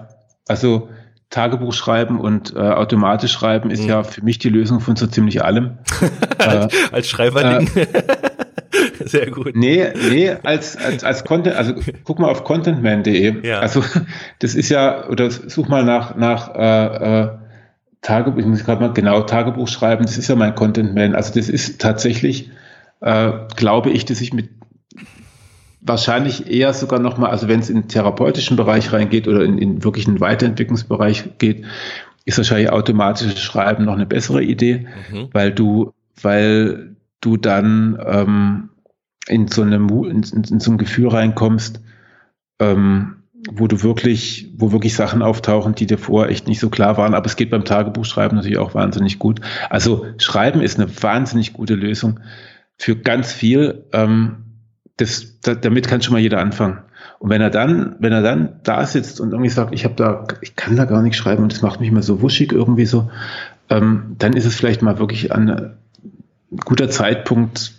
also 0.47 0.89
Tagebuch 1.31 1.75
schreiben 1.75 2.19
und 2.21 2.55
äh, 2.57 2.59
automatisch 2.59 3.33
schreiben 3.33 3.71
ist 3.71 3.83
Mhm. 3.83 3.89
ja 3.89 4.03
für 4.03 4.23
mich 4.25 4.39
die 4.39 4.49
Lösung 4.49 4.81
von 4.81 4.97
so 4.97 5.07
ziemlich 5.07 5.45
allem. 5.45 5.77
äh, 6.39 6.69
Als 6.91 7.09
Schreiberling. 7.11 7.69
Sehr 9.09 9.31
gut. 9.31 9.55
nee, 9.57 9.87
nee, 10.11 10.31
als, 10.43 10.77
als, 10.77 11.05
als 11.05 11.25
Content, 11.25 11.57
also 11.57 11.75
guck 12.05 12.19
mal 12.19 12.29
auf 12.31 12.45
contentman.de. 12.45 13.47
Ja. 13.47 13.61
Also 13.61 13.83
das 14.39 14.55
ist 14.55 14.69
ja, 14.69 15.09
oder 15.09 15.31
such 15.31 15.69
mal 15.69 15.85
nach, 15.85 16.17
nach 16.17 16.55
äh, 16.55 17.23
äh, 17.23 17.29
Tagebuch, 18.03 18.39
ich 18.39 18.47
muss 18.47 18.65
gerade 18.65 18.81
mal 18.81 18.93
genau 18.93 19.23
Tagebuch 19.23 19.69
schreiben, 19.69 20.05
das 20.05 20.19
ist 20.19 20.29
ja 20.29 20.37
mein 20.37 20.55
Contentman. 20.55 21.15
Also 21.15 21.35
das 21.35 21.49
ist 21.49 21.81
tatsächlich, 21.81 22.51
äh, 23.01 23.33
glaube 23.57 23.91
ich, 23.91 24.05
dass 24.05 24.21
ich 24.21 24.33
mit 24.33 24.51
wahrscheinlich 25.81 26.51
eher 26.51 26.73
sogar 26.75 26.99
nochmal, 26.99 27.31
also 27.31 27.49
wenn 27.49 27.61
es 27.61 27.71
in 27.71 27.83
den 27.83 27.89
therapeutischen 27.89 28.57
Bereich 28.57 28.93
reingeht 28.93 29.29
oder 29.29 29.43
in, 29.43 29.59
in 29.59 29.85
wirklich 29.85 30.07
einen 30.07 30.21
Weiterentwicklungsbereich 30.21 31.39
geht, 31.39 31.65
ist 32.25 32.37
wahrscheinlich 32.37 32.71
automatisches 32.71 33.41
Schreiben 33.41 33.85
noch 33.85 33.95
eine 33.95 34.07
bessere 34.07 34.43
Idee, 34.43 34.87
Mhm. 35.11 35.29
weil 35.33 35.53
du, 35.53 35.93
weil 36.21 36.97
du 37.21 37.37
dann 37.37 37.99
ähm, 38.07 38.69
in 39.29 39.49
so 39.49 39.63
eine 39.63 39.79
Mu- 39.79 40.07
in, 40.07 40.23
in, 40.23 40.61
so 40.61 40.71
ein 40.71 40.79
Gefühl 40.79 41.09
reinkommst, 41.09 41.81
ähm, 42.59 43.17
wo 43.51 43.67
du 43.67 43.83
wirklich, 43.83 44.53
wo 44.57 44.73
wirklich 44.73 44.95
Sachen 44.95 45.23
auftauchen, 45.23 45.75
die 45.75 45.87
dir 45.87 45.99
vorher 45.99 46.31
echt 46.31 46.49
nicht 46.49 46.61
so 46.61 46.71
klar 46.71 46.97
waren. 46.97 47.15
Aber 47.15 47.27
es 47.27 47.37
geht 47.37 47.51
beim 47.51 47.65
Tagebuchschreiben 47.65 48.37
natürlich 48.37 48.59
auch 48.59 48.75
wahnsinnig 48.75 49.19
gut. 49.19 49.41
Also 49.71 50.07
Schreiben 50.19 50.61
ist 50.61 50.79
eine 50.79 50.91
wahnsinnig 51.03 51.53
gute 51.53 51.75
Lösung 51.75 52.21
für 52.77 52.97
ganz 52.97 53.33
viel. 53.33 53.85
Ähm, 53.93 54.45
das, 54.97 55.41
da, 55.41 55.55
damit 55.55 55.87
kann 55.87 56.03
schon 56.03 56.15
mal 56.15 56.21
jeder 56.21 56.41
anfangen. 56.41 56.81
Und 57.21 57.31
wenn 57.31 57.41
er 57.41 57.51
dann, 57.51 57.97
wenn 58.01 58.13
er 58.13 58.23
dann 58.23 58.61
da 58.65 58.85
sitzt 58.87 59.21
und 59.21 59.33
irgendwie 59.33 59.51
sagt, 59.51 59.73
ich 59.73 59.85
habe 59.85 59.95
da, 59.95 60.25
ich 60.41 60.57
kann 60.57 60.77
da 60.77 60.85
gar 60.85 61.03
nicht 61.03 61.17
schreiben 61.17 61.43
und 61.43 61.53
das 61.53 61.63
macht 61.63 61.81
mich 61.81 61.91
mal 61.91 62.03
so 62.03 62.23
wuschig 62.23 62.53
irgendwie 62.53 62.87
so, 62.87 63.11
ähm, 63.71 64.17
dann 64.19 64.35
ist 64.35 64.45
es 64.45 64.55
vielleicht 64.55 64.83
mal 64.83 64.99
wirklich 64.99 65.33
ein 65.33 65.77
guter 66.65 66.91
Zeitpunkt, 66.91 67.73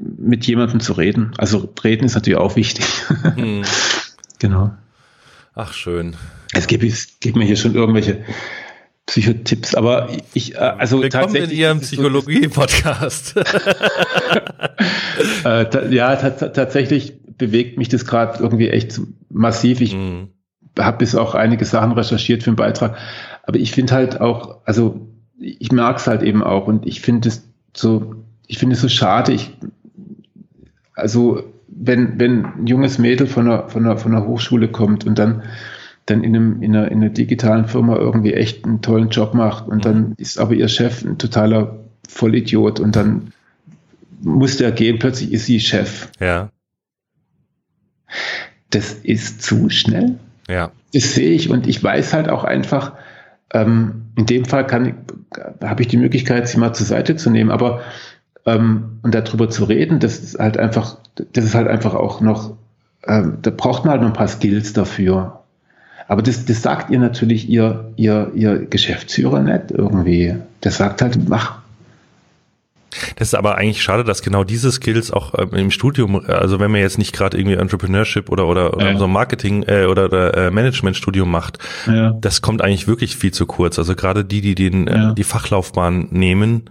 mit 0.00 0.46
jemandem 0.46 0.80
zu 0.80 0.92
reden. 0.92 1.32
Also 1.38 1.72
reden 1.82 2.04
ist 2.04 2.14
natürlich 2.14 2.38
auch 2.38 2.56
wichtig. 2.56 2.84
Hm. 3.34 3.62
genau. 4.38 4.72
Ach 5.54 5.72
schön. 5.72 6.16
Es 6.52 6.66
gibt, 6.66 6.84
es 6.84 7.18
gibt 7.20 7.36
mir 7.36 7.44
hier 7.44 7.56
schon 7.56 7.74
irgendwelche 7.74 8.24
Psychotipps, 9.06 9.74
aber 9.74 10.08
ich, 10.34 10.54
äh, 10.54 10.58
also 10.58 11.00
Willkommen 11.00 11.24
in 11.24 11.32
tatsächlich. 11.32 11.58
Ihrem 11.58 11.78
es 11.78 11.90
so, 11.90 11.96
Psychologie-Podcast. 11.96 13.34
Äh, 15.44 15.94
ja, 15.94 16.14
ta 16.16 16.30
ta 16.30 16.48
tatsächlich 16.48 17.14
bewegt 17.38 17.78
mich 17.78 17.88
das 17.88 18.04
gerade 18.04 18.42
irgendwie 18.42 18.68
echt 18.68 19.00
massiv. 19.30 19.80
Ich 19.80 19.92
Hm. 19.92 20.28
habe 20.78 20.98
bis 20.98 21.14
auch 21.14 21.34
einige 21.34 21.64
Sachen 21.64 21.92
recherchiert 21.92 22.42
für 22.42 22.50
den 22.50 22.56
Beitrag, 22.56 22.96
aber 23.44 23.58
ich 23.58 23.72
finde 23.72 23.94
halt 23.94 24.20
auch, 24.20 24.60
also 24.66 25.08
ich 25.38 25.72
mag 25.72 25.96
es 25.96 26.06
halt 26.06 26.22
eben 26.22 26.42
auch 26.42 26.66
und 26.66 26.86
ich 26.86 27.00
finde 27.00 27.28
es 27.28 27.48
so, 27.74 28.16
ich 28.46 28.58
finde 28.58 28.74
es 28.74 28.82
so 28.82 28.88
schade. 28.88 29.32
Ich, 29.32 29.56
also 30.96 31.44
wenn 31.68 32.18
wenn 32.18 32.44
ein 32.44 32.66
junges 32.66 32.98
Mädel 32.98 33.26
von 33.28 33.46
einer 33.46 33.68
von 33.68 33.84
einer 33.84 33.96
von 33.96 34.14
einer 34.14 34.26
Hochschule 34.26 34.68
kommt 34.68 35.06
und 35.06 35.18
dann 35.18 35.42
dann 36.06 36.22
in, 36.22 36.36
einem, 36.36 36.62
in, 36.62 36.74
einer, 36.74 36.90
in 36.90 36.98
einer 37.02 37.10
digitalen 37.10 37.66
Firma 37.66 37.96
irgendwie 37.96 38.32
echt 38.32 38.64
einen 38.64 38.80
tollen 38.80 39.08
Job 39.10 39.34
macht 39.34 39.66
und 39.66 39.84
dann 39.84 40.14
ist 40.18 40.38
aber 40.38 40.54
ihr 40.54 40.68
Chef 40.68 41.04
ein 41.04 41.18
totaler 41.18 41.80
Vollidiot 42.08 42.78
und 42.78 42.94
dann 42.94 43.32
muss 44.22 44.56
der 44.56 44.70
gehen, 44.70 45.00
plötzlich 45.00 45.32
ist 45.32 45.46
sie 45.46 45.58
Chef. 45.58 46.08
Ja, 46.20 46.50
Das 48.70 48.92
ist 48.92 49.42
zu 49.42 49.68
schnell. 49.68 50.18
ja. 50.48 50.70
Das 50.94 51.14
sehe 51.14 51.32
ich 51.32 51.50
und 51.50 51.66
ich 51.66 51.82
weiß 51.82 52.14
halt 52.14 52.28
auch 52.28 52.44
einfach, 52.44 52.92
ähm, 53.52 54.06
in 54.16 54.26
dem 54.26 54.44
Fall 54.44 54.66
kann 54.66 55.04
habe 55.60 55.82
ich 55.82 55.88
die 55.88 55.96
Möglichkeit, 55.96 56.48
sie 56.48 56.58
mal 56.58 56.72
zur 56.72 56.86
Seite 56.86 57.16
zu 57.16 57.30
nehmen, 57.30 57.50
aber 57.50 57.82
ähm, 58.46 58.98
und 59.02 59.14
darüber 59.14 59.50
zu 59.50 59.64
reden, 59.64 59.98
das 60.00 60.18
ist 60.18 60.38
halt 60.38 60.56
einfach, 60.58 60.96
das 61.32 61.44
ist 61.44 61.54
halt 61.54 61.68
einfach 61.68 61.94
auch 61.94 62.20
noch, 62.20 62.52
ähm, 63.06 63.38
da 63.42 63.50
braucht 63.50 63.84
man 63.84 63.92
halt 63.92 64.00
noch 64.02 64.08
ein 64.08 64.14
paar 64.14 64.28
Skills 64.28 64.72
dafür. 64.72 65.40
Aber 66.08 66.22
das, 66.22 66.44
das 66.44 66.62
sagt 66.62 66.90
ihr 66.90 67.00
natürlich 67.00 67.48
ihr, 67.48 67.92
ihr, 67.96 68.30
ihr 68.34 68.58
Geschäftsführer 68.66 69.40
nicht 69.40 69.72
irgendwie. 69.72 70.36
Der 70.62 70.70
sagt 70.70 71.02
halt, 71.02 71.28
mach. 71.28 71.58
Das 73.16 73.28
ist 73.28 73.34
aber 73.34 73.58
eigentlich 73.58 73.82
schade, 73.82 74.04
dass 74.04 74.22
genau 74.22 74.42
diese 74.44 74.70
Skills 74.72 75.10
auch 75.10 75.34
ähm, 75.36 75.50
im 75.52 75.70
Studium, 75.70 76.24
also 76.26 76.60
wenn 76.60 76.70
man 76.70 76.80
jetzt 76.80 76.96
nicht 76.96 77.12
gerade 77.12 77.36
irgendwie 77.36 77.56
Entrepreneurship 77.56 78.30
oder 78.30 78.46
oder, 78.46 78.74
oder 78.74 78.92
Ja. 78.92 78.98
so 78.98 79.04
ein 79.04 79.10
Marketing 79.12 79.64
äh, 79.64 79.84
oder, 79.86 80.06
oder 80.06 80.34
äh, 80.46 80.50
Managementstudium 80.50 81.30
macht, 81.30 81.58
Ja. 81.86 82.12
das 82.20 82.40
kommt 82.40 82.62
eigentlich 82.62 82.86
wirklich 82.88 83.16
viel 83.16 83.32
zu 83.32 83.44
kurz. 83.44 83.78
Also 83.78 83.94
gerade 83.96 84.24
die, 84.24 84.40
die 84.40 84.54
den 84.54 84.86
Ja. 84.86 85.10
äh, 85.10 85.14
die 85.14 85.24
Fachlaufbahn 85.24 86.08
nehmen 86.10 86.70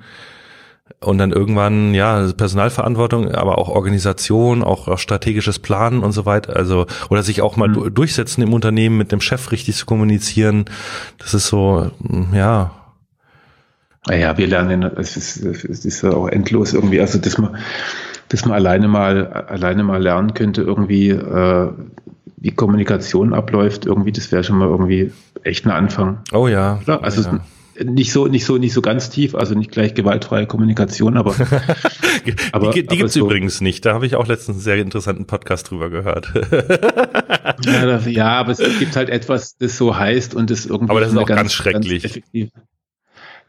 und 0.99 1.17
dann 1.17 1.31
irgendwann 1.31 1.93
ja 1.93 2.31
Personalverantwortung, 2.35 3.31
aber 3.31 3.57
auch 3.57 3.69
Organisation, 3.69 4.63
auch, 4.63 4.87
auch 4.87 4.99
strategisches 4.99 5.59
Planen 5.59 5.99
und 6.01 6.11
so 6.11 6.25
weiter. 6.25 6.55
Also 6.55 6.85
oder 7.09 7.23
sich 7.23 7.41
auch 7.41 7.57
mal 7.57 7.67
Mhm. 7.69 7.73
du- 7.73 7.89
durchsetzen 7.89 8.41
im 8.43 8.53
Unternehmen 8.53 8.97
mit 8.97 9.11
dem 9.11 9.21
Chef 9.21 9.51
richtig 9.51 9.75
zu 9.75 9.85
kommunizieren. 9.85 10.65
Das 11.17 11.33
ist 11.33 11.47
so 11.47 11.91
mm, 11.99 12.33
ja 12.35 12.71
Naja, 14.07 14.37
wir 14.37 14.45
lernen, 14.47 14.83
es 14.83 15.17
ist, 15.17 15.37
es 15.43 15.83
ist 15.85 16.03
auch 16.05 16.27
endlos 16.27 16.73
irgendwie, 16.73 17.01
also 17.01 17.17
dass 17.17 17.39
man, 17.39 17.57
dass 18.29 18.45
man 18.45 18.53
alleine 18.53 18.87
mal, 18.87 19.25
alleine 19.27 19.83
mal 19.83 20.01
lernen 20.01 20.35
könnte, 20.35 20.61
irgendwie, 20.61 21.09
äh, 21.09 21.69
wie 22.37 22.51
Kommunikation 22.51 23.33
abläuft, 23.33 23.87
irgendwie, 23.87 24.11
das 24.11 24.31
wäre 24.31 24.43
schon 24.43 24.59
mal 24.59 24.67
irgendwie 24.67 25.11
echt 25.43 25.65
ein 25.65 25.71
Anfang. 25.71 26.19
oh 26.33 26.47
ja. 26.47 26.79
Oder? 26.83 27.03
Also 27.03 27.23
ja. 27.23 27.39
Nicht 27.83 28.11
so, 28.11 28.27
nicht 28.27 28.45
so, 28.45 28.57
nicht 28.57 28.73
so 28.73 28.81
ganz 28.81 29.09
tief, 29.09 29.35
also 29.35 29.55
nicht 29.55 29.71
gleich 29.71 29.93
gewaltfreie 29.93 30.45
Kommunikation, 30.47 31.17
aber 31.17 31.35
aber- 32.51 32.71
die, 32.71 32.81
die 32.83 32.87
aber 32.87 32.95
gibt's 32.97 33.13
so- 33.13 33.25
übrigens 33.25 33.61
nicht. 33.61 33.85
Da 33.85 33.93
habe 33.93 34.05
ich 34.05 34.15
auch 34.15 34.27
letztens 34.27 34.57
einen 34.57 34.63
sehr 34.63 34.77
interessanten 34.77 35.25
Podcast 35.25 35.69
drüber 35.69 35.89
gehört. 35.89 36.31
ja, 37.65 37.85
das, 37.85 38.05
ja, 38.07 38.27
aber 38.29 38.51
es 38.53 38.79
gibt 38.79 38.95
halt 38.95 39.09
etwas, 39.09 39.57
das 39.57 39.77
so 39.77 39.97
heißt 39.97 40.33
und 40.35 40.49
das 40.49 40.65
irgendwie. 40.65 40.91
Aber 40.91 40.99
das 40.99 41.11
ist 41.11 41.17
auch 41.17 41.25
ganz 41.25 41.53
schrecklich. 41.53 42.05
effektiv. 42.05 42.49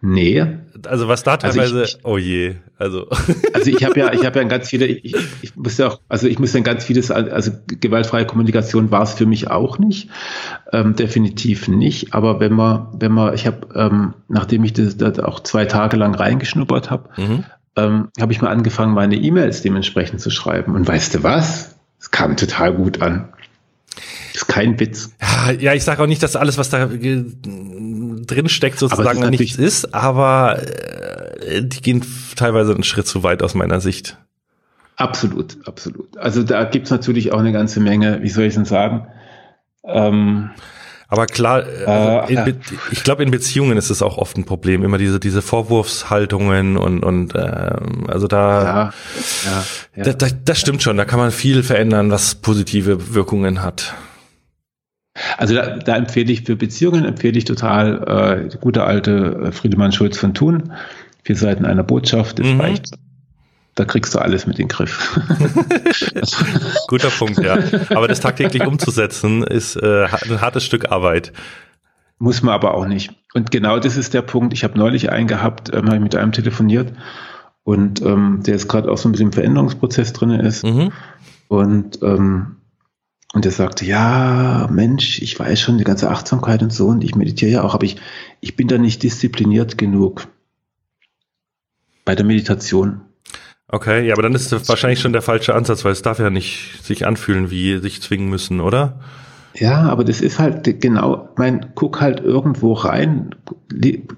Nee. 0.00 0.46
Also 0.86 1.08
was 1.08 1.22
da 1.22 1.36
teilweise, 1.36 1.80
also 1.80 1.82
ich, 1.82 2.04
oh 2.04 2.18
je, 2.18 2.56
also. 2.78 3.08
Also 3.52 3.70
ich 3.70 3.82
habe 3.84 3.98
ja, 3.98 4.12
ich 4.12 4.24
habe 4.24 4.38
ja 4.38 4.44
ganz 4.44 4.68
viele, 4.68 4.86
ich, 4.86 5.16
ich 5.40 5.56
muss 5.56 5.78
ja 5.78 5.88
auch, 5.88 6.00
also 6.08 6.28
ich 6.28 6.38
muss 6.38 6.52
dann 6.52 6.62
ganz 6.62 6.84
vieles, 6.84 7.10
also 7.10 7.50
gewaltfreie 7.66 8.26
Kommunikation 8.26 8.90
war 8.90 9.02
es 9.02 9.14
für 9.14 9.24
mich 9.24 9.50
auch 9.50 9.78
nicht, 9.78 10.10
ähm, 10.72 10.94
definitiv 10.94 11.66
nicht. 11.66 12.12
Aber 12.12 12.38
wenn 12.38 12.52
man, 12.52 12.88
wenn 12.98 13.12
man, 13.12 13.34
ich 13.34 13.46
habe, 13.46 13.66
ähm, 13.74 14.14
nachdem 14.28 14.62
ich 14.64 14.74
das, 14.74 14.98
das 14.98 15.18
auch 15.18 15.40
zwei 15.40 15.64
Tage 15.64 15.96
lang 15.96 16.14
reingeschnuppert 16.14 16.90
habe, 16.90 17.08
mhm. 17.16 17.44
ähm, 17.76 18.08
habe 18.20 18.32
ich 18.32 18.42
mal 18.42 18.50
angefangen, 18.50 18.92
meine 18.92 19.16
E-Mails 19.16 19.62
dementsprechend 19.62 20.20
zu 20.20 20.30
schreiben. 20.30 20.74
Und 20.74 20.86
weißt 20.86 21.14
du 21.14 21.22
was? 21.22 21.76
Es 21.98 22.10
kam 22.10 22.36
total 22.36 22.74
gut 22.74 23.00
an. 23.00 23.30
Ist 24.34 24.48
kein 24.48 24.78
Witz. 24.78 25.14
Ja, 25.20 25.50
ja 25.52 25.74
ich 25.74 25.82
sage 25.82 26.02
auch 26.02 26.06
nicht, 26.06 26.22
dass 26.22 26.36
alles, 26.36 26.58
was 26.58 26.68
da 26.68 26.90
drin 28.26 28.48
steckt, 28.48 28.78
sozusagen 28.78 29.22
ist 29.22 29.30
nichts 29.30 29.56
ist, 29.56 29.94
aber 29.94 30.62
äh, 31.42 31.62
die 31.62 31.80
gehen 31.80 32.04
teilweise 32.36 32.74
einen 32.74 32.84
Schritt 32.84 33.06
zu 33.06 33.22
weit 33.22 33.42
aus 33.42 33.54
meiner 33.54 33.80
Sicht. 33.80 34.18
Absolut, 34.96 35.58
absolut. 35.66 36.16
Also 36.16 36.42
da 36.42 36.64
gibt's 36.64 36.90
natürlich 36.90 37.32
auch 37.32 37.38
eine 37.38 37.52
ganze 37.52 37.80
Menge, 37.80 38.22
wie 38.22 38.30
soll 38.30 38.44
ich 38.44 38.54
denn 38.54 38.64
sagen? 38.64 39.06
Ähm, 39.84 40.50
aber 41.08 41.26
klar, 41.26 41.64
äh, 41.64 42.34
äh, 42.34 42.54
ich 42.90 43.04
glaube, 43.04 43.22
in 43.22 43.30
Beziehungen 43.30 43.78
ist 43.78 43.90
es 43.90 44.02
auch 44.02 44.18
oft 44.18 44.36
ein 44.36 44.44
Problem, 44.44 44.82
immer 44.82 44.98
diese 44.98 45.20
diese 45.20 45.40
Vorwurfshaltungen 45.40 46.76
und 46.76 47.04
und 47.04 47.34
äh, 47.34 47.76
also 48.08 48.26
da, 48.26 48.62
ja, 48.62 48.92
ja, 49.44 49.64
ja. 49.96 50.02
Da, 50.02 50.12
da, 50.14 50.26
das 50.44 50.58
stimmt 50.58 50.82
schon. 50.82 50.96
Da 50.96 51.04
kann 51.04 51.20
man 51.20 51.30
viel 51.30 51.62
verändern, 51.62 52.10
was 52.10 52.34
positive 52.34 53.14
Wirkungen 53.14 53.62
hat. 53.62 53.94
Also 55.36 55.54
da, 55.54 55.76
da 55.76 55.96
empfehle 55.96 56.32
ich 56.32 56.42
für 56.42 56.56
Beziehungen 56.56 57.04
empfehle 57.04 57.38
ich 57.38 57.44
total 57.44 58.48
äh, 58.52 58.56
gute 58.58 58.84
alte 58.84 59.46
äh, 59.46 59.52
Friedemann 59.52 59.92
Schulz 59.92 60.18
von 60.18 60.34
Thun. 60.34 60.72
Vier 61.22 61.36
Seiten 61.36 61.64
einer 61.64 61.82
Botschaft, 61.82 62.38
das 62.38 62.46
mhm. 62.46 62.60
reicht. 62.60 62.90
Da 63.74 63.84
kriegst 63.84 64.14
du 64.14 64.18
alles 64.20 64.46
mit 64.46 64.58
in 64.58 64.68
den 64.68 64.68
Griff. 64.68 65.20
Guter 66.88 67.10
Punkt, 67.10 67.38
ja. 67.38 67.58
Aber 67.90 68.08
das 68.08 68.20
tagtäglich 68.20 68.64
umzusetzen 68.64 69.42
ist 69.42 69.76
äh, 69.76 70.04
ein 70.04 70.40
hartes 70.40 70.64
Stück 70.64 70.90
Arbeit. 70.90 71.32
Muss 72.18 72.42
man 72.42 72.54
aber 72.54 72.74
auch 72.74 72.86
nicht. 72.86 73.12
Und 73.34 73.50
genau 73.50 73.78
das 73.78 73.98
ist 73.98 74.14
der 74.14 74.22
Punkt. 74.22 74.54
Ich 74.54 74.64
habe 74.64 74.78
neulich 74.78 75.10
einen 75.10 75.26
gehabt, 75.26 75.74
ähm, 75.74 75.86
habe 75.86 75.96
ich 75.96 76.02
mit 76.02 76.16
einem 76.16 76.32
telefoniert 76.32 76.92
und 77.64 78.00
ähm, 78.00 78.42
der 78.46 78.54
ist 78.54 78.68
gerade 78.68 78.90
auch 78.90 78.96
so 78.96 79.08
ein 79.08 79.12
bisschen 79.12 79.28
im 79.28 79.32
Veränderungsprozess 79.32 80.12
drin 80.12 80.30
ist. 80.30 80.64
Mhm. 80.64 80.92
Und 81.48 82.02
ähm, 82.02 82.56
und 83.36 83.44
er 83.44 83.52
sagte, 83.52 83.84
ja, 83.84 84.66
Mensch, 84.72 85.20
ich 85.20 85.38
weiß 85.38 85.60
schon 85.60 85.76
die 85.76 85.84
ganze 85.84 86.08
Achtsamkeit 86.08 86.62
und 86.62 86.72
so 86.72 86.86
und 86.86 87.04
ich 87.04 87.16
meditiere 87.16 87.50
ja 87.50 87.62
auch, 87.64 87.74
aber 87.74 87.84
ich, 87.84 87.96
ich 88.40 88.56
bin 88.56 88.66
da 88.66 88.78
nicht 88.78 89.02
diszipliniert 89.02 89.76
genug 89.76 90.26
bei 92.06 92.14
der 92.14 92.24
Meditation. 92.24 93.02
Okay, 93.68 94.06
ja, 94.06 94.14
aber 94.14 94.22
dann 94.22 94.34
ist 94.34 94.52
das 94.52 94.66
wahrscheinlich 94.70 95.00
schon 95.00 95.12
der 95.12 95.20
falsche 95.20 95.54
Ansatz, 95.54 95.84
weil 95.84 95.92
es 95.92 96.00
darf 96.00 96.18
ja 96.18 96.30
nicht 96.30 96.82
sich 96.82 97.06
anfühlen, 97.06 97.50
wie 97.50 97.76
sich 97.76 98.00
zwingen 98.00 98.30
müssen, 98.30 98.58
oder? 98.62 99.00
Ja, 99.52 99.82
aber 99.82 100.04
das 100.04 100.22
ist 100.22 100.38
halt 100.38 100.80
genau, 100.80 101.28
mein, 101.36 101.72
guck 101.74 102.00
halt 102.00 102.20
irgendwo 102.20 102.72
rein, 102.72 103.34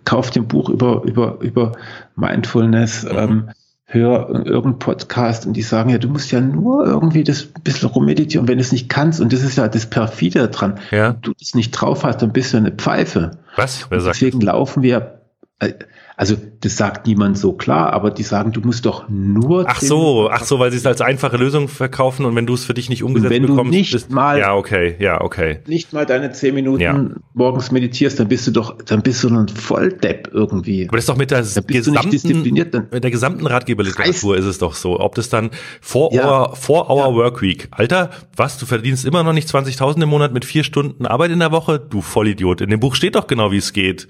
kauf 0.04 0.30
den 0.30 0.46
Buch 0.46 0.68
über, 0.68 1.02
über, 1.02 1.40
über 1.40 1.72
Mindfulness, 2.14 3.02
mhm. 3.02 3.18
ähm, 3.18 3.50
hör 3.90 4.28
irgendeinen 4.28 4.78
Podcast 4.78 5.46
und 5.46 5.54
die 5.54 5.62
sagen, 5.62 5.88
ja, 5.88 5.96
du 5.96 6.08
musst 6.08 6.30
ja 6.30 6.42
nur 6.42 6.86
irgendwie 6.86 7.24
das 7.24 7.48
ein 7.54 7.62
bisschen 7.62 7.88
rummeditieren, 7.88 8.46
wenn 8.46 8.58
du 8.58 8.62
es 8.62 8.70
nicht 8.70 8.90
kannst, 8.90 9.18
und 9.18 9.32
das 9.32 9.42
ist 9.42 9.56
ja 9.56 9.66
das 9.66 9.86
Perfide 9.86 10.48
dran, 10.48 10.78
ja. 10.90 11.14
wenn 11.14 11.22
du 11.22 11.32
das 11.32 11.54
nicht 11.54 11.70
drauf 11.70 12.04
hast, 12.04 12.20
dann 12.20 12.32
bist 12.32 12.52
du 12.52 12.58
eine 12.58 12.70
Pfeife. 12.70 13.38
Was? 13.56 13.86
Wer 13.90 14.00
sagt 14.00 14.16
deswegen 14.16 14.40
das? 14.40 14.46
laufen 14.48 14.82
wir, 14.82 15.20
äh, 15.60 15.72
also 16.18 16.34
das 16.60 16.76
sagt 16.76 17.06
niemand 17.06 17.38
so 17.38 17.52
klar, 17.52 17.92
aber 17.92 18.10
die 18.10 18.24
sagen, 18.24 18.50
du 18.50 18.60
musst 18.60 18.84
doch 18.86 19.08
nur. 19.08 19.66
Ach 19.68 19.80
so, 19.80 20.28
ach 20.28 20.42
so, 20.42 20.58
weil 20.58 20.72
sie 20.72 20.76
es 20.76 20.84
als 20.84 21.00
einfache 21.00 21.36
Lösung 21.36 21.68
verkaufen 21.68 22.26
und 22.26 22.34
wenn 22.34 22.44
du 22.44 22.54
es 22.54 22.64
für 22.64 22.74
dich 22.74 22.88
nicht 22.88 23.04
umgesetzt 23.04 23.30
wenn 23.30 23.42
bekommst, 23.42 23.72
du 23.72 23.76
nicht 23.76 23.92
bist, 23.92 24.10
mal, 24.10 24.36
ja 24.36 24.56
okay, 24.56 24.96
ja 24.98 25.20
okay, 25.20 25.60
nicht 25.68 25.92
mal 25.92 26.06
deine 26.06 26.32
zehn 26.32 26.56
Minuten 26.56 26.80
ja. 26.82 27.08
morgens 27.34 27.70
meditierst, 27.70 28.18
dann 28.18 28.26
bist 28.26 28.48
du 28.48 28.50
doch, 28.50 28.82
dann 28.82 29.02
bist 29.02 29.22
du 29.22 29.28
ein 29.28 29.46
Volldepp 29.46 30.30
irgendwie. 30.32 30.88
Aber 30.88 30.96
das 30.96 31.04
ist 31.04 31.08
doch 31.08 31.16
mit 31.16 31.30
der 31.30 31.42
gesamten, 31.42 32.42
mit 32.90 33.04
der 33.04 33.10
gesamten 33.12 33.46
Ratgeberliteratur 33.46 34.36
ist 34.36 34.44
es 34.44 34.58
doch 34.58 34.74
so, 34.74 34.98
ob 34.98 35.14
das 35.14 35.28
dann 35.28 35.50
vor 35.80 36.12
ja. 36.12 36.48
Our, 36.48 36.56
vor 36.56 36.90
Our 36.90 37.10
ja. 37.10 37.14
Workweek, 37.14 37.68
Alter, 37.70 38.10
was, 38.34 38.58
du 38.58 38.66
verdienst 38.66 39.04
immer 39.04 39.22
noch 39.22 39.32
nicht 39.32 39.48
20.000 39.48 40.02
im 40.02 40.08
Monat 40.08 40.32
mit 40.32 40.44
vier 40.44 40.64
Stunden 40.64 41.06
Arbeit 41.06 41.30
in 41.30 41.38
der 41.38 41.52
Woche, 41.52 41.78
du 41.78 42.00
Vollidiot. 42.00 42.60
In 42.60 42.70
dem 42.70 42.80
Buch 42.80 42.96
steht 42.96 43.14
doch 43.14 43.28
genau, 43.28 43.52
wie 43.52 43.58
es 43.58 43.72
geht. 43.72 44.08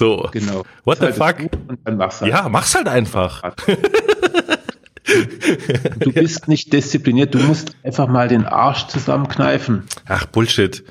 So. 0.00 0.30
Genau. 0.32 0.64
What 0.84 0.98
the 1.00 1.12
fuck? 1.12 1.36
Mach's 1.84 2.22
halt. 2.22 2.32
Ja, 2.32 2.48
mach's 2.48 2.74
halt 2.74 2.88
einfach. 2.88 3.42
Du 5.98 6.12
bist 6.12 6.46
nicht 6.46 6.72
diszipliniert, 6.72 7.34
du 7.34 7.40
musst 7.40 7.74
einfach 7.82 8.06
mal 8.06 8.28
den 8.28 8.46
Arsch 8.46 8.86
zusammenkneifen. 8.86 9.82
Ach, 10.06 10.26
Bullshit. 10.26 10.84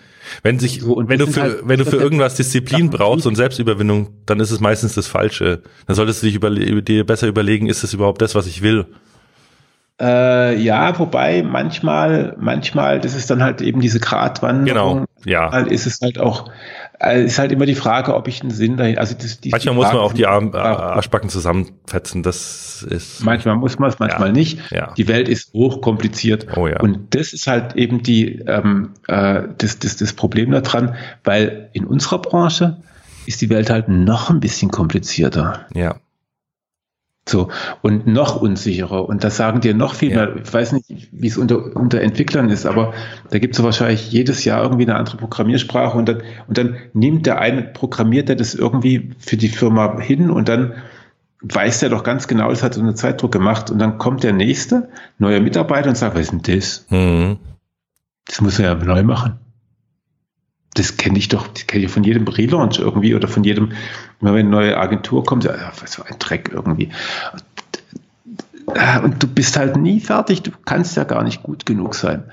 Wenn 0.44 0.60
sich, 0.60 0.82
so, 0.82 1.02
wenn 1.08 1.20
du 1.20 1.28
für, 1.28 1.42
halt, 1.42 1.60
wenn 1.64 1.80
du 1.80 1.86
für 1.86 1.96
irgendwas 1.96 2.36
Disziplin 2.36 2.90
brauchst 2.90 3.26
und 3.26 3.36
Selbstüberwindung, 3.36 4.10
dann 4.26 4.42
ist 4.42 4.52
es 4.52 4.60
meistens 4.60 4.96
das 4.96 5.08
Falsche. 5.08 5.62
Dann 5.88 5.96
solltest 5.96 6.22
du 6.22 6.26
dich 6.26 6.36
über, 6.36 6.50
dir 6.50 7.06
besser 7.06 7.28
überlegen, 7.28 7.68
ist 7.68 7.84
es 7.86 7.94
überhaupt 7.94 8.22
das, 8.22 8.36
was 8.36 8.46
ich 8.46 8.62
will? 8.62 8.88
Äh, 10.00 10.56
ja, 10.62 10.98
wobei 10.98 11.44
manchmal, 11.44 12.36
manchmal, 12.40 13.02
das 13.02 13.16
ist 13.16 13.30
dann 13.30 13.44
halt 13.44 13.62
eben 13.62 13.82
diese 13.82 14.00
Gratwanderung. 14.00 15.00
Genau, 15.00 15.06
ja. 15.26 15.58
Ist 15.60 15.86
es 15.86 16.00
halt 16.02 16.20
auch, 16.20 16.50
äh, 17.00 17.26
ist 17.26 17.38
halt 17.38 17.52
immer 17.52 17.66
die 17.66 17.76
Frage, 17.76 18.16
ob 18.16 18.30
ich 18.30 18.42
einen 18.42 18.52
Sinn 18.52 18.78
dahin, 18.78 18.98
also 18.98 19.14
das, 19.14 19.42
die, 19.42 19.50
Manchmal 19.50 19.74
die 19.74 19.78
muss 19.78 19.88
man 19.92 19.98
auch 19.98 20.14
die 20.14 20.26
Arm, 20.26 20.54
äh, 20.54 20.58
Arschbacken 20.58 21.30
zusammenfetzen, 21.30 22.24
das 22.24 22.84
ist. 22.84 23.26
Manchmal 23.26 23.58
muss 23.58 23.78
man 23.78 23.90
es, 23.90 24.00
manchmal 24.00 24.30
ja, 24.30 24.34
nicht. 24.34 24.72
Ja. 24.72 24.94
Die 24.96 25.10
Welt 25.10 25.28
ist 25.28 25.54
hochkompliziert. 25.54 26.48
Oh, 26.56 26.68
ja. 26.68 26.80
Und 26.80 27.14
das 27.14 27.34
ist 27.34 27.48
halt 27.48 27.76
eben 27.76 28.02
die, 28.02 28.40
ähm, 28.48 28.94
äh, 29.08 29.44
das, 29.58 29.80
das, 29.80 29.98
das 29.98 30.14
Problem 30.14 30.52
daran, 30.52 30.96
weil 31.26 31.70
in 31.74 31.86
unserer 31.86 32.20
Branche 32.20 32.78
ist 33.26 33.42
die 33.42 33.50
Welt 33.50 33.70
halt 33.70 33.90
noch 33.90 34.30
ein 34.30 34.40
bisschen 34.40 34.72
komplizierter. 34.72 35.66
Ja. 35.74 35.98
So, 37.30 37.50
und 37.82 38.08
noch 38.08 38.42
unsicherer. 38.42 39.08
Und 39.08 39.24
das 39.24 39.38
sagen 39.38 39.62
dir 39.62 39.76
noch 39.76 39.94
viel 39.94 40.12
ja. 40.12 40.26
mehr. 40.26 40.36
Ich 40.38 40.52
weiß 40.52 40.72
nicht, 40.72 41.10
wie 41.12 41.28
es 41.28 41.38
unter, 41.38 41.76
unter 41.76 42.02
Entwicklern 42.02 42.50
ist, 42.50 42.66
aber 42.66 42.94
da 43.30 43.38
gibt 43.38 43.56
es 43.56 43.64
wahrscheinlich 43.64 44.12
jedes 44.12 44.46
Jahr 44.46 44.64
irgendwie 44.64 44.86
eine 44.86 44.96
andere 44.96 45.18
Programmiersprache 45.18 45.98
und 45.98 46.10
dann, 46.10 46.24
und 46.48 46.58
dann 46.58 46.78
nimmt 46.94 47.28
der 47.28 47.40
eine, 47.40 47.62
programmiert 47.62 48.30
er 48.30 48.36
das 48.36 48.56
irgendwie 48.56 49.12
für 49.20 49.38
die 49.38 49.50
Firma 49.50 50.00
hin 50.00 50.32
und 50.32 50.50
dann 50.50 50.74
weiß 51.42 51.82
der 51.82 51.90
doch 51.90 52.04
ganz 52.04 52.28
genau, 52.28 52.50
es 52.52 52.64
hat 52.64 52.74
so 52.74 52.82
eine 52.82 52.96
Zeitdruck 52.96 53.32
gemacht 53.32 53.70
und 53.70 53.80
dann 53.80 54.00
kommt 54.00 54.24
der 54.24 54.34
nächste, 54.34 54.90
neuer 55.20 55.40
Mitarbeiter 55.40 55.90
und 55.90 55.96
sagt, 55.96 56.16
was 56.16 56.22
ist 56.22 56.32
denn 56.32 56.42
das? 56.42 56.86
Mhm. 56.90 57.38
Das 58.26 58.42
muss 58.42 58.60
er 58.60 58.66
ja 58.66 58.76
neu 58.76 59.04
machen 59.04 59.40
das 60.76 60.98
kenne 60.98 61.18
ich 61.18 61.28
doch, 61.30 61.48
das 61.48 61.68
kenne 61.68 61.86
ich 61.86 61.92
von 61.92 62.04
jedem 62.04 62.28
Relaunch 62.28 62.80
irgendwie 62.80 63.16
oder 63.16 63.28
von 63.28 63.44
jedem, 63.44 63.72
wenn 64.22 64.34
eine 64.34 64.50
neue 64.50 64.78
Agentur 64.78 65.24
kommt, 65.24 65.44
ja, 65.44 65.54
für 65.74 66.06
ein 66.06 66.20
Dreck 66.20 66.52
irgendwie. 66.54 66.90
Und 69.04 69.22
du 69.24 69.28
bist 69.28 69.58
halt 69.58 69.78
nie 69.78 70.00
fertig, 70.00 70.44
du 70.44 70.52
kannst 70.66 70.96
ja 70.96 71.04
gar 71.04 71.24
nicht 71.24 71.42
gut 71.42 71.66
genug 71.66 71.96
sein. 71.96 72.24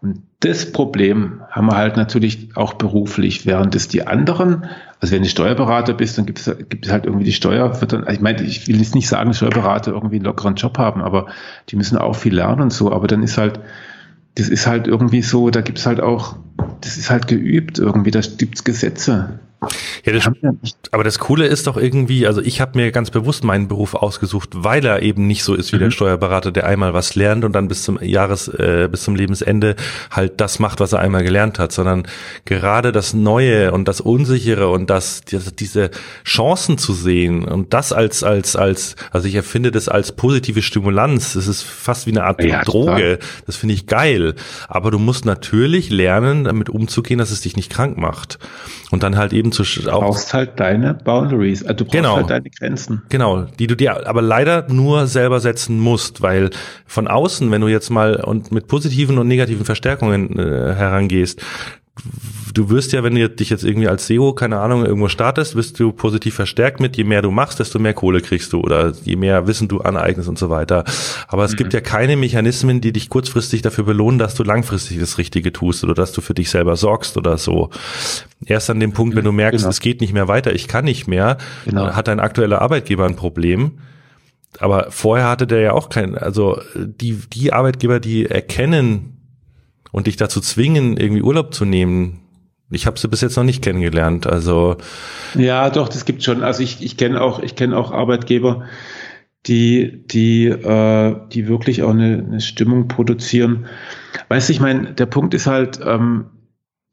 Und 0.00 0.22
das 0.40 0.72
Problem 0.72 1.42
haben 1.50 1.66
wir 1.66 1.76
halt 1.76 1.96
natürlich 1.96 2.56
auch 2.56 2.74
beruflich, 2.74 3.46
während 3.46 3.74
es 3.74 3.88
die 3.88 4.06
anderen, 4.06 4.66
also 5.00 5.14
wenn 5.14 5.22
du 5.22 5.28
Steuerberater 5.28 5.94
bist, 5.94 6.18
dann 6.18 6.26
gibt 6.26 6.40
es, 6.40 6.58
gibt 6.68 6.86
es 6.86 6.92
halt 6.92 7.06
irgendwie 7.06 7.24
die 7.24 7.32
Steuer, 7.32 7.80
wird 7.80 7.92
dann, 7.92 8.06
ich 8.10 8.20
meine, 8.20 8.42
ich 8.42 8.66
will 8.66 8.76
jetzt 8.76 8.94
nicht 8.94 9.08
sagen, 9.08 9.32
Steuerberater 9.32 9.92
irgendwie 9.92 10.16
einen 10.16 10.24
lockeren 10.24 10.56
Job 10.56 10.78
haben, 10.78 11.02
aber 11.02 11.26
die 11.70 11.76
müssen 11.76 11.96
auch 11.96 12.16
viel 12.16 12.34
lernen 12.34 12.62
und 12.62 12.72
so, 12.72 12.92
aber 12.92 13.06
dann 13.06 13.22
ist 13.22 13.38
halt, 13.38 13.60
das 14.34 14.48
ist 14.48 14.66
halt 14.66 14.86
irgendwie 14.86 15.22
so, 15.22 15.50
da 15.50 15.60
gibt 15.60 15.78
es 15.78 15.86
halt 15.86 16.00
auch, 16.00 16.36
das 16.80 16.96
ist 16.96 17.10
halt 17.10 17.28
geübt 17.28 17.78
irgendwie, 17.78 18.10
da 18.10 18.20
gibt 18.20 18.56
es 18.56 18.64
Gesetze. 18.64 19.38
Ja, 20.04 20.12
das, 20.12 20.30
aber 20.90 21.04
das 21.04 21.18
Coole 21.18 21.46
ist 21.46 21.66
doch 21.66 21.76
irgendwie, 21.76 22.26
also 22.26 22.40
ich 22.40 22.60
habe 22.60 22.78
mir 22.78 22.92
ganz 22.92 23.10
bewusst 23.10 23.44
meinen 23.44 23.68
Beruf 23.68 23.94
ausgesucht, 23.94 24.50
weil 24.54 24.84
er 24.84 25.02
eben 25.02 25.26
nicht 25.26 25.44
so 25.44 25.54
ist 25.54 25.72
wie 25.72 25.76
mhm. 25.76 25.80
der 25.80 25.90
Steuerberater, 25.90 26.52
der 26.52 26.66
einmal 26.66 26.94
was 26.94 27.14
lernt 27.14 27.44
und 27.44 27.52
dann 27.52 27.68
bis 27.68 27.82
zum 27.82 28.02
Jahres, 28.02 28.48
äh, 28.48 28.88
bis 28.90 29.02
zum 29.02 29.16
Lebensende 29.16 29.76
halt 30.10 30.40
das 30.40 30.58
macht, 30.58 30.80
was 30.80 30.92
er 30.92 31.00
einmal 31.00 31.22
gelernt 31.22 31.58
hat, 31.58 31.72
sondern 31.72 32.06
gerade 32.44 32.92
das 32.92 33.14
Neue 33.14 33.72
und 33.72 33.88
das 33.88 34.00
Unsichere 34.00 34.68
und 34.68 34.90
das, 34.90 35.22
diese 35.22 35.90
Chancen 36.24 36.78
zu 36.78 36.92
sehen 36.92 37.44
und 37.44 37.72
das 37.72 37.92
als, 37.92 38.22
als, 38.22 38.56
als, 38.56 38.96
also 39.10 39.28
ich 39.28 39.34
erfinde 39.34 39.70
das 39.70 39.88
als 39.88 40.12
positive 40.12 40.62
Stimulanz. 40.62 41.34
Es 41.34 41.46
ist 41.46 41.62
fast 41.62 42.06
wie 42.06 42.10
eine 42.10 42.24
Art 42.24 42.42
ja, 42.42 42.62
Droge. 42.62 43.18
Klar. 43.18 43.30
Das 43.46 43.56
finde 43.56 43.74
ich 43.74 43.86
geil. 43.86 44.34
Aber 44.68 44.90
du 44.90 44.98
musst 44.98 45.24
natürlich 45.24 45.90
lernen, 45.90 46.44
damit 46.44 46.68
umzugehen, 46.68 47.18
dass 47.18 47.30
es 47.30 47.40
dich 47.40 47.56
nicht 47.56 47.70
krank 47.70 47.96
macht. 47.96 48.38
Und 48.90 49.02
dann 49.02 49.16
halt 49.16 49.32
eben 49.32 49.52
zu 49.54 49.80
du 49.80 49.90
brauchst 49.90 50.34
halt 50.34 50.58
deine 50.60 50.94
Boundaries, 50.94 51.62
also 51.62 51.76
du 51.76 51.84
brauchst 51.84 51.96
genau, 51.96 52.16
halt 52.16 52.30
deine 52.30 52.50
Grenzen. 52.50 53.02
Genau, 53.08 53.42
die 53.42 53.66
du 53.66 53.76
dir 53.76 54.06
aber 54.06 54.22
leider 54.22 54.66
nur 54.68 55.06
selber 55.06 55.40
setzen 55.40 55.78
musst, 55.78 56.22
weil 56.22 56.50
von 56.86 57.08
außen, 57.08 57.50
wenn 57.50 57.60
du 57.60 57.68
jetzt 57.68 57.90
mal 57.90 58.16
und 58.16 58.52
mit 58.52 58.66
positiven 58.66 59.18
und 59.18 59.28
negativen 59.28 59.64
Verstärkungen 59.64 60.38
äh, 60.38 60.74
herangehst, 60.74 61.40
du 62.52 62.70
wirst 62.70 62.92
ja, 62.92 63.04
wenn 63.04 63.14
du 63.14 63.28
dich 63.28 63.50
jetzt 63.50 63.64
irgendwie 63.64 63.88
als 63.88 64.06
SEO, 64.06 64.32
keine 64.32 64.58
Ahnung, 64.58 64.84
irgendwo 64.84 65.08
startest, 65.08 65.54
wirst 65.54 65.78
du 65.78 65.92
positiv 65.92 66.34
verstärkt 66.34 66.80
mit, 66.80 66.96
je 66.96 67.04
mehr 67.04 67.22
du 67.22 67.30
machst, 67.30 67.60
desto 67.60 67.78
mehr 67.78 67.94
Kohle 67.94 68.20
kriegst 68.20 68.52
du 68.52 68.60
oder 68.60 68.92
je 69.04 69.16
mehr 69.16 69.46
Wissen 69.46 69.68
du 69.68 69.80
aneignest 69.80 70.28
und 70.28 70.38
so 70.38 70.50
weiter. 70.50 70.84
Aber 71.28 71.44
es 71.44 71.52
mhm. 71.52 71.56
gibt 71.56 71.72
ja 71.72 71.80
keine 71.80 72.16
Mechanismen, 72.16 72.80
die 72.80 72.92
dich 72.92 73.08
kurzfristig 73.08 73.62
dafür 73.62 73.84
belohnen, 73.84 74.18
dass 74.18 74.34
du 74.34 74.42
langfristig 74.42 74.98
das 74.98 75.18
Richtige 75.18 75.52
tust 75.52 75.84
oder 75.84 75.94
dass 75.94 76.12
du 76.12 76.20
für 76.20 76.34
dich 76.34 76.50
selber 76.50 76.76
sorgst 76.76 77.16
oder 77.16 77.38
so. 77.38 77.70
Erst 78.44 78.70
an 78.70 78.80
dem 78.80 78.92
Punkt, 78.92 79.14
wenn 79.14 79.24
du 79.24 79.32
merkst, 79.32 79.60
genau. 79.60 79.70
es 79.70 79.80
geht 79.80 80.00
nicht 80.00 80.12
mehr 80.12 80.28
weiter, 80.28 80.52
ich 80.52 80.66
kann 80.68 80.84
nicht 80.84 81.06
mehr, 81.06 81.38
genau. 81.64 81.94
hat 81.94 82.08
dein 82.08 82.20
aktueller 82.20 82.60
Arbeitgeber 82.60 83.06
ein 83.06 83.16
Problem 83.16 83.78
aber 84.60 84.86
vorher 84.90 85.28
hatte 85.28 85.46
der 85.48 85.60
ja 85.60 85.72
auch 85.72 85.88
kein, 85.88 86.16
also 86.16 86.60
die, 86.76 87.18
die 87.32 87.52
Arbeitgeber, 87.52 87.98
die 87.98 88.26
erkennen, 88.26 89.13
und 89.92 90.06
dich 90.06 90.16
dazu 90.16 90.40
zwingen, 90.40 90.96
irgendwie 90.96 91.22
Urlaub 91.22 91.54
zu 91.54 91.64
nehmen, 91.64 92.20
ich 92.70 92.86
habe 92.86 92.98
sie 92.98 93.08
bis 93.08 93.20
jetzt 93.20 93.36
noch 93.36 93.44
nicht 93.44 93.62
kennengelernt. 93.62 94.26
Also 94.26 94.76
ja, 95.34 95.70
doch, 95.70 95.88
das 95.88 96.04
gibt 96.04 96.22
schon. 96.22 96.42
Also 96.42 96.62
ich, 96.62 96.82
ich 96.82 96.96
kenne 96.96 97.20
auch, 97.20 97.40
ich 97.40 97.56
kenne 97.56 97.76
auch 97.76 97.92
Arbeitgeber, 97.92 98.64
die, 99.46 100.02
die, 100.06 100.46
äh, 100.46 101.16
die 101.32 101.48
wirklich 101.48 101.82
auch 101.82 101.90
eine, 101.90 102.24
eine 102.26 102.40
Stimmung 102.40 102.88
produzieren. 102.88 103.66
Weißt 104.28 104.48
du, 104.48 104.52
ich 104.52 104.60
meine, 104.60 104.94
der 104.94 105.06
Punkt 105.06 105.34
ist 105.34 105.46
halt, 105.46 105.80
ähm, 105.84 106.26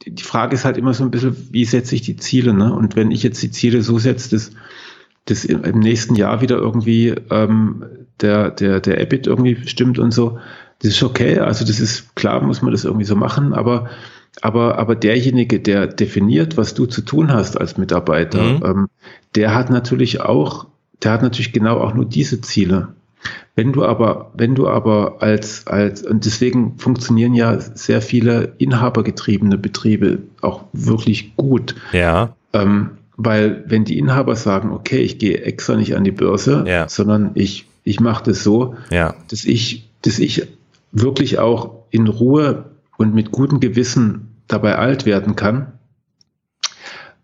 die 0.06 0.24
Frage 0.24 0.56
ist 0.56 0.66
halt 0.66 0.78
immer 0.78 0.94
so 0.94 1.04
ein 1.04 1.12
bisschen, 1.12 1.36
wie 1.52 1.66
setze 1.66 1.96
ich 1.96 2.02
die 2.02 2.18
Ziele, 2.18 2.54
ne? 2.54 2.74
Und 2.74 2.96
wenn 2.96 3.12
ich 3.12 3.24
jetzt 3.24 3.42
die 3.42 3.52
Ziele 3.52 3.82
so 3.84 4.00
setze, 4.00 4.32
dass, 4.32 4.52
dass 5.26 5.46
im 5.46 5.80
nächsten 5.80 6.16
Jahr 6.16 6.42
wieder 6.42 6.58
irgendwie 6.58 7.10
ähm, 7.30 7.86
der, 8.20 8.52
der, 8.52 8.80
der 8.80 9.00
EBIT 9.00 9.28
irgendwie 9.28 9.68
stimmt 9.68 10.00
und 10.00 10.12
so, 10.12 10.40
das 10.82 10.92
ist 10.92 11.04
okay, 11.04 11.40
also 11.40 11.66
das 11.66 11.80
ist 11.80 12.16
klar, 12.16 12.42
muss 12.42 12.62
man 12.62 12.72
das 12.72 12.86
irgendwie 12.86 13.06
so 13.06 13.16
machen, 13.16 13.54
aber, 13.54 13.90
aber, 14.42 14.80
aber 14.80 14.96
derjenige, 14.96 15.60
der 15.60 15.88
definiert, 15.88 16.58
was 16.58 16.74
du 16.74 16.86
zu 16.86 17.02
tun 17.02 17.32
hast 17.32 17.60
als 17.60 17.78
Mitarbeiter, 17.78 18.42
mhm. 18.42 18.64
ähm, 18.66 18.88
der 19.36 19.54
hat 19.54 19.70
natürlich 19.70 20.22
auch, 20.22 20.66
der 21.04 21.12
hat 21.12 21.22
natürlich 21.22 21.54
genau 21.54 21.80
auch 21.80 21.94
nur 21.94 22.06
diese 22.06 22.42
Ziele. 22.42 22.90
Wenn 23.56 23.74
du 23.74 23.86
aber, 23.86 24.32
wenn 24.34 24.56
du 24.56 24.68
aber 24.68 25.18
als, 25.22 25.68
als, 25.68 26.02
und 26.02 26.26
deswegen 26.26 26.80
funktionieren 26.80 27.36
ja 27.36 27.60
sehr 27.60 28.02
viele 28.02 28.54
inhabergetriebene 28.58 29.58
Betriebe 29.60 30.20
auch 30.42 30.64
wirklich 30.74 31.36
gut. 31.36 31.76
Ja. 31.92 32.36
Ähm, 32.54 32.92
weil 33.18 33.64
wenn 33.68 33.86
die 33.86 34.00
Inhaber 34.00 34.36
sagen, 34.36 34.72
okay, 34.72 35.00
ich 35.00 35.20
gehe 35.20 35.42
extra 35.44 35.76
nicht 35.76 35.96
an 35.96 36.04
die 36.04 36.12
Börse, 36.12 36.64
ja. 36.66 36.90
sondern 36.90 37.32
ich, 37.36 37.68
ich 37.84 38.00
mache 38.00 38.24
das 38.24 38.44
so, 38.44 38.76
ja. 38.90 39.14
dass 39.30 39.46
ich, 39.46 39.90
dass 40.02 40.18
ich 40.18 40.48
wirklich 40.92 41.40
auch 41.40 41.86
in 41.90 42.08
Ruhe 42.08 42.72
und 42.98 43.14
mit 43.14 43.32
gutem 43.32 43.60
Gewissen 43.60 44.36
dabei 44.48 44.78
alt 44.78 45.06
werden 45.06 45.36
kann, 45.36 45.74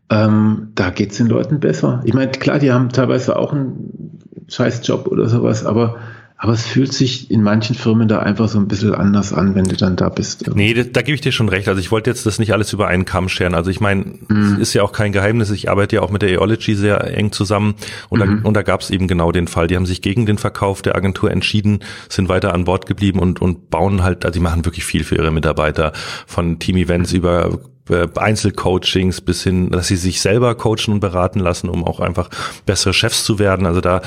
ähm, 0.09 0.69
da 0.75 0.89
geht 0.89 1.11
es 1.11 1.17
den 1.17 1.27
Leuten 1.27 1.59
besser. 1.59 2.01
Ich 2.05 2.13
meine, 2.13 2.31
klar, 2.31 2.59
die 2.59 2.71
haben 2.71 2.89
teilweise 2.89 3.37
auch 3.37 3.51
einen 3.51 4.19
Scheißjob 4.47 5.07
oder 5.07 5.27
sowas, 5.27 5.65
aber 5.65 5.97
aber 6.39 6.53
es 6.53 6.67
fühlt 6.67 6.93
sich 6.93 7.31
in 7.31 7.41
manchen 7.41 7.75
Firmen 7.75 8.07
da 8.07 8.19
einfach 8.19 8.47
so 8.47 8.59
ein 8.59 8.67
bisschen 8.67 8.93
anders 8.93 9.33
an, 9.33 9.55
wenn 9.55 9.65
du 9.65 9.75
dann 9.75 9.95
da 9.95 10.09
bist. 10.09 10.47
Nee, 10.53 10.75
da, 10.75 10.83
da 10.83 11.01
gebe 11.01 11.15
ich 11.15 11.21
dir 11.21 11.31
schon 11.31 11.49
recht. 11.49 11.67
Also 11.67 11.81
ich 11.81 11.91
wollte 11.91 12.11
jetzt 12.11 12.27
das 12.27 12.37
nicht 12.37 12.53
alles 12.53 12.71
über 12.73 12.87
einen 12.87 13.05
Kamm 13.05 13.27
scheren. 13.27 13.55
Also 13.55 13.71
ich 13.71 13.79
meine, 13.79 14.05
mhm. 14.27 14.57
ist 14.59 14.75
ja 14.75 14.83
auch 14.83 14.91
kein 14.91 15.11
Geheimnis. 15.11 15.49
Ich 15.49 15.67
arbeite 15.69 15.95
ja 15.95 16.03
auch 16.03 16.11
mit 16.11 16.21
der 16.21 16.29
Eology 16.29 16.75
sehr 16.75 17.03
eng 17.17 17.31
zusammen 17.31 17.73
und 18.09 18.19
mhm. 18.19 18.41
da, 18.43 18.47
und 18.47 18.53
da 18.53 18.61
gab 18.61 18.81
es 18.81 18.91
eben 18.91 19.07
genau 19.07 19.31
den 19.31 19.47
Fall. 19.47 19.65
Die 19.65 19.75
haben 19.75 19.87
sich 19.87 20.03
gegen 20.03 20.27
den 20.27 20.37
Verkauf 20.37 20.83
der 20.83 20.95
Agentur 20.95 21.31
entschieden, 21.31 21.79
sind 22.07 22.29
weiter 22.29 22.53
an 22.53 22.65
Bord 22.65 22.85
geblieben 22.85 23.17
und, 23.19 23.41
und 23.41 23.71
bauen 23.71 24.03
halt, 24.03 24.23
also 24.23 24.33
die 24.33 24.43
machen 24.43 24.63
wirklich 24.63 24.85
viel 24.85 25.03
für 25.03 25.15
ihre 25.15 25.31
Mitarbeiter. 25.31 25.91
Von 26.27 26.59
Team-Events 26.59 27.13
über 27.13 27.59
äh, 27.89 28.07
Einzelcoachings 28.15 29.21
bis 29.21 29.43
hin, 29.43 29.71
dass 29.71 29.87
sie 29.87 29.95
sich 29.95 30.21
selber 30.21 30.55
coachen 30.55 30.93
und 30.93 30.99
beraten 30.99 31.39
lassen, 31.39 31.69
um 31.69 31.83
auch 31.83 31.99
einfach 31.99 32.29
bessere 32.65 32.93
Chefs 32.93 33.23
zu 33.23 33.39
werden. 33.39 33.65
Also 33.65 33.81
da, 33.81 34.01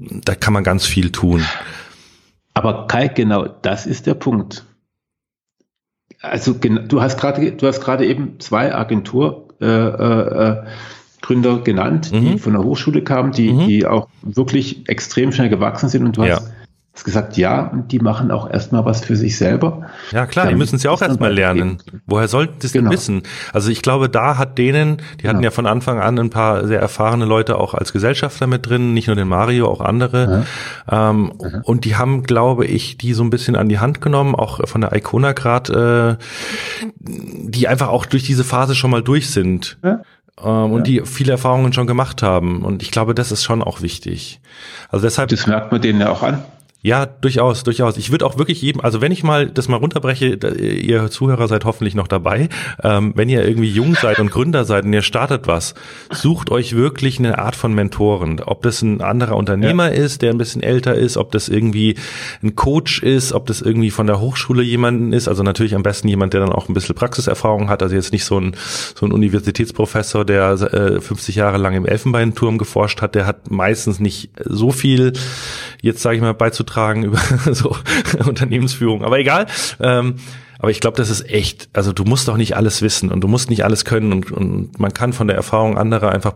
da 0.00 0.34
kann 0.34 0.54
man 0.54 0.64
ganz 0.64 0.84
viel 0.84 1.10
tun. 1.12 1.44
Aber 2.54 2.86
Kai, 2.86 3.08
genau, 3.08 3.46
das 3.46 3.86
ist 3.86 4.06
der 4.06 4.14
Punkt. 4.14 4.64
Also 6.20 6.52
du 6.52 7.00
hast 7.00 7.18
gerade, 7.18 7.52
du 7.52 7.66
hast 7.66 7.80
gerade 7.80 8.06
eben 8.06 8.40
zwei 8.40 8.74
Agenturgründer 8.74 10.64
äh, 11.28 11.58
äh, 11.58 11.62
genannt, 11.62 12.12
mhm. 12.12 12.20
die 12.20 12.38
von 12.38 12.52
der 12.52 12.62
Hochschule 12.62 13.02
kamen, 13.02 13.32
die, 13.32 13.52
mhm. 13.52 13.66
die 13.66 13.86
auch 13.86 14.08
wirklich 14.22 14.88
extrem 14.88 15.32
schnell 15.32 15.48
gewachsen 15.48 15.88
sind 15.88 16.04
und 16.04 16.16
du 16.16 16.24
ja. 16.24 16.36
hast 16.36 16.52
hast 16.92 17.04
gesagt, 17.04 17.36
ja, 17.36 17.68
und 17.68 17.92
die 17.92 18.00
machen 18.00 18.30
auch 18.30 18.50
erstmal 18.50 18.84
was 18.84 19.04
für 19.04 19.14
sich 19.14 19.38
selber. 19.38 19.90
Ja, 20.10 20.26
klar, 20.26 20.48
die 20.48 20.56
müssen 20.56 20.76
es 20.76 20.82
ja 20.82 20.90
auch 20.90 21.00
erstmal 21.00 21.32
lernen. 21.32 21.78
Woher 22.06 22.26
sollten 22.26 22.58
die 22.58 22.66
es 22.66 22.72
genau. 22.72 22.90
denn 22.90 22.98
wissen? 22.98 23.22
Also 23.52 23.70
ich 23.70 23.82
glaube, 23.82 24.08
da 24.08 24.38
hat 24.38 24.58
denen, 24.58 24.98
die 25.20 25.28
hatten 25.28 25.38
genau. 25.38 25.44
ja 25.44 25.50
von 25.52 25.66
Anfang 25.66 26.00
an 26.00 26.18
ein 26.18 26.30
paar 26.30 26.66
sehr 26.66 26.80
erfahrene 26.80 27.24
Leute 27.24 27.58
auch 27.58 27.74
als 27.74 27.92
Gesellschafter 27.92 28.48
mit 28.48 28.68
drin, 28.68 28.92
nicht 28.92 29.06
nur 29.06 29.14
den 29.14 29.28
Mario, 29.28 29.68
auch 29.68 29.80
andere. 29.80 30.44
Ja. 30.90 31.10
Ähm, 31.10 31.32
ja. 31.40 31.60
Und 31.62 31.84
die 31.84 31.94
haben, 31.94 32.24
glaube 32.24 32.66
ich, 32.66 32.98
die 32.98 33.12
so 33.14 33.22
ein 33.22 33.30
bisschen 33.30 33.54
an 33.54 33.68
die 33.68 33.78
Hand 33.78 34.00
genommen, 34.00 34.34
auch 34.34 34.66
von 34.68 34.80
der 34.80 34.94
Icona 34.94 35.32
grad, 35.32 35.70
äh, 35.70 36.16
die 36.98 37.68
einfach 37.68 37.88
auch 37.88 38.04
durch 38.04 38.24
diese 38.24 38.42
Phase 38.42 38.74
schon 38.74 38.90
mal 38.90 39.02
durch 39.02 39.30
sind. 39.30 39.78
Ja. 39.84 40.00
Ähm, 40.42 40.72
und 40.72 40.86
die 40.88 41.02
viele 41.04 41.32
Erfahrungen 41.32 41.72
schon 41.72 41.86
gemacht 41.86 42.22
haben. 42.22 42.64
Und 42.64 42.82
ich 42.82 42.90
glaube, 42.90 43.14
das 43.14 43.30
ist 43.30 43.44
schon 43.44 43.62
auch 43.62 43.80
wichtig. 43.80 44.40
Also 44.88 45.06
deshalb. 45.06 45.28
Das 45.30 45.46
merkt 45.46 45.70
man 45.70 45.80
denen 45.80 46.00
ja 46.00 46.10
auch 46.10 46.22
an. 46.22 46.42
Ja, 46.82 47.04
durchaus, 47.04 47.62
durchaus. 47.62 47.98
Ich 47.98 48.10
würde 48.10 48.24
auch 48.24 48.38
wirklich 48.38 48.62
jedem, 48.62 48.80
also 48.80 49.02
wenn 49.02 49.12
ich 49.12 49.22
mal 49.22 49.50
das 49.50 49.68
mal 49.68 49.76
runterbreche, 49.76 50.38
ihr 50.56 51.10
Zuhörer 51.10 51.46
seid 51.46 51.66
hoffentlich 51.66 51.94
noch 51.94 52.08
dabei, 52.08 52.48
ähm, 52.82 53.12
wenn 53.14 53.28
ihr 53.28 53.46
irgendwie 53.46 53.68
jung 53.68 53.94
seid 53.96 54.18
und 54.18 54.30
Gründer 54.30 54.64
seid 54.64 54.86
und 54.86 54.92
ihr 54.94 55.02
startet 55.02 55.46
was, 55.46 55.74
sucht 56.10 56.50
euch 56.50 56.74
wirklich 56.74 57.18
eine 57.18 57.38
Art 57.38 57.54
von 57.54 57.74
Mentoren. 57.74 58.40
Ob 58.40 58.62
das 58.62 58.80
ein 58.80 59.02
anderer 59.02 59.36
Unternehmer 59.36 59.88
ja. 59.88 60.02
ist, 60.04 60.22
der 60.22 60.30
ein 60.30 60.38
bisschen 60.38 60.62
älter 60.62 60.94
ist, 60.94 61.18
ob 61.18 61.32
das 61.32 61.50
irgendwie 61.50 61.96
ein 62.42 62.56
Coach 62.56 63.02
ist, 63.02 63.34
ob 63.34 63.44
das 63.44 63.60
irgendwie 63.60 63.90
von 63.90 64.06
der 64.06 64.18
Hochschule 64.18 64.62
jemanden 64.62 65.12
ist, 65.12 65.28
also 65.28 65.42
natürlich 65.42 65.74
am 65.74 65.82
besten 65.82 66.08
jemand, 66.08 66.32
der 66.32 66.40
dann 66.40 66.52
auch 66.52 66.70
ein 66.70 66.74
bisschen 66.74 66.94
Praxiserfahrung 66.94 67.68
hat, 67.68 67.82
also 67.82 67.94
jetzt 67.94 68.12
nicht 68.12 68.24
so 68.24 68.40
ein, 68.40 68.56
so 68.94 69.04
ein 69.04 69.12
Universitätsprofessor, 69.12 70.24
der 70.24 70.52
äh, 70.52 71.00
50 71.02 71.34
Jahre 71.34 71.58
lang 71.58 71.74
im 71.74 71.84
Elfenbeinturm 71.84 72.56
geforscht 72.56 73.02
hat, 73.02 73.14
der 73.14 73.26
hat 73.26 73.50
meistens 73.50 74.00
nicht 74.00 74.30
so 74.42 74.70
viel, 74.70 75.12
jetzt 75.82 76.00
sage 76.00 76.16
ich 76.16 76.22
mal, 76.22 76.32
beizutragen 76.32 76.69
beizutragen 76.70 77.04
über 77.04 77.18
so 77.52 77.76
Unternehmensführung. 78.24 79.04
Aber 79.04 79.18
egal. 79.18 79.46
Ähm, 79.80 80.16
aber 80.58 80.70
ich 80.70 80.80
glaube, 80.80 80.96
das 80.96 81.08
ist 81.08 81.28
echt, 81.28 81.70
also 81.72 81.92
du 81.92 82.04
musst 82.04 82.28
doch 82.28 82.36
nicht 82.36 82.54
alles 82.56 82.82
wissen 82.82 83.10
und 83.10 83.22
du 83.22 83.28
musst 83.28 83.48
nicht 83.48 83.64
alles 83.64 83.84
können 83.84 84.12
und, 84.12 84.30
und 84.30 84.78
man 84.78 84.92
kann 84.92 85.12
von 85.12 85.26
der 85.26 85.36
Erfahrung 85.36 85.78
anderer 85.78 86.10
einfach 86.10 86.34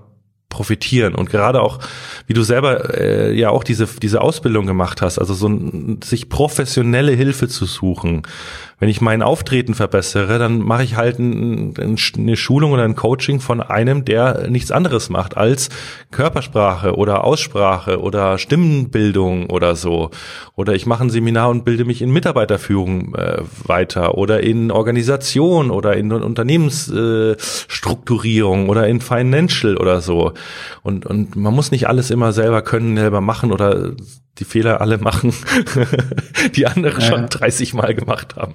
profitieren 0.48 1.14
und 1.14 1.28
gerade 1.28 1.60
auch, 1.60 1.80
wie 2.26 2.32
du 2.32 2.42
selber 2.42 2.96
äh, 2.98 3.34
ja 3.36 3.50
auch 3.50 3.64
diese 3.64 3.86
diese 3.86 4.20
Ausbildung 4.20 4.66
gemacht 4.66 5.02
hast, 5.02 5.18
also 5.18 5.34
so 5.34 5.48
ein, 5.48 6.00
sich 6.02 6.28
professionelle 6.28 7.12
Hilfe 7.12 7.48
zu 7.48 7.66
suchen, 7.66 8.22
wenn 8.78 8.88
ich 8.88 9.00
mein 9.00 9.22
Auftreten 9.22 9.74
verbessere, 9.74 10.38
dann 10.38 10.58
mache 10.58 10.84
ich 10.84 10.96
halt 10.96 11.18
ein, 11.18 11.74
ein, 11.78 11.96
eine 12.16 12.36
Schulung 12.36 12.70
oder 12.72 12.84
ein 12.84 12.96
Coaching 12.96 13.40
von 13.40 13.60
einem, 13.60 14.04
der 14.04 14.48
nichts 14.48 14.70
anderes 14.70 15.10
macht 15.10 15.36
als 15.36 15.68
Körpersprache 16.10 16.96
oder 16.96 17.24
Aussprache 17.24 18.00
oder 18.00 18.38
Stimmenbildung 18.38 19.50
oder 19.50 19.76
so. 19.76 20.10
Oder 20.56 20.74
ich 20.74 20.86
mache 20.86 21.04
ein 21.04 21.10
Seminar 21.10 21.50
und 21.50 21.64
bilde 21.64 21.84
mich 21.84 22.02
in 22.02 22.12
Mitarbeiterführung 22.12 23.14
äh, 23.14 23.42
weiter 23.64 24.18
oder 24.18 24.42
in 24.42 24.70
Organisation 24.70 25.70
oder 25.70 25.96
in 25.96 26.12
Unternehmensstrukturierung 26.12 28.66
äh, 28.66 28.70
oder 28.70 28.88
in 28.88 29.00
Financial 29.00 29.76
oder 29.76 30.00
so. 30.00 30.32
Und, 30.82 31.06
und 31.06 31.36
man 31.36 31.54
muss 31.54 31.70
nicht 31.70 31.88
alles 31.88 32.10
immer 32.10 32.32
selber 32.32 32.62
können, 32.62 32.96
selber 32.96 33.20
machen 33.20 33.52
oder 33.52 33.92
die 34.38 34.44
Fehler 34.44 34.80
alle 34.80 34.98
machen, 34.98 35.32
die 36.56 36.66
andere 36.66 37.00
ja. 37.00 37.06
schon 37.06 37.26
30 37.26 37.74
Mal 37.74 37.94
gemacht 37.94 38.36
haben. 38.36 38.54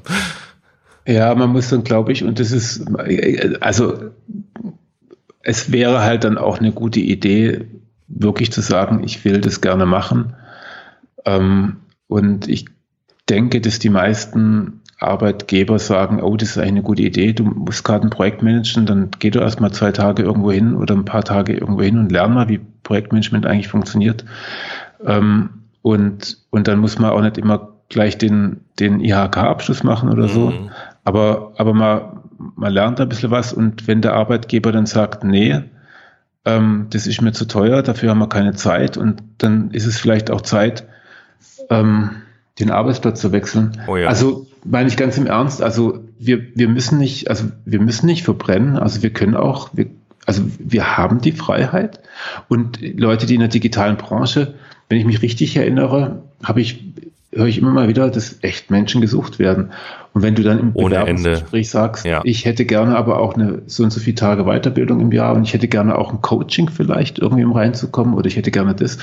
Ja, 1.05 1.33
man 1.35 1.49
muss 1.49 1.69
dann, 1.69 1.83
glaube 1.83 2.11
ich, 2.11 2.23
und 2.23 2.39
das 2.39 2.51
ist, 2.51 2.85
also 3.61 4.11
es 5.41 5.71
wäre 5.71 6.01
halt 6.01 6.23
dann 6.23 6.37
auch 6.37 6.59
eine 6.59 6.71
gute 6.71 6.99
Idee, 6.99 7.65
wirklich 8.07 8.51
zu 8.51 8.61
sagen, 8.61 9.03
ich 9.03 9.23
will 9.23 9.41
das 9.41 9.61
gerne 9.61 9.85
machen. 9.85 10.35
Ähm, 11.25 11.77
und 12.07 12.47
ich 12.47 12.65
denke, 13.29 13.61
dass 13.61 13.79
die 13.79 13.89
meisten 13.89 14.81
Arbeitgeber 14.99 15.79
sagen, 15.79 16.21
oh, 16.21 16.35
das 16.35 16.49
ist 16.49 16.57
eigentlich 16.57 16.69
eine 16.69 16.81
gute 16.83 17.03
Idee, 17.03 17.33
du 17.33 17.43
musst 17.43 17.83
gerade 17.83 18.05
ein 18.05 18.09
Projekt 18.09 18.43
managen, 18.43 18.85
dann 18.85 19.11
geh 19.17 19.29
du 19.29 19.39
erst 19.39 19.61
mal 19.61 19.71
zwei 19.71 19.91
Tage 19.91 20.23
irgendwo 20.23 20.51
hin 20.51 20.75
oder 20.75 20.95
ein 20.95 21.05
paar 21.05 21.23
Tage 21.23 21.53
irgendwo 21.53 21.81
hin 21.81 21.97
und 21.97 22.11
lern 22.11 22.33
mal, 22.33 22.49
wie 22.49 22.59
Projektmanagement 22.83 23.45
eigentlich 23.45 23.69
funktioniert. 23.69 24.25
Ähm, 25.05 25.58
und, 25.81 26.37
und 26.49 26.67
dann 26.67 26.79
muss 26.79 26.99
man 26.99 27.11
auch 27.11 27.21
nicht 27.21 27.37
immer 27.37 27.69
gleich 27.89 28.17
den, 28.17 28.61
den 28.79 28.99
IHK-Abschluss 28.99 29.83
machen 29.83 30.09
oder 30.09 30.27
so. 30.27 30.51
Mhm. 30.51 30.69
Aber, 31.03 31.53
aber 31.57 31.73
man, 31.73 32.01
man 32.55 32.71
lernt 32.71 33.01
ein 33.01 33.09
bisschen 33.09 33.31
was 33.31 33.51
und 33.51 33.87
wenn 33.87 34.01
der 34.01 34.13
Arbeitgeber 34.13 34.71
dann 34.71 34.85
sagt, 34.85 35.23
nee, 35.23 35.61
ähm, 36.45 36.87
das 36.91 37.07
ist 37.07 37.21
mir 37.21 37.31
zu 37.31 37.45
teuer, 37.45 37.81
dafür 37.81 38.11
haben 38.11 38.19
wir 38.19 38.29
keine 38.29 38.53
Zeit 38.53 38.97
und 38.97 39.23
dann 39.39 39.71
ist 39.71 39.85
es 39.85 39.99
vielleicht 39.99 40.31
auch 40.31 40.41
Zeit, 40.41 40.85
ähm, 41.69 42.11
den 42.59 42.71
Arbeitsplatz 42.71 43.21
zu 43.21 43.31
wechseln. 43.31 43.81
Oh 43.87 43.97
ja. 43.97 44.07
Also 44.07 44.47
meine 44.63 44.89
ich 44.89 44.97
ganz 44.97 45.17
im 45.17 45.25
Ernst, 45.25 45.61
also 45.61 46.03
wir, 46.19 46.55
wir 46.55 46.67
müssen 46.67 46.97
nicht, 46.97 47.29
also 47.29 47.45
wir 47.65 47.79
müssen 47.79 48.05
nicht 48.05 48.23
verbrennen, 48.23 48.77
also 48.77 49.01
wir 49.01 49.11
können 49.11 49.35
auch, 49.35 49.69
wir, 49.73 49.87
also 50.25 50.43
wir 50.59 50.97
haben 50.97 51.21
die 51.21 51.31
Freiheit 51.31 52.01
und 52.49 52.79
Leute, 52.81 53.25
die 53.25 53.35
in 53.35 53.39
der 53.39 53.49
digitalen 53.49 53.97
Branche, 53.97 54.55
wenn 54.89 54.97
ich 54.97 55.05
mich 55.05 55.21
richtig 55.21 55.55
erinnere, 55.55 56.23
habe 56.43 56.61
ich 56.61 56.83
höre 57.31 57.45
ich 57.45 57.59
immer 57.59 57.71
mal 57.71 57.87
wieder, 57.87 58.09
dass 58.09 58.39
echt 58.41 58.71
Menschen 58.71 59.01
gesucht 59.01 59.37
werden. 59.37 59.71
Und 60.13 60.23
wenn 60.23 60.33
du 60.33 60.41
dann 60.41 60.59
im 60.59 60.73
Bewerbungsgespräch 60.73 61.69
sagst, 61.69 62.05
ja. 62.05 62.21
ich 62.23 62.45
hätte 62.45 62.65
gerne 62.65 62.97
aber 62.97 63.19
auch 63.19 63.35
eine 63.35 63.61
so 63.67 63.83
und 63.83 63.91
so 63.91 63.99
viele 63.99 64.15
Tage 64.15 64.45
Weiterbildung 64.45 64.99
im 64.99 65.11
Jahr 65.11 65.35
und 65.35 65.43
ich 65.43 65.53
hätte 65.53 65.67
gerne 65.67 65.97
auch 65.97 66.11
ein 66.11 66.21
Coaching 66.21 66.69
vielleicht 66.69 67.19
irgendwie 67.19 67.45
um 67.45 67.51
reinzukommen 67.51 68.15
oder 68.15 68.25
ich 68.25 68.35
hätte 68.35 68.49
gerne 68.49 68.73
das. 68.73 68.97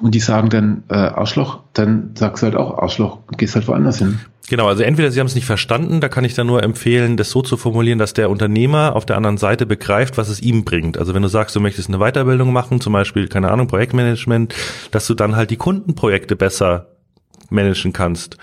Und 0.00 0.14
die 0.14 0.20
sagen 0.20 0.50
dann 0.50 0.82
äh, 0.88 0.94
Arschloch, 0.94 1.60
dann 1.72 2.10
sagst 2.14 2.42
du 2.42 2.46
halt 2.46 2.56
auch 2.56 2.78
Arschloch 2.78 3.20
und 3.26 3.38
gehst 3.38 3.54
halt 3.54 3.66
woanders 3.66 3.98
hin. 3.98 4.20
Genau, 4.48 4.66
also 4.66 4.82
entweder 4.82 5.10
Sie 5.10 5.20
haben 5.20 5.26
es 5.26 5.34
nicht 5.34 5.46
verstanden, 5.46 6.00
da 6.00 6.08
kann 6.08 6.24
ich 6.24 6.34
dann 6.34 6.46
nur 6.46 6.62
empfehlen, 6.62 7.16
das 7.16 7.30
so 7.30 7.40
zu 7.40 7.56
formulieren, 7.56 7.98
dass 7.98 8.12
der 8.12 8.28
Unternehmer 8.28 8.94
auf 8.94 9.06
der 9.06 9.16
anderen 9.16 9.38
Seite 9.38 9.64
begreift, 9.64 10.18
was 10.18 10.28
es 10.28 10.40
ihm 10.40 10.64
bringt. 10.64 10.98
Also 10.98 11.14
wenn 11.14 11.22
du 11.22 11.28
sagst, 11.28 11.56
du 11.56 11.60
möchtest 11.60 11.88
eine 11.88 11.98
Weiterbildung 11.98 12.52
machen, 12.52 12.80
zum 12.80 12.92
Beispiel, 12.92 13.28
keine 13.28 13.50
Ahnung, 13.50 13.68
Projektmanagement, 13.68 14.54
dass 14.90 15.06
du 15.06 15.14
dann 15.14 15.34
halt 15.34 15.50
die 15.50 15.56
Kundenprojekte 15.56 16.36
besser 16.36 16.88
managen 17.48 17.94
kannst 17.94 18.36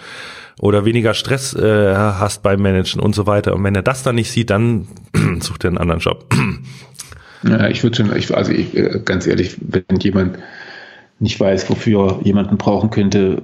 oder 0.60 0.86
weniger 0.86 1.14
Stress 1.14 1.54
äh, 1.54 1.96
hast 1.96 2.42
beim 2.42 2.62
Managen 2.62 3.00
und 3.00 3.14
so 3.14 3.28
weiter. 3.28 3.54
Und 3.54 3.64
wenn 3.64 3.76
er 3.76 3.84
das 3.84 4.02
dann 4.02 4.16
nicht 4.16 4.32
sieht, 4.32 4.50
dann 4.50 4.88
sucht 5.40 5.64
er 5.66 5.70
einen 5.70 5.78
anderen 5.78 6.02
Job. 6.02 6.34
Ja, 7.44 7.68
ich 7.68 7.84
würde 7.84 7.98
schon, 7.98 8.16
ich, 8.16 8.36
also 8.36 8.52
ich, 8.52 8.76
äh, 8.76 9.02
ganz 9.04 9.28
ehrlich, 9.28 9.58
wenn 9.60 10.00
jemand 10.00 10.40
nicht 11.20 11.40
weiß, 11.40 11.70
wofür 11.70 12.20
jemanden 12.24 12.58
brauchen 12.58 12.90
könnte, 12.90 13.44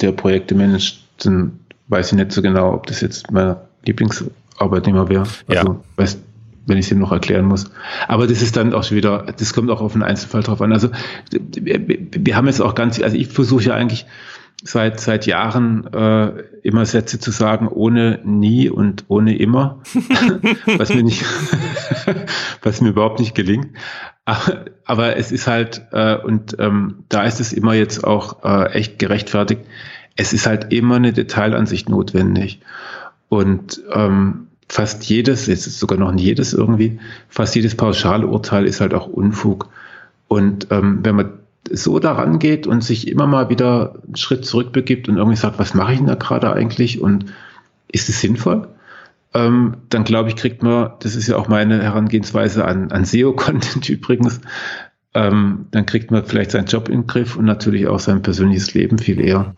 der 0.00 0.12
Projekte 0.12 0.54
managt, 0.54 1.04
dann 1.22 1.60
weiß 1.88 2.12
ich 2.12 2.18
nicht 2.18 2.32
so 2.32 2.42
genau, 2.42 2.72
ob 2.72 2.86
das 2.86 3.00
jetzt 3.00 3.30
mein 3.30 3.56
Lieblingsarbeitnehmer 3.84 5.08
wäre. 5.08 5.26
Also, 5.48 5.68
ja. 5.68 5.80
weiß, 5.96 6.18
wenn 6.66 6.78
ich 6.78 6.86
es 6.86 6.92
ihm 6.92 6.98
noch 6.98 7.12
erklären 7.12 7.46
muss. 7.46 7.70
Aber 8.08 8.26
das 8.26 8.42
ist 8.42 8.56
dann 8.56 8.74
auch 8.74 8.84
schon 8.84 8.96
wieder, 8.96 9.26
das 9.38 9.54
kommt 9.54 9.70
auch 9.70 9.80
auf 9.80 9.92
den 9.92 10.02
Einzelfall 10.02 10.42
drauf 10.42 10.60
an. 10.60 10.72
Also 10.72 10.90
wir, 11.30 11.80
wir 11.86 12.36
haben 12.36 12.46
jetzt 12.46 12.60
auch 12.60 12.74
ganz, 12.74 13.00
also 13.00 13.16
ich 13.16 13.28
versuche 13.28 13.64
ja 13.64 13.74
eigentlich 13.74 14.06
seit 14.64 15.00
seit 15.00 15.26
Jahren 15.26 15.86
äh, 15.92 16.32
immer 16.62 16.86
Sätze 16.86 17.20
zu 17.20 17.30
sagen 17.30 17.68
ohne 17.68 18.20
nie 18.24 18.68
und 18.70 19.04
ohne 19.08 19.36
immer, 19.36 19.82
was 20.78 20.92
mir 20.94 21.02
nicht, 21.02 21.24
was 22.62 22.80
mir 22.80 22.88
überhaupt 22.88 23.20
nicht 23.20 23.34
gelingt. 23.34 23.68
Aber, 24.24 24.64
aber 24.84 25.16
es 25.16 25.30
ist 25.30 25.46
halt 25.46 25.82
äh, 25.92 26.16
und 26.16 26.56
ähm, 26.58 27.04
da 27.08 27.24
ist 27.24 27.38
es 27.38 27.52
immer 27.52 27.74
jetzt 27.74 28.02
auch 28.02 28.44
äh, 28.44 28.72
echt 28.72 28.98
gerechtfertigt. 28.98 29.62
Es 30.16 30.32
ist 30.32 30.46
halt 30.46 30.72
immer 30.72 30.96
eine 30.96 31.12
Detailansicht 31.12 31.88
notwendig 31.88 32.60
und 33.28 33.82
ähm, 33.92 34.46
fast 34.68 35.04
jedes, 35.04 35.46
jetzt 35.46 35.66
ist 35.66 35.78
sogar 35.78 35.98
noch 35.98 36.12
nicht 36.12 36.24
jedes 36.24 36.52
irgendwie, 36.52 36.98
fast 37.28 37.54
jedes 37.54 37.74
Pauschalurteil 37.74 38.66
ist 38.66 38.80
halt 38.80 38.94
auch 38.94 39.06
Unfug. 39.06 39.68
Und 40.28 40.68
ähm, 40.70 41.00
wenn 41.02 41.16
man 41.16 41.32
so 41.70 41.98
daran 41.98 42.38
geht 42.38 42.66
und 42.66 42.82
sich 42.82 43.08
immer 43.08 43.26
mal 43.26 43.48
wieder 43.48 43.96
einen 44.06 44.16
Schritt 44.16 44.44
zurückbegibt 44.44 45.08
und 45.08 45.16
irgendwie 45.16 45.36
sagt, 45.36 45.58
was 45.58 45.74
mache 45.74 45.92
ich 45.92 45.98
denn 45.98 46.06
da 46.06 46.14
gerade 46.14 46.52
eigentlich 46.52 47.00
und 47.00 47.26
ist 47.90 48.08
es 48.08 48.20
sinnvoll? 48.20 48.68
Ähm, 49.34 49.76
dann 49.90 50.04
glaube 50.04 50.28
ich, 50.28 50.36
kriegt 50.36 50.62
man, 50.62 50.92
das 51.00 51.16
ist 51.16 51.26
ja 51.26 51.36
auch 51.36 51.48
meine 51.48 51.82
Herangehensweise 51.82 52.64
an, 52.64 52.90
an 52.92 53.04
SEO-Content 53.04 53.88
übrigens, 53.88 54.40
ähm, 55.14 55.66
dann 55.70 55.86
kriegt 55.86 56.10
man 56.10 56.24
vielleicht 56.24 56.52
seinen 56.52 56.66
Job 56.66 56.88
in 56.88 57.02
den 57.02 57.06
Griff 57.06 57.36
und 57.36 57.44
natürlich 57.44 57.86
auch 57.88 58.00
sein 58.00 58.22
persönliches 58.22 58.74
Leben 58.74 58.98
viel 58.98 59.20
eher. 59.20 59.54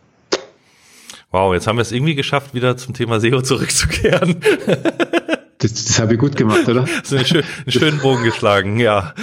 Wow, 1.30 1.52
jetzt 1.52 1.66
haben 1.66 1.76
wir 1.76 1.82
es 1.82 1.92
irgendwie 1.92 2.14
geschafft, 2.14 2.54
wieder 2.54 2.76
zum 2.76 2.94
Thema 2.94 3.20
SEO 3.20 3.42
zurückzukehren. 3.42 4.36
das, 5.58 5.74
das 5.74 6.00
habe 6.00 6.14
ich 6.14 6.20
gut 6.20 6.36
gemacht, 6.36 6.66
oder? 6.68 6.86
So 7.04 7.16
einen, 7.16 7.26
schön, 7.26 7.44
einen 7.64 7.72
schönen 7.72 7.98
Bogen 7.98 8.24
geschlagen, 8.24 8.80
ja. 8.80 9.14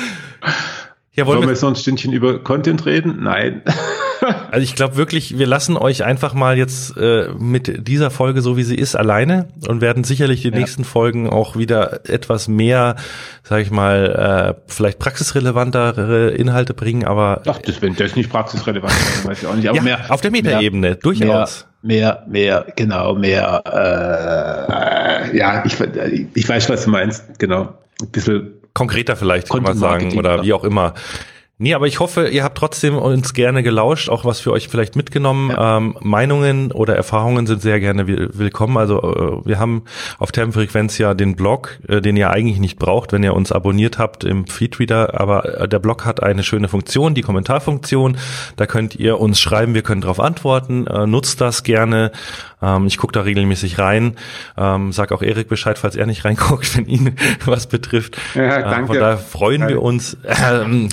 Ja, 1.16 1.26
wollen, 1.26 1.38
wollen 1.38 1.48
wir 1.48 1.54
jetzt 1.54 1.62
noch 1.62 1.70
ein 1.70 1.78
Stündchen 1.78 2.12
über 2.12 2.40
Content 2.44 2.86
reden? 2.86 3.24
Nein. 3.24 3.62
Also 4.50 4.64
ich 4.64 4.76
glaube 4.76 4.96
wirklich, 4.96 5.38
wir 5.38 5.46
lassen 5.46 5.78
euch 5.78 6.04
einfach 6.04 6.34
mal 6.34 6.58
jetzt 6.58 6.98
äh, 6.98 7.28
mit 7.38 7.88
dieser 7.88 8.10
Folge, 8.10 8.42
so 8.42 8.56
wie 8.58 8.64
sie 8.64 8.76
ist, 8.76 8.96
alleine 8.96 9.50
und 9.68 9.82
werden 9.82 10.04
sicherlich 10.04 10.42
die 10.42 10.50
ja. 10.50 10.58
nächsten 10.58 10.84
Folgen 10.84 11.30
auch 11.30 11.58
wieder 11.58 12.10
etwas 12.10 12.48
mehr, 12.48 12.96
sage 13.44 13.62
ich 13.62 13.72
mal, 13.72 14.56
äh, 14.58 14.62
vielleicht 14.68 14.98
praxisrelevantere 14.98 16.30
Inhalte 16.30 16.74
bringen. 16.74 17.04
Aber 17.04 17.42
Ach, 17.46 17.60
das, 17.60 17.82
wenn 17.82 17.96
das 17.96 18.16
nicht 18.16 18.32
praxisrelevant 18.32 18.94
ist, 18.94 19.26
weiß 19.26 19.42
ich 19.44 19.48
auch 19.48 19.56
nicht. 19.56 19.68
Aber 19.68 19.78
ja, 19.78 19.84
mehr 19.84 20.06
auf 20.10 20.22
der 20.22 20.32
Metaebene 20.32 20.96
durchaus. 20.96 21.66
Mehr, 21.66 21.75
mehr, 21.86 22.66
genau, 22.76 23.16
mehr. 23.16 23.62
Äh, 23.66 25.38
ja, 25.38 25.64
ich, 25.66 25.78
ich 26.34 26.50
weiß, 26.50 26.70
was 26.70 26.86
du 26.86 26.90
meinst. 26.90 27.40
Genau, 27.40 27.74
ein 28.02 28.10
bisschen 28.12 28.54
konkreter 28.74 29.16
vielleicht 29.16 29.50
kann 29.50 29.64
man 29.64 29.78
sagen 29.78 30.18
oder 30.18 30.44
wie 30.44 30.54
auch 30.54 30.64
immer. 30.64 30.94
Nee, 31.58 31.74
aber 31.74 31.88
ich 31.88 32.02
hoffe, 32.02 32.28
ihr 32.28 32.44
habt 32.44 32.58
trotzdem 32.58 32.98
uns 32.98 33.34
gerne 33.34 33.64
gelauscht, 33.64 34.10
auch 34.10 34.26
was 34.26 34.42
für 34.42 34.52
euch 34.52 34.68
vielleicht 34.68 34.98
mitgenommen. 34.98 35.52
Ja. 35.52 35.78
Ähm, 35.78 35.96
Meinungen 36.02 36.74
oder 36.74 36.98
Erfahrungen 36.98 37.48
sind 37.48 37.62
sehr 37.62 37.80
gerne 37.80 38.08
willkommen. 38.08 38.76
Also 38.76 39.02
äh, 39.02 39.48
wir 39.48 39.58
haben 39.58 39.84
auf 40.20 40.34
Termfrequenz 40.34 40.98
ja 40.98 41.14
den 41.14 41.38
Blog, 41.38 41.80
äh, 41.88 42.02
den 42.02 42.18
ihr 42.18 42.30
eigentlich 42.30 42.60
nicht 42.60 42.78
braucht, 42.78 43.14
wenn 43.14 43.24
ihr 43.24 43.34
uns 43.34 43.54
abonniert 43.54 44.00
habt 44.00 44.26
im 44.26 44.48
Feedreader. 44.48 45.18
Aber 45.18 45.62
äh, 45.62 45.68
der 45.70 45.80
Blog 45.80 46.04
hat 46.04 46.22
eine 46.22 46.44
schöne 46.44 46.68
Funktion, 46.68 47.16
die 47.16 47.22
Kommentarfunktion. 47.22 48.18
Da 48.58 48.66
könnt 48.66 48.96
ihr 48.98 49.22
uns 49.22 49.40
schreiben, 49.40 49.74
wir 49.74 49.82
können 49.82 50.02
darauf 50.02 50.20
antworten. 50.20 50.88
Äh, 50.88 51.08
nutzt 51.08 51.40
das 51.40 51.64
gerne. 51.64 52.12
Ähm, 52.66 52.88
ich 52.88 52.98
gucke 52.98 53.14
da 53.14 53.22
regelmäßig 53.22 53.78
rein. 53.78 54.16
Ähm, 54.58 54.92
sag 54.92 55.12
auch 55.12 55.22
Erik 55.22 55.48
Bescheid, 55.48 55.78
falls 55.78 55.96
er 55.96 56.06
nicht 56.06 56.26
reinguckt, 56.26 56.76
wenn 56.78 56.88
ihn 56.88 57.16
was 57.46 57.68
betrifft. 57.68 58.18
Ja, 58.34 58.62
danke. 58.62 58.84
Äh, 58.84 58.88
von 58.88 59.00
daher 59.00 59.18
freuen 59.18 59.62
Danke. 59.62 59.76
wir 59.76 59.82
uns. 59.82 60.18
Ähm, 60.24 60.90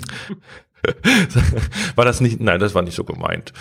war 1.94 2.04
das 2.04 2.20
nicht? 2.20 2.40
Nein, 2.40 2.60
das 2.60 2.74
war 2.74 2.82
nicht 2.82 2.96
so 2.96 3.04
gemeint. 3.04 3.52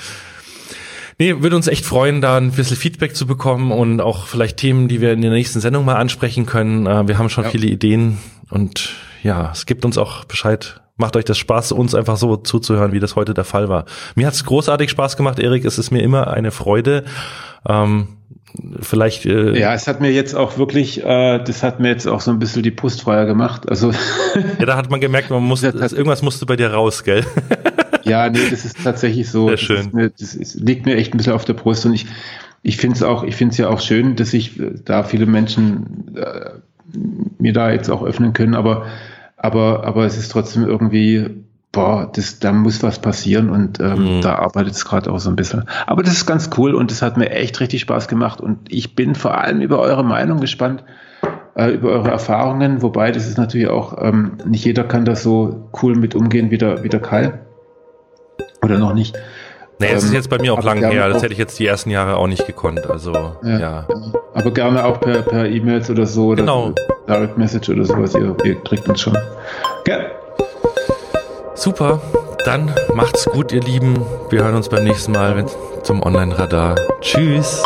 Nee, 1.17 1.41
würde 1.41 1.55
uns 1.55 1.67
echt 1.67 1.85
freuen, 1.85 2.19
da 2.19 2.37
ein 2.37 2.51
bisschen 2.51 2.77
Feedback 2.77 3.15
zu 3.15 3.27
bekommen 3.27 3.71
und 3.71 4.01
auch 4.01 4.25
vielleicht 4.25 4.57
Themen, 4.57 4.87
die 4.87 5.01
wir 5.01 5.13
in 5.13 5.21
der 5.21 5.29
nächsten 5.29 5.59
Sendung 5.59 5.85
mal 5.85 5.97
ansprechen 5.97 6.47
können. 6.47 6.87
Äh, 6.87 7.07
wir 7.07 7.17
haben 7.17 7.29
schon 7.29 7.43
ja. 7.43 7.49
viele 7.51 7.67
Ideen 7.67 8.17
und 8.49 8.95
ja, 9.23 9.51
es 9.51 9.67
gibt 9.67 9.85
uns 9.85 9.99
auch 9.99 10.25
Bescheid. 10.25 10.81
Macht 11.01 11.15
euch 11.15 11.25
das 11.25 11.39
Spaß, 11.39 11.71
uns 11.71 11.95
einfach 11.95 12.15
so 12.15 12.37
zuzuhören, 12.37 12.91
wie 12.91 12.99
das 12.99 13.15
heute 13.15 13.33
der 13.33 13.43
Fall 13.43 13.69
war. 13.69 13.85
Mir 14.13 14.27
hat 14.27 14.35
es 14.35 14.45
großartig 14.45 14.91
Spaß 14.91 15.17
gemacht, 15.17 15.39
Erik. 15.39 15.65
Es 15.65 15.79
ist 15.79 15.89
mir 15.89 16.03
immer 16.03 16.27
eine 16.27 16.51
Freude. 16.51 17.05
Ähm, 17.67 18.09
vielleicht. 18.79 19.25
Äh 19.25 19.57
ja, 19.57 19.73
es 19.73 19.87
hat 19.87 19.99
mir 19.99 20.11
jetzt 20.11 20.35
auch 20.35 20.59
wirklich, 20.59 21.03
äh, 21.03 21.39
das 21.43 21.63
hat 21.63 21.79
mir 21.79 21.87
jetzt 21.87 22.07
auch 22.07 22.21
so 22.21 22.29
ein 22.29 22.37
bisschen 22.37 22.61
die 22.61 22.69
Brustfeuer 22.69 23.25
gemacht. 23.25 23.67
Also 23.67 23.91
ja, 24.59 24.65
da 24.67 24.75
hat 24.75 24.91
man 24.91 25.01
gemerkt, 25.01 25.31
man 25.31 25.41
muss, 25.41 25.63
irgendwas 25.63 26.21
musste 26.21 26.45
bei 26.45 26.55
dir 26.55 26.71
raus, 26.71 27.03
gell? 27.03 27.25
ja, 28.03 28.29
nee, 28.29 28.47
das 28.51 28.63
ist 28.63 28.83
tatsächlich 28.83 29.27
so. 29.27 29.47
Sehr 29.47 29.57
schön. 29.57 29.77
Das, 29.85 29.93
mir, 29.93 30.09
das 30.11 30.35
ist, 30.35 30.53
liegt 30.53 30.85
mir 30.85 30.97
echt 30.97 31.15
ein 31.15 31.17
bisschen 31.17 31.33
auf 31.33 31.45
der 31.45 31.53
Brust 31.53 31.83
und 31.87 31.95
ich, 31.95 32.05
ich 32.61 32.77
finde 32.77 32.95
es 32.95 33.01
auch, 33.01 33.23
ich 33.23 33.35
finde 33.35 33.53
es 33.53 33.57
ja 33.57 33.69
auch 33.69 33.79
schön, 33.79 34.15
dass 34.15 34.29
sich 34.29 34.59
äh, 34.59 34.75
da 34.85 35.03
viele 35.03 35.25
Menschen 35.25 36.15
äh, 36.15 36.51
mir 37.39 37.53
da 37.53 37.71
jetzt 37.71 37.89
auch 37.89 38.03
öffnen 38.03 38.33
können, 38.33 38.53
aber 38.53 38.85
aber 39.41 39.85
aber 39.85 40.05
es 40.05 40.17
ist 40.17 40.31
trotzdem 40.31 40.65
irgendwie 40.65 41.43
boah, 41.71 42.09
das, 42.13 42.39
da 42.39 42.51
muss 42.51 42.83
was 42.83 42.99
passieren 42.99 43.49
und 43.49 43.79
ähm, 43.79 44.17
mhm. 44.17 44.21
da 44.21 44.35
arbeitet 44.35 44.73
es 44.73 44.85
gerade 44.85 45.11
auch 45.11 45.19
so 45.19 45.29
ein 45.29 45.35
bisschen. 45.35 45.63
Aber 45.87 46.03
das 46.03 46.13
ist 46.13 46.25
ganz 46.25 46.49
cool 46.57 46.75
und 46.75 46.91
das 46.91 47.01
hat 47.01 47.17
mir 47.17 47.29
echt 47.29 47.59
richtig 47.59 47.81
Spaß 47.81 48.07
gemacht 48.07 48.41
und 48.41 48.59
ich 48.67 48.95
bin 48.95 49.15
vor 49.15 49.37
allem 49.37 49.61
über 49.61 49.79
eure 49.79 50.03
Meinung 50.03 50.41
gespannt, 50.41 50.83
äh, 51.55 51.69
über 51.71 51.89
eure 51.89 52.11
Erfahrungen, 52.11 52.81
wobei 52.81 53.11
das 53.11 53.27
ist 53.27 53.37
natürlich 53.37 53.69
auch, 53.69 53.97
ähm, 54.01 54.33
nicht 54.45 54.65
jeder 54.65 54.83
kann 54.83 55.05
da 55.05 55.15
so 55.15 55.69
cool 55.81 55.95
mit 55.95 56.13
umgehen 56.13 56.51
wie 56.51 56.57
der, 56.57 56.83
wie 56.83 56.89
der 56.89 57.01
Kai. 57.01 57.39
Oder 58.63 58.77
noch 58.77 58.93
nicht. 58.93 59.17
Nee, 59.81 59.87
es 59.87 60.03
ähm, 60.03 60.09
ist 60.09 60.13
jetzt 60.13 60.29
bei 60.29 60.37
mir 60.37 60.53
auch 60.53 60.63
lang 60.63 60.77
her. 60.77 61.09
Das 61.09 61.23
hätte 61.23 61.33
ich 61.33 61.39
jetzt 61.39 61.57
die 61.57 61.65
ersten 61.65 61.89
Jahre 61.89 62.17
auch 62.17 62.27
nicht 62.27 62.45
gekonnt. 62.45 62.87
Also, 62.87 63.13
ja. 63.43 63.59
ja. 63.59 63.87
Aber 64.35 64.51
gerne 64.51 64.85
auch 64.85 64.99
per, 64.99 65.23
per 65.23 65.49
E-Mails 65.49 65.89
oder 65.89 66.05
so. 66.05 66.27
Oder 66.27 66.43
genau. 66.43 66.73
Direct 67.07 67.35
Message 67.39 67.69
oder 67.69 67.83
sowas. 67.83 68.13
Ihr, 68.13 68.35
ihr 68.43 68.55
kriegt 68.61 68.87
uns 68.87 69.01
schon. 69.01 69.17
Okay. 69.79 70.05
Super, 71.55 71.99
dann 72.45 72.71
macht's 72.93 73.25
gut, 73.25 73.51
ihr 73.51 73.61
Lieben. 73.61 73.95
Wir 74.29 74.43
hören 74.43 74.55
uns 74.55 74.69
beim 74.69 74.83
nächsten 74.83 75.13
Mal 75.13 75.45
zum 75.81 76.03
Online-Radar. 76.03 76.75
Tschüss. 77.01 77.63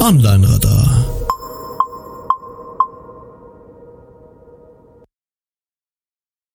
Online-Radar. 0.00 0.85